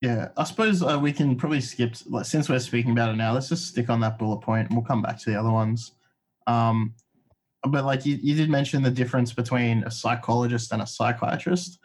yeah. 0.00 0.28
I 0.36 0.44
suppose 0.44 0.82
uh, 0.82 0.98
we 0.98 1.12
can 1.12 1.36
probably 1.36 1.60
skip 1.60 1.94
like, 2.06 2.24
since 2.24 2.48
we're 2.48 2.58
speaking 2.60 2.92
about 2.92 3.10
it 3.10 3.16
now. 3.16 3.32
Let's 3.32 3.48
just 3.48 3.66
stick 3.66 3.90
on 3.90 4.00
that 4.00 4.18
bullet 4.18 4.40
point, 4.40 4.68
and 4.68 4.76
we'll 4.76 4.86
come 4.86 5.02
back 5.02 5.18
to 5.18 5.30
the 5.30 5.38
other 5.38 5.50
ones. 5.50 5.92
Um, 6.46 6.94
but 7.68 7.84
like 7.84 8.06
you, 8.06 8.18
you 8.22 8.34
did 8.36 8.48
mention 8.48 8.82
the 8.82 8.90
difference 8.90 9.32
between 9.32 9.82
a 9.84 9.90
psychologist 9.90 10.72
and 10.72 10.80
a 10.80 10.86
psychiatrist. 10.86 11.78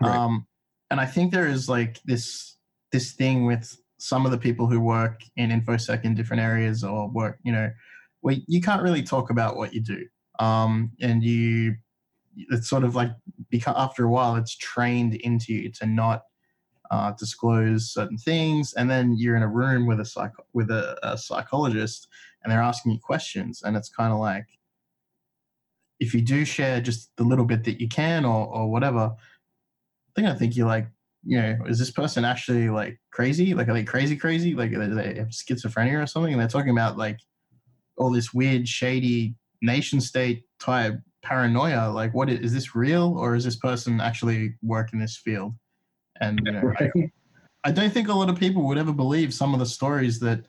Right. 0.00 0.14
Um, 0.14 0.46
and 0.90 1.00
I 1.00 1.06
think 1.06 1.32
there 1.32 1.48
is 1.48 1.68
like 1.68 2.00
this 2.04 2.56
this 2.92 3.12
thing 3.12 3.44
with 3.44 3.76
some 3.98 4.24
of 4.24 4.30
the 4.30 4.38
people 4.38 4.68
who 4.68 4.78
work 4.78 5.22
in 5.36 5.50
infosec 5.50 6.04
in 6.04 6.14
different 6.14 6.42
areas 6.42 6.84
or 6.84 7.08
work, 7.08 7.38
you 7.42 7.50
know, 7.50 7.70
where 8.20 8.36
you 8.46 8.60
can't 8.60 8.82
really 8.82 9.02
talk 9.02 9.30
about 9.30 9.56
what 9.56 9.74
you 9.74 9.80
do. 9.80 10.06
Um, 10.38 10.92
and 11.00 11.22
you, 11.22 11.76
it's 12.50 12.68
sort 12.68 12.84
of 12.84 12.94
like 12.94 13.10
because 13.50 13.74
after 13.76 14.04
a 14.04 14.10
while, 14.10 14.36
it's 14.36 14.56
trained 14.56 15.14
into 15.14 15.52
you 15.54 15.70
to 15.72 15.86
not 15.86 16.22
uh, 16.90 17.12
disclose 17.18 17.92
certain 17.92 18.18
things, 18.18 18.74
and 18.74 18.90
then 18.90 19.16
you're 19.16 19.36
in 19.36 19.42
a 19.42 19.48
room 19.48 19.86
with 19.86 20.00
a 20.00 20.04
psych 20.04 20.32
with 20.52 20.70
a, 20.70 20.96
a 21.02 21.16
psychologist, 21.16 22.08
and 22.42 22.52
they're 22.52 22.62
asking 22.62 22.92
you 22.92 22.98
questions, 22.98 23.62
and 23.64 23.76
it's 23.76 23.88
kind 23.88 24.12
of 24.12 24.18
like 24.18 24.46
if 25.98 26.14
you 26.14 26.20
do 26.20 26.44
share 26.44 26.80
just 26.80 27.10
the 27.16 27.24
little 27.24 27.44
bit 27.44 27.64
that 27.64 27.80
you 27.80 27.88
can 27.88 28.24
or 28.24 28.46
or 28.46 28.70
whatever, 28.70 29.14
they're 30.14 30.24
gonna 30.24 30.38
think 30.38 30.56
you're 30.56 30.66
like, 30.66 30.88
you 31.24 31.40
know, 31.40 31.58
is 31.66 31.78
this 31.78 31.90
person 31.90 32.24
actually 32.24 32.68
like 32.68 33.00
crazy? 33.10 33.54
Like, 33.54 33.68
are 33.68 33.74
they 33.74 33.84
crazy, 33.84 34.16
crazy? 34.16 34.54
Like, 34.54 34.70
they 34.70 35.14
have 35.14 35.28
schizophrenia 35.28 36.02
or 36.02 36.06
something? 36.06 36.32
And 36.32 36.40
they're 36.40 36.48
talking 36.48 36.70
about 36.70 36.98
like 36.98 37.18
all 37.96 38.10
this 38.10 38.32
weird, 38.32 38.68
shady 38.68 39.34
nation 39.66 40.00
state 40.00 40.44
type 40.58 40.98
paranoia. 41.22 41.90
Like, 41.90 42.14
what 42.14 42.30
is, 42.30 42.40
is 42.40 42.54
this 42.54 42.74
real 42.74 43.16
or 43.18 43.34
is 43.34 43.44
this 43.44 43.56
person 43.56 44.00
actually 44.00 44.54
work 44.62 44.92
in 44.92 44.98
this 44.98 45.16
field? 45.16 45.54
And 46.20 46.40
you 46.44 46.52
know, 46.52 46.72
I, 46.78 46.90
I 47.64 47.72
don't 47.72 47.92
think 47.92 48.08
a 48.08 48.14
lot 48.14 48.30
of 48.30 48.38
people 48.38 48.62
would 48.66 48.78
ever 48.78 48.92
believe 48.92 49.34
some 49.34 49.52
of 49.52 49.60
the 49.60 49.66
stories 49.66 50.20
that 50.20 50.44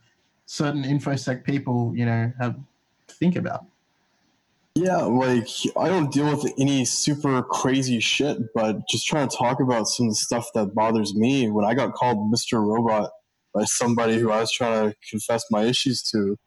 certain 0.46 0.84
infosec 0.84 1.44
people, 1.44 1.94
you 1.96 2.06
know, 2.06 2.32
have 2.40 2.56
think 3.10 3.36
about. 3.36 3.66
Yeah, 4.76 4.98
like 4.98 5.48
I 5.76 5.88
don't 5.88 6.12
deal 6.12 6.30
with 6.30 6.54
any 6.60 6.86
super 6.86 7.42
crazy 7.42 8.00
shit, 8.00 8.38
but 8.54 8.88
just 8.88 9.08
trying 9.08 9.28
to 9.28 9.36
talk 9.36 9.60
about 9.60 9.88
some 9.88 10.06
of 10.06 10.12
the 10.12 10.16
stuff 10.16 10.50
that 10.54 10.76
bothers 10.76 11.16
me. 11.16 11.50
When 11.50 11.66
I 11.66 11.74
got 11.74 11.94
called 11.94 12.32
Mr. 12.32 12.64
Robot 12.64 13.10
by 13.56 13.64
somebody 13.64 14.20
who 14.20 14.30
I 14.30 14.42
was 14.42 14.52
trying 14.52 14.92
to 14.92 14.96
confess 15.10 15.44
my 15.50 15.64
issues 15.64 16.04
to, 16.12 16.38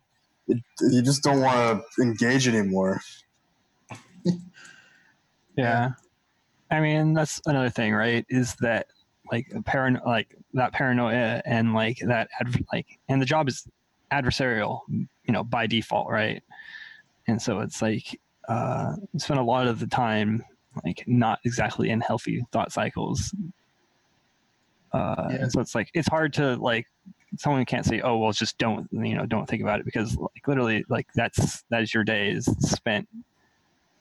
it, 0.51 0.63
you 0.93 1.03
just 1.03 1.23
don't 1.23 1.41
want 1.41 1.83
to 1.97 2.03
engage 2.03 2.49
anymore. 2.49 3.01
Yeah. 5.57 5.91
I 6.71 6.81
mean, 6.81 7.15
that's 7.15 7.41
another 7.47 7.71
thing, 7.71 7.93
right? 7.93 8.25
Is 8.29 8.55
that 8.61 8.87
like 9.31 9.47
paran 9.65 10.01
like 10.05 10.37
that 10.55 10.73
paranoia 10.73 11.43
and 11.45 11.75
like 11.75 11.99
that 12.07 12.29
adv- 12.41 12.65
like 12.73 12.87
and 13.09 13.21
the 13.21 13.27
job 13.27 13.49
is 13.49 13.67
adversarial, 14.13 14.81
you 14.89 15.09
know, 15.33 15.45
by 15.45 15.67
default, 15.67 16.09
right? 16.11 16.43
And 17.27 17.41
so 17.41 17.61
it's 17.61 17.83
like 17.83 18.19
uh 18.49 18.95
spend 19.19 19.41
a 19.41 19.45
lot 19.45 19.67
of 19.67 19.79
the 19.81 19.87
time 19.87 20.43
like 20.85 21.05
not 21.07 21.41
exactly 21.45 21.91
in 21.91 22.01
healthy 22.01 22.45
thought 22.53 22.73
cycles. 22.73 23.35
Uh 24.93 25.29
Yeah. 25.31 25.49
so 25.49 25.61
it's 25.61 25.75
like 25.75 25.91
it's 25.95 26.09
hard 26.09 26.33
to 26.35 26.57
like 26.57 26.87
someone 27.39 27.65
can't 27.65 27.87
say, 27.87 28.01
Oh 28.01 28.19
well 28.19 28.33
just 28.33 28.59
don't 28.59 28.89
you 28.93 29.15
know, 29.15 29.27
don't 29.27 29.49
think 29.49 29.63
about 29.63 29.81
it 29.81 29.85
because 29.85 30.17
like 30.17 30.47
literally 30.47 30.85
like 30.89 31.07
that's 31.15 31.63
that 31.71 31.83
is 31.83 31.95
your 31.95 32.05
day 32.05 32.31
is 32.31 32.45
spent 32.61 33.09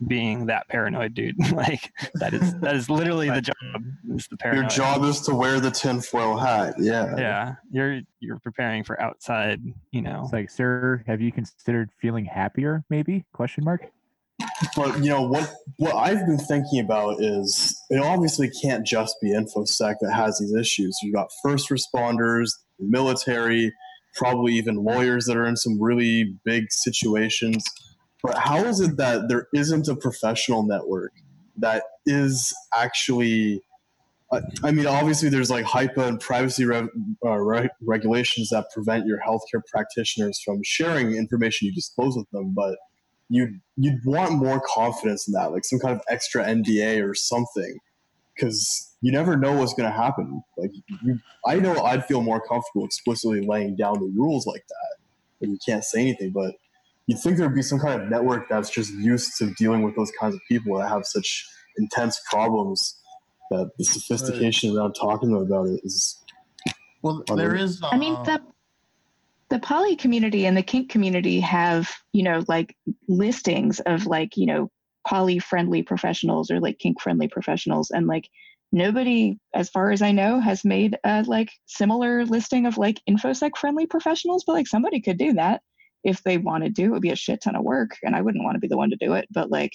being 0.08 0.46
that 0.46 0.68
paranoid 0.68 1.14
dude. 1.14 1.36
like 1.54 1.92
that 2.16 2.34
is 2.34 2.54
that 2.60 2.76
is 2.76 2.90
literally 2.90 3.30
the 3.30 3.42
job. 3.42 3.84
Is 4.16 4.28
the 4.28 4.38
Your 4.54 4.64
job 4.64 5.04
is 5.04 5.22
to 5.22 5.36
wear 5.36 5.60
the 5.60 5.72
tinfoil 5.72 6.38
hat. 6.38 6.76
Yeah. 6.78 7.16
Yeah, 7.18 7.56
you're 7.72 8.02
you're 8.20 8.40
preparing 8.40 8.84
for 8.84 9.02
outside. 9.02 9.62
You 9.92 10.02
know, 10.02 10.22
It's 10.24 10.34
like, 10.34 10.50
sir, 10.50 11.04
have 11.08 11.22
you 11.22 11.32
considered 11.32 11.90
feeling 12.00 12.26
happier? 12.26 12.84
Maybe? 12.90 13.26
Question 13.34 13.66
mark. 13.66 13.92
But 14.76 15.00
you 15.04 15.10
know 15.10 15.24
what? 15.24 15.54
What 15.78 15.96
I've 15.96 16.26
been 16.26 16.38
thinking 16.38 16.80
about 16.80 17.22
is 17.22 17.78
it 17.90 18.02
obviously 18.02 18.50
can't 18.50 18.86
just 18.86 19.16
be 19.22 19.34
infosec 19.34 19.96
that 20.00 20.14
has 20.14 20.40
these 20.40 20.54
issues. 20.54 20.98
You've 21.02 21.16
got 21.16 21.30
first 21.44 21.70
responders, 21.70 22.50
military, 22.80 23.74
probably 24.16 24.54
even 24.54 24.84
lawyers 24.84 25.26
that 25.26 25.38
are 25.38 25.46
in 25.46 25.56
some 25.56 25.82
really 25.82 26.36
big 26.44 26.72
situations. 26.72 27.64
But 28.24 28.38
how 28.38 28.66
is 28.66 28.80
it 28.80 28.98
that 28.98 29.30
there 29.30 29.48
isn't 29.54 29.88
a 29.88 29.96
professional 29.96 30.64
network 30.64 31.14
that 31.58 31.84
is 32.06 32.54
actually? 32.76 33.62
I- 34.64 34.72
mean, 34.72 34.86
obviously, 34.86 35.30
there's 35.30 35.50
like 35.50 35.66
HIPAA 35.66 36.08
and 36.08 36.20
privacy 36.20 36.64
re- 36.64 36.88
uh, 37.26 37.38
re- 37.38 37.70
regulations 37.82 38.50
that 38.50 38.68
prevent 38.72 39.08
your 39.08 39.20
healthcare 39.28 39.62
practitioners 39.72 40.40
from 40.46 40.60
sharing 40.64 41.16
information 41.16 41.66
you 41.68 41.74
disclose 41.74 42.16
with 42.16 42.30
them. 42.30 42.54
But 42.54 42.78
you'd 43.30 43.60
you'd 43.78 44.06
want 44.06 44.34
more 44.34 44.62
confidence 44.62 45.28
in 45.28 45.34
that, 45.34 45.52
like 45.52 45.66
some 45.66 45.80
kind 45.80 45.96
of 45.96 46.02
extra 46.10 46.44
NDA 46.46 47.08
or 47.08 47.16
something, 47.16 47.78
because 48.36 48.89
you 49.02 49.12
never 49.12 49.38
know 49.38 49.54
what's 49.54 49.74
going 49.74 49.90
to 49.90 49.96
happen. 49.96 50.44
Like 50.58 50.72
you, 51.04 51.20
I 51.46 51.56
know 51.56 51.84
I'd 51.84 52.06
feel 52.06 52.22
more 52.22 52.42
comfortable 52.42 52.86
explicitly 52.86 53.42
laying 53.42 53.76
down 53.76 53.96
the 53.96 54.12
rules 54.16 54.46
like 54.46 54.66
that, 54.68 54.98
and 55.42 55.52
you 55.52 55.60
can't 55.66 55.84
say 55.84 56.02
anything. 56.02 56.32
But 56.32 56.56
you'd 57.08 57.20
think 57.20 57.38
there'd 57.38 57.56
be 57.56 57.62
some 57.62 57.80
kind 57.80 58.02
of 58.02 58.10
network 58.10 58.50
that's 58.50 58.70
just 58.70 58.94
used 58.94 59.38
to 59.38 59.54
dealing 59.56 59.84
with 59.84 59.96
those 59.96 60.12
kinds 60.20 60.36
of 60.36 60.42
people 60.48 60.78
that 60.78 60.90
have 60.90 61.06
such 61.06 61.48
intense 61.78 62.20
problems 62.30 63.00
that 63.52 63.72
the 63.78 63.84
sophistication 63.84 64.76
around 64.78 64.94
talking 64.94 65.30
to 65.30 65.36
them 65.36 65.46
about 65.46 65.68
it 65.68 65.82
is. 65.84 66.22
Well, 67.02 67.24
there 67.36 67.56
is. 67.56 67.82
I 67.84 67.98
mean, 67.98 68.16
uh, 68.16 68.24
the 68.24 68.42
the 69.50 69.60
poly 69.60 69.96
community 69.96 70.46
and 70.46 70.56
the 70.56 70.62
kink 70.64 70.90
community 70.90 71.40
have, 71.40 71.92
you 72.14 72.24
know, 72.24 72.44
like 72.48 72.76
listings 73.08 73.80
of 73.82 74.06
like, 74.06 74.38
you 74.38 74.46
know, 74.46 74.70
poly 75.08 75.40
friendly 75.40 75.82
professionals 75.82 76.52
or 76.52 76.60
like 76.60 76.78
kink 76.78 77.02
friendly 77.02 77.28
professionals. 77.28 77.90
And 77.90 78.06
like 78.06 78.30
nobody, 78.72 79.38
as 79.54 79.70
far 79.70 79.92
as 79.92 80.02
I 80.02 80.12
know, 80.12 80.40
has 80.40 80.64
made 80.64 80.98
a 81.04 81.24
like 81.28 81.50
similar 81.66 82.26
listing 82.26 82.66
of 82.66 82.78
like 82.78 83.02
infosec 83.10 83.58
friendly 83.58 83.86
professionals, 83.86 84.44
but 84.46 84.54
like 84.54 84.68
somebody 84.68 85.02
could 85.02 85.18
do 85.18 85.34
that 85.34 85.62
if 86.04 86.22
they 86.24 86.38
wanted 86.38 86.76
to. 86.76 86.84
It 86.84 86.90
would 86.90 87.02
be 87.02 87.12
a 87.12 87.16
shit 87.16 87.42
ton 87.42 87.56
of 87.56 87.64
work 87.64 87.92
and 88.04 88.16
I 88.16 88.22
wouldn't 88.22 88.44
want 88.44 88.56
to 88.56 88.60
be 88.60 88.68
the 88.68 88.78
one 88.78 88.90
to 88.92 88.98
do 88.98 89.14
it. 89.14 89.28
But 89.32 89.50
like 89.50 89.72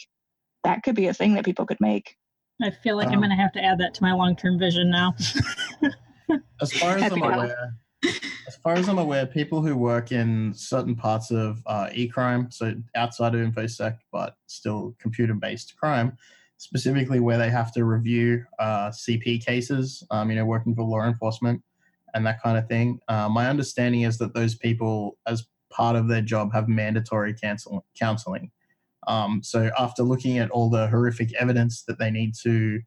that 0.63 0.83
could 0.83 0.95
be 0.95 1.09
a 1.09 1.15
thing 1.15 1.35
that 1.35 1.45
people 1.45 1.67
could 1.67 1.81
make. 1.81 2.17
I 2.63 2.71
feel 2.71 2.97
like 2.97 3.09
I'm 3.09 3.15
Um, 3.15 3.21
going 3.21 3.31
to 3.31 3.37
have 3.43 3.53
to 3.53 3.65
add 3.65 3.79
that 3.81 3.95
to 3.95 4.03
my 4.03 4.13
long 4.13 4.37
term 4.37 4.59
vision 4.59 4.91
now. 4.91 5.15
As 6.63 6.73
far 6.73 6.97
as 6.97 7.03
Happy 7.03 7.17
I'm 7.17 7.21
to 7.23 7.31
help. 7.31 7.45
aware, 7.45 7.75
as 8.49 8.57
far 8.63 8.75
as 8.75 8.89
I'm 8.89 8.99
aware, 8.99 9.27
people 9.27 9.61
who 9.61 9.77
work 9.77 10.11
in 10.13 10.55
certain 10.55 10.95
parts 10.95 11.31
of 11.31 11.63
uh, 11.67 11.91
e-crime, 11.93 12.51
so 12.51 12.75
outside 12.95 13.35
of 13.35 13.41
infosec 13.47 13.99
but 14.11 14.37
still 14.47 14.95
computer-based 15.01 15.77
crime, 15.77 16.17
specifically 16.59 17.21
where 17.21 17.39
they 17.39 17.51
have 17.51 17.73
to 17.73 17.85
review 17.85 18.45
uh, 18.59 18.91
CP 18.91 19.45
cases, 19.45 20.05
um, 20.11 20.31
you 20.31 20.37
know, 20.37 20.45
working 20.45 20.75
for 20.75 20.83
law 20.83 21.05
enforcement 21.05 21.63
and 22.15 22.25
that 22.27 22.41
kind 22.43 22.57
of 22.57 22.69
thing. 22.69 23.01
Uh, 23.09 23.29
my 23.29 23.49
understanding 23.49 24.03
is 24.03 24.19
that 24.19 24.35
those 24.35 24.55
people, 24.55 25.19
as 25.27 25.47
part 25.71 25.97
of 25.97 26.09
their 26.09 26.23
job, 26.23 26.53
have 26.53 26.69
mandatory 26.69 27.35
cancel- 27.35 27.85
counseling. 27.99 28.51
Um, 29.07 29.43
so 29.43 29.71
after 29.79 30.03
looking 30.03 30.39
at 30.39 30.51
all 30.51 30.71
the 30.71 30.87
horrific 30.89 31.35
evidence 31.35 31.83
that 31.85 31.99
they 31.99 32.11
need 32.11 32.35
to 32.43 32.81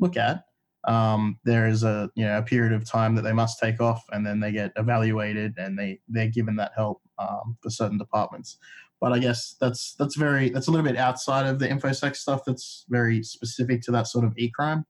look 0.00 0.16
at, 0.16 0.42
um, 0.88 1.38
there 1.44 1.66
is 1.66 1.82
a 1.82 2.10
you 2.14 2.24
know 2.24 2.38
a 2.38 2.42
period 2.42 2.72
of 2.72 2.88
time 2.88 3.14
that 3.16 3.22
they 3.22 3.32
must 3.32 3.58
take 3.58 3.80
off, 3.80 4.04
and 4.12 4.24
then 4.24 4.40
they 4.40 4.52
get 4.52 4.72
evaluated, 4.76 5.54
and 5.58 5.78
they 5.78 6.00
they're 6.08 6.28
given 6.28 6.56
that 6.56 6.72
help 6.76 7.02
um, 7.18 7.56
for 7.60 7.70
certain 7.70 7.98
departments. 7.98 8.58
But 9.06 9.12
I 9.12 9.20
guess 9.20 9.54
that's 9.60 9.94
that's 9.94 10.16
very 10.16 10.48
that's 10.48 10.66
a 10.66 10.72
little 10.72 10.84
bit 10.84 10.96
outside 10.96 11.46
of 11.46 11.60
the 11.60 11.68
infosec 11.68 12.16
stuff. 12.16 12.40
That's 12.44 12.86
very 12.88 13.22
specific 13.22 13.80
to 13.82 13.92
that 13.92 14.08
sort 14.08 14.24
of 14.24 14.36
e-crime, 14.36 14.84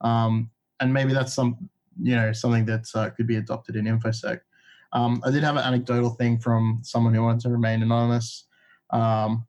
um, 0.00 0.48
and 0.80 0.90
maybe 0.90 1.12
that's 1.12 1.34
some 1.34 1.68
you 2.00 2.16
know 2.16 2.32
something 2.32 2.64
that 2.64 2.86
uh, 2.94 3.10
could 3.10 3.26
be 3.26 3.36
adopted 3.36 3.76
in 3.76 3.84
infosec. 3.84 4.40
Um, 4.94 5.20
I 5.22 5.30
did 5.30 5.44
have 5.44 5.56
an 5.56 5.64
anecdotal 5.64 6.08
thing 6.08 6.38
from 6.38 6.80
someone 6.82 7.12
who 7.12 7.22
wanted 7.22 7.42
to 7.42 7.50
remain 7.50 7.82
anonymous, 7.82 8.46
um, 8.88 9.46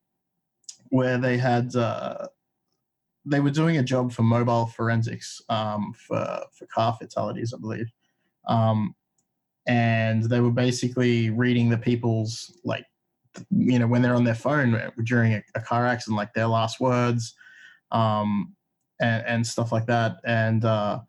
where 0.90 1.18
they 1.18 1.38
had 1.38 1.74
uh, 1.78 2.28
they 3.26 3.40
were 3.40 3.52
doing 3.52 3.78
a 3.78 3.84
job 3.84 4.12
for 4.12 4.24
mobile 4.24 4.66
forensics 4.66 5.42
um, 5.48 5.94
for 5.94 6.42
for 6.52 6.66
car 6.66 6.94
fatalities, 7.00 7.54
I 7.54 7.58
believe, 7.58 7.90
um, 8.50 8.94
and 9.66 10.26
they 10.26 10.42
were 10.42 10.52
basically 10.52 11.30
reading 11.30 11.70
the 11.70 11.78
people's 11.78 12.60
like 12.66 12.84
you 13.52 13.80
know 13.80 13.88
when 13.88 14.02
they're 14.02 14.16
on 14.16 14.24
their 14.24 14.36
phone 14.36 14.92
during 15.04 15.34
a, 15.34 15.44
a 15.56 15.62
car 15.62 15.86
accident, 15.86 16.18
like 16.18 16.34
their 16.34 16.48
last 16.48 16.80
words, 16.80 17.34
um, 17.92 18.56
and 19.00 19.26
and 19.26 19.48
stuff 19.48 19.72
like 19.72 19.86
that, 19.88 20.18
and 20.26 20.66
uh, 20.66 21.00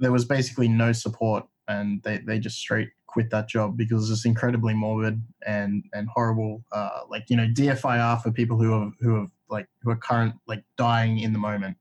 there 0.00 0.12
was 0.12 0.24
basically 0.24 0.68
no 0.68 0.92
support, 0.92 1.44
and 1.68 2.02
they 2.02 2.18
they 2.18 2.38
just 2.38 2.58
straight 2.58 2.90
quit 3.06 3.30
that 3.30 3.46
job 3.48 3.76
because 3.76 4.10
it's 4.10 4.24
incredibly 4.24 4.74
morbid 4.74 5.22
and 5.46 5.84
and 5.92 6.08
horrible. 6.08 6.64
Uh, 6.72 7.00
like 7.08 7.24
you 7.28 7.36
know 7.36 7.46
DFIR 7.46 8.22
for 8.22 8.30
people 8.30 8.56
who 8.58 8.72
have 8.72 8.92
who 9.00 9.14
have 9.20 9.30
like 9.48 9.68
who 9.82 9.90
are 9.90 9.96
current 9.96 10.34
like 10.46 10.64
dying 10.76 11.18
in 11.18 11.32
the 11.32 11.38
moment, 11.38 11.76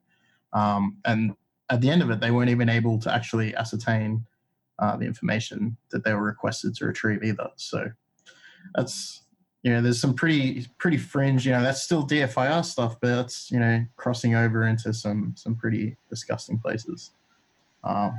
um, 0.53 0.97
and 1.05 1.33
at 1.69 1.81
the 1.81 1.89
end 1.89 2.01
of 2.01 2.09
it, 2.09 2.19
they 2.19 2.31
weren't 2.31 2.49
even 2.49 2.69
able 2.69 2.99
to 2.99 3.13
actually 3.13 3.55
ascertain 3.55 4.25
uh, 4.79 4.97
the 4.97 5.05
information 5.05 5.77
that 5.91 6.03
they 6.03 6.13
were 6.13 6.23
requested 6.23 6.75
to 6.75 6.85
retrieve 6.85 7.23
either. 7.23 7.49
So 7.55 7.89
that's 8.75 9.20
you 9.63 9.71
know 9.71 9.81
there's 9.81 10.01
some 10.01 10.13
pretty 10.13 10.67
pretty 10.79 10.97
fringe 10.97 11.45
you 11.45 11.51
know 11.51 11.61
that's 11.61 11.81
still 11.81 12.05
DFIR 12.05 12.65
stuff, 12.65 12.97
but 12.99 13.15
that's 13.15 13.51
you 13.51 13.59
know 13.59 13.85
crossing 13.95 14.35
over 14.35 14.67
into 14.67 14.93
some 14.93 15.33
some 15.37 15.55
pretty 15.55 15.95
disgusting 16.09 16.57
places. 16.57 17.11
Um, 17.83 18.13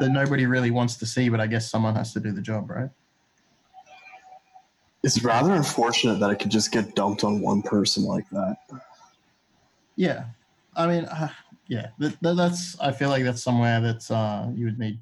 that 0.00 0.10
nobody 0.10 0.46
really 0.46 0.70
wants 0.70 0.96
to 0.96 1.06
see, 1.06 1.28
but 1.28 1.40
I 1.40 1.46
guess 1.46 1.70
someone 1.70 1.94
has 1.94 2.12
to 2.14 2.20
do 2.20 2.32
the 2.32 2.40
job, 2.40 2.70
right? 2.70 2.90
It's 5.02 5.22
rather 5.22 5.52
unfortunate 5.52 6.18
that 6.20 6.30
it 6.30 6.38
could 6.38 6.50
just 6.50 6.72
get 6.72 6.94
dumped 6.94 7.24
on 7.24 7.40
one 7.40 7.62
person 7.62 8.04
like 8.04 8.28
that. 8.30 8.56
Yeah, 9.96 10.24
I 10.74 10.86
mean, 10.86 11.04
uh, 11.04 11.28
yeah, 11.68 11.88
that, 11.98 12.20
that, 12.22 12.36
that's. 12.36 12.78
I 12.80 12.90
feel 12.90 13.10
like 13.10 13.22
that's 13.22 13.42
somewhere 13.42 13.80
that 13.80 14.10
uh, 14.10 14.48
you 14.54 14.64
would 14.64 14.78
need 14.78 14.98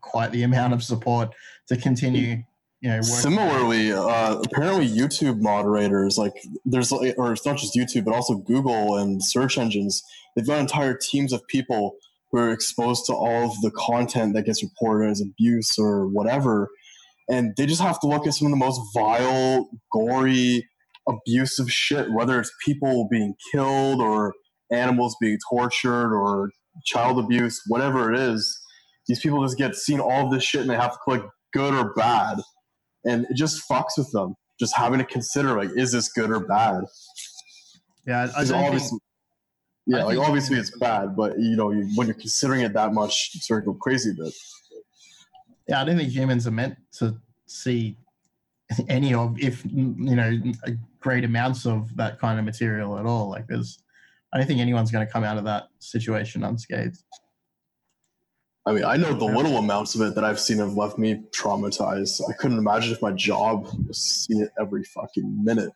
quite 0.00 0.32
the 0.32 0.42
amount 0.42 0.72
of 0.72 0.82
support 0.82 1.30
to 1.68 1.76
continue. 1.76 2.42
You 2.82 2.90
know. 2.90 3.02
Similarly, 3.02 3.92
uh, 3.92 4.40
apparently 4.44 4.88
YouTube 4.88 5.40
moderators, 5.40 6.18
like 6.18 6.32
there's, 6.64 6.90
or 6.90 7.32
it's 7.32 7.46
not 7.46 7.56
just 7.56 7.76
YouTube, 7.76 8.04
but 8.04 8.12
also 8.12 8.34
Google 8.34 8.96
and 8.96 9.22
search 9.22 9.56
engines. 9.56 10.02
They've 10.34 10.46
got 10.46 10.58
entire 10.58 10.98
teams 11.00 11.32
of 11.32 11.46
people 11.46 11.94
who 12.30 12.38
are 12.38 12.50
exposed 12.50 13.06
to 13.06 13.12
all 13.12 13.44
of 13.44 13.60
the 13.62 13.70
content 13.70 14.34
that 14.34 14.46
gets 14.46 14.64
reported 14.64 15.10
as 15.10 15.20
abuse 15.20 15.78
or 15.78 16.08
whatever, 16.08 16.70
and 17.30 17.54
they 17.56 17.66
just 17.66 17.80
have 17.80 18.00
to 18.00 18.08
look 18.08 18.26
at 18.26 18.34
some 18.34 18.46
of 18.46 18.50
the 18.50 18.56
most 18.56 18.80
vile, 18.92 19.70
gory, 19.92 20.68
abusive 21.08 21.70
shit, 21.70 22.12
whether 22.12 22.40
it's 22.40 22.52
people 22.64 23.06
being 23.08 23.34
killed 23.52 24.00
or 24.00 24.34
animals 24.72 25.14
being 25.20 25.38
tortured 25.48 26.12
or 26.12 26.50
child 26.84 27.20
abuse, 27.20 27.62
whatever 27.68 28.12
it 28.12 28.18
is. 28.18 28.58
These 29.06 29.20
people 29.20 29.44
just 29.44 29.58
get 29.58 29.76
seen 29.76 30.00
all 30.00 30.26
of 30.26 30.32
this 30.32 30.42
shit 30.42 30.62
and 30.62 30.70
they 30.70 30.76
have 30.76 30.92
to 30.92 30.98
click 31.04 31.22
good 31.52 31.74
or 31.74 31.92
bad 31.94 32.38
and 33.04 33.26
it 33.30 33.34
just 33.34 33.68
fucks 33.68 33.98
with 33.98 34.10
them. 34.12 34.34
Just 34.60 34.76
having 34.76 34.98
to 34.98 35.04
consider 35.04 35.56
like, 35.56 35.70
is 35.76 35.92
this 35.92 36.08
good 36.12 36.30
or 36.30 36.40
bad? 36.40 36.84
Yeah, 38.06 38.28
I, 38.36 38.42
I 38.42 38.66
obviously, 38.66 38.98
yeah, 39.86 39.98
I 39.98 40.02
like 40.04 40.18
obviously 40.18 40.58
it's 40.58 40.76
bad, 40.78 41.16
but 41.16 41.38
you 41.38 41.56
know, 41.56 41.70
you, 41.70 41.88
when 41.94 42.06
you're 42.06 42.14
considering 42.14 42.60
it 42.60 42.72
that 42.74 42.92
much, 42.92 43.30
you 43.34 43.40
sort 43.40 43.60
of 43.60 43.66
go 43.66 43.74
crazy 43.74 44.10
a 44.10 44.14
bit. 44.14 44.34
yeah, 45.68 45.80
I 45.80 45.84
don't 45.84 45.96
think 45.96 46.10
humans 46.10 46.46
are 46.46 46.52
meant 46.52 46.76
to 46.98 47.16
see 47.46 47.96
any 48.88 49.14
of, 49.14 49.38
if 49.40 49.64
you 49.64 49.94
know, 49.96 50.40
great 51.00 51.24
amounts 51.24 51.66
of 51.66 51.94
that 51.96 52.20
kind 52.20 52.38
of 52.38 52.44
material 52.44 52.98
at 52.98 53.06
all. 53.06 53.28
Like, 53.30 53.46
there's, 53.46 53.78
I 54.32 54.38
don't 54.38 54.46
think 54.46 54.60
anyone's 54.60 54.90
going 54.90 55.06
to 55.06 55.12
come 55.12 55.24
out 55.24 55.38
of 55.38 55.44
that 55.44 55.64
situation 55.78 56.44
unscathed. 56.44 57.02
I 58.64 58.72
mean, 58.72 58.84
I 58.84 58.96
know 58.96 59.12
the 59.12 59.24
little 59.24 59.56
amounts 59.56 59.96
of 59.96 60.02
it 60.02 60.14
that 60.14 60.24
I've 60.24 60.38
seen 60.38 60.58
have 60.58 60.74
left 60.74 60.96
me 60.96 61.22
traumatized. 61.36 62.20
I 62.28 62.32
couldn't 62.34 62.58
imagine 62.58 62.92
if 62.92 63.02
my 63.02 63.10
job 63.10 63.66
was 63.86 63.98
seeing 63.98 64.42
it 64.42 64.50
every 64.60 64.84
fucking 64.84 65.44
minute. 65.44 65.72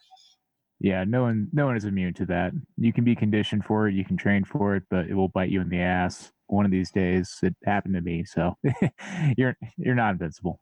Yeah, 0.79 1.05
no 1.05 1.23
one 1.23 1.49
no 1.53 1.67
one 1.67 1.77
is 1.77 1.85
immune 1.85 2.15
to 2.15 2.27
that. 2.27 2.53
You 2.77 2.93
can 2.93 3.03
be 3.03 3.17
conditioned 3.17 3.65
for 3.65 3.89
it, 3.89 3.95
you 3.95 4.05
can 4.05 4.17
train 4.17 4.45
for 4.45 4.77
it, 4.77 4.85
but 4.89 5.07
it 5.07 5.15
will 5.15 5.29
bite 5.29 5.51
you 5.51 5.61
in 5.61 5.69
the 5.69 5.81
ass 5.81 6.31
one 6.47 6.65
of 6.65 6.71
these 6.71 6.91
days. 6.93 7.39
It 7.43 7.57
happened 7.65 7.95
to 7.95 8.03
me, 8.03 8.25
so 8.25 8.57
you're 9.37 9.57
you're 9.77 9.95
not 9.95 10.13
invincible. 10.13 10.61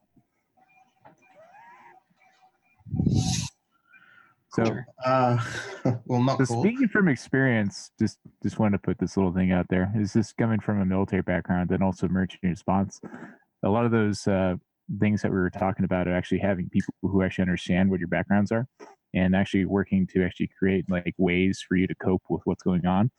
So, 4.55 4.79
uh, 5.05 5.37
well, 6.07 6.23
not 6.23 6.39
so 6.39 6.47
cool. 6.47 6.63
speaking 6.63 6.87
from 6.87 7.09
experience, 7.09 7.91
just 7.99 8.19
just 8.41 8.61
wanted 8.61 8.79
to 8.79 8.83
put 8.83 8.99
this 8.99 9.17
little 9.17 9.33
thing 9.33 9.51
out 9.51 9.67
there. 9.69 9.93
Is 9.97 10.13
this 10.13 10.33
coming 10.33 10.61
from 10.61 10.81
a 10.81 10.87
military 10.87 11.23
background 11.23 11.73
and 11.73 11.83
also 11.83 12.07
emergency 12.07 12.49
response? 12.49 13.01
A 13.65 13.69
lot 13.69 13.85
of 13.85 13.91
those 13.91 14.29
uh, 14.29 14.55
things 15.01 15.23
that 15.23 15.33
we 15.33 15.39
were 15.39 15.51
talking 15.51 15.85
about 15.85 16.07
are 16.07 16.15
actually 16.15 16.39
having 16.39 16.69
people 16.69 16.95
who 17.03 17.23
actually 17.23 17.43
understand 17.43 17.91
what 17.91 17.99
your 17.99 18.09
backgrounds 18.09 18.53
are 18.53 18.69
and 19.13 19.35
actually 19.35 19.65
working 19.65 20.07
to 20.09 20.25
actually 20.25 20.51
create 20.57 20.85
like 20.89 21.15
ways 21.19 21.65
for 21.67 21.77
you 21.77 21.89
to 21.89 21.95
cope 21.97 22.23
with 22.29 22.43
what's 22.45 22.63
going 22.63 22.87
on. 22.87 23.11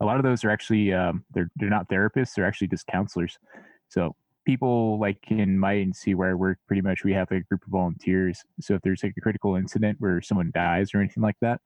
A 0.00 0.04
lot 0.04 0.16
of 0.16 0.22
those 0.22 0.44
are 0.44 0.50
actually 0.50 0.92
um, 0.92 1.24
they're 1.32 1.50
they're 1.56 1.70
not 1.70 1.88
therapists; 1.88 2.34
they're 2.36 2.46
actually 2.46 2.68
just 2.68 2.86
counselors. 2.86 3.36
So 3.88 4.14
people 4.44 4.98
like 5.00 5.18
in 5.28 5.58
my 5.58 5.74
agency 5.74 6.14
where 6.14 6.30
I 6.30 6.34
work, 6.34 6.58
pretty 6.66 6.82
much 6.82 7.04
we 7.04 7.12
have 7.12 7.30
a 7.30 7.40
group 7.40 7.62
of 7.64 7.68
volunteers. 7.68 8.42
So 8.60 8.74
if 8.74 8.82
there's 8.82 9.02
like 9.02 9.14
a 9.16 9.20
critical 9.20 9.56
incident 9.56 9.96
where 10.00 10.20
someone 10.20 10.50
dies 10.54 10.94
or 10.94 11.00
anything 11.00 11.22
like 11.22 11.36
that, 11.40 11.60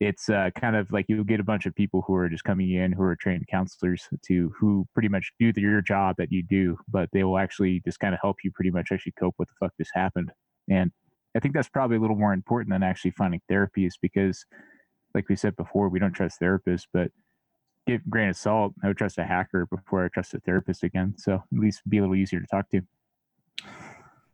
it's 0.00 0.28
uh, 0.28 0.50
kind 0.58 0.76
of 0.76 0.90
like 0.90 1.06
you'll 1.08 1.24
get 1.24 1.40
a 1.40 1.44
bunch 1.44 1.66
of 1.66 1.74
people 1.74 2.02
who 2.06 2.14
are 2.14 2.28
just 2.28 2.44
coming 2.44 2.72
in 2.72 2.92
who 2.92 3.02
are 3.02 3.16
trained 3.16 3.46
counselors 3.48 4.08
to 4.26 4.52
who 4.58 4.86
pretty 4.92 5.08
much 5.08 5.32
do 5.38 5.52
the, 5.52 5.60
your 5.60 5.80
job 5.80 6.16
that 6.18 6.32
you 6.32 6.42
do, 6.42 6.76
but 6.88 7.08
they 7.12 7.24
will 7.24 7.38
actually 7.38 7.80
just 7.84 8.00
kind 8.00 8.12
of 8.12 8.20
help 8.20 8.36
you 8.42 8.50
pretty 8.52 8.70
much 8.70 8.88
actually 8.92 9.14
cope 9.18 9.34
with 9.38 9.48
the 9.48 9.54
fuck 9.60 9.72
just 9.78 9.92
happened. 9.94 10.32
And 10.68 10.90
I 11.36 11.40
think 11.40 11.54
that's 11.54 11.68
probably 11.68 11.96
a 11.96 12.00
little 12.00 12.16
more 12.16 12.32
important 12.32 12.72
than 12.72 12.82
actually 12.82 13.12
finding 13.12 13.40
therapies 13.50 13.94
because, 14.00 14.44
like 15.14 15.28
we 15.28 15.36
said 15.36 15.56
before, 15.56 15.88
we 15.88 15.98
don't 15.98 16.12
trust 16.12 16.40
therapists, 16.40 16.86
but 16.92 17.10
give 17.86 18.08
grain 18.08 18.28
of 18.28 18.36
salt, 18.36 18.74
I 18.82 18.88
would 18.88 18.96
trust 18.96 19.18
a 19.18 19.24
hacker 19.24 19.66
before 19.66 20.04
I 20.04 20.08
trust 20.08 20.34
a 20.34 20.40
therapist 20.40 20.82
again. 20.82 21.14
So 21.16 21.34
at 21.34 21.58
least 21.58 21.88
be 21.88 21.98
a 21.98 22.00
little 22.00 22.16
easier 22.16 22.40
to 22.40 22.46
talk 22.46 22.70
to. 22.70 22.82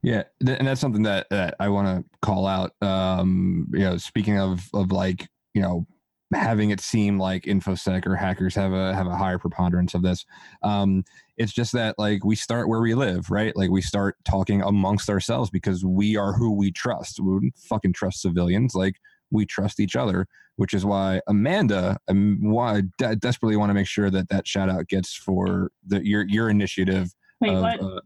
Yeah, 0.03 0.23
and 0.47 0.67
that's 0.67 0.81
something 0.81 1.03
that, 1.03 1.29
that 1.31 1.57
I 1.61 1.69
want 1.69 1.89
to 1.89 2.19
call 2.23 2.47
out. 2.47 2.73
Um, 2.81 3.69
you 3.73 3.81
know, 3.81 3.97
speaking 3.99 4.39
of 4.39 4.69
of 4.73 4.93
like 4.93 5.29
you 5.53 5.61
know 5.61 5.87
having 6.33 6.71
it 6.71 6.81
seem 6.81 7.19
like 7.19 7.45
infosec 7.45 8.07
or 8.07 8.15
hackers 8.15 8.55
have 8.55 8.73
a 8.73 8.95
have 8.95 9.07
a 9.07 9.17
higher 9.17 9.39
preponderance 9.39 9.95
of 9.95 10.03
this. 10.03 10.25
Um, 10.63 11.05
it's 11.37 11.53
just 11.53 11.73
that 11.73 11.99
like 11.99 12.25
we 12.25 12.37
start 12.37 12.69
where 12.69 12.81
we 12.81 12.95
live, 12.95 13.31
right? 13.31 13.55
Like 13.57 13.71
we 13.71 13.83
start 13.83 14.17
talking 14.25 14.63
amongst 14.63 15.11
ourselves 15.11 15.51
because 15.51 15.85
we 15.85 16.17
are 16.17 16.33
who 16.33 16.53
we 16.53 16.71
trust. 16.71 17.21
We 17.21 17.33
wouldn't 17.35 17.59
fucking 17.59 17.93
trust 17.93 18.23
civilians. 18.23 18.75
Like 18.75 18.97
we 19.31 19.47
trust 19.47 19.81
each 19.81 19.97
other, 19.97 20.27
which 20.57 20.75
is 20.75 20.85
why 20.85 21.21
Amanda, 21.27 21.99
um, 22.09 22.39
why 22.41 22.83
de- 22.99 23.17
desperately 23.17 23.57
want 23.57 23.71
to 23.71 23.75
make 23.75 23.87
sure 23.87 24.11
that 24.11 24.29
that 24.29 24.47
shout 24.47 24.69
out 24.69 24.89
gets 24.89 25.15
for 25.15 25.71
the 25.87 26.07
your 26.07 26.27
your 26.29 26.51
initiative. 26.51 27.15
Wait, 27.41 27.55
of, 27.55 27.63
what? 27.63 27.83
uh, 27.83 28.01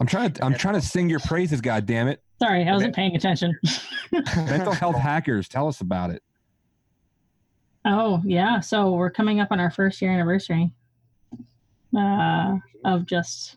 I'm 0.00 0.06
trying 0.06 0.32
to 0.32 0.44
I'm 0.44 0.54
trying 0.54 0.74
to 0.74 0.82
sing 0.82 1.08
your 1.08 1.20
praises, 1.20 1.60
God 1.60 1.86
damn 1.86 2.08
it! 2.08 2.22
Sorry, 2.40 2.66
I 2.68 2.72
wasn't 2.72 2.94
paying 2.94 3.16
attention. 3.16 3.58
Mental 4.36 4.72
health 4.74 4.96
hackers, 4.96 5.48
tell 5.48 5.68
us 5.68 5.80
about 5.80 6.10
it. 6.10 6.22
Oh 7.84 8.20
yeah, 8.24 8.60
so 8.60 8.92
we're 8.92 9.10
coming 9.10 9.40
up 9.40 9.48
on 9.50 9.60
our 9.60 9.70
first 9.70 10.00
year 10.02 10.12
anniversary 10.12 10.70
uh, 11.96 12.56
of 12.84 13.06
just 13.06 13.56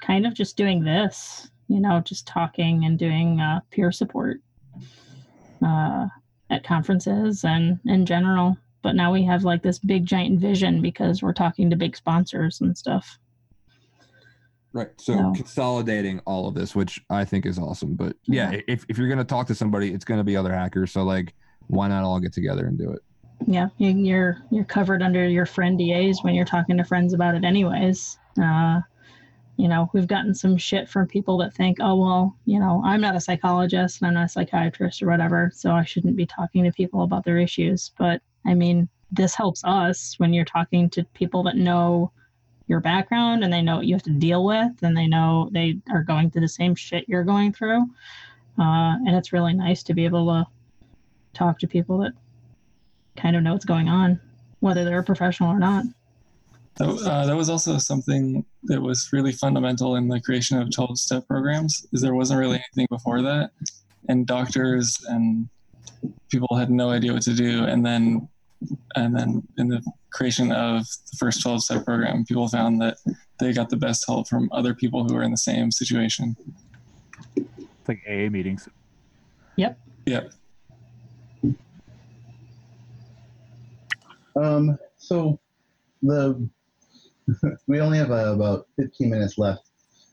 kind 0.00 0.26
of 0.26 0.34
just 0.34 0.56
doing 0.56 0.84
this, 0.84 1.50
you 1.68 1.80
know, 1.80 2.00
just 2.00 2.26
talking 2.26 2.84
and 2.84 2.98
doing 2.98 3.40
uh, 3.40 3.60
peer 3.70 3.90
support 3.90 4.40
uh, 5.64 6.06
at 6.50 6.64
conferences 6.64 7.44
and 7.44 7.78
in 7.86 8.06
general. 8.06 8.56
But 8.82 8.94
now 8.94 9.12
we 9.12 9.24
have 9.24 9.44
like 9.44 9.62
this 9.62 9.78
big 9.78 10.06
giant 10.06 10.40
vision 10.40 10.80
because 10.80 11.22
we're 11.22 11.32
talking 11.32 11.70
to 11.70 11.76
big 11.76 11.96
sponsors 11.96 12.60
and 12.60 12.76
stuff. 12.76 13.18
Right. 14.72 14.90
So 14.98 15.14
No. 15.14 15.32
consolidating 15.34 16.20
all 16.26 16.46
of 16.48 16.54
this, 16.54 16.74
which 16.76 17.00
I 17.10 17.24
think 17.24 17.46
is 17.46 17.58
awesome. 17.58 17.94
But 17.94 18.16
yeah, 18.26 18.52
Yeah. 18.52 18.60
if, 18.68 18.84
if 18.88 18.98
you're 18.98 19.08
going 19.08 19.18
to 19.18 19.24
talk 19.24 19.46
to 19.48 19.54
somebody, 19.54 19.92
it's 19.92 20.04
going 20.04 20.18
to 20.18 20.24
be 20.24 20.36
other 20.36 20.52
hackers. 20.52 20.92
So 20.92 21.02
like, 21.02 21.34
why 21.68 21.88
not 21.88 22.04
all 22.04 22.20
get 22.20 22.32
together 22.32 22.66
and 22.66 22.78
do 22.78 22.92
it? 22.92 23.00
Yeah, 23.46 23.68
you, 23.76 23.90
you're 23.90 24.38
you're 24.50 24.64
covered 24.64 25.02
under 25.02 25.28
your 25.28 25.44
friend 25.46 25.78
DAs 25.78 26.20
when 26.22 26.34
you're 26.34 26.46
talking 26.46 26.76
to 26.78 26.84
friends 26.84 27.12
about 27.12 27.34
it, 27.34 27.44
anyways. 27.44 28.18
Uh, 28.42 28.80
you 29.56 29.68
know, 29.68 29.88
we've 29.92 30.06
gotten 30.06 30.34
some 30.34 30.58
shit 30.58 30.88
from 30.88 31.06
people 31.06 31.38
that 31.38 31.54
think, 31.54 31.78
oh 31.80 31.96
well, 31.96 32.36
you 32.44 32.58
know, 32.58 32.82
I'm 32.84 33.00
not 33.00 33.16
a 33.16 33.20
psychologist 33.20 34.00
and 34.00 34.08
I'm 34.08 34.14
not 34.14 34.26
a 34.26 34.28
psychiatrist 34.28 35.02
or 35.02 35.06
whatever, 35.06 35.50
so 35.54 35.72
I 35.72 35.84
shouldn't 35.84 36.16
be 36.16 36.26
talking 36.26 36.64
to 36.64 36.72
people 36.72 37.02
about 37.02 37.24
their 37.24 37.38
issues. 37.38 37.92
But 37.98 38.20
I 38.44 38.54
mean, 38.54 38.88
this 39.10 39.34
helps 39.34 39.64
us 39.64 40.14
when 40.18 40.34
you're 40.34 40.44
talking 40.44 40.90
to 40.90 41.04
people 41.14 41.42
that 41.44 41.56
know 41.56 42.12
your 42.66 42.80
background 42.80 43.44
and 43.44 43.52
they 43.52 43.62
know 43.62 43.76
what 43.76 43.86
you 43.86 43.94
have 43.94 44.02
to 44.02 44.10
deal 44.10 44.44
with 44.44 44.82
and 44.82 44.96
they 44.96 45.06
know 45.06 45.48
they 45.52 45.78
are 45.90 46.02
going 46.02 46.30
through 46.30 46.42
the 46.42 46.48
same 46.48 46.74
shit 46.74 47.08
you're 47.08 47.24
going 47.24 47.52
through. 47.52 47.82
Uh, 48.58 48.96
and 49.06 49.16
it's 49.16 49.32
really 49.32 49.54
nice 49.54 49.82
to 49.84 49.94
be 49.94 50.04
able 50.04 50.26
to 50.26 50.46
talk 51.32 51.58
to 51.60 51.66
people 51.66 51.98
that 51.98 52.12
kind 53.16 53.36
of 53.36 53.42
know 53.42 53.52
what's 53.52 53.64
going 53.64 53.88
on, 53.88 54.20
whether 54.60 54.84
they're 54.84 54.98
a 54.98 55.04
professional 55.04 55.50
or 55.50 55.58
not. 55.58 55.84
That, 56.76 56.88
uh, 56.88 57.26
that 57.26 57.36
was 57.36 57.48
also 57.48 57.78
something 57.78 58.44
that 58.64 58.80
was 58.80 59.08
really 59.12 59.32
fundamental 59.32 59.96
in 59.96 60.08
the 60.08 60.20
creation 60.20 60.60
of 60.60 60.70
12 60.70 60.98
step 60.98 61.26
programs 61.26 61.86
is 61.92 62.02
there 62.02 62.14
wasn't 62.14 62.38
really 62.38 62.56
anything 62.56 62.86
before 62.90 63.22
that 63.22 63.50
and 64.08 64.26
doctors 64.26 64.98
and 65.08 65.48
people 66.30 66.54
had 66.54 66.70
no 66.70 66.90
idea 66.90 67.14
what 67.14 67.22
to 67.22 67.34
do 67.34 67.64
and 67.64 67.84
then 67.84 68.28
and 68.94 69.16
then 69.16 69.42
in 69.56 69.68
the 69.68 69.82
creation 70.12 70.52
of 70.52 70.82
the 71.10 71.16
first 71.18 71.40
12 71.42 71.62
step 71.62 71.84
program 71.84 72.24
people 72.26 72.46
found 72.46 72.80
that 72.80 72.98
they 73.40 73.54
got 73.54 73.70
the 73.70 73.76
best 73.76 74.04
help 74.06 74.28
from 74.28 74.50
other 74.52 74.74
people 74.74 75.04
who 75.04 75.14
were 75.14 75.22
in 75.22 75.30
the 75.30 75.36
same 75.36 75.70
situation 75.70 76.36
It's 77.36 77.88
like 77.88 78.02
AA 78.08 78.28
meetings. 78.28 78.68
Yep. 79.56 79.78
Yep. 80.06 80.32
Um, 84.34 84.78
so 84.96 85.38
the 86.02 86.48
we 87.66 87.80
only 87.80 87.98
have 87.98 88.10
uh, 88.10 88.32
about 88.34 88.66
15 88.76 89.10
minutes 89.10 89.38
left. 89.38 89.70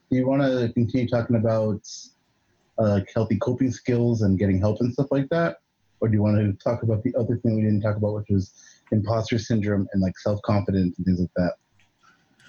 Do 0.09 0.17
you 0.17 0.27
want 0.27 0.41
to 0.41 0.71
continue 0.73 1.07
talking 1.07 1.35
about 1.35 1.81
uh, 2.77 3.01
healthy 3.13 3.37
coping 3.37 3.71
skills 3.71 4.21
and 4.21 4.37
getting 4.37 4.59
help 4.59 4.79
and 4.81 4.91
stuff 4.93 5.07
like 5.11 5.29
that, 5.29 5.57
or 5.99 6.07
do 6.07 6.15
you 6.15 6.23
want 6.23 6.37
to 6.37 6.53
talk 6.63 6.83
about 6.83 7.03
the 7.03 7.13
other 7.15 7.37
thing 7.37 7.55
we 7.55 7.61
didn't 7.61 7.81
talk 7.81 7.97
about, 7.97 8.13
which 8.15 8.27
was 8.29 8.53
imposter 8.91 9.39
syndrome 9.39 9.87
and 9.93 10.01
like 10.01 10.17
self 10.17 10.41
confidence 10.43 10.97
and 10.97 11.05
things 11.05 11.19
like 11.19 11.29
that? 11.35 11.53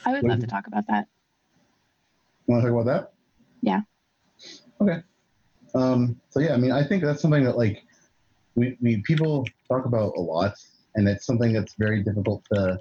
I 0.05 0.13
would 0.13 0.23
What 0.23 0.31
love 0.31 0.41
to 0.41 0.47
talk 0.47 0.67
about 0.67 0.87
that. 0.89 1.09
You 2.47 2.55
want 2.55 2.65
to 2.65 2.71
talk 2.71 2.81
about 2.81 2.93
that? 2.93 3.13
Yeah. 3.63 3.81
Okay. 4.81 5.03
Um, 5.75 6.21
so 6.31 6.41
yeah, 6.41 6.55
I 6.55 6.57
mean, 6.57 6.73
I 6.73 6.85
think 6.85 7.03
that's 7.03 7.23
something 7.23 7.45
that 7.45 7.57
like 7.57 7.85
we, 8.55 8.77
we 8.81 9.03
people 9.03 9.47
talk 9.69 9.87
about 9.87 10.15
a 10.17 10.21
lot, 10.21 10.55
and 10.95 11.09
it's 11.09 11.27
something 11.27 11.53
that's 11.53 11.75
very 11.79 12.03
difficult 12.03 12.45
to 12.53 12.79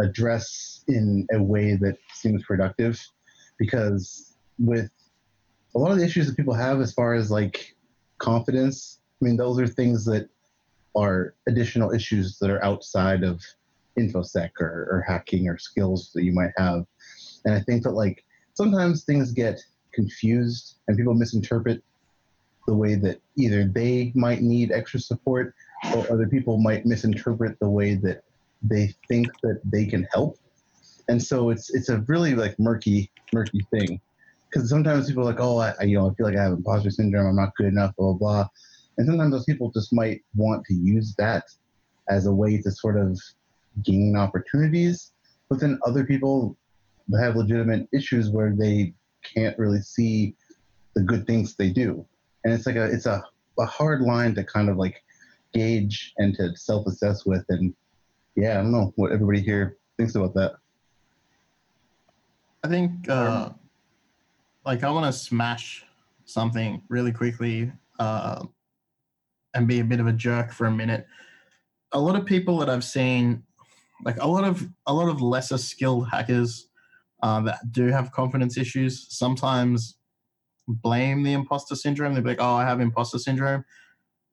address 0.00 0.84
in 0.88 1.26
a 1.32 1.42
way 1.42 1.76
that 1.76 1.96
seems 2.12 2.44
productive, 2.44 3.00
because 3.58 4.34
with 4.58 4.90
a 5.74 5.78
lot 5.78 5.90
of 5.90 5.98
the 5.98 6.04
issues 6.04 6.26
that 6.26 6.36
people 6.36 6.54
have 6.54 6.80
as 6.80 6.92
far 6.92 7.14
as 7.14 7.30
like 7.30 7.74
confidence, 8.18 9.00
I 9.20 9.24
mean, 9.24 9.36
those 9.36 9.58
are 9.58 9.66
things 9.66 10.04
that 10.06 10.28
are 10.96 11.34
additional 11.48 11.92
issues 11.92 12.38
that 12.38 12.50
are 12.50 12.64
outside 12.64 13.24
of 13.24 13.42
infosec 13.98 14.50
or, 14.60 14.88
or 14.90 15.04
hacking 15.06 15.48
or 15.48 15.58
skills 15.58 16.10
that 16.14 16.24
you 16.24 16.32
might 16.32 16.52
have, 16.56 16.86
and 17.44 17.54
I 17.54 17.60
think 17.60 17.82
that 17.84 17.92
like 17.92 18.24
sometimes 18.54 19.04
things 19.04 19.32
get 19.32 19.60
confused 19.92 20.76
and 20.88 20.96
people 20.96 21.14
misinterpret 21.14 21.82
the 22.66 22.74
way 22.74 22.94
that 22.94 23.20
either 23.36 23.64
they 23.64 24.12
might 24.14 24.40
need 24.40 24.72
extra 24.72 24.98
support 24.98 25.54
or 25.94 26.10
other 26.10 26.26
people 26.26 26.58
might 26.58 26.86
misinterpret 26.86 27.58
the 27.60 27.68
way 27.68 27.94
that 27.94 28.24
they 28.64 28.94
think 29.08 29.28
that 29.42 29.60
they 29.64 29.86
can 29.86 30.06
help. 30.12 30.38
And 31.08 31.22
so 31.22 31.50
it's 31.50 31.72
it's 31.74 31.90
a 31.90 31.98
really 32.08 32.34
like 32.34 32.58
murky 32.58 33.10
murky 33.32 33.66
thing. 33.70 34.00
Because 34.48 34.68
sometimes 34.68 35.08
people 35.08 35.22
are 35.22 35.32
like 35.32 35.40
oh 35.40 35.58
I, 35.58 35.82
you 35.82 35.98
know 35.98 36.08
i 36.08 36.14
feel 36.14 36.26
like 36.26 36.36
i 36.36 36.42
have 36.42 36.52
imposter 36.52 36.90
syndrome. 36.90 37.26
I'm 37.26 37.36
not 37.36 37.54
good 37.56 37.66
enough 37.66 37.94
blah 37.96 38.12
blah 38.12 38.18
blah. 38.18 38.48
And 38.96 39.06
sometimes 39.06 39.32
those 39.32 39.44
people 39.44 39.70
just 39.70 39.92
might 39.92 40.22
want 40.34 40.64
to 40.66 40.74
use 40.74 41.14
that 41.18 41.44
as 42.08 42.26
a 42.26 42.32
way 42.32 42.60
to 42.60 42.70
sort 42.70 42.98
of 42.98 43.20
gain 43.82 44.16
opportunities. 44.16 45.12
But 45.48 45.60
then 45.60 45.78
other 45.84 46.04
people 46.04 46.56
have 47.20 47.36
legitimate 47.36 47.88
issues 47.92 48.30
where 48.30 48.54
they 48.56 48.94
can't 49.34 49.58
really 49.58 49.80
see 49.80 50.34
the 50.94 51.02
good 51.02 51.26
things 51.26 51.54
they 51.56 51.70
do. 51.70 52.06
And 52.44 52.54
it's 52.54 52.66
like 52.66 52.76
a 52.76 52.84
it's 52.84 53.06
a, 53.06 53.22
a 53.58 53.66
hard 53.66 54.00
line 54.00 54.34
to 54.36 54.44
kind 54.44 54.68
of 54.68 54.76
like 54.76 55.02
gauge 55.52 56.12
and 56.18 56.34
to 56.34 56.56
self-assess 56.56 57.24
with 57.24 57.44
and 57.48 57.74
yeah 58.36 58.52
i 58.52 58.62
don't 58.62 58.72
know 58.72 58.92
what 58.96 59.12
everybody 59.12 59.40
here 59.40 59.76
thinks 59.96 60.14
about 60.14 60.34
that 60.34 60.54
I 62.64 62.66
think, 62.66 63.10
uh, 63.10 63.50
like, 64.64 64.84
I 64.84 64.90
want 64.90 65.04
to 65.04 65.12
smash 65.12 65.84
something 66.24 66.82
really 66.88 67.12
quickly 67.12 67.70
uh, 67.98 68.42
and 69.52 69.68
be 69.68 69.80
a 69.80 69.84
bit 69.84 70.00
of 70.00 70.06
a 70.06 70.14
jerk 70.14 70.50
for 70.50 70.66
a 70.66 70.70
minute. 70.70 71.06
A 71.92 72.00
lot 72.00 72.16
of 72.16 72.24
people 72.24 72.56
that 72.58 72.70
I've 72.70 72.82
seen, 72.82 73.42
like 74.02 74.16
a 74.18 74.26
lot 74.26 74.44
of 74.44 74.66
a 74.86 74.94
lot 74.94 75.10
of 75.10 75.20
lesser 75.20 75.58
skilled 75.58 76.08
hackers 76.08 76.68
uh, 77.22 77.42
that 77.42 77.70
do 77.70 77.88
have 77.88 78.12
confidence 78.12 78.56
issues, 78.56 79.14
sometimes 79.14 79.98
blame 80.66 81.22
the 81.22 81.34
imposter 81.34 81.74
syndrome. 81.74 82.14
They'd 82.14 82.24
be 82.24 82.30
like, 82.30 82.40
"Oh, 82.40 82.54
I 82.54 82.64
have 82.64 82.80
imposter 82.80 83.18
syndrome," 83.18 83.62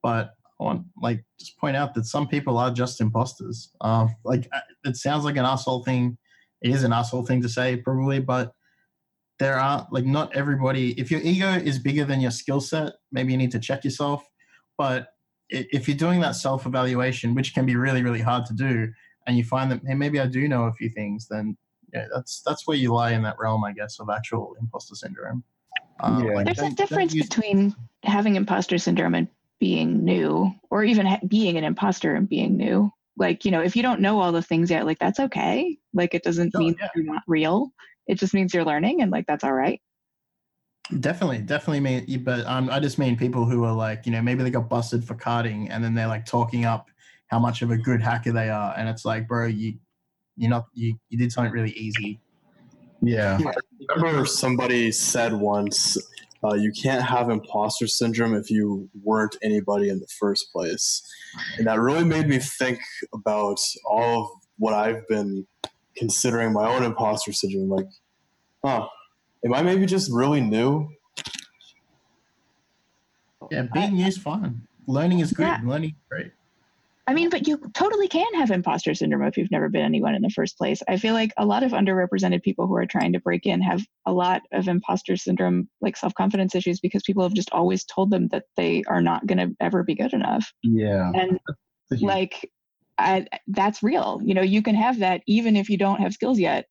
but 0.02 0.30
I 0.62 0.64
want 0.66 0.84
like 1.00 1.24
just 1.38 1.58
point 1.58 1.76
out 1.76 1.94
that 1.94 2.06
some 2.06 2.28
people 2.28 2.56
are 2.56 2.70
just 2.70 3.00
imposters. 3.00 3.70
Um, 3.80 4.14
like 4.24 4.48
uh, 4.52 4.60
it 4.84 4.96
sounds 4.96 5.24
like 5.24 5.36
an 5.36 5.44
asshole 5.44 5.82
thing. 5.84 6.16
It 6.62 6.70
is 6.70 6.84
an 6.84 6.92
asshole 6.92 7.26
thing 7.26 7.42
to 7.42 7.48
say, 7.48 7.76
probably, 7.76 8.20
but 8.20 8.52
there 9.38 9.58
are 9.58 9.86
like 9.90 10.04
not 10.04 10.34
everybody. 10.36 10.92
If 10.92 11.10
your 11.10 11.20
ego 11.20 11.52
is 11.54 11.78
bigger 11.78 12.04
than 12.04 12.20
your 12.20 12.30
skill 12.30 12.60
set, 12.60 12.92
maybe 13.10 13.32
you 13.32 13.38
need 13.38 13.50
to 13.52 13.58
check 13.58 13.84
yourself. 13.84 14.24
But 14.78 15.08
if 15.48 15.88
you're 15.88 15.96
doing 15.96 16.20
that 16.20 16.36
self 16.36 16.64
evaluation, 16.64 17.34
which 17.34 17.54
can 17.54 17.66
be 17.66 17.74
really 17.76 18.02
really 18.02 18.20
hard 18.20 18.46
to 18.46 18.54
do, 18.54 18.88
and 19.26 19.36
you 19.36 19.44
find 19.44 19.70
that 19.72 19.80
hey, 19.86 19.94
maybe 19.94 20.20
I 20.20 20.26
do 20.26 20.46
know 20.48 20.64
a 20.64 20.72
few 20.72 20.88
things, 20.90 21.26
then 21.28 21.56
yeah, 21.92 22.06
that's 22.14 22.40
that's 22.46 22.66
where 22.68 22.76
you 22.76 22.94
lie 22.94 23.12
in 23.12 23.22
that 23.22 23.36
realm, 23.40 23.64
I 23.64 23.72
guess, 23.72 23.98
of 23.98 24.08
actual 24.10 24.54
imposter 24.60 24.94
syndrome. 24.94 25.42
Um, 26.00 26.24
like, 26.26 26.46
There's 26.46 26.58
a 26.58 26.62
don't- 26.62 26.76
don't 26.76 26.88
difference 26.88 27.14
use- 27.14 27.28
between 27.28 27.74
having 28.04 28.36
imposter 28.36 28.78
syndrome 28.78 29.14
and 29.14 29.28
being 29.62 30.04
new, 30.04 30.52
or 30.70 30.82
even 30.82 31.06
ha- 31.06 31.20
being 31.28 31.56
an 31.56 31.62
imposter 31.62 32.16
and 32.16 32.28
being 32.28 32.56
new. 32.56 32.90
Like, 33.16 33.44
you 33.44 33.52
know, 33.52 33.62
if 33.62 33.76
you 33.76 33.82
don't 33.84 34.00
know 34.00 34.20
all 34.20 34.32
the 34.32 34.42
things 34.42 34.72
yet, 34.72 34.86
like 34.86 34.98
that's 34.98 35.20
okay. 35.20 35.78
Like, 35.94 36.14
it 36.14 36.24
doesn't 36.24 36.52
mean 36.56 36.74
that 36.80 36.90
you're 36.96 37.04
not 37.04 37.22
real. 37.28 37.72
It 38.08 38.16
just 38.16 38.34
means 38.34 38.52
you're 38.52 38.64
learning, 38.64 39.02
and 39.02 39.12
like 39.12 39.24
that's 39.28 39.44
all 39.44 39.52
right. 39.52 39.80
Definitely, 40.98 41.38
definitely 41.42 41.78
mean, 41.78 42.24
but 42.24 42.44
um, 42.46 42.70
I 42.70 42.80
just 42.80 42.98
mean 42.98 43.16
people 43.16 43.44
who 43.44 43.62
are 43.62 43.72
like, 43.72 44.04
you 44.04 44.10
know, 44.10 44.20
maybe 44.20 44.42
they 44.42 44.50
got 44.50 44.68
busted 44.68 45.04
for 45.04 45.14
carding, 45.14 45.70
and 45.70 45.84
then 45.84 45.94
they're 45.94 46.08
like 46.08 46.26
talking 46.26 46.64
up 46.64 46.90
how 47.28 47.38
much 47.38 47.62
of 47.62 47.70
a 47.70 47.76
good 47.76 48.02
hacker 48.02 48.32
they 48.32 48.50
are, 48.50 48.74
and 48.76 48.88
it's 48.88 49.04
like, 49.04 49.28
bro, 49.28 49.46
you, 49.46 49.74
you're 50.36 50.50
not, 50.50 50.66
you, 50.74 50.98
you 51.08 51.16
did 51.16 51.30
something 51.30 51.52
really 51.52 51.70
easy. 51.70 52.20
Yeah. 53.00 53.38
I 53.40 53.94
remember 53.94 54.26
somebody 54.26 54.90
said 54.90 55.32
once, 55.32 55.96
uh, 56.44 56.54
you 56.54 56.72
can't 56.72 57.02
have 57.02 57.30
imposter 57.30 57.86
syndrome 57.86 58.34
if 58.34 58.50
you 58.50 58.88
weren't 59.02 59.36
anybody 59.42 59.88
in 59.88 60.00
the 60.00 60.08
first 60.18 60.52
place. 60.52 61.02
And 61.56 61.66
that 61.66 61.78
really 61.78 62.04
made 62.04 62.28
me 62.28 62.38
think 62.38 62.80
about 63.14 63.60
all 63.84 64.22
of 64.22 64.30
what 64.58 64.74
I've 64.74 65.06
been 65.08 65.46
considering 65.96 66.52
my 66.52 66.68
own 66.68 66.82
imposter 66.82 67.32
syndrome. 67.32 67.68
Like, 67.68 67.86
huh, 68.64 68.88
am 69.44 69.54
I 69.54 69.62
maybe 69.62 69.86
just 69.86 70.10
really 70.12 70.40
new? 70.40 70.88
Yeah, 73.50 73.66
being 73.72 73.94
new 73.94 74.06
is 74.06 74.18
fun. 74.18 74.66
Learning 74.86 75.20
is 75.20 75.32
good. 75.32 75.62
Learning 75.64 75.90
is 75.90 75.96
great. 76.08 76.32
I 77.12 77.14
mean, 77.14 77.28
but 77.28 77.46
you 77.46 77.58
totally 77.74 78.08
can 78.08 78.32
have 78.36 78.50
imposter 78.50 78.94
syndrome 78.94 79.24
if 79.24 79.36
you've 79.36 79.50
never 79.50 79.68
been 79.68 79.84
anyone 79.84 80.14
in 80.14 80.22
the 80.22 80.30
first 80.30 80.56
place. 80.56 80.80
I 80.88 80.96
feel 80.96 81.12
like 81.12 81.30
a 81.36 81.44
lot 81.44 81.62
of 81.62 81.72
underrepresented 81.72 82.42
people 82.42 82.66
who 82.66 82.74
are 82.74 82.86
trying 82.86 83.12
to 83.12 83.20
break 83.20 83.44
in 83.44 83.60
have 83.60 83.82
a 84.06 84.12
lot 84.14 84.40
of 84.50 84.66
imposter 84.66 85.18
syndrome, 85.18 85.68
like 85.82 85.98
self 85.98 86.14
confidence 86.14 86.54
issues, 86.54 86.80
because 86.80 87.02
people 87.02 87.22
have 87.22 87.34
just 87.34 87.50
always 87.52 87.84
told 87.84 88.10
them 88.10 88.28
that 88.28 88.44
they 88.56 88.82
are 88.88 89.02
not 89.02 89.26
going 89.26 89.36
to 89.36 89.54
ever 89.60 89.82
be 89.82 89.94
good 89.94 90.14
enough. 90.14 90.50
Yeah. 90.62 91.12
And 91.14 91.38
like, 92.00 92.50
I, 92.96 93.26
that's 93.46 93.82
real. 93.82 94.18
You 94.24 94.32
know, 94.32 94.40
you 94.40 94.62
can 94.62 94.74
have 94.74 95.00
that 95.00 95.20
even 95.26 95.54
if 95.54 95.68
you 95.68 95.76
don't 95.76 96.00
have 96.00 96.14
skills 96.14 96.38
yet. 96.38 96.64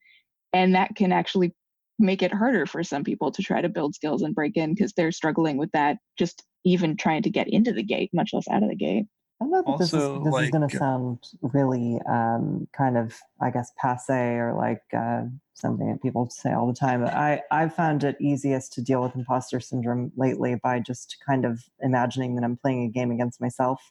And 0.54 0.74
that 0.74 0.96
can 0.96 1.12
actually 1.12 1.54
make 2.00 2.24
it 2.24 2.34
harder 2.34 2.66
for 2.66 2.84
some 2.84 3.04
people 3.04 3.32
to 3.34 3.44
try 3.44 3.62
to 3.62 3.70
build 3.70 3.94
skills 3.94 4.24
and 4.24 4.34
break 4.34 4.58
in 4.58 4.74
because 4.74 4.92
they're 4.94 5.12
struggling 5.12 5.58
with 5.58 5.70
that, 5.74 5.98
just 6.18 6.44
even 6.66 6.98
trying 6.98 7.22
to 7.22 7.30
get 7.30 7.48
into 7.48 7.74
the 7.74 7.84
gate, 7.84 8.10
much 8.12 8.32
less 8.34 8.48
out 8.50 8.64
of 8.64 8.70
the 8.70 8.76
gate. 8.76 9.06
I 9.42 9.46
know 9.46 9.64
that 9.66 9.78
this 9.80 9.88
is 9.88 9.96
Also, 9.96 10.24
this 10.24 10.44
is 10.44 10.50
going 10.52 10.70
to 10.70 10.78
sound 10.78 11.30
really 11.42 12.00
um, 12.08 12.68
kind 12.74 12.96
of, 12.96 13.18
I 13.42 13.50
guess, 13.50 13.72
passe 13.76 14.14
or 14.38 14.54
like 14.54 14.84
uh, 14.96 15.24
something 15.56 15.92
that 15.92 16.02
people 16.02 16.30
say 16.30 16.54
all 16.54 16.68
the 16.68 16.74
time. 16.74 17.04
But 17.04 17.16
I 17.16 17.42
I 17.50 17.68
found 17.68 18.04
it 18.04 18.18
easiest 18.22 18.72
to 18.74 18.82
deal 18.84 19.02
with 19.02 19.16
imposter 19.16 19.60
syndrome 19.60 20.12
lately 20.16 20.56
by 20.62 20.80
just 20.80 21.18
kind 21.28 21.44
of 21.46 21.64
imagining 21.80 22.36
that 22.36 22.44
I'm 22.44 22.56
playing 22.56 22.84
a 22.84 22.90
game 22.90 23.10
against 23.10 23.42
myself, 23.42 23.82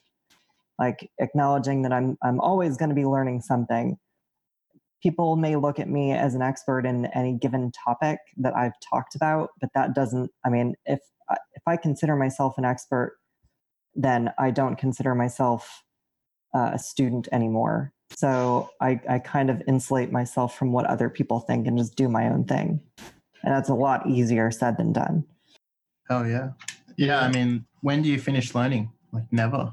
like 0.79 1.11
acknowledging 1.19 1.83
that 1.83 1.93
I'm 1.93 2.17
I'm 2.23 2.39
always 2.41 2.77
going 2.77 2.91
to 2.91 2.95
be 2.95 3.05
learning 3.05 3.41
something. 3.41 3.99
People 5.03 5.35
may 5.35 5.57
look 5.57 5.81
at 5.81 5.89
me 5.89 6.13
as 6.13 6.35
an 6.37 6.43
expert 6.43 6.87
in 6.87 7.07
any 7.07 7.33
given 7.33 7.73
topic 7.73 8.19
that 8.37 8.55
I've 8.55 8.79
talked 8.89 9.17
about, 9.17 9.51
but 9.61 9.71
that 9.75 9.95
doesn't. 9.95 10.31
I 10.45 10.51
mean, 10.51 10.77
if 10.87 11.01
if 11.55 11.63
I 11.67 11.77
consider 11.77 12.15
myself 12.15 12.55
an 12.57 12.65
expert 12.65 13.17
then 13.95 14.33
I 14.39 14.51
don't 14.51 14.77
consider 14.77 15.15
myself 15.15 15.85
uh, 16.55 16.71
a 16.75 16.79
student 16.79 17.29
anymore. 17.33 17.93
So 18.17 18.71
I, 18.81 19.01
I 19.09 19.19
kind 19.19 19.51
of 19.51 19.62
insulate 19.69 20.11
myself 20.11 20.57
from 20.59 20.73
what 20.73 20.87
other 20.87 21.09
people 21.09 21.41
think 21.41 21.67
and 21.67 21.79
just 21.79 21.95
do 21.95 22.09
my 22.09 22.29
own 22.29 22.45
thing. 22.45 22.81
And 23.43 23.55
that's 23.55 23.69
a 23.69 23.75
lot 23.75 24.07
easier 24.07 24.51
said 24.51 24.77
than 24.77 24.93
done. 24.93 25.25
Oh 26.11 26.25
yeah, 26.25 26.51
yeah. 26.97 27.21
I 27.21 27.31
mean, 27.31 27.65
when 27.83 28.03
do 28.03 28.09
you 28.09 28.19
finish 28.19 28.55
learning? 28.55 28.91
Like 29.12 29.33
never. 29.33 29.73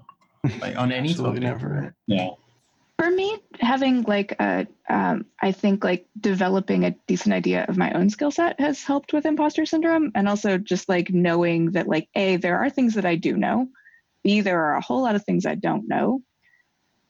Like 0.61 0.77
on 0.77 0.91
any 0.91 1.09
Absolutely 1.09 1.41
topic. 1.41 1.61
never. 1.61 1.95
Yeah. 2.05 2.29
For 2.99 3.11
me, 3.11 3.37
having 3.59 4.03
like 4.03 4.35
a, 4.39 4.65
um, 4.89 5.25
I 5.41 5.51
think 5.51 5.83
like 5.83 6.07
developing 6.19 6.85
a 6.85 6.95
decent 7.05 7.33
idea 7.33 7.65
of 7.67 7.77
my 7.77 7.91
own 7.93 8.09
skill 8.09 8.31
set 8.31 8.59
has 8.59 8.83
helped 8.83 9.13
with 9.13 9.25
imposter 9.25 9.65
syndrome, 9.65 10.11
and 10.15 10.27
also 10.27 10.57
just 10.57 10.89
like 10.89 11.11
knowing 11.11 11.71
that 11.71 11.87
like 11.87 12.07
a 12.15 12.37
there 12.37 12.57
are 12.57 12.69
things 12.69 12.93
that 12.93 13.05
I 13.05 13.15
do 13.15 13.35
know, 13.35 13.67
b 14.27 14.41
there 14.41 14.61
are 14.65 14.75
a 14.75 14.81
whole 14.81 15.03
lot 15.03 15.15
of 15.15 15.23
things 15.23 15.45
I 15.45 15.55
don't 15.55 15.87
know. 15.87 16.19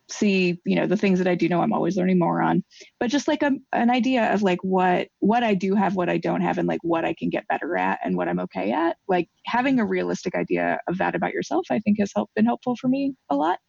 C, 0.10 0.57
you 0.64 0.76
know, 0.77 0.88
the 0.88 0.95
things 0.95 1.19
that 1.19 1.27
I 1.27 1.35
do 1.35 1.49
know, 1.49 1.61
I'm 1.61 1.73
always 1.73 1.98
learning 1.98 2.19
more 2.19 2.41
on. 2.41 2.64
But 2.98 3.10
just 3.10 3.27
like 3.27 3.44
a, 3.44 3.52
an 3.73 3.89
idea 3.89 4.34
of 4.34 4.41
like 4.41 4.60
what 4.61 5.10
what 5.19 5.44
I 5.44 5.53
do 5.53 5.76
have, 5.76 5.95
what 5.95 6.10
I 6.10 6.18
don't 6.18 6.41
have, 6.41 6.57
and 6.57 6.68
like 6.68 6.80
what 6.81 7.03
I 7.03 7.14
can 7.19 7.30
get 7.30 7.48
better 7.49 7.76
at, 7.76 7.99
and 8.03 8.15
what 8.15 8.30
I'm 8.30 8.39
okay 8.41 8.72
at. 8.72 8.95
Like 9.10 9.27
having 9.45 9.80
a 9.80 9.85
realistic 9.85 10.35
idea 10.35 10.80
of 10.88 10.98
that 10.99 11.15
about 11.15 11.34
yourself, 11.34 11.65
I 11.69 11.80
think 11.80 11.98
has 11.99 12.11
helped 12.15 12.35
been 12.35 12.45
helpful 12.45 12.76
for 12.80 12.88
me 12.88 13.15
a 13.30 13.35
lot. 13.35 13.60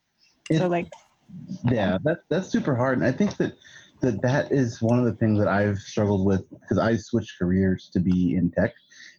So 0.53 0.69
like 0.69 0.89
yeah 1.71 1.95
um, 1.95 2.01
that 2.05 2.19
that's 2.31 2.49
super 2.49 2.75
hard 2.75 2.99
and 2.99 3.07
i 3.07 3.13
think 3.13 3.37
that 3.37 3.53
that 4.01 4.23
that 4.23 4.51
is 4.51 4.81
one 4.81 4.99
of 4.99 5.05
the 5.05 5.13
things 5.13 5.39
that 5.39 5.49
i've 5.49 5.79
struggled 5.79 6.25
with 6.25 6.49
because 6.51 6.79
i 6.79 6.97
switched 6.97 7.39
careers 7.39 7.91
to 7.93 8.01
be 8.01 8.35
in 8.35 8.51
tech 8.51 8.73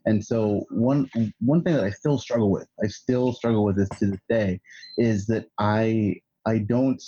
and 0.06 0.24
so 0.24 0.66
one 0.70 1.10
one 1.40 1.62
thing 1.64 1.74
that 1.74 1.84
i 1.84 1.90
still 1.90 2.18
struggle 2.18 2.52
with 2.52 2.68
i 2.84 2.88
still 2.88 3.34
struggle 3.34 3.64
with 3.64 3.76
this 3.76 3.90
to 4.00 4.08
this 4.08 4.20
day 4.30 4.60
is 4.98 5.26
that 5.28 5.46
i 5.60 6.16
i 6.46 6.58
don't 6.58 7.04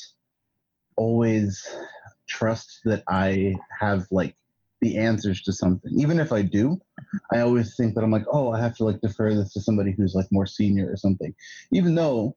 always 0.97 1.67
trust 2.27 2.81
that 2.85 3.03
i 3.07 3.55
have 3.79 4.05
like 4.11 4.35
the 4.81 4.97
answers 4.97 5.43
to 5.43 5.53
something. 5.53 5.91
Even 5.95 6.19
if 6.19 6.31
i 6.31 6.41
do 6.41 6.79
i 7.33 7.39
always 7.39 7.75
think 7.75 7.93
that 7.93 8.03
i'm 8.03 8.11
like 8.11 8.25
oh 8.31 8.51
i 8.51 8.59
have 8.59 8.75
to 8.75 8.83
like 8.83 8.99
defer 9.01 9.33
this 9.33 9.53
to 9.53 9.61
somebody 9.61 9.91
who's 9.91 10.15
like 10.15 10.27
more 10.31 10.45
senior 10.45 10.91
or 10.91 10.97
something. 10.97 11.33
Even 11.71 11.95
though 11.95 12.35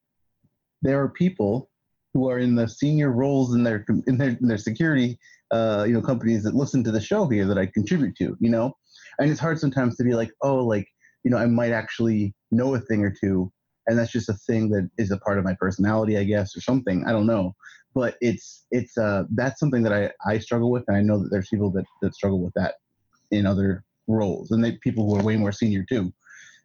there 0.82 1.00
are 1.00 1.08
people 1.08 1.70
who 2.12 2.28
are 2.28 2.38
in 2.38 2.54
the 2.54 2.68
senior 2.68 3.10
roles 3.10 3.54
in 3.54 3.64
their 3.64 3.84
in 4.06 4.18
their, 4.18 4.30
in 4.30 4.48
their 4.48 4.58
security 4.58 5.18
uh, 5.50 5.84
you 5.86 5.94
know 5.94 6.02
companies 6.02 6.42
that 6.42 6.54
listen 6.54 6.84
to 6.84 6.90
the 6.90 7.00
show 7.00 7.26
here 7.26 7.46
that 7.46 7.58
I 7.58 7.66
contribute 7.66 8.16
to 8.16 8.36
you 8.40 8.50
know 8.50 8.76
and 9.18 9.30
it's 9.30 9.40
hard 9.40 9.58
sometimes 9.58 9.96
to 9.96 10.04
be 10.04 10.14
like 10.14 10.30
oh 10.42 10.56
like 10.56 10.86
you 11.24 11.30
know 11.30 11.36
I 11.36 11.46
might 11.46 11.72
actually 11.72 12.34
know 12.50 12.74
a 12.74 12.80
thing 12.80 13.02
or 13.04 13.14
two 13.18 13.52
and 13.86 13.98
that's 13.98 14.12
just 14.12 14.28
a 14.28 14.34
thing 14.46 14.70
that 14.70 14.88
is 14.98 15.10
a 15.10 15.18
part 15.18 15.38
of 15.38 15.44
my 15.44 15.54
personality 15.58 16.18
I 16.18 16.24
guess 16.24 16.56
or 16.56 16.60
something 16.60 17.04
I 17.06 17.12
don't 17.12 17.26
know 17.26 17.54
but 17.94 18.16
it's 18.20 18.66
it's 18.70 18.96
uh 18.98 19.24
that's 19.34 19.60
something 19.60 19.82
that 19.82 19.92
I 19.92 20.10
I 20.26 20.38
struggle 20.38 20.70
with 20.70 20.84
and 20.88 20.96
I 20.96 21.00
know 21.00 21.22
that 21.22 21.30
there's 21.30 21.48
people 21.48 21.70
that 21.72 21.84
that 22.02 22.14
struggle 22.14 22.40
with 22.40 22.54
that 22.54 22.74
in 23.30 23.46
other 23.46 23.84
roles 24.06 24.50
and 24.50 24.62
they 24.62 24.72
people 24.72 25.08
who 25.08 25.18
are 25.18 25.24
way 25.24 25.36
more 25.36 25.52
senior 25.52 25.84
too 25.88 26.12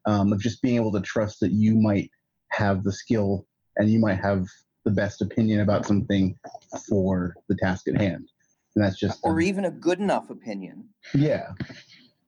um, 0.05 0.33
of 0.33 0.39
just 0.39 0.61
being 0.61 0.75
able 0.75 0.91
to 0.91 1.01
trust 1.01 1.39
that 1.39 1.51
you 1.51 1.75
might 1.75 2.09
have 2.49 2.83
the 2.83 2.91
skill 2.91 3.45
and 3.77 3.89
you 3.89 3.99
might 3.99 4.19
have 4.19 4.45
the 4.85 4.91
best 4.91 5.21
opinion 5.21 5.61
about 5.61 5.85
something 5.85 6.35
for 6.87 7.35
the 7.47 7.55
task 7.55 7.87
at 7.87 7.99
hand. 7.99 8.27
And 8.75 8.83
that's 8.83 8.99
just 8.99 9.19
or 9.23 9.39
even 9.39 9.65
a 9.65 9.71
good 9.71 9.99
enough 9.99 10.29
opinion. 10.29 10.89
yeah. 11.13 11.51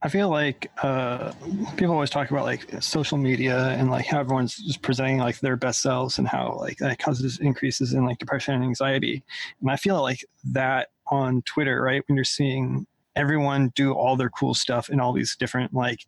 I 0.04 0.10
feel 0.10 0.30
like 0.30 0.72
uh, 0.82 1.32
people 1.78 1.94
always 1.94 2.10
talk 2.10 2.32
about 2.32 2.46
like 2.46 2.82
social 2.82 3.20
media 3.20 3.70
and 3.70 3.92
like 3.92 4.08
how 4.08 4.20
everyone's 4.20 4.56
just 4.56 4.82
presenting 4.82 5.20
like 5.20 5.40
their 5.42 5.56
best 5.56 5.82
selves 5.82 6.18
and 6.18 6.28
how 6.28 6.58
like 6.60 6.78
that 6.80 6.98
causes 6.98 7.40
increases 7.40 7.94
in 7.94 8.06
like 8.06 8.18
depression 8.18 8.56
and 8.56 8.64
anxiety. 8.64 9.24
And 9.62 9.70
I 9.70 9.76
feel 9.76 10.02
like 10.02 10.26
that 10.54 10.90
on 11.12 11.44
Twitter, 11.44 11.82
right? 11.84 12.04
When 12.08 12.16
you're 12.16 12.26
seeing 12.26 12.88
everyone 13.16 13.72
do 13.76 13.94
all 13.94 14.16
their 14.16 14.30
cool 14.30 14.54
stuff 14.54 14.90
in 14.90 15.00
all 15.00 15.14
these 15.14 15.36
different 15.36 15.74
like 15.74 16.06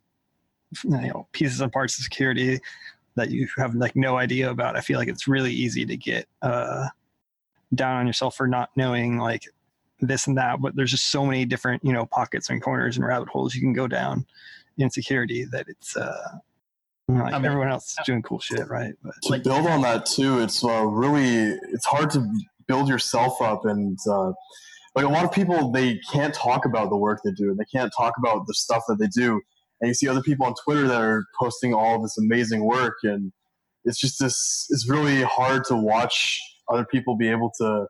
you 0.82 0.90
know 0.90 1.28
pieces 1.32 1.60
and 1.60 1.70
parts 1.70 1.98
of 1.98 2.04
security 2.04 2.58
that 3.16 3.30
you 3.30 3.48
have 3.56 3.74
like 3.74 3.94
no 3.94 4.16
idea 4.16 4.50
about. 4.50 4.76
I 4.76 4.80
feel 4.80 4.98
like 4.98 5.08
it's 5.08 5.28
really 5.28 5.52
easy 5.52 5.86
to 5.86 5.96
get 5.96 6.26
uh, 6.42 6.88
down 7.74 7.98
on 7.98 8.06
yourself 8.08 8.36
for 8.36 8.48
not 8.48 8.70
knowing 8.74 9.18
like 9.18 9.44
this 10.00 10.26
and 10.26 10.36
that. 10.38 10.60
But 10.60 10.76
there's 10.76 10.90
just 10.90 11.10
so 11.10 11.24
many 11.24 11.44
different 11.44 11.84
you 11.84 11.92
know 11.92 12.06
pockets 12.06 12.50
and 12.50 12.62
corners 12.62 12.96
and 12.96 13.06
rabbit 13.06 13.28
holes 13.28 13.54
you 13.54 13.60
can 13.60 13.72
go 13.72 13.86
down 13.86 14.26
in 14.78 14.90
security 14.90 15.44
that 15.52 15.66
it's 15.68 15.96
uh, 15.96 16.38
like 17.08 17.34
I 17.34 17.38
mean- 17.38 17.46
everyone 17.46 17.68
else 17.68 17.90
is 17.90 17.98
doing 18.04 18.22
cool 18.22 18.40
shit, 18.40 18.68
right? 18.68 18.94
But 19.02 19.14
to 19.22 19.38
build 19.38 19.66
on 19.66 19.82
that 19.82 20.06
too 20.06 20.40
it's 20.40 20.64
uh, 20.64 20.84
really 20.84 21.56
it's 21.72 21.86
hard 21.86 22.10
to 22.10 22.26
build 22.66 22.88
yourself 22.88 23.40
up 23.42 23.66
and 23.66 23.98
uh, 24.10 24.32
like 24.94 25.04
a 25.04 25.08
lot 25.08 25.24
of 25.24 25.32
people 25.32 25.70
they 25.70 26.00
can't 26.12 26.34
talk 26.34 26.64
about 26.64 26.90
the 26.90 26.96
work 26.96 27.20
they 27.24 27.32
do 27.32 27.50
and 27.50 27.58
they 27.58 27.66
can't 27.66 27.92
talk 27.96 28.14
about 28.18 28.46
the 28.46 28.54
stuff 28.54 28.82
that 28.88 28.98
they 28.98 29.06
do 29.08 29.40
and 29.80 29.88
you 29.88 29.94
see 29.94 30.08
other 30.08 30.22
people 30.22 30.46
on 30.46 30.54
Twitter 30.64 30.88
that 30.88 31.00
are 31.00 31.26
posting 31.38 31.74
all 31.74 32.00
this 32.00 32.16
amazing 32.16 32.64
work, 32.64 32.96
and 33.02 33.32
it's 33.84 33.98
just 33.98 34.18
this. 34.18 34.66
It's 34.70 34.88
really 34.88 35.22
hard 35.22 35.64
to 35.64 35.76
watch 35.76 36.40
other 36.72 36.86
people 36.86 37.16
be 37.16 37.28
able 37.28 37.52
to 37.58 37.86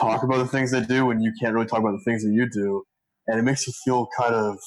talk 0.00 0.22
about 0.22 0.38
the 0.38 0.46
things 0.46 0.70
they 0.70 0.82
do 0.82 1.06
when 1.06 1.20
you 1.20 1.32
can't 1.40 1.54
really 1.54 1.66
talk 1.66 1.80
about 1.80 1.92
the 1.92 2.04
things 2.04 2.22
that 2.24 2.30
you 2.32 2.48
do, 2.48 2.82
and 3.26 3.38
it 3.38 3.42
makes 3.42 3.66
you 3.66 3.72
feel 3.84 4.08
kind 4.18 4.34
of 4.34 4.58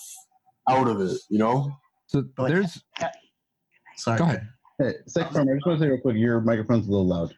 out 0.69 0.87
of 0.87 1.01
it, 1.01 1.17
you 1.29 1.37
know. 1.39 1.71
So 2.07 2.23
there's. 2.37 2.83
Sorry. 3.97 4.17
Go 4.17 4.23
ahead. 4.25 4.47
Hey, 4.79 4.93
Sec 5.05 5.31
Farm, 5.31 5.47
I 5.49 5.53
just 5.53 5.65
want 5.65 5.79
to 5.79 5.85
say 5.85 5.89
real 5.89 6.01
quick, 6.01 6.15
your 6.17 6.41
microphone's 6.41 6.87
a 6.87 6.91
little 6.91 7.05
loud. 7.07 7.35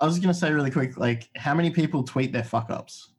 I 0.00 0.06
was 0.06 0.18
gonna 0.18 0.34
say 0.34 0.50
really 0.52 0.70
quick, 0.70 0.96
like 0.96 1.28
how 1.36 1.54
many 1.54 1.70
people 1.70 2.02
tweet 2.02 2.32
their 2.32 2.42
fuck 2.42 2.70
ups? 2.70 3.12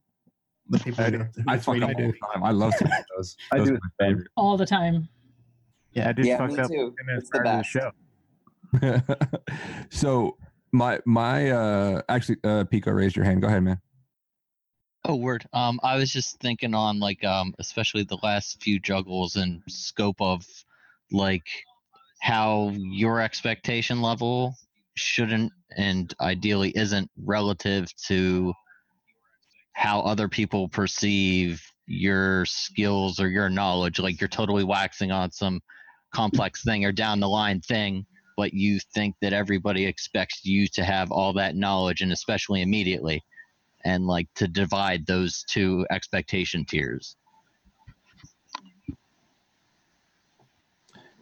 The 0.69 0.80
people 0.80 1.03
who, 1.06 1.18
who 1.18 1.27
I 1.48 1.57
fuck 1.57 1.76
tweet 1.77 1.84
up 1.84 1.91
it. 1.91 1.98
all 1.99 2.11
the 2.11 2.18
time. 2.34 2.43
I 2.43 2.52
love 2.52 2.76
to 2.77 2.84
do 2.85 2.89
those. 3.15 3.38
I 3.52 3.57
Those 3.60 3.68
do 3.69 3.73
are 3.76 3.80
my 3.84 4.06
favorite. 4.06 4.27
all 4.35 4.57
the 4.57 4.65
time. 4.65 5.07
Yeah, 5.93 6.10
I 6.10 6.14
just 6.14 6.27
Yeah, 6.27 6.38
fucked 6.38 6.53
me 6.53 6.60
up 6.60 6.69
too. 6.69 6.95
10 7.07 7.18
It's 7.18 7.30
the 7.30 7.39
prior 7.39 7.57
the 7.57 7.64
show. 7.64 7.91
so 9.89 10.38
my 10.72 10.99
my 11.06 11.52
uh 11.52 12.02
actually 12.10 12.38
uh 12.43 12.64
Pico 12.65 12.91
raised 12.91 13.15
your 13.15 13.26
hand. 13.26 13.41
Go 13.41 13.48
ahead, 13.48 13.64
man. 13.64 13.80
Oh, 15.03 15.15
word. 15.15 15.45
Um, 15.51 15.79
I 15.81 15.95
was 15.95 16.11
just 16.11 16.39
thinking 16.39 16.75
on 16.75 16.99
like 16.99 17.23
um, 17.23 17.55
especially 17.57 18.03
the 18.03 18.19
last 18.21 18.61
few 18.61 18.79
juggles 18.79 19.35
and 19.35 19.63
scope 19.67 20.21
of 20.21 20.45
like 21.11 21.47
how 22.21 22.71
your 22.75 23.19
expectation 23.19 24.01
level 24.01 24.55
shouldn't 24.95 25.51
and 25.75 26.13
ideally 26.21 26.71
isn't 26.75 27.09
relative 27.17 27.87
to 28.07 28.53
how 29.73 30.01
other 30.01 30.27
people 30.27 30.69
perceive 30.69 31.63
your 31.87 32.45
skills 32.45 33.19
or 33.19 33.27
your 33.27 33.49
knowledge. 33.49 33.97
Like 33.97 34.21
you're 34.21 34.27
totally 34.27 34.63
waxing 34.63 35.11
on 35.11 35.31
some 35.31 35.61
complex 36.13 36.63
thing 36.63 36.85
or 36.85 36.91
down 36.91 37.19
the 37.19 37.27
line 37.27 37.61
thing, 37.61 38.05
but 38.37 38.53
you 38.53 38.79
think 38.93 39.15
that 39.21 39.33
everybody 39.33 39.87
expects 39.87 40.45
you 40.45 40.67
to 40.73 40.83
have 40.83 41.11
all 41.11 41.33
that 41.33 41.55
knowledge 41.55 42.01
and 42.01 42.11
especially 42.11 42.61
immediately 42.61 43.23
and 43.85 44.07
like 44.07 44.27
to 44.35 44.47
divide 44.47 45.05
those 45.05 45.43
two 45.47 45.85
expectation 45.91 46.65
tiers. 46.65 47.15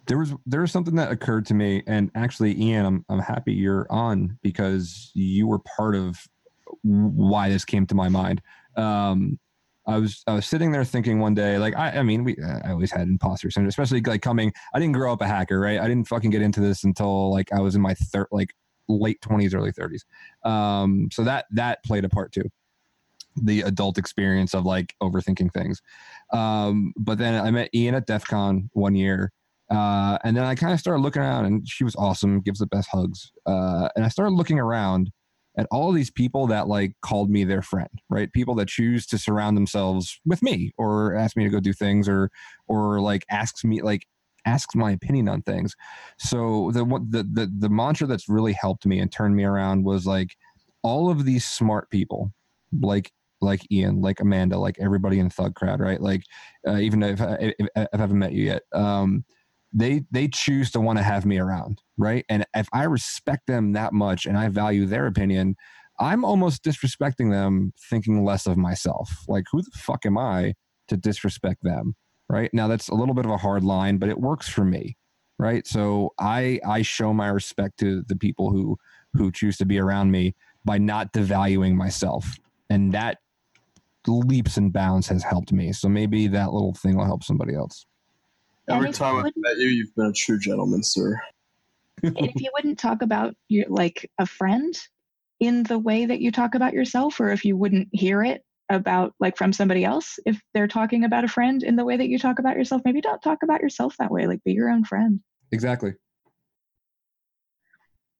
There 0.07 0.17
was 0.17 0.33
there 0.45 0.61
was 0.61 0.71
something 0.71 0.95
that 0.95 1.11
occurred 1.11 1.45
to 1.47 1.53
me, 1.53 1.83
and 1.85 2.09
actually, 2.15 2.59
Ian, 2.59 2.85
I'm 2.85 3.05
I'm 3.09 3.19
happy 3.19 3.53
you're 3.53 3.85
on 3.91 4.39
because 4.41 5.11
you 5.13 5.47
were 5.47 5.59
part 5.59 5.95
of 5.95 6.17
why 6.81 7.49
this 7.49 7.63
came 7.63 7.85
to 7.87 7.95
my 7.95 8.09
mind. 8.09 8.41
Um, 8.75 9.37
I 9.89 9.97
was 9.97 10.23
I 10.27 10.33
was 10.33 10.45
sitting 10.45 10.71
there 10.71 10.85
thinking 10.85 11.19
one 11.19 11.33
day, 11.33 11.57
like 11.57 11.75
I, 11.75 11.97
I 11.97 12.03
mean, 12.03 12.23
we 12.23 12.37
I 12.63 12.71
always 12.71 12.91
had 12.91 13.07
imposter 13.07 13.49
syndrome, 13.49 13.69
especially 13.69 14.01
like 14.01 14.21
coming. 14.21 14.53
I 14.73 14.79
didn't 14.79 14.93
grow 14.93 15.11
up 15.11 15.21
a 15.21 15.27
hacker, 15.27 15.59
right? 15.59 15.79
I 15.79 15.87
didn't 15.87 16.07
fucking 16.07 16.29
get 16.29 16.41
into 16.41 16.59
this 16.59 16.83
until 16.83 17.31
like 17.31 17.51
I 17.51 17.59
was 17.59 17.75
in 17.75 17.81
my 17.81 17.95
third, 17.95 18.27
like 18.31 18.53
late 18.89 19.21
twenties, 19.21 19.53
early 19.53 19.71
thirties. 19.71 20.05
Um, 20.43 21.07
so 21.11 21.23
that 21.23 21.45
that 21.51 21.83
played 21.85 22.03
a 22.03 22.09
part 22.09 22.33
too. 22.33 22.49
The 23.41 23.61
adult 23.61 23.97
experience 23.97 24.53
of 24.53 24.65
like 24.65 24.95
overthinking 25.01 25.53
things. 25.53 25.81
Um, 26.33 26.93
but 26.97 27.17
then 27.17 27.39
I 27.41 27.51
met 27.51 27.69
Ian 27.73 27.95
at 27.95 28.07
DEF 28.07 28.25
CON 28.25 28.69
one 28.73 28.95
year. 28.95 29.31
Uh, 29.69 30.17
and 30.23 30.35
then 30.35 30.43
I 30.43 30.55
kind 30.55 30.73
of 30.73 30.79
started 30.79 31.01
looking 31.03 31.21
around, 31.21 31.45
and 31.45 31.67
she 31.67 31.83
was 31.83 31.95
awesome, 31.95 32.41
gives 32.41 32.57
the 32.59 32.65
best 32.65 32.89
hugs. 32.91 33.31
Uh, 33.45 33.87
and 33.95 34.03
I 34.03 34.07
started 34.09 34.33
looking 34.33 34.59
around 34.59 35.11
at 35.57 35.67
all 35.71 35.91
these 35.91 36.09
people 36.09 36.47
that 36.47 36.67
like 36.67 36.93
called 37.01 37.29
me 37.29 37.43
their 37.43 37.61
friend, 37.61 37.89
right? 38.09 38.33
People 38.33 38.55
that 38.55 38.67
choose 38.67 39.05
to 39.07 39.17
surround 39.17 39.55
themselves 39.55 40.19
with 40.25 40.41
me, 40.41 40.71
or 40.77 41.13
ask 41.15 41.37
me 41.37 41.43
to 41.43 41.49
go 41.51 41.59
do 41.59 41.73
things, 41.73 42.09
or 42.09 42.31
or 42.67 42.99
like 42.99 43.25
asks 43.29 43.63
me 43.63 43.81
like 43.81 44.07
asks 44.49 44.75
my 44.75 44.91
opinion 44.91 45.29
on 45.29 45.41
things. 45.43 45.75
So 46.17 46.71
the 46.73 46.83
the 46.85 47.23
the 47.23 47.51
the 47.59 47.69
mantra 47.69 48.07
that's 48.07 48.29
really 48.29 48.53
helped 48.53 48.85
me 48.85 48.99
and 48.99 49.11
turned 49.11 49.35
me 49.35 49.43
around 49.43 49.85
was 49.85 50.05
like 50.05 50.35
all 50.81 51.09
of 51.09 51.25
these 51.25 51.45
smart 51.45 51.89
people, 51.89 52.31
like 52.81 53.11
like 53.41 53.61
Ian, 53.71 54.01
like 54.01 54.19
Amanda, 54.19 54.57
like 54.57 54.77
everybody 54.79 55.19
in 55.19 55.29
Thug 55.29 55.55
crowd, 55.55 55.79
right? 55.79 56.01
Like 56.01 56.23
uh, 56.67 56.77
even 56.77 57.01
if, 57.03 57.21
if, 57.21 57.53
if 57.59 57.67
I 57.75 57.87
haven't 57.97 58.19
met 58.19 58.33
you 58.33 58.45
yet, 58.45 58.63
um, 58.73 59.23
they 59.73 60.03
they 60.11 60.27
choose 60.27 60.71
to 60.71 60.79
want 60.81 60.97
to 60.97 61.03
have 61.03 61.25
me 61.25 61.37
around 61.37 61.81
right 61.97 62.25
and 62.29 62.45
if 62.55 62.67
i 62.73 62.83
respect 62.83 63.45
them 63.47 63.73
that 63.73 63.93
much 63.93 64.25
and 64.25 64.37
i 64.37 64.47
value 64.47 64.85
their 64.85 65.05
opinion 65.05 65.55
i'm 65.99 66.25
almost 66.25 66.63
disrespecting 66.63 67.29
them 67.29 67.71
thinking 67.89 68.23
less 68.25 68.47
of 68.47 68.57
myself 68.57 69.09
like 69.27 69.43
who 69.51 69.61
the 69.61 69.71
fuck 69.75 70.05
am 70.05 70.17
i 70.17 70.53
to 70.87 70.97
disrespect 70.97 71.63
them 71.63 71.95
right? 72.29 72.49
Now 72.53 72.67
that's 72.67 72.89
a 72.89 72.95
little 72.95 73.15
bit 73.15 73.25
of 73.25 73.31
a 73.31 73.37
hard 73.37 73.63
line 73.63 73.97
but 73.97 74.09
it 74.09 74.19
works 74.19 74.47
for 74.47 74.63
me 74.63 74.95
right? 75.39 75.65
So 75.65 76.13
i 76.19 76.59
i 76.67 76.83
show 76.83 77.13
my 77.13 77.29
respect 77.29 77.79
to 77.79 78.03
the 78.03 78.15
people 78.15 78.51
who 78.51 78.77
who 79.13 79.31
choose 79.31 79.57
to 79.57 79.65
be 79.65 79.79
around 79.79 80.11
me 80.11 80.35
by 80.65 80.77
not 80.77 81.13
devaluing 81.13 81.73
myself. 81.73 82.37
And 82.69 82.91
that 82.91 83.17
leaps 84.07 84.57
and 84.57 84.71
bounds 84.71 85.07
has 85.07 85.23
helped 85.23 85.51
me. 85.51 85.71
So 85.71 85.89
maybe 85.89 86.27
that 86.27 86.53
little 86.53 86.73
thing 86.73 86.97
will 86.97 87.05
help 87.05 87.23
somebody 87.23 87.55
else. 87.55 87.85
Every 88.67 88.91
time 88.91 89.17
I've 89.17 89.33
met 89.35 89.57
you, 89.57 89.67
you've 89.67 89.95
been 89.95 90.07
a 90.07 90.13
true 90.13 90.39
gentleman, 90.39 90.83
sir. 90.83 91.19
and 92.03 92.17
if 92.17 92.39
you 92.39 92.51
wouldn't 92.53 92.77
talk 92.77 93.01
about 93.01 93.35
your 93.47 93.65
like 93.67 94.09
a 94.19 94.25
friend 94.25 94.77
in 95.39 95.63
the 95.63 95.79
way 95.79 96.05
that 96.05 96.21
you 96.21 96.31
talk 96.31 96.53
about 96.53 96.73
yourself 96.73 97.19
or 97.19 97.31
if 97.31 97.45
you 97.45 97.57
wouldn't 97.57 97.87
hear 97.91 98.21
it 98.21 98.43
about 98.69 99.13
like 99.19 99.37
from 99.37 99.51
somebody 99.51 99.83
else 99.83 100.19
if 100.25 100.39
they're 100.53 100.67
talking 100.67 101.03
about 101.03 101.23
a 101.23 101.27
friend 101.27 101.63
in 101.63 101.75
the 101.75 101.85
way 101.85 101.97
that 101.97 102.07
you 102.07 102.19
talk 102.19 102.39
about 102.39 102.55
yourself 102.55 102.81
maybe 102.85 103.01
don't 103.01 103.21
talk 103.21 103.39
about 103.43 103.61
yourself 103.61 103.95
that 103.97 104.11
way 104.11 104.27
like 104.27 104.43
be 104.43 104.53
your 104.53 104.69
own 104.69 104.83
friend 104.83 105.19
exactly 105.51 105.93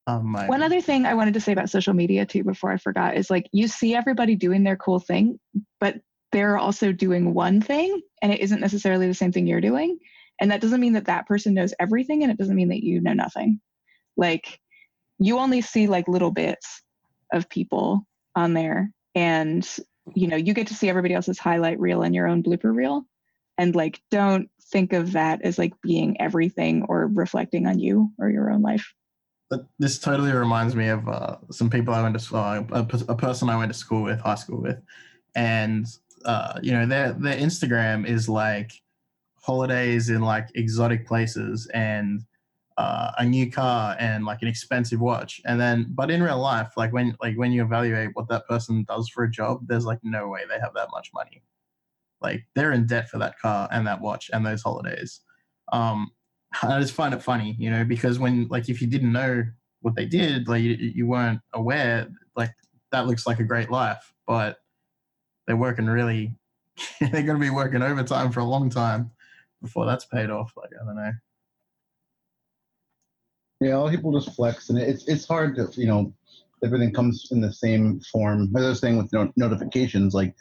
oh 0.07 0.21
my. 0.21 0.47
one 0.47 0.63
other 0.63 0.81
thing 0.81 1.05
i 1.05 1.13
wanted 1.13 1.33
to 1.33 1.41
say 1.41 1.51
about 1.51 1.69
social 1.69 1.93
media 1.93 2.25
too 2.25 2.43
before 2.43 2.71
i 2.71 2.77
forgot 2.77 3.15
is 3.15 3.29
like 3.29 3.47
you 3.51 3.67
see 3.67 3.95
everybody 3.95 4.35
doing 4.35 4.63
their 4.63 4.77
cool 4.77 4.99
thing 4.99 5.39
but 5.79 5.95
they're 6.31 6.57
also 6.57 6.91
doing 6.91 7.33
one 7.33 7.61
thing 7.61 8.01
and 8.21 8.31
it 8.31 8.39
isn't 8.39 8.61
necessarily 8.61 9.07
the 9.07 9.13
same 9.13 9.31
thing 9.31 9.45
you're 9.45 9.61
doing 9.61 9.97
and 10.41 10.51
that 10.51 10.61
doesn't 10.61 10.81
mean 10.81 10.93
that 10.93 11.05
that 11.05 11.27
person 11.27 11.53
knows 11.53 11.73
everything 11.79 12.23
and 12.23 12.31
it 12.31 12.37
doesn't 12.37 12.55
mean 12.55 12.69
that 12.69 12.83
you 12.83 13.01
know 13.01 13.13
nothing 13.13 13.59
like 14.17 14.59
you 15.19 15.37
only 15.37 15.61
see 15.61 15.85
like 15.85 16.07
little 16.07 16.31
bits 16.31 16.81
of 17.31 17.49
people 17.49 18.05
on 18.35 18.53
there 18.53 18.91
and 19.15 19.77
you 20.15 20.27
know 20.27 20.35
you 20.35 20.53
get 20.53 20.67
to 20.67 20.73
see 20.73 20.89
everybody 20.89 21.13
else's 21.13 21.39
highlight 21.39 21.79
reel 21.79 22.01
and 22.03 22.13
your 22.13 22.27
own 22.27 22.43
blooper 22.43 22.73
reel. 22.73 23.05
And 23.57 23.75
like 23.75 24.01
don't 24.09 24.49
think 24.71 24.93
of 24.93 25.11
that 25.13 25.41
as 25.41 25.57
like 25.57 25.73
being 25.81 26.19
everything 26.21 26.85
or 26.87 27.07
reflecting 27.07 27.67
on 27.67 27.79
you 27.79 28.11
or 28.17 28.29
your 28.29 28.51
own 28.51 28.61
life. 28.61 28.93
This 29.79 29.97
totally 29.97 30.31
reminds 30.31 30.75
me 30.75 30.89
of 30.89 31.07
uh, 31.07 31.37
some 31.51 31.69
people 31.69 31.93
I 31.93 32.03
went 32.03 32.19
to 32.19 32.37
uh, 32.37 32.63
a 32.71 33.15
person 33.15 33.49
I 33.49 33.57
went 33.57 33.73
to 33.73 33.77
school 33.77 34.03
with, 34.03 34.19
high 34.19 34.35
school 34.35 34.61
with, 34.61 34.79
and 35.35 35.87
uh, 36.23 36.59
you 36.61 36.71
know 36.71 36.85
their 36.85 37.13
their 37.13 37.35
Instagram 37.35 38.07
is 38.07 38.29
like 38.29 38.71
holidays 39.41 40.09
in 40.09 40.21
like 40.21 40.49
exotic 40.55 41.07
places. 41.07 41.67
And 41.73 42.23
uh, 42.79 43.11
a 43.17 43.25
new 43.25 43.51
car 43.51 43.97
and 43.99 44.25
like 44.25 44.41
an 44.41 44.47
expensive 44.47 45.01
watch, 45.01 45.41
and 45.45 45.59
then 45.59 45.87
but 45.89 46.09
in 46.09 46.23
real 46.23 46.39
life, 46.39 46.71
like 46.77 46.93
when 46.93 47.13
like 47.21 47.35
when 47.35 47.51
you 47.51 47.61
evaluate 47.61 48.11
what 48.13 48.29
that 48.29 48.47
person 48.47 48.85
does 48.87 49.09
for 49.09 49.25
a 49.25 49.29
job, 49.29 49.59
there's 49.67 49.85
like 49.85 49.99
no 50.01 50.29
way 50.29 50.41
they 50.47 50.59
have 50.59 50.73
that 50.75 50.87
much 50.91 51.11
money. 51.13 51.43
Like 52.21 52.45
they're 52.55 52.71
in 52.71 52.87
debt 52.87 53.09
for 53.09 53.17
that 53.17 53.37
car 53.37 53.67
and 53.69 53.85
that 53.85 53.99
watch 53.99 54.29
and 54.31 54.45
those 54.45 54.61
holidays. 54.61 55.19
Um, 55.73 56.11
I 56.63 56.79
just 56.79 56.93
find 56.93 57.13
it 57.13 57.21
funny, 57.21 57.57
you 57.59 57.69
know, 57.69 57.83
because 57.83 58.17
when 58.17 58.47
like 58.49 58.69
if 58.69 58.81
you 58.81 58.87
didn't 58.87 59.11
know 59.11 59.43
what 59.81 59.95
they 59.95 60.05
did, 60.05 60.47
like 60.47 60.63
you, 60.63 60.75
you 60.79 61.05
weren't 61.05 61.41
aware, 61.53 62.07
like 62.37 62.51
that 62.93 63.07
looks 63.07 63.27
like 63.27 63.39
a 63.39 63.43
great 63.43 63.69
life, 63.69 64.13
but 64.25 64.57
they're 65.47 65.57
working 65.57 65.85
really, 65.85 66.33
they're 67.01 67.23
going 67.23 67.39
to 67.39 67.39
be 67.39 67.49
working 67.49 67.81
overtime 67.81 68.31
for 68.31 68.39
a 68.39 68.45
long 68.45 68.69
time 68.69 69.11
before 69.61 69.85
that's 69.85 70.05
paid 70.05 70.29
off. 70.29 70.53
Like 70.55 70.69
I 70.81 70.85
don't 70.85 70.95
know. 70.95 71.11
Yeah, 73.59 73.73
all 73.73 73.89
people 73.89 74.17
just 74.17 74.35
flex, 74.35 74.69
and 74.69 74.79
it's 74.79 75.07
it's 75.07 75.27
hard 75.27 75.55
to 75.55 75.69
you 75.75 75.87
know 75.87 76.13
everything 76.63 76.93
comes 76.93 77.27
in 77.31 77.41
the 77.41 77.51
same 77.51 77.99
form. 78.11 78.55
As 78.55 78.65
I 78.65 78.69
was 78.69 78.79
saying 78.79 78.97
with 78.97 79.11
no- 79.11 79.33
notifications, 79.35 80.13
like 80.13 80.33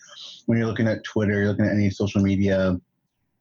when 0.46 0.58
you're 0.58 0.66
looking 0.66 0.88
at 0.88 1.04
Twitter, 1.04 1.34
you're 1.34 1.48
looking 1.48 1.66
at 1.66 1.72
any 1.72 1.90
social 1.90 2.22
media, 2.22 2.80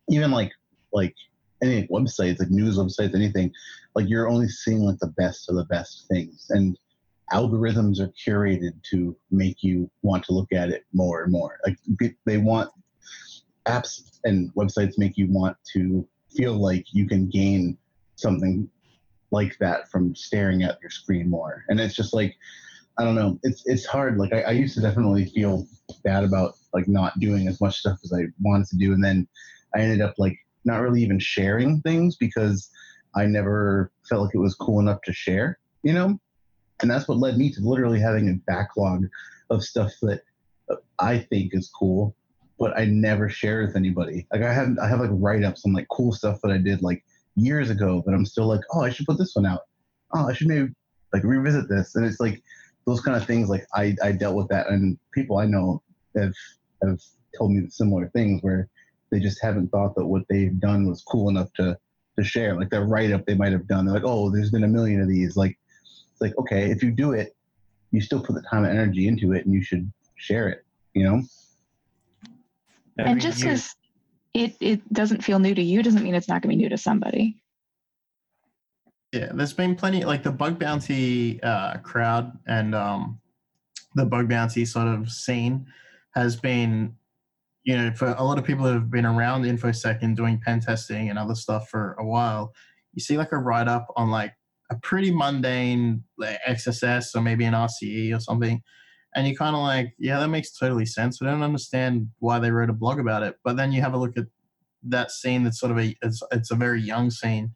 even 0.09 0.31
like 0.31 0.51
like 0.93 1.15
any 1.61 1.87
websites, 1.87 2.39
like 2.39 2.49
news 2.49 2.77
websites, 2.77 3.15
anything, 3.15 3.51
like 3.95 4.09
you're 4.09 4.27
only 4.27 4.47
seeing 4.47 4.81
like 4.81 4.99
the 4.99 5.13
best 5.17 5.49
of 5.49 5.55
the 5.55 5.65
best 5.65 6.07
things, 6.07 6.47
and 6.49 6.77
algorithms 7.31 7.99
are 7.99 8.11
curated 8.25 8.81
to 8.83 9.15
make 9.29 9.61
you 9.61 9.89
want 10.01 10.23
to 10.23 10.33
look 10.33 10.51
at 10.53 10.69
it 10.69 10.85
more 10.93 11.23
and 11.23 11.31
more. 11.31 11.59
Like 11.65 11.77
they 12.25 12.37
want 12.37 12.71
apps 13.67 14.19
and 14.23 14.53
websites 14.55 14.97
make 14.97 15.17
you 15.17 15.27
want 15.29 15.57
to 15.73 16.07
feel 16.35 16.53
like 16.53 16.85
you 16.93 17.07
can 17.07 17.29
gain 17.29 17.77
something 18.15 18.69
like 19.31 19.57
that 19.59 19.89
from 19.89 20.15
staring 20.15 20.63
at 20.63 20.79
your 20.81 20.89
screen 20.89 21.29
more. 21.29 21.65
And 21.67 21.79
it's 21.79 21.95
just 21.95 22.13
like, 22.13 22.35
I 22.97 23.03
don't 23.03 23.15
know, 23.15 23.39
it's 23.43 23.63
it's 23.65 23.85
hard. 23.85 24.17
Like 24.17 24.33
I, 24.33 24.41
I 24.41 24.51
used 24.51 24.75
to 24.75 24.81
definitely 24.81 25.25
feel 25.25 25.67
bad 26.03 26.23
about 26.23 26.55
like 26.73 26.87
not 26.87 27.19
doing 27.19 27.47
as 27.47 27.61
much 27.61 27.77
stuff 27.79 27.99
as 28.03 28.11
I 28.13 28.25
wanted 28.41 28.67
to 28.69 28.77
do, 28.77 28.93
and 28.93 29.03
then 29.03 29.27
I 29.75 29.81
ended 29.81 30.01
up 30.01 30.15
like 30.17 30.37
not 30.65 30.81
really 30.81 31.01
even 31.03 31.19
sharing 31.19 31.81
things 31.81 32.15
because 32.15 32.69
I 33.15 33.25
never 33.25 33.91
felt 34.07 34.25
like 34.25 34.35
it 34.35 34.39
was 34.39 34.55
cool 34.55 34.79
enough 34.79 35.01
to 35.03 35.13
share, 35.13 35.59
you 35.83 35.93
know? 35.93 36.19
And 36.81 36.91
that's 36.91 37.07
what 37.07 37.17
led 37.17 37.37
me 37.37 37.51
to 37.53 37.61
literally 37.61 37.99
having 37.99 38.29
a 38.29 38.35
backlog 38.45 39.05
of 39.49 39.63
stuff 39.63 39.91
that 40.03 40.21
I 40.99 41.19
think 41.19 41.55
is 41.55 41.69
cool, 41.69 42.15
but 42.59 42.77
I 42.77 42.85
never 42.85 43.29
share 43.29 43.61
with 43.61 43.75
anybody. 43.75 44.27
Like 44.31 44.43
I 44.43 44.53
have 44.53 44.77
I 44.81 44.87
have 44.87 44.99
like 44.99 45.09
write 45.13 45.43
ups 45.43 45.65
on 45.65 45.73
like 45.73 45.87
cool 45.89 46.11
stuff 46.11 46.39
that 46.43 46.51
I 46.51 46.57
did 46.57 46.81
like 46.81 47.03
years 47.37 47.69
ago, 47.69 48.01
but 48.05 48.13
I'm 48.13 48.25
still 48.25 48.47
like, 48.47 48.61
oh, 48.73 48.81
I 48.81 48.89
should 48.89 49.05
put 49.05 49.17
this 49.17 49.35
one 49.35 49.45
out. 49.45 49.61
Oh, 50.13 50.27
I 50.27 50.33
should 50.33 50.47
maybe 50.47 50.69
like 51.13 51.23
revisit 51.23 51.69
this. 51.69 51.95
And 51.95 52.05
it's 52.05 52.19
like 52.19 52.43
those 52.85 52.99
kind 53.01 53.15
of 53.15 53.25
things. 53.25 53.47
Like 53.49 53.65
I 53.73 53.95
I 54.03 54.11
dealt 54.11 54.35
with 54.35 54.47
that, 54.49 54.67
and 54.67 54.97
people 55.13 55.37
I 55.37 55.45
know 55.45 55.81
have 56.15 56.33
have 56.83 56.99
told 57.37 57.51
me 57.51 57.67
similar 57.69 58.09
things 58.09 58.41
where 58.41 58.67
they 59.11 59.19
just 59.19 59.41
haven't 59.41 59.69
thought 59.69 59.95
that 59.95 60.05
what 60.05 60.23
they've 60.29 60.59
done 60.59 60.87
was 60.87 61.03
cool 61.03 61.29
enough 61.29 61.53
to 61.53 61.77
to 62.17 62.23
share. 62.23 62.55
Like 62.55 62.69
their 62.69 62.85
write 62.85 63.11
up 63.11 63.25
they 63.25 63.35
might 63.35 63.51
have 63.51 63.67
done. 63.67 63.85
They're 63.85 63.95
like, 63.95 64.03
oh, 64.05 64.31
there's 64.31 64.51
been 64.51 64.63
a 64.63 64.67
million 64.67 65.01
of 65.01 65.07
these. 65.07 65.37
Like 65.37 65.57
it's 66.11 66.21
like 66.21 66.37
okay, 66.39 66.71
if 66.71 66.81
you 66.81 66.91
do 66.91 67.11
it, 67.11 67.35
you 67.91 68.01
still 68.01 68.21
put 68.21 68.35
the 68.35 68.41
time 68.49 68.65
and 68.65 68.77
energy 68.77 69.07
into 69.07 69.33
it, 69.33 69.45
and 69.45 69.53
you 69.53 69.61
should 69.61 69.91
share 70.15 70.49
it. 70.49 70.65
You 70.93 71.03
know. 71.03 71.21
and 72.97 73.21
just 73.21 73.41
because 73.41 73.75
it, 74.37 74.55
it 74.59 74.93
doesn't 74.93 75.23
feel 75.23 75.39
new 75.39 75.55
to 75.55 75.61
you 75.61 75.81
doesn't 75.81 76.03
mean 76.03 76.15
it's 76.15 76.27
not 76.27 76.41
going 76.41 76.51
to 76.51 76.57
be 76.57 76.63
new 76.63 76.69
to 76.69 76.77
somebody. 76.77 77.41
Yeah, 79.13 79.31
there's 79.33 79.53
been 79.53 79.75
plenty 79.75 80.03
like 80.03 80.23
the 80.23 80.31
bug 80.31 80.59
bounty 80.59 81.41
uh, 81.41 81.77
crowd 81.77 82.37
and 82.45 82.75
um, 82.75 83.19
the 83.95 84.05
bug 84.05 84.29
bounty 84.29 84.65
sort 84.65 84.87
of 84.87 85.09
scene 85.09 85.65
has 86.13 86.35
been, 86.35 86.95
you 87.63 87.77
know, 87.77 87.91
for 87.91 88.07
a 88.17 88.23
lot 88.23 88.37
of 88.37 88.43
people 88.43 88.65
who 88.65 88.73
have 88.73 88.91
been 88.91 89.05
around 89.05 89.43
InfoSec 89.43 90.03
and 90.03 90.15
doing 90.15 90.41
pen 90.43 90.59
testing 90.59 91.09
and 91.09 91.17
other 91.17 91.35
stuff 91.35 91.69
for 91.69 91.95
a 91.99 92.05
while, 92.05 92.53
you 92.93 93.01
see 93.01 93.17
like 93.17 93.31
a 93.31 93.37
write 93.37 93.67
up 93.67 93.87
on 93.95 94.09
like 94.11 94.33
a 94.69 94.75
pretty 94.75 95.11
mundane 95.11 96.03
like, 96.17 96.39
XSS 96.47 97.15
or 97.15 97.21
maybe 97.21 97.45
an 97.45 97.53
RCE 97.53 98.15
or 98.15 98.19
something. 98.19 98.61
And 99.15 99.27
you 99.27 99.35
kind 99.35 99.55
of 99.55 99.61
like, 99.61 99.93
yeah, 99.97 100.19
that 100.19 100.27
makes 100.27 100.57
totally 100.57 100.85
sense. 100.85 101.21
I 101.21 101.25
don't 101.25 101.41
understand 101.41 102.09
why 102.19 102.39
they 102.39 102.51
wrote 102.51 102.69
a 102.69 102.73
blog 102.73 102.99
about 102.99 103.23
it. 103.23 103.35
But 103.43 103.57
then 103.57 103.71
you 103.71 103.81
have 103.81 103.93
a 103.93 103.97
look 103.97 104.17
at 104.17 104.25
that 104.83 105.11
scene 105.11 105.43
that's 105.43 105.59
sort 105.59 105.71
of 105.71 105.79
a, 105.79 105.95
it's, 106.01 106.21
it's 106.31 106.51
a 106.51 106.55
very 106.55 106.81
young 106.81 107.09
scene. 107.09 107.55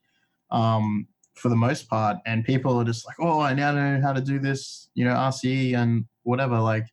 Um, 0.50 1.08
for 1.36 1.50
the 1.50 1.56
most 1.56 1.90
part, 1.90 2.18
and 2.26 2.46
people 2.46 2.78
are 2.80 2.84
just 2.84 3.06
like, 3.06 3.16
"Oh, 3.20 3.40
I 3.40 3.54
now 3.54 3.72
know 3.72 4.02
how 4.02 4.14
to 4.14 4.22
do 4.22 4.38
this," 4.40 4.90
you 4.94 5.06
know, 5.06 5.14
RCE 5.14 5.76
and 5.76 6.06
whatever. 6.24 6.60
Like, 6.60 6.88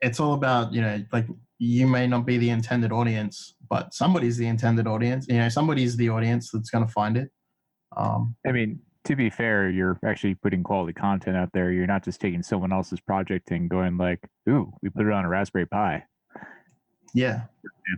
it's 0.00 0.20
all 0.20 0.34
about 0.34 0.72
you 0.72 0.82
know, 0.82 1.02
like 1.12 1.26
you 1.58 1.86
may 1.86 2.06
not 2.06 2.26
be 2.26 2.38
the 2.38 2.50
intended 2.50 2.92
audience, 2.92 3.54
but 3.68 3.94
somebody's 3.94 4.36
the 4.36 4.46
intended 4.46 4.86
audience. 4.86 5.26
You 5.28 5.38
know, 5.38 5.48
somebody's 5.48 5.96
the 5.96 6.10
audience 6.10 6.50
that's 6.50 6.70
going 6.70 6.86
to 6.86 6.92
find 6.92 7.16
it. 7.16 7.30
Um, 7.96 8.36
I 8.46 8.52
mean, 8.52 8.80
to 9.04 9.16
be 9.16 9.30
fair, 9.30 9.68
you're 9.68 9.98
actually 10.04 10.34
putting 10.34 10.62
quality 10.62 10.92
content 10.92 11.36
out 11.36 11.50
there. 11.52 11.70
You're 11.70 11.86
not 11.86 12.04
just 12.04 12.20
taking 12.20 12.42
someone 12.42 12.72
else's 12.72 13.00
project 13.00 13.50
and 13.50 13.68
going 13.68 13.96
like, 13.96 14.20
"Ooh, 14.48 14.72
we 14.82 14.90
put 14.90 15.06
it 15.06 15.12
on 15.12 15.24
a 15.24 15.28
Raspberry 15.28 15.66
Pi." 15.66 16.04
yeah, 17.14 17.42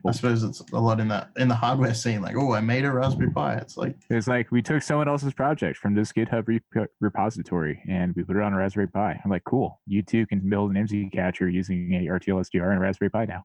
I 0.06 0.12
suppose 0.12 0.42
it's 0.42 0.60
a 0.72 0.78
lot 0.78 1.00
in 1.00 1.08
that 1.08 1.30
in 1.38 1.48
the 1.48 1.54
hardware 1.54 1.94
scene. 1.94 2.20
Like, 2.20 2.36
oh, 2.36 2.52
I 2.52 2.60
made 2.60 2.84
a 2.84 2.92
Raspberry 2.92 3.30
Pi. 3.30 3.54
It's 3.54 3.78
like 3.78 3.96
It's 4.10 4.28
like 4.28 4.52
we 4.52 4.60
took 4.60 4.82
someone 4.82 5.08
else's 5.08 5.32
project 5.32 5.78
from 5.78 5.94
this 5.94 6.12
GitHub 6.12 6.60
rep- 6.74 6.90
repository 7.00 7.82
and 7.88 8.14
we 8.14 8.24
put 8.24 8.36
it 8.36 8.42
on 8.42 8.52
a 8.52 8.58
Raspberry 8.58 8.88
Pi. 8.88 9.18
I'm 9.24 9.30
like, 9.30 9.44
cool. 9.44 9.80
You 9.86 10.02
too 10.02 10.26
can 10.26 10.46
build 10.48 10.70
an 10.70 10.76
IMSI 10.76 11.10
catcher 11.12 11.48
using 11.48 11.94
a 11.94 12.12
RTL 12.12 12.44
SDR 12.44 12.68
and 12.68 12.76
a 12.76 12.80
Raspberry 12.80 13.10
Pi 13.10 13.24
now. 13.24 13.44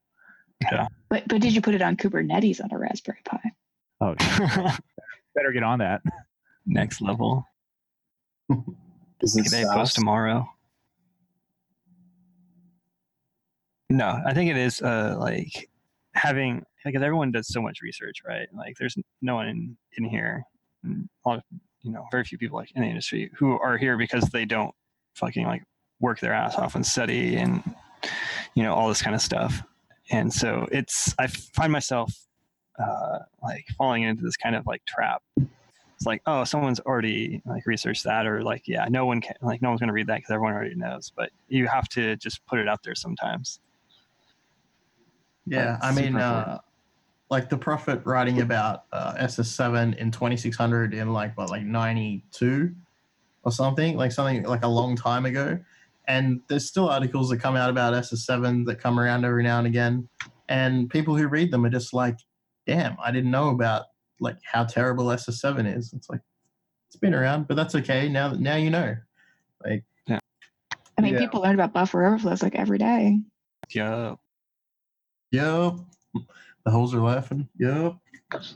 Yeah. 0.61 0.88
But 1.09 1.23
but 1.27 1.39
did 1.39 1.55
you 1.55 1.61
put 1.61 1.73
it 1.73 1.81
on 1.81 1.95
Kubernetes 1.95 2.61
on 2.61 2.69
a 2.73 2.77
Raspberry 2.77 3.21
Pi? 3.23 3.39
Oh, 4.01 4.15
better 5.35 5.53
get 5.53 5.63
on 5.63 5.79
that. 5.79 6.01
Next 6.65 7.01
level. 7.01 7.45
Is 9.22 9.36
it 9.36 9.44
Today 9.44 9.64
SaaS? 9.64 9.73
post 9.76 9.95
tomorrow. 9.95 10.49
No, 13.90 14.19
I 14.26 14.34
think 14.34 14.49
it 14.49 14.57
is 14.57 14.82
uh, 14.82 15.15
like 15.19 15.69
having 16.14 16.64
because 16.86 17.02
everyone 17.02 17.32
does 17.32 17.48
so 17.48 17.61
much 17.61 17.82
research, 17.82 18.22
right? 18.26 18.48
Like 18.53 18.76
there's 18.80 18.95
no 19.22 19.36
one 19.36 19.48
in, 19.48 19.78
in 19.98 20.06
here, 20.06 20.44
a 20.86 21.30
lot 21.30 21.38
of, 21.38 21.44
you 21.82 21.91
know, 21.91 22.06
very 22.10 22.23
few 22.23 22.38
people 22.38 22.57
like 22.57 22.72
in 22.73 22.82
the 22.82 22.88
industry 22.88 23.30
who 23.36 23.60
are 23.60 23.78
here 23.78 23.98
because 23.98 24.23
they 24.30 24.45
don't 24.45 24.73
fucking 25.15 25.45
like 25.45 25.64
work 25.99 26.19
their 26.19 26.34
ass 26.34 26.56
off 26.56 26.76
and 26.76 26.86
study 26.86 27.36
and 27.36 27.61
you 28.56 28.64
know 28.64 28.73
all 28.73 28.88
this 28.88 29.02
kind 29.02 29.15
of 29.15 29.22
stuff. 29.22 29.61
And 30.10 30.34
so 30.34 30.68
it's 30.72 31.14
I 31.19 31.28
find 31.28 31.72
myself 31.72 32.14
uh, 32.80 33.19
like 33.44 33.65
falling 33.78 34.03
into 34.03 34.23
this 34.23 34.38
kind 34.38 34.56
of 34.56 34.65
like 34.65 34.84
trap. 34.86 35.22
It's 36.02 36.07
like, 36.07 36.23
oh, 36.26 36.44
someone's 36.45 36.80
already 36.80 37.44
like 37.45 37.68
researched 37.68 38.06
that, 38.06 38.26
or 38.26 38.41
like, 38.41 38.68
yeah, 38.68 38.88
no 38.90 39.06
one 39.06 39.22
can, 39.22 39.36
like, 39.44 39.61
no 39.61 39.69
one's 39.69 39.82
gonna 39.82 39.94
read 39.94 40.07
that 40.07 40.15
because 40.15 40.32
everyone 40.32 40.53
already 40.53 40.73
knows. 40.73 41.14
But 41.15 41.30
you 41.48 41.68
have 41.68 41.88
to 41.90 42.15
just 42.15 42.44
put 42.48 42.57
it 42.57 42.68
out 42.68 42.82
there 42.82 42.95
sometimes. 42.95 43.60
Yeah, 45.45 45.78
I 45.80 45.94
mean, 45.94 46.15
uh, 46.15 46.57
like 47.30 47.49
the 47.49 47.57
prophet 47.57 48.02
writing 48.03 48.41
about 48.41 48.86
uh, 48.91 49.14
SS7 49.19 49.95
in 49.98 50.10
2600 50.10 50.95
in 50.95 51.14
like 51.14 51.38
what, 51.38 51.52
like 51.52 51.61
92 51.61 52.73
or 53.44 53.52
something, 53.52 53.95
like 53.95 54.11
something 54.11 54.41
like 54.41 54.64
a 54.64 54.68
long 54.68 54.95
time 54.95 55.28
ago. 55.28 55.60
And 56.07 56.41
there's 56.48 56.68
still 56.68 56.90
articles 56.90 57.30
that 57.30 57.38
come 57.38 57.56
out 57.56 57.69
about 57.69 57.94
SS7 57.94 58.65
that 58.65 58.80
come 58.80 58.99
around 58.99 59.23
every 59.23 59.44
now 59.44 59.60
and 59.60 59.68
again, 59.68 60.10
and 60.49 60.90
people 60.90 61.15
who 61.15 61.28
read 61.28 61.52
them 61.52 61.64
are 61.64 61.69
just 61.69 61.94
like, 61.94 62.18
"Damn, 62.65 62.98
I 62.99 63.11
didn't 63.11 63.30
know 63.30 63.49
about 63.49 63.84
like 64.22 64.38
how 64.43 64.64
terrible 64.64 65.06
SS7 65.06 65.76
is." 65.77 65.91
It's 65.93 66.10
like 66.10 66.22
it's 66.88 66.95
been 66.95 67.14
around, 67.14 67.48
but 67.49 67.56
that's 67.56 67.76
okay. 67.76 68.07
Now, 68.07 68.31
now 68.34 68.56
you 68.56 68.69
know. 68.69 68.95
Like, 69.65 69.84
yeah, 70.07 70.19
I 70.98 71.02
mean, 71.02 71.14
Yeah. 71.14 71.19
people 71.19 71.41
learn 71.41 71.56
about 71.56 71.73
buffer 71.73 72.06
overflows 72.06 72.41
like 72.41 72.56
every 72.56 72.77
day. 72.77 73.19
yeah. 73.72 74.15
Yup. 75.31 75.80
The 76.65 76.72
holes 76.72 76.93
are 76.93 76.99
laughing. 77.02 77.48
Yup. 77.57 77.98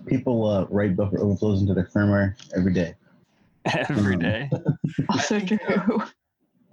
People 0.05 0.45
uh, 0.47 0.65
write 0.69 0.95
buffer 0.95 1.19
overflows 1.19 1.61
into 1.61 1.73
their 1.73 1.85
firmware 1.85 2.35
every 2.55 2.73
day. 2.73 2.95
Every 3.65 4.17
day. 4.17 4.49
Also 5.09 5.39
true. 5.39 6.03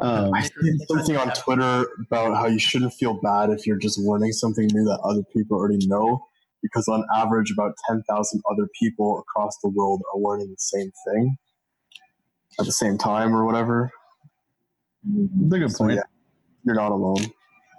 Um, 0.01 0.35
I 0.35 0.43
seen 0.43 0.78
something 0.89 1.16
on 1.16 1.32
Twitter 1.35 1.86
about 2.01 2.35
how 2.36 2.47
you 2.47 2.59
shouldn't 2.59 2.93
feel 2.94 3.14
bad 3.23 3.51
if 3.51 3.66
you're 3.66 3.77
just 3.78 3.98
learning 3.98 4.32
something 4.32 4.66
new 4.73 4.85
that 4.85 4.98
other 5.05 5.23
people 5.32 5.56
already 5.56 5.86
know, 5.86 6.27
because 6.62 6.89
on 6.89 7.05
average, 7.14 7.51
about 7.51 7.74
10,000 7.89 8.43
other 8.51 8.68
people 8.80 9.18
across 9.20 9.56
the 9.62 9.68
world 9.70 10.02
are 10.14 10.20
learning 10.20 10.48
the 10.51 10.56
same 10.59 10.90
thing 11.09 11.36
at 12.60 12.66
the 12.66 12.72
same 12.72 12.98
time 12.98 13.34
or 13.34 13.44
whatever. 13.44 13.90
That's 15.05 15.55
a 15.56 15.59
good 15.59 15.72
So, 15.72 15.84
point. 15.84 15.97
yeah, 15.97 16.02
you're 16.64 16.76
not 16.76 16.93
alone. 16.93 17.26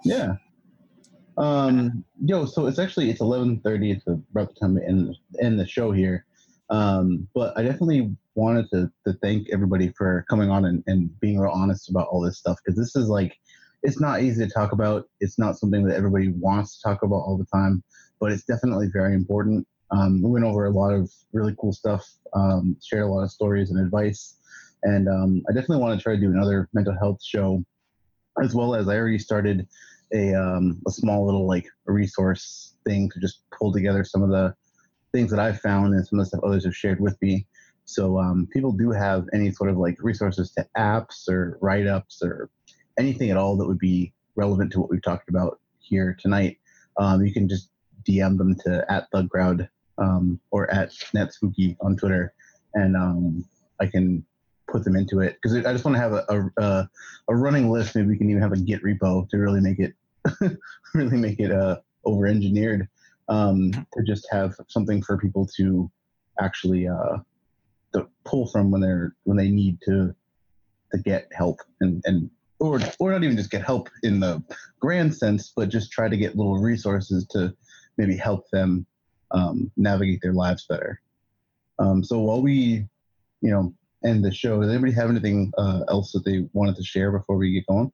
Yeah. 0.04 0.36
Um, 1.36 2.04
yo, 2.24 2.44
so 2.46 2.66
it's 2.66 2.78
actually 2.78 3.10
it's 3.10 3.20
eleven 3.20 3.60
thirty. 3.60 3.90
It's 3.90 4.06
about 4.06 4.54
the 4.54 4.60
time 4.60 4.76
to 4.76 4.86
end 4.86 5.16
end 5.42 5.58
the 5.58 5.66
show 5.66 5.90
here. 5.92 6.26
Um, 6.70 7.28
but 7.34 7.56
I 7.56 7.62
definitely 7.62 8.14
wanted 8.34 8.66
to 8.72 8.90
to 9.06 9.14
thank 9.22 9.48
everybody 9.52 9.92
for 9.96 10.24
coming 10.28 10.50
on 10.50 10.64
and, 10.64 10.82
and 10.86 11.18
being 11.20 11.38
real 11.38 11.50
honest 11.52 11.88
about 11.90 12.08
all 12.08 12.20
this 12.20 12.38
stuff 12.38 12.58
because 12.64 12.78
this 12.78 12.94
is 12.94 13.08
like 13.08 13.36
it's 13.82 14.00
not 14.00 14.22
easy 14.22 14.46
to 14.46 14.52
talk 14.52 14.72
about. 14.72 15.08
It's 15.20 15.38
not 15.38 15.58
something 15.58 15.84
that 15.86 15.96
everybody 15.96 16.28
wants 16.28 16.76
to 16.78 16.88
talk 16.88 17.02
about 17.02 17.16
all 17.16 17.36
the 17.36 17.46
time, 17.46 17.82
but 18.24 18.32
it's 18.32 18.44
definitely 18.44 18.88
very 18.90 19.12
important. 19.12 19.68
Um, 19.90 20.22
we 20.22 20.30
went 20.30 20.46
over 20.46 20.64
a 20.64 20.70
lot 20.70 20.94
of 20.94 21.12
really 21.34 21.54
cool 21.60 21.74
stuff, 21.74 22.10
um, 22.32 22.74
shared 22.82 23.02
a 23.02 23.06
lot 23.06 23.22
of 23.22 23.30
stories 23.30 23.70
and 23.70 23.78
advice, 23.78 24.36
and 24.82 25.10
um, 25.10 25.42
I 25.46 25.52
definitely 25.52 25.82
want 25.82 25.98
to 25.98 26.02
try 26.02 26.14
to 26.14 26.20
do 26.20 26.30
another 26.30 26.70
mental 26.72 26.96
health 26.98 27.22
show, 27.22 27.62
as 28.42 28.54
well 28.54 28.74
as 28.74 28.88
I 28.88 28.96
already 28.96 29.18
started 29.18 29.68
a 30.14 30.32
um, 30.34 30.80
a 30.88 30.90
small 30.90 31.26
little 31.26 31.46
like 31.46 31.66
resource 31.84 32.76
thing 32.86 33.10
to 33.10 33.20
just 33.20 33.42
pull 33.58 33.74
together 33.74 34.04
some 34.04 34.22
of 34.22 34.30
the 34.30 34.54
things 35.12 35.30
that 35.30 35.38
I've 35.38 35.60
found 35.60 35.92
and 35.92 36.06
some 36.06 36.18
of 36.18 36.24
the 36.24 36.28
stuff 36.30 36.44
others 36.44 36.64
have 36.64 36.74
shared 36.74 37.00
with 37.00 37.20
me. 37.20 37.46
So 37.84 38.18
um, 38.18 38.48
people 38.54 38.72
do 38.72 38.90
have 38.90 39.26
any 39.34 39.52
sort 39.52 39.68
of 39.68 39.76
like 39.76 39.98
resources 40.00 40.50
to 40.52 40.66
apps 40.78 41.28
or 41.28 41.58
write 41.60 41.86
ups 41.86 42.22
or 42.22 42.48
anything 42.98 43.30
at 43.30 43.36
all 43.36 43.54
that 43.58 43.66
would 43.66 43.78
be 43.78 44.14
relevant 44.34 44.72
to 44.72 44.80
what 44.80 44.88
we've 44.88 45.02
talked 45.02 45.28
about 45.28 45.60
here 45.78 46.16
tonight. 46.18 46.56
Um, 46.98 47.22
you 47.22 47.30
can 47.30 47.48
just 47.48 47.68
DM 48.04 48.38
them 48.38 48.54
to 48.64 48.84
at 48.88 49.10
Thugcrowd 49.12 49.68
um, 49.98 50.40
or 50.50 50.70
at 50.70 50.90
NetSpooky 51.14 51.76
on 51.80 51.96
Twitter, 51.96 52.32
and 52.74 52.96
um, 52.96 53.44
I 53.80 53.86
can 53.86 54.24
put 54.68 54.84
them 54.84 54.96
into 54.96 55.20
it. 55.20 55.36
Because 55.42 55.56
I 55.64 55.72
just 55.72 55.84
want 55.84 55.96
to 55.96 56.00
have 56.00 56.12
a, 56.12 56.24
a, 56.28 56.62
a, 56.62 56.90
a 57.28 57.36
running 57.36 57.70
list. 57.70 57.94
Maybe 57.94 58.08
we 58.08 58.18
can 58.18 58.30
even 58.30 58.42
have 58.42 58.52
a 58.52 58.56
Git 58.56 58.82
repo 58.82 59.28
to 59.28 59.36
really 59.36 59.60
make 59.60 59.78
it 59.78 59.94
really 60.94 61.16
make 61.16 61.38
it 61.38 61.52
uh, 61.52 61.78
over 62.04 62.26
engineered 62.26 62.88
um, 63.28 63.70
to 63.72 64.02
just 64.06 64.26
have 64.30 64.54
something 64.68 65.02
for 65.02 65.18
people 65.18 65.46
to 65.56 65.90
actually 66.40 66.88
uh, 66.88 67.18
to 67.94 68.08
pull 68.24 68.46
from 68.48 68.70
when 68.70 68.80
they're 68.80 69.14
when 69.24 69.36
they 69.36 69.48
need 69.48 69.78
to 69.86 70.14
to 70.92 70.98
get 70.98 71.28
help 71.32 71.60
and 71.80 72.02
and 72.06 72.30
or 72.60 72.80
or 72.98 73.12
not 73.12 73.24
even 73.24 73.36
just 73.36 73.50
get 73.50 73.64
help 73.64 73.88
in 74.02 74.20
the 74.20 74.42
grand 74.80 75.14
sense, 75.14 75.52
but 75.54 75.68
just 75.68 75.90
try 75.90 76.08
to 76.08 76.16
get 76.16 76.36
little 76.36 76.58
resources 76.58 77.26
to 77.28 77.54
maybe 77.96 78.16
help 78.16 78.48
them 78.50 78.86
um, 79.30 79.70
navigate 79.76 80.20
their 80.22 80.32
lives 80.32 80.66
better. 80.68 81.00
Um, 81.78 82.04
so 82.04 82.20
while 82.20 82.42
we, 82.42 82.86
you 83.40 83.50
know, 83.50 83.74
end 84.04 84.24
the 84.24 84.32
show, 84.32 84.60
does 84.60 84.70
anybody 84.70 84.92
have 84.92 85.10
anything 85.10 85.52
uh, 85.58 85.80
else 85.88 86.12
that 86.12 86.24
they 86.24 86.46
wanted 86.52 86.76
to 86.76 86.84
share 86.84 87.10
before 87.10 87.36
we 87.36 87.52
get 87.52 87.66
going? 87.66 87.92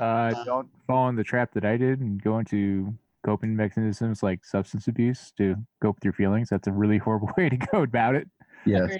Uh, 0.00 0.44
don't 0.44 0.68
fall 0.86 1.08
in 1.08 1.16
the 1.16 1.24
trap 1.24 1.52
that 1.54 1.64
I 1.64 1.76
did 1.76 2.00
and 2.00 2.22
go 2.22 2.38
into 2.38 2.94
coping 3.24 3.56
mechanisms 3.56 4.22
like 4.22 4.44
substance 4.44 4.88
abuse 4.88 5.32
to 5.36 5.56
cope 5.82 5.96
with 5.96 6.04
your 6.04 6.12
feelings. 6.12 6.48
That's 6.48 6.68
a 6.68 6.72
really 6.72 6.98
horrible 7.04 7.30
way 7.36 7.48
to 7.48 7.56
go 7.56 7.82
about 7.82 8.14
it. 8.14 8.28
Yes. 8.64 8.96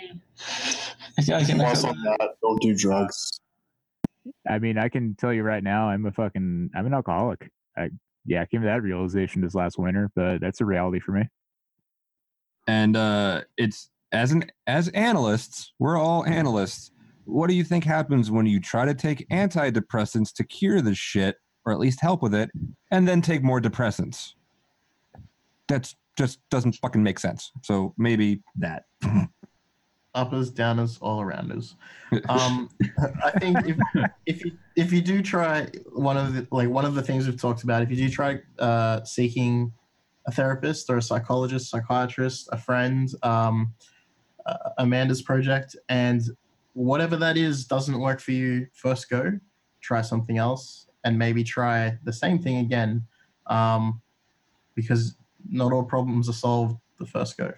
I 1.19 1.44
can 1.44 1.61
Also, 1.61 1.89
that 1.89 2.35
don't 2.43 2.61
do 2.61 2.77
drugs. 2.77 3.40
I 4.48 4.59
mean, 4.59 4.77
I 4.77 4.89
can 4.89 5.15
tell 5.15 5.32
you 5.32 5.43
right 5.43 5.62
now, 5.62 5.89
I'm 5.89 6.07
a 6.07 6.12
fucking, 6.12 6.70
I'm 6.74 6.86
an 6.86 6.94
alcoholic. 6.94 7.51
I, 7.77 7.90
yeah, 8.27 8.43
I 8.43 8.47
came 8.47 8.61
to 8.62 8.66
that 8.66 8.82
realization 8.82 9.43
this 9.43 9.55
last 9.55 9.78
winter, 9.78 10.11
but 10.15 10.40
that's 10.40 10.61
a 10.61 10.65
reality 10.65 11.01
for 11.01 11.12
me. 11.12 11.28
And 12.66 12.97
uh, 12.97 13.43
it's 13.57 13.90
as 14.12 14.32
an 14.32 14.44
as 14.66 14.89
analysts, 14.89 15.73
we're 15.78 15.98
all 15.98 16.24
analysts. 16.27 16.90
What 17.24 17.48
do 17.48 17.55
you 17.55 17.65
think 17.65 17.85
happens 17.85 18.31
when 18.31 18.47
you 18.47 18.61
try 18.61 18.85
to 18.85 18.94
take 18.94 19.28
antidepressants 19.31 20.32
to 20.35 20.44
cure 20.44 20.81
this 20.81 20.98
shit, 20.98 21.36
or 21.65 21.73
at 21.73 21.78
least 21.78 22.01
help 22.01 22.23
with 22.23 22.35
it, 22.35 22.51
and 22.90 23.07
then 23.07 23.20
take 23.20 23.43
more 23.43 23.61
depressants? 23.61 24.32
That's 25.69 25.97
just 26.16 26.39
doesn't 26.51 26.77
fucking 26.77 27.03
make 27.03 27.19
sense. 27.19 27.53
So 27.62 27.94
maybe 27.98 28.43
that. 28.57 28.85
uppers, 30.16 30.51
downers, 30.51 30.98
all 31.01 31.20
around 31.20 31.52
us. 31.52 31.74
Um, 32.28 32.70
I 33.24 33.32
think 33.32 33.59
if, 33.66 33.76
if 34.26 34.44
you 34.44 34.52
if 34.76 34.93
you 34.93 35.01
do 35.01 35.22
try 35.22 35.66
one 35.93 36.16
of 36.16 36.34
the 36.34 36.47
like 36.52 36.68
one 36.68 36.84
of 36.84 36.94
the 36.94 37.02
things 37.02 37.26
we've 37.26 37.40
talked 37.40 37.64
about, 37.64 37.82
if 37.82 37.90
you 37.90 37.97
do 37.97 38.09
try 38.09 38.38
uh, 38.60 39.02
seeking 39.02 39.72
a 40.26 40.30
therapist 40.30 40.88
or 40.88 40.98
a 40.98 41.02
psychologist, 41.02 41.68
psychiatrist, 41.68 42.48
a 42.52 42.59
friend, 42.59 43.10
um, 43.24 43.74
uh, 44.47 44.70
Amanda's 44.78 45.20
project, 45.20 45.74
and 45.88 46.22
whatever 46.74 47.16
that 47.16 47.36
is 47.36 47.64
doesn't 47.64 47.98
work 47.98 48.20
for 48.20 48.32
you, 48.32 48.68
first 48.72 49.10
go, 49.10 49.32
try 49.80 50.01
something 50.01 50.38
else, 50.38 50.86
and 51.05 51.18
maybe 51.18 51.43
try 51.43 51.98
the 52.05 52.12
same 52.12 52.38
thing 52.38 52.59
again, 52.59 53.05
um, 53.48 54.01
because 54.76 55.16
not 55.51 55.72
all 55.72 55.82
problems 55.82 56.28
are 56.28 56.34
solved 56.34 56.78
the 56.98 57.06
first 57.06 57.36
go. 57.36 57.52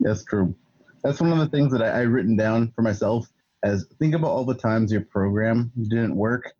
That's 0.00 0.24
true. 0.24 0.54
That's 1.02 1.20
one 1.20 1.32
of 1.32 1.38
the 1.38 1.48
things 1.48 1.72
that 1.72 1.82
I, 1.82 1.88
I 1.88 2.00
written 2.02 2.36
down 2.36 2.72
for 2.72 2.82
myself 2.82 3.28
as 3.62 3.86
think 3.98 4.14
about 4.14 4.30
all 4.30 4.44
the 4.44 4.54
times 4.54 4.92
your 4.92 5.02
program 5.02 5.72
didn't 5.76 6.16
work 6.16 6.52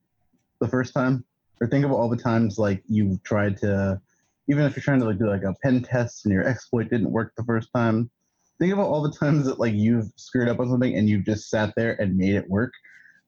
the 0.60 0.69
first 0.69 0.94
time, 0.94 1.24
or 1.60 1.66
think 1.66 1.85
about 1.85 1.97
all 1.97 2.09
the 2.09 2.16
times 2.16 2.59
like 2.59 2.82
you 2.89 3.20
tried 3.24 3.56
to, 3.59 4.01
even 4.48 4.65
if 4.65 4.74
you're 4.77 4.82
trying 4.82 5.01
to 5.01 5.06
like 5.06 5.19
do 5.19 5.28
like 5.28 5.43
a 5.43 5.55
pen 5.62 5.82
test 5.82 6.24
and 6.24 6.32
your 6.32 6.47
exploit 6.47 6.90
didn't 6.90 7.10
work 7.10 7.32
the 7.36 7.44
first 7.44 7.69
time. 7.74 8.10
Think 8.59 8.73
about 8.73 8.89
all 8.89 9.02
the 9.02 9.16
times 9.16 9.47
that 9.47 9.60
like 9.60 9.74
you've 9.74 10.10
screwed 10.16 10.48
up 10.48 10.59
on 10.59 10.69
something 10.69 10.97
and 10.97 11.09
you 11.09 11.23
just 11.23 11.48
sat 11.48 11.73
there 11.77 12.01
and 12.01 12.16
made 12.16 12.35
it 12.35 12.48
work. 12.48 12.73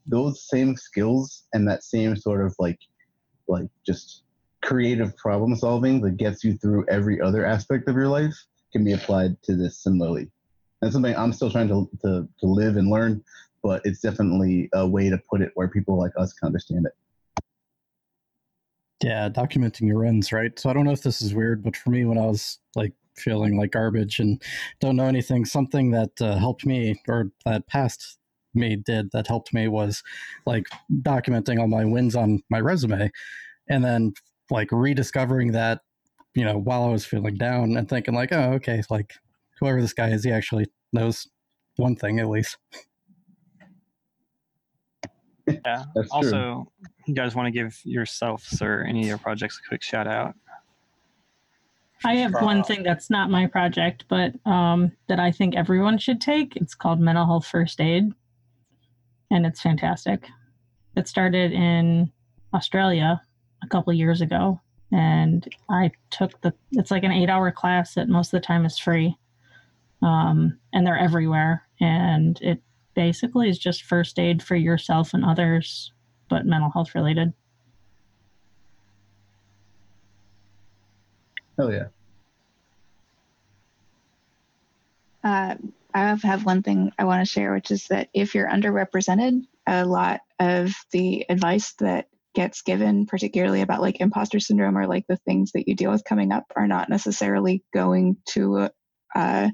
Those 0.07 0.49
same 0.49 0.77
skills 0.77 1.45
and 1.53 1.69
that 1.69 1.85
same 1.85 2.17
sort 2.17 2.45
of 2.45 2.55
like, 2.59 2.79
like 3.47 3.69
just 3.87 4.25
creative 4.63 5.17
problem 5.17 5.55
solving 5.57 6.01
that 6.01 6.17
gets 6.17 6.43
you 6.43 6.57
through 6.57 6.87
every 6.89 7.21
other 7.21 7.45
aspect 7.47 7.89
of 7.89 7.95
your 7.95 8.09
life 8.09 8.35
can 8.73 8.85
be 8.85 8.93
applied 8.93 9.41
to 9.43 9.55
this 9.55 9.83
similarly. 9.83 10.31
That's 10.81 10.93
something 10.93 11.15
I'm 11.15 11.33
still 11.33 11.51
trying 11.51 11.69
to, 11.69 11.89
to, 12.03 12.29
to 12.41 12.47
live 12.47 12.77
and 12.77 12.89
learn, 12.89 13.23
but 13.63 13.83
it's 13.85 14.01
definitely 14.01 14.69
a 14.73 14.87
way 14.87 15.11
to 15.11 15.19
put 15.31 15.43
it 15.43 15.53
where 15.55 15.69
people 15.69 15.99
like 15.99 16.13
us 16.17 16.33
can 16.33 16.47
understand 16.47 16.87
it. 16.87 17.45
Yeah, 19.03 19.29
documenting 19.31 19.89
your 19.89 19.99
runs, 19.99 20.33
right? 20.33 20.59
So 20.59 20.69
I 20.69 20.75
don't 20.75 20.85
know 20.85 20.93
if 20.93 21.03
this 21.03 21.23
is 21.23 21.35
weird, 21.35 21.63
but 21.63 21.77
for 21.77 21.91
me, 21.91 22.05
when 22.05 22.19
I 22.19 22.27
was 22.27 22.59
like 22.77 22.93
feeling 23.17 23.57
like 23.59 23.73
garbage 23.73 24.21
and 24.21 24.43
don't 24.81 24.97
know 24.97 25.07
anything, 25.07 25.45
something 25.45 25.91
that 25.93 26.11
uh, 26.21 26.37
helped 26.37 26.67
me 26.67 27.01
or 27.09 27.31
that 27.45 27.67
past 27.67 28.19
me 28.55 28.77
did 28.77 29.11
that 29.13 29.27
helped 29.27 29.55
me 29.55 29.69
was 29.69 30.03
like 30.47 30.67
documenting 31.03 31.61
all 31.61 31.69
my 31.69 31.85
wins 31.85 32.17
on 32.17 32.43
my 32.51 32.61
resume 32.61 33.11
and 33.69 33.85
then 33.85 34.13
like 34.51 34.69
rediscovering 34.73 35.53
that, 35.53 35.81
you 36.35 36.45
know, 36.45 36.59
while 36.59 36.85
I 36.85 36.89
was 36.89 37.07
feeling 37.07 37.37
down 37.37 37.77
and 37.77 37.89
thinking 37.89 38.15
like, 38.15 38.33
oh, 38.33 38.53
okay, 38.55 38.83
like 38.91 39.15
whoever 39.61 39.81
this 39.81 39.93
guy 39.93 40.09
is, 40.09 40.25
he 40.25 40.33
actually 40.33 40.67
knows 40.93 41.29
one 41.77 41.97
thing 41.97 42.19
at 42.19 42.29
least. 42.29 42.57
Yeah. 45.47 45.85
That's 45.95 46.09
true. 46.09 46.09
also, 46.11 46.73
you 47.07 47.15
guys 47.15 47.35
want 47.35 47.47
to 47.47 47.51
give 47.51 47.79
yourselves 47.85 48.63
or 48.63 48.85
any 48.89 49.01
of 49.01 49.07
your 49.07 49.19
projects 49.19 49.61
a 49.65 49.69
quick 49.69 49.83
shout 49.83 50.07
out? 50.07 50.35
I 52.05 52.17
have 52.17 52.33
one 52.33 52.65
thing 52.65 52.83
that's 52.83 53.11
not 53.11 53.31
my 53.31 53.47
project, 53.47 54.05
but 54.09 54.33
um, 54.47 54.93
that 55.09 55.21
I 55.21 55.31
think 55.31 55.55
everyone 55.55 55.99
should 55.99 56.21
take. 56.21 56.57
It's 56.57 56.75
called 56.75 56.99
Mental 56.99 57.27
Health 57.27 57.47
First 57.47 57.81
Aid, 57.81 58.11
and 59.31 59.45
it's 59.45 59.61
fantastic. 59.61 60.27
It 60.97 61.09
started 61.09 61.53
in 61.53 62.11
Australia 62.55 63.21
a 63.63 63.69
couple 63.69 63.93
years 63.93 64.23
ago, 64.23 64.61
and 64.91 65.47
I 65.69 65.91
took 66.11 66.41
the. 66.41 66.55
It's 66.73 66.91
like 66.91 67.05
an 67.05 67.13
eight-hour 67.13 67.53
class 67.53 67.95
that 67.95 68.09
most 68.09 68.29
of 68.33 68.41
the 68.41 68.47
time 68.47 68.65
is 68.65 68.79
free, 68.79 69.19
um, 70.03 70.59
and 70.73 70.87
they're 70.87 70.99
everywhere. 70.99 71.67
And 71.81 72.41
it 72.43 72.63
basically 72.95 73.49
is 73.49 73.59
just 73.59 73.85
first 73.85 74.19
aid 74.19 74.43
for 74.43 74.57
yourself 74.57 75.15
and 75.15 75.25
others, 75.25 75.93
but 76.29 76.47
mental 76.47 76.71
health 76.71 76.95
related. 76.95 77.33
Hell 81.59 81.73
yeah. 81.73 81.89
Uh, 85.23 85.55
I 85.93 85.99
have, 85.99 86.23
have 86.23 86.47
one 86.47 86.63
thing 86.63 86.93
I 86.99 87.05
want 87.05 87.21
to 87.21 87.31
share, 87.31 87.53
which 87.53 87.71
is 87.71 87.87
that 87.89 88.09
if 88.15 88.35
you're 88.35 88.49
underrepresented, 88.49 89.43
a 89.67 89.85
lot 89.85 90.21
of 90.39 90.73
the 90.93 91.27
advice 91.29 91.75
that 91.81 92.09
gets 92.35 92.63
given, 92.63 93.07
particularly 93.07 93.61
about 93.61 93.83
like 93.83 94.01
imposter 94.01 94.41
syndrome 94.41 94.79
or 94.79 94.87
like 94.87 95.07
the 95.09 95.17
things 95.19 95.53
that 95.53 95.69
you 95.69 95.75
deal 95.75 95.91
with 95.91 96.05
coming 96.05 96.33
up, 96.33 96.45
are 96.57 96.67
not 96.67 96.89
necessarily 96.89 97.63
going 97.75 98.17
to 98.31 98.69
uh, 99.15 99.51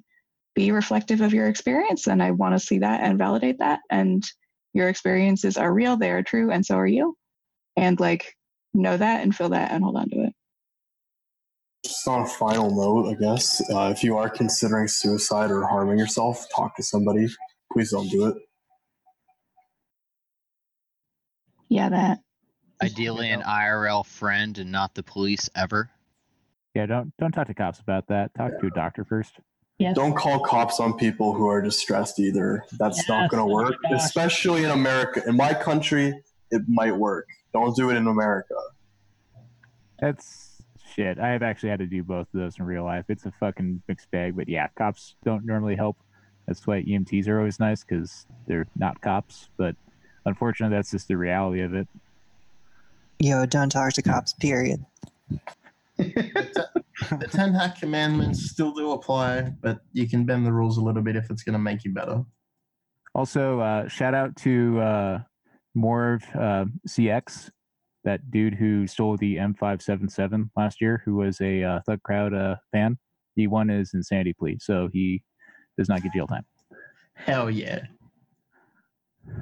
be 0.56 0.72
reflective 0.72 1.20
of 1.20 1.34
your 1.34 1.46
experience. 1.46 2.08
And 2.08 2.22
I 2.22 2.32
want 2.32 2.58
to 2.58 2.66
see 2.66 2.78
that 2.78 3.02
and 3.02 3.18
validate 3.18 3.58
that. 3.58 3.80
And 3.90 4.24
your 4.72 4.88
experiences 4.88 5.56
are 5.56 5.72
real, 5.72 5.96
they 5.96 6.10
are 6.10 6.22
true, 6.22 6.50
and 6.50 6.66
so 6.66 6.76
are 6.76 6.86
you. 6.86 7.16
And 7.76 8.00
like 8.00 8.34
know 8.74 8.96
that 8.96 9.22
and 9.22 9.36
feel 9.36 9.50
that 9.50 9.70
and 9.70 9.84
hold 9.84 9.96
on 9.96 10.08
to 10.10 10.24
it. 10.24 10.32
Just 11.84 12.08
on 12.08 12.22
a 12.22 12.26
final 12.26 12.74
note, 12.74 13.08
I 13.10 13.14
guess, 13.14 13.62
uh, 13.70 13.92
if 13.94 14.02
you 14.02 14.16
are 14.16 14.28
considering 14.28 14.88
suicide 14.88 15.50
or 15.50 15.64
harming 15.66 15.98
yourself, 15.98 16.46
talk 16.54 16.74
to 16.76 16.82
somebody. 16.82 17.28
Please 17.72 17.92
don't 17.92 18.08
do 18.08 18.26
it. 18.26 18.36
Yeah, 21.68 21.90
that. 21.90 22.18
Ideally, 22.82 23.30
an 23.30 23.42
IRL 23.42 24.04
friend 24.04 24.58
and 24.58 24.72
not 24.72 24.94
the 24.94 25.02
police 25.02 25.48
ever. 25.54 25.90
Yeah, 26.74 26.86
don't 26.86 27.12
don't 27.18 27.32
talk 27.32 27.46
to 27.46 27.54
cops 27.54 27.80
about 27.80 28.06
that. 28.08 28.34
Talk 28.34 28.58
to 28.60 28.66
a 28.66 28.70
doctor 28.70 29.04
first. 29.04 29.38
Yes. 29.78 29.94
Don't 29.94 30.16
call 30.16 30.40
cops 30.40 30.80
on 30.80 30.96
people 30.96 31.34
who 31.34 31.46
are 31.48 31.60
distressed 31.60 32.18
either. 32.18 32.64
That's 32.78 33.06
not 33.08 33.30
going 33.30 33.46
to 33.46 33.52
oh 33.52 33.54
work, 33.54 33.74
gosh. 33.82 34.04
especially 34.04 34.64
in 34.64 34.70
America. 34.70 35.22
In 35.26 35.36
my 35.36 35.52
country, 35.52 36.22
it 36.50 36.62
might 36.66 36.96
work. 36.96 37.28
Don't 37.52 37.76
do 37.76 37.90
it 37.90 37.96
in 37.96 38.06
America. 38.06 38.54
That's 40.00 40.62
shit. 40.94 41.18
I 41.18 41.28
have 41.28 41.42
actually 41.42 41.68
had 41.68 41.80
to 41.80 41.86
do 41.86 42.02
both 42.02 42.26
of 42.32 42.40
those 42.40 42.58
in 42.58 42.64
real 42.64 42.84
life. 42.84 43.04
It's 43.08 43.26
a 43.26 43.32
fucking 43.38 43.82
mixed 43.86 44.10
bag, 44.10 44.34
but 44.34 44.48
yeah, 44.48 44.68
cops 44.78 45.14
don't 45.24 45.44
normally 45.44 45.76
help. 45.76 45.98
That's 46.46 46.66
why 46.66 46.82
EMTs 46.82 47.28
are 47.28 47.38
always 47.38 47.60
nice 47.60 47.84
because 47.84 48.26
they're 48.46 48.66
not 48.76 49.00
cops. 49.00 49.50
But 49.58 49.76
unfortunately, 50.24 50.76
that's 50.76 50.90
just 50.90 51.08
the 51.08 51.16
reality 51.16 51.60
of 51.60 51.74
it. 51.74 51.88
Yo, 53.18 53.44
don't 53.46 53.70
talk 53.70 53.92
to 53.94 54.02
cops, 54.02 54.32
period. 54.32 54.84
the 55.98 57.28
10 57.30 57.54
hack 57.54 57.78
commandments 57.78 58.50
still 58.50 58.72
do 58.72 58.92
apply, 58.92 59.52
but 59.62 59.80
you 59.92 60.08
can 60.08 60.24
bend 60.24 60.46
the 60.46 60.52
rules 60.52 60.76
a 60.76 60.82
little 60.82 61.02
bit 61.02 61.16
if 61.16 61.30
it's 61.30 61.42
going 61.42 61.54
to 61.54 61.58
make 61.58 61.84
you 61.84 61.92
better. 61.92 62.22
Also, 63.14 63.60
uh, 63.60 63.88
shout 63.88 64.14
out 64.14 64.36
to 64.36 64.78
uh, 64.80 65.18
Morv 65.76 66.22
uh, 66.34 66.66
CX, 66.86 67.50
that 68.04 68.30
dude 68.30 68.54
who 68.54 68.86
stole 68.86 69.16
the 69.16 69.36
M577 69.36 70.50
last 70.56 70.80
year, 70.80 71.02
who 71.04 71.16
was 71.16 71.40
a 71.40 71.62
uh, 71.62 71.80
Thug 71.86 72.02
Crowd 72.02 72.34
uh, 72.34 72.56
fan. 72.72 72.98
He 73.34 73.46
won 73.46 73.68
his 73.68 73.92
insanity 73.94 74.34
plea, 74.38 74.58
so 74.60 74.88
he 74.92 75.22
does 75.78 75.88
not 75.88 76.02
get 76.02 76.12
jail 76.12 76.26
time. 76.26 76.44
Hell 77.14 77.50
yeah. 77.50 77.80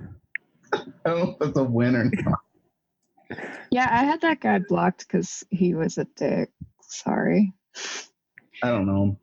Oh, 1.07 1.37
that's 1.39 1.57
a 1.57 1.63
winner. 1.63 2.11
Yeah, 3.71 3.89
I 3.91 4.05
had 4.05 4.21
that 4.23 4.41
guy 4.41 4.61
blocked 4.61 5.07
because 5.07 5.45
he 5.51 5.75
was 5.75 5.99
a 5.99 6.05
dick. 6.17 6.51
Sorry. 6.81 7.53
I 8.63 8.69
don't 8.69 8.87
know. 8.87 9.19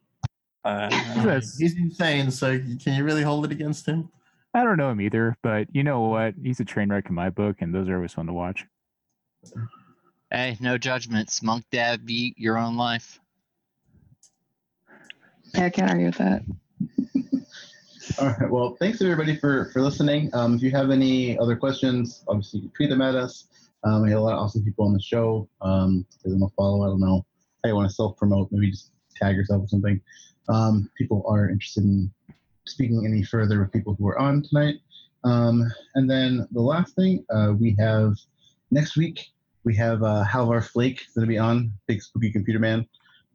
Him. 0.65 1.41
He's 1.57 1.75
insane, 1.77 2.29
so 2.31 2.59
can 2.59 2.93
you 2.93 3.03
really 3.03 3.23
hold 3.23 3.45
it 3.45 3.51
against 3.51 3.85
him? 3.85 4.09
I 4.53 4.63
don't 4.63 4.77
know 4.77 4.91
him 4.91 5.01
either, 5.01 5.37
but 5.41 5.67
you 5.73 5.83
know 5.83 6.01
what? 6.01 6.35
He's 6.41 6.59
a 6.59 6.65
train 6.65 6.89
wreck 6.89 7.07
in 7.07 7.15
my 7.15 7.29
book, 7.29 7.57
and 7.61 7.73
those 7.73 7.87
are 7.87 7.95
always 7.95 8.13
fun 8.13 8.27
to 8.27 8.33
watch. 8.33 8.65
Hey, 10.29 10.57
no 10.59 10.77
judgments. 10.77 11.41
Monk 11.41 11.65
dad 11.71 12.05
beat 12.05 12.37
your 12.37 12.57
own 12.57 12.77
life. 12.77 13.19
Yeah, 15.53 15.65
I 15.65 15.69
can't 15.69 15.89
argue 15.89 16.07
with 16.07 16.17
that. 16.17 16.43
All 18.19 18.27
right. 18.27 18.49
Well, 18.49 18.75
thanks 18.79 19.01
everybody 19.01 19.35
for 19.35 19.69
for 19.71 19.81
listening. 19.81 20.29
Um, 20.33 20.55
if 20.55 20.61
you 20.61 20.71
have 20.71 20.91
any 20.91 21.39
other 21.39 21.55
questions, 21.55 22.23
obviously 22.27 22.59
you 22.59 22.67
can 22.67 22.75
tweet 22.75 22.89
them 22.89 23.01
at 23.01 23.15
us. 23.15 23.47
Um, 23.83 24.03
we 24.03 24.09
had 24.09 24.17
a 24.17 24.21
lot 24.21 24.33
of 24.33 24.39
awesome 24.39 24.63
people 24.63 24.85
on 24.85 24.93
the 24.93 25.01
show. 25.01 25.49
Um, 25.61 26.05
they 26.23 26.31
want 26.31 26.51
to 26.51 26.55
follow, 26.55 26.83
I 26.83 26.87
don't 26.87 26.99
know 26.99 27.25
how 27.63 27.69
you 27.69 27.75
want 27.75 27.89
to 27.89 27.95
self 27.95 28.17
promote. 28.17 28.49
Maybe 28.51 28.71
just 28.71 28.91
tag 29.15 29.35
yourself 29.35 29.63
or 29.63 29.67
something. 29.67 29.99
Um, 30.49 30.89
people 30.97 31.23
are 31.27 31.49
interested 31.49 31.83
in 31.83 32.11
speaking 32.65 33.05
any 33.05 33.23
further 33.23 33.59
with 33.59 33.71
people 33.71 33.95
who 33.97 34.07
are 34.07 34.19
on 34.19 34.43
tonight. 34.43 34.75
Um, 35.23 35.71
and 35.95 36.09
then 36.09 36.47
the 36.51 36.61
last 36.61 36.95
thing 36.95 37.25
uh, 37.33 37.53
we 37.59 37.75
have 37.79 38.15
next 38.71 38.97
week 38.97 39.31
we 39.63 39.75
have 39.75 40.03
uh, 40.03 40.23
Halvar 40.27 40.63
Flake 40.63 41.05
going 41.15 41.27
to 41.27 41.31
be 41.31 41.37
on, 41.37 41.71
big 41.87 42.01
spooky 42.01 42.31
computer 42.31 42.59
man, 42.59 42.87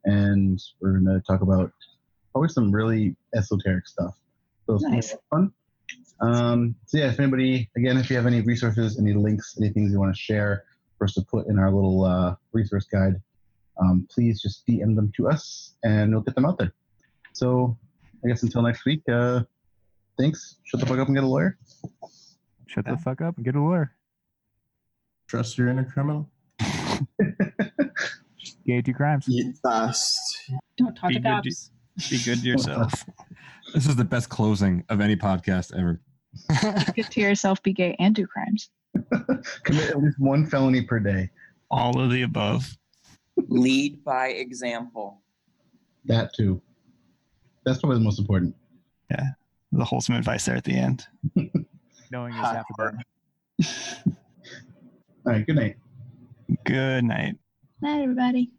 and 0.05 0.61
we're 0.81 0.99
going 0.99 1.05
to 1.05 1.21
talk 1.27 1.41
about 1.41 1.71
probably 2.33 2.49
some 2.49 2.73
really 2.73 3.17
esoteric 3.35 3.87
stuff. 3.87 4.15
So 4.67 4.79
Nice. 4.81 5.15
fun. 5.31 5.53
Um, 6.21 6.75
so 6.87 6.99
yeah, 6.99 7.09
if 7.11 7.21
anybody, 7.21 7.69
again, 7.77 7.97
if 7.99 8.09
you 8.11 8.17
have 8.17 8.27
any 8.27 8.41
resources, 8.41 8.99
any 8.99 9.13
links, 9.13 9.57
any 9.61 9.71
things 9.71 9.93
you 9.93 9.99
want 9.99 10.15
to 10.15 10.21
share 10.21 10.65
for 10.99 11.05
us 11.05 11.15
to 11.15 11.23
put 11.23 11.47
in 11.47 11.59
our 11.59 11.71
little 11.71 12.05
uh, 12.05 12.35
resource 12.53 12.87
guide, 12.87 13.21
um, 13.81 14.07
please 14.11 14.41
just 14.41 14.67
DM 14.67 14.97
them 14.97 15.13
to 15.17 15.29
us 15.29 15.75
and 15.85 16.13
we'll 16.13 16.23
get 16.23 16.35
them 16.35 16.47
out 16.47 16.59
there. 16.59 16.73
So 17.33 17.77
I 18.25 18.29
guess 18.29 18.43
until 18.43 18.63
next 18.63 18.85
week, 18.87 19.03
uh, 19.13 19.43
thanks. 20.19 20.57
Shut 20.65 20.81
the 20.81 20.87
fuck 20.87 20.99
up 20.99 21.09
and 21.09 21.17
get 21.17 21.25
a 21.25 21.27
lawyer. 21.27 21.59
Shut 22.67 22.87
the 22.87 22.97
fuck 22.97 23.21
up 23.21 23.37
and 23.37 23.45
get 23.45 23.55
a 23.55 23.61
lawyer. 23.61 23.93
Trust 25.29 25.59
your 25.59 25.69
inner 25.69 25.85
criminal. 25.85 26.31
Gay 28.67 28.81
do 28.81 28.93
crimes. 28.95 29.29
Eat 29.29 29.55
fast. 29.63 30.19
Don't 30.79 30.95
talk 30.95 31.11
Be 31.11 31.15
to 31.17 31.21
good, 31.21 31.43
to, 31.45 31.51
cops. 31.51 31.71
be 32.11 32.19
good 32.25 32.41
to 32.41 32.47
yourself. 32.49 33.05
This 33.75 33.89
is 33.89 33.97
the 33.97 34.05
best 34.05 34.29
closing 34.29 34.85
of 34.89 35.01
any 35.01 35.17
podcast 35.17 35.77
ever. 35.77 36.01
Get 36.95 37.11
to 37.13 37.21
yourself, 37.21 37.63
be 37.63 37.73
gay, 37.73 37.97
and 37.99 38.15
do 38.15 38.27
crimes. 38.27 38.71
Commit 39.65 39.91
at 39.91 40.03
least 40.03 40.19
one 40.19 40.47
felony 40.47 40.83
per 40.83 40.99
day. 40.99 41.31
All 41.71 42.01
of 42.01 42.11
the 42.11 42.23
above. 42.23 42.77
Lead 43.49 44.03
by 44.05 44.29
example. 44.29 45.21
That 46.05 46.33
too. 46.35 46.63
That's 47.65 47.81
probably 47.81 47.99
the 47.99 48.05
most 48.05 48.19
important. 48.19 48.55
Yeah. 49.11 49.25
The 49.73 49.85
wholesome 49.85 50.15
advice 50.15 50.47
there 50.47 50.57
at 50.57 50.65
the 50.65 50.77
end. 50.77 51.07
Knowing 52.11 52.33
is 52.33 52.41
half 52.41 52.65
the 52.69 52.75
battle. 52.79 53.01
All 55.27 55.33
right. 55.33 55.47
Good 55.47 55.57
night. 55.57 55.77
Good 56.65 57.05
night. 57.05 57.37
Night, 57.83 58.03
everybody. 58.03 58.51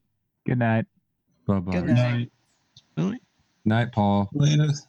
Good 0.45 0.59
night. 0.59 0.85
Bye 1.47 1.59
bye. 1.59 1.71
Good 1.71 1.85
night. 1.87 2.31
Really? 2.97 3.19
Night, 3.63 3.91
Paul. 3.93 4.29
Latest. 4.33 4.86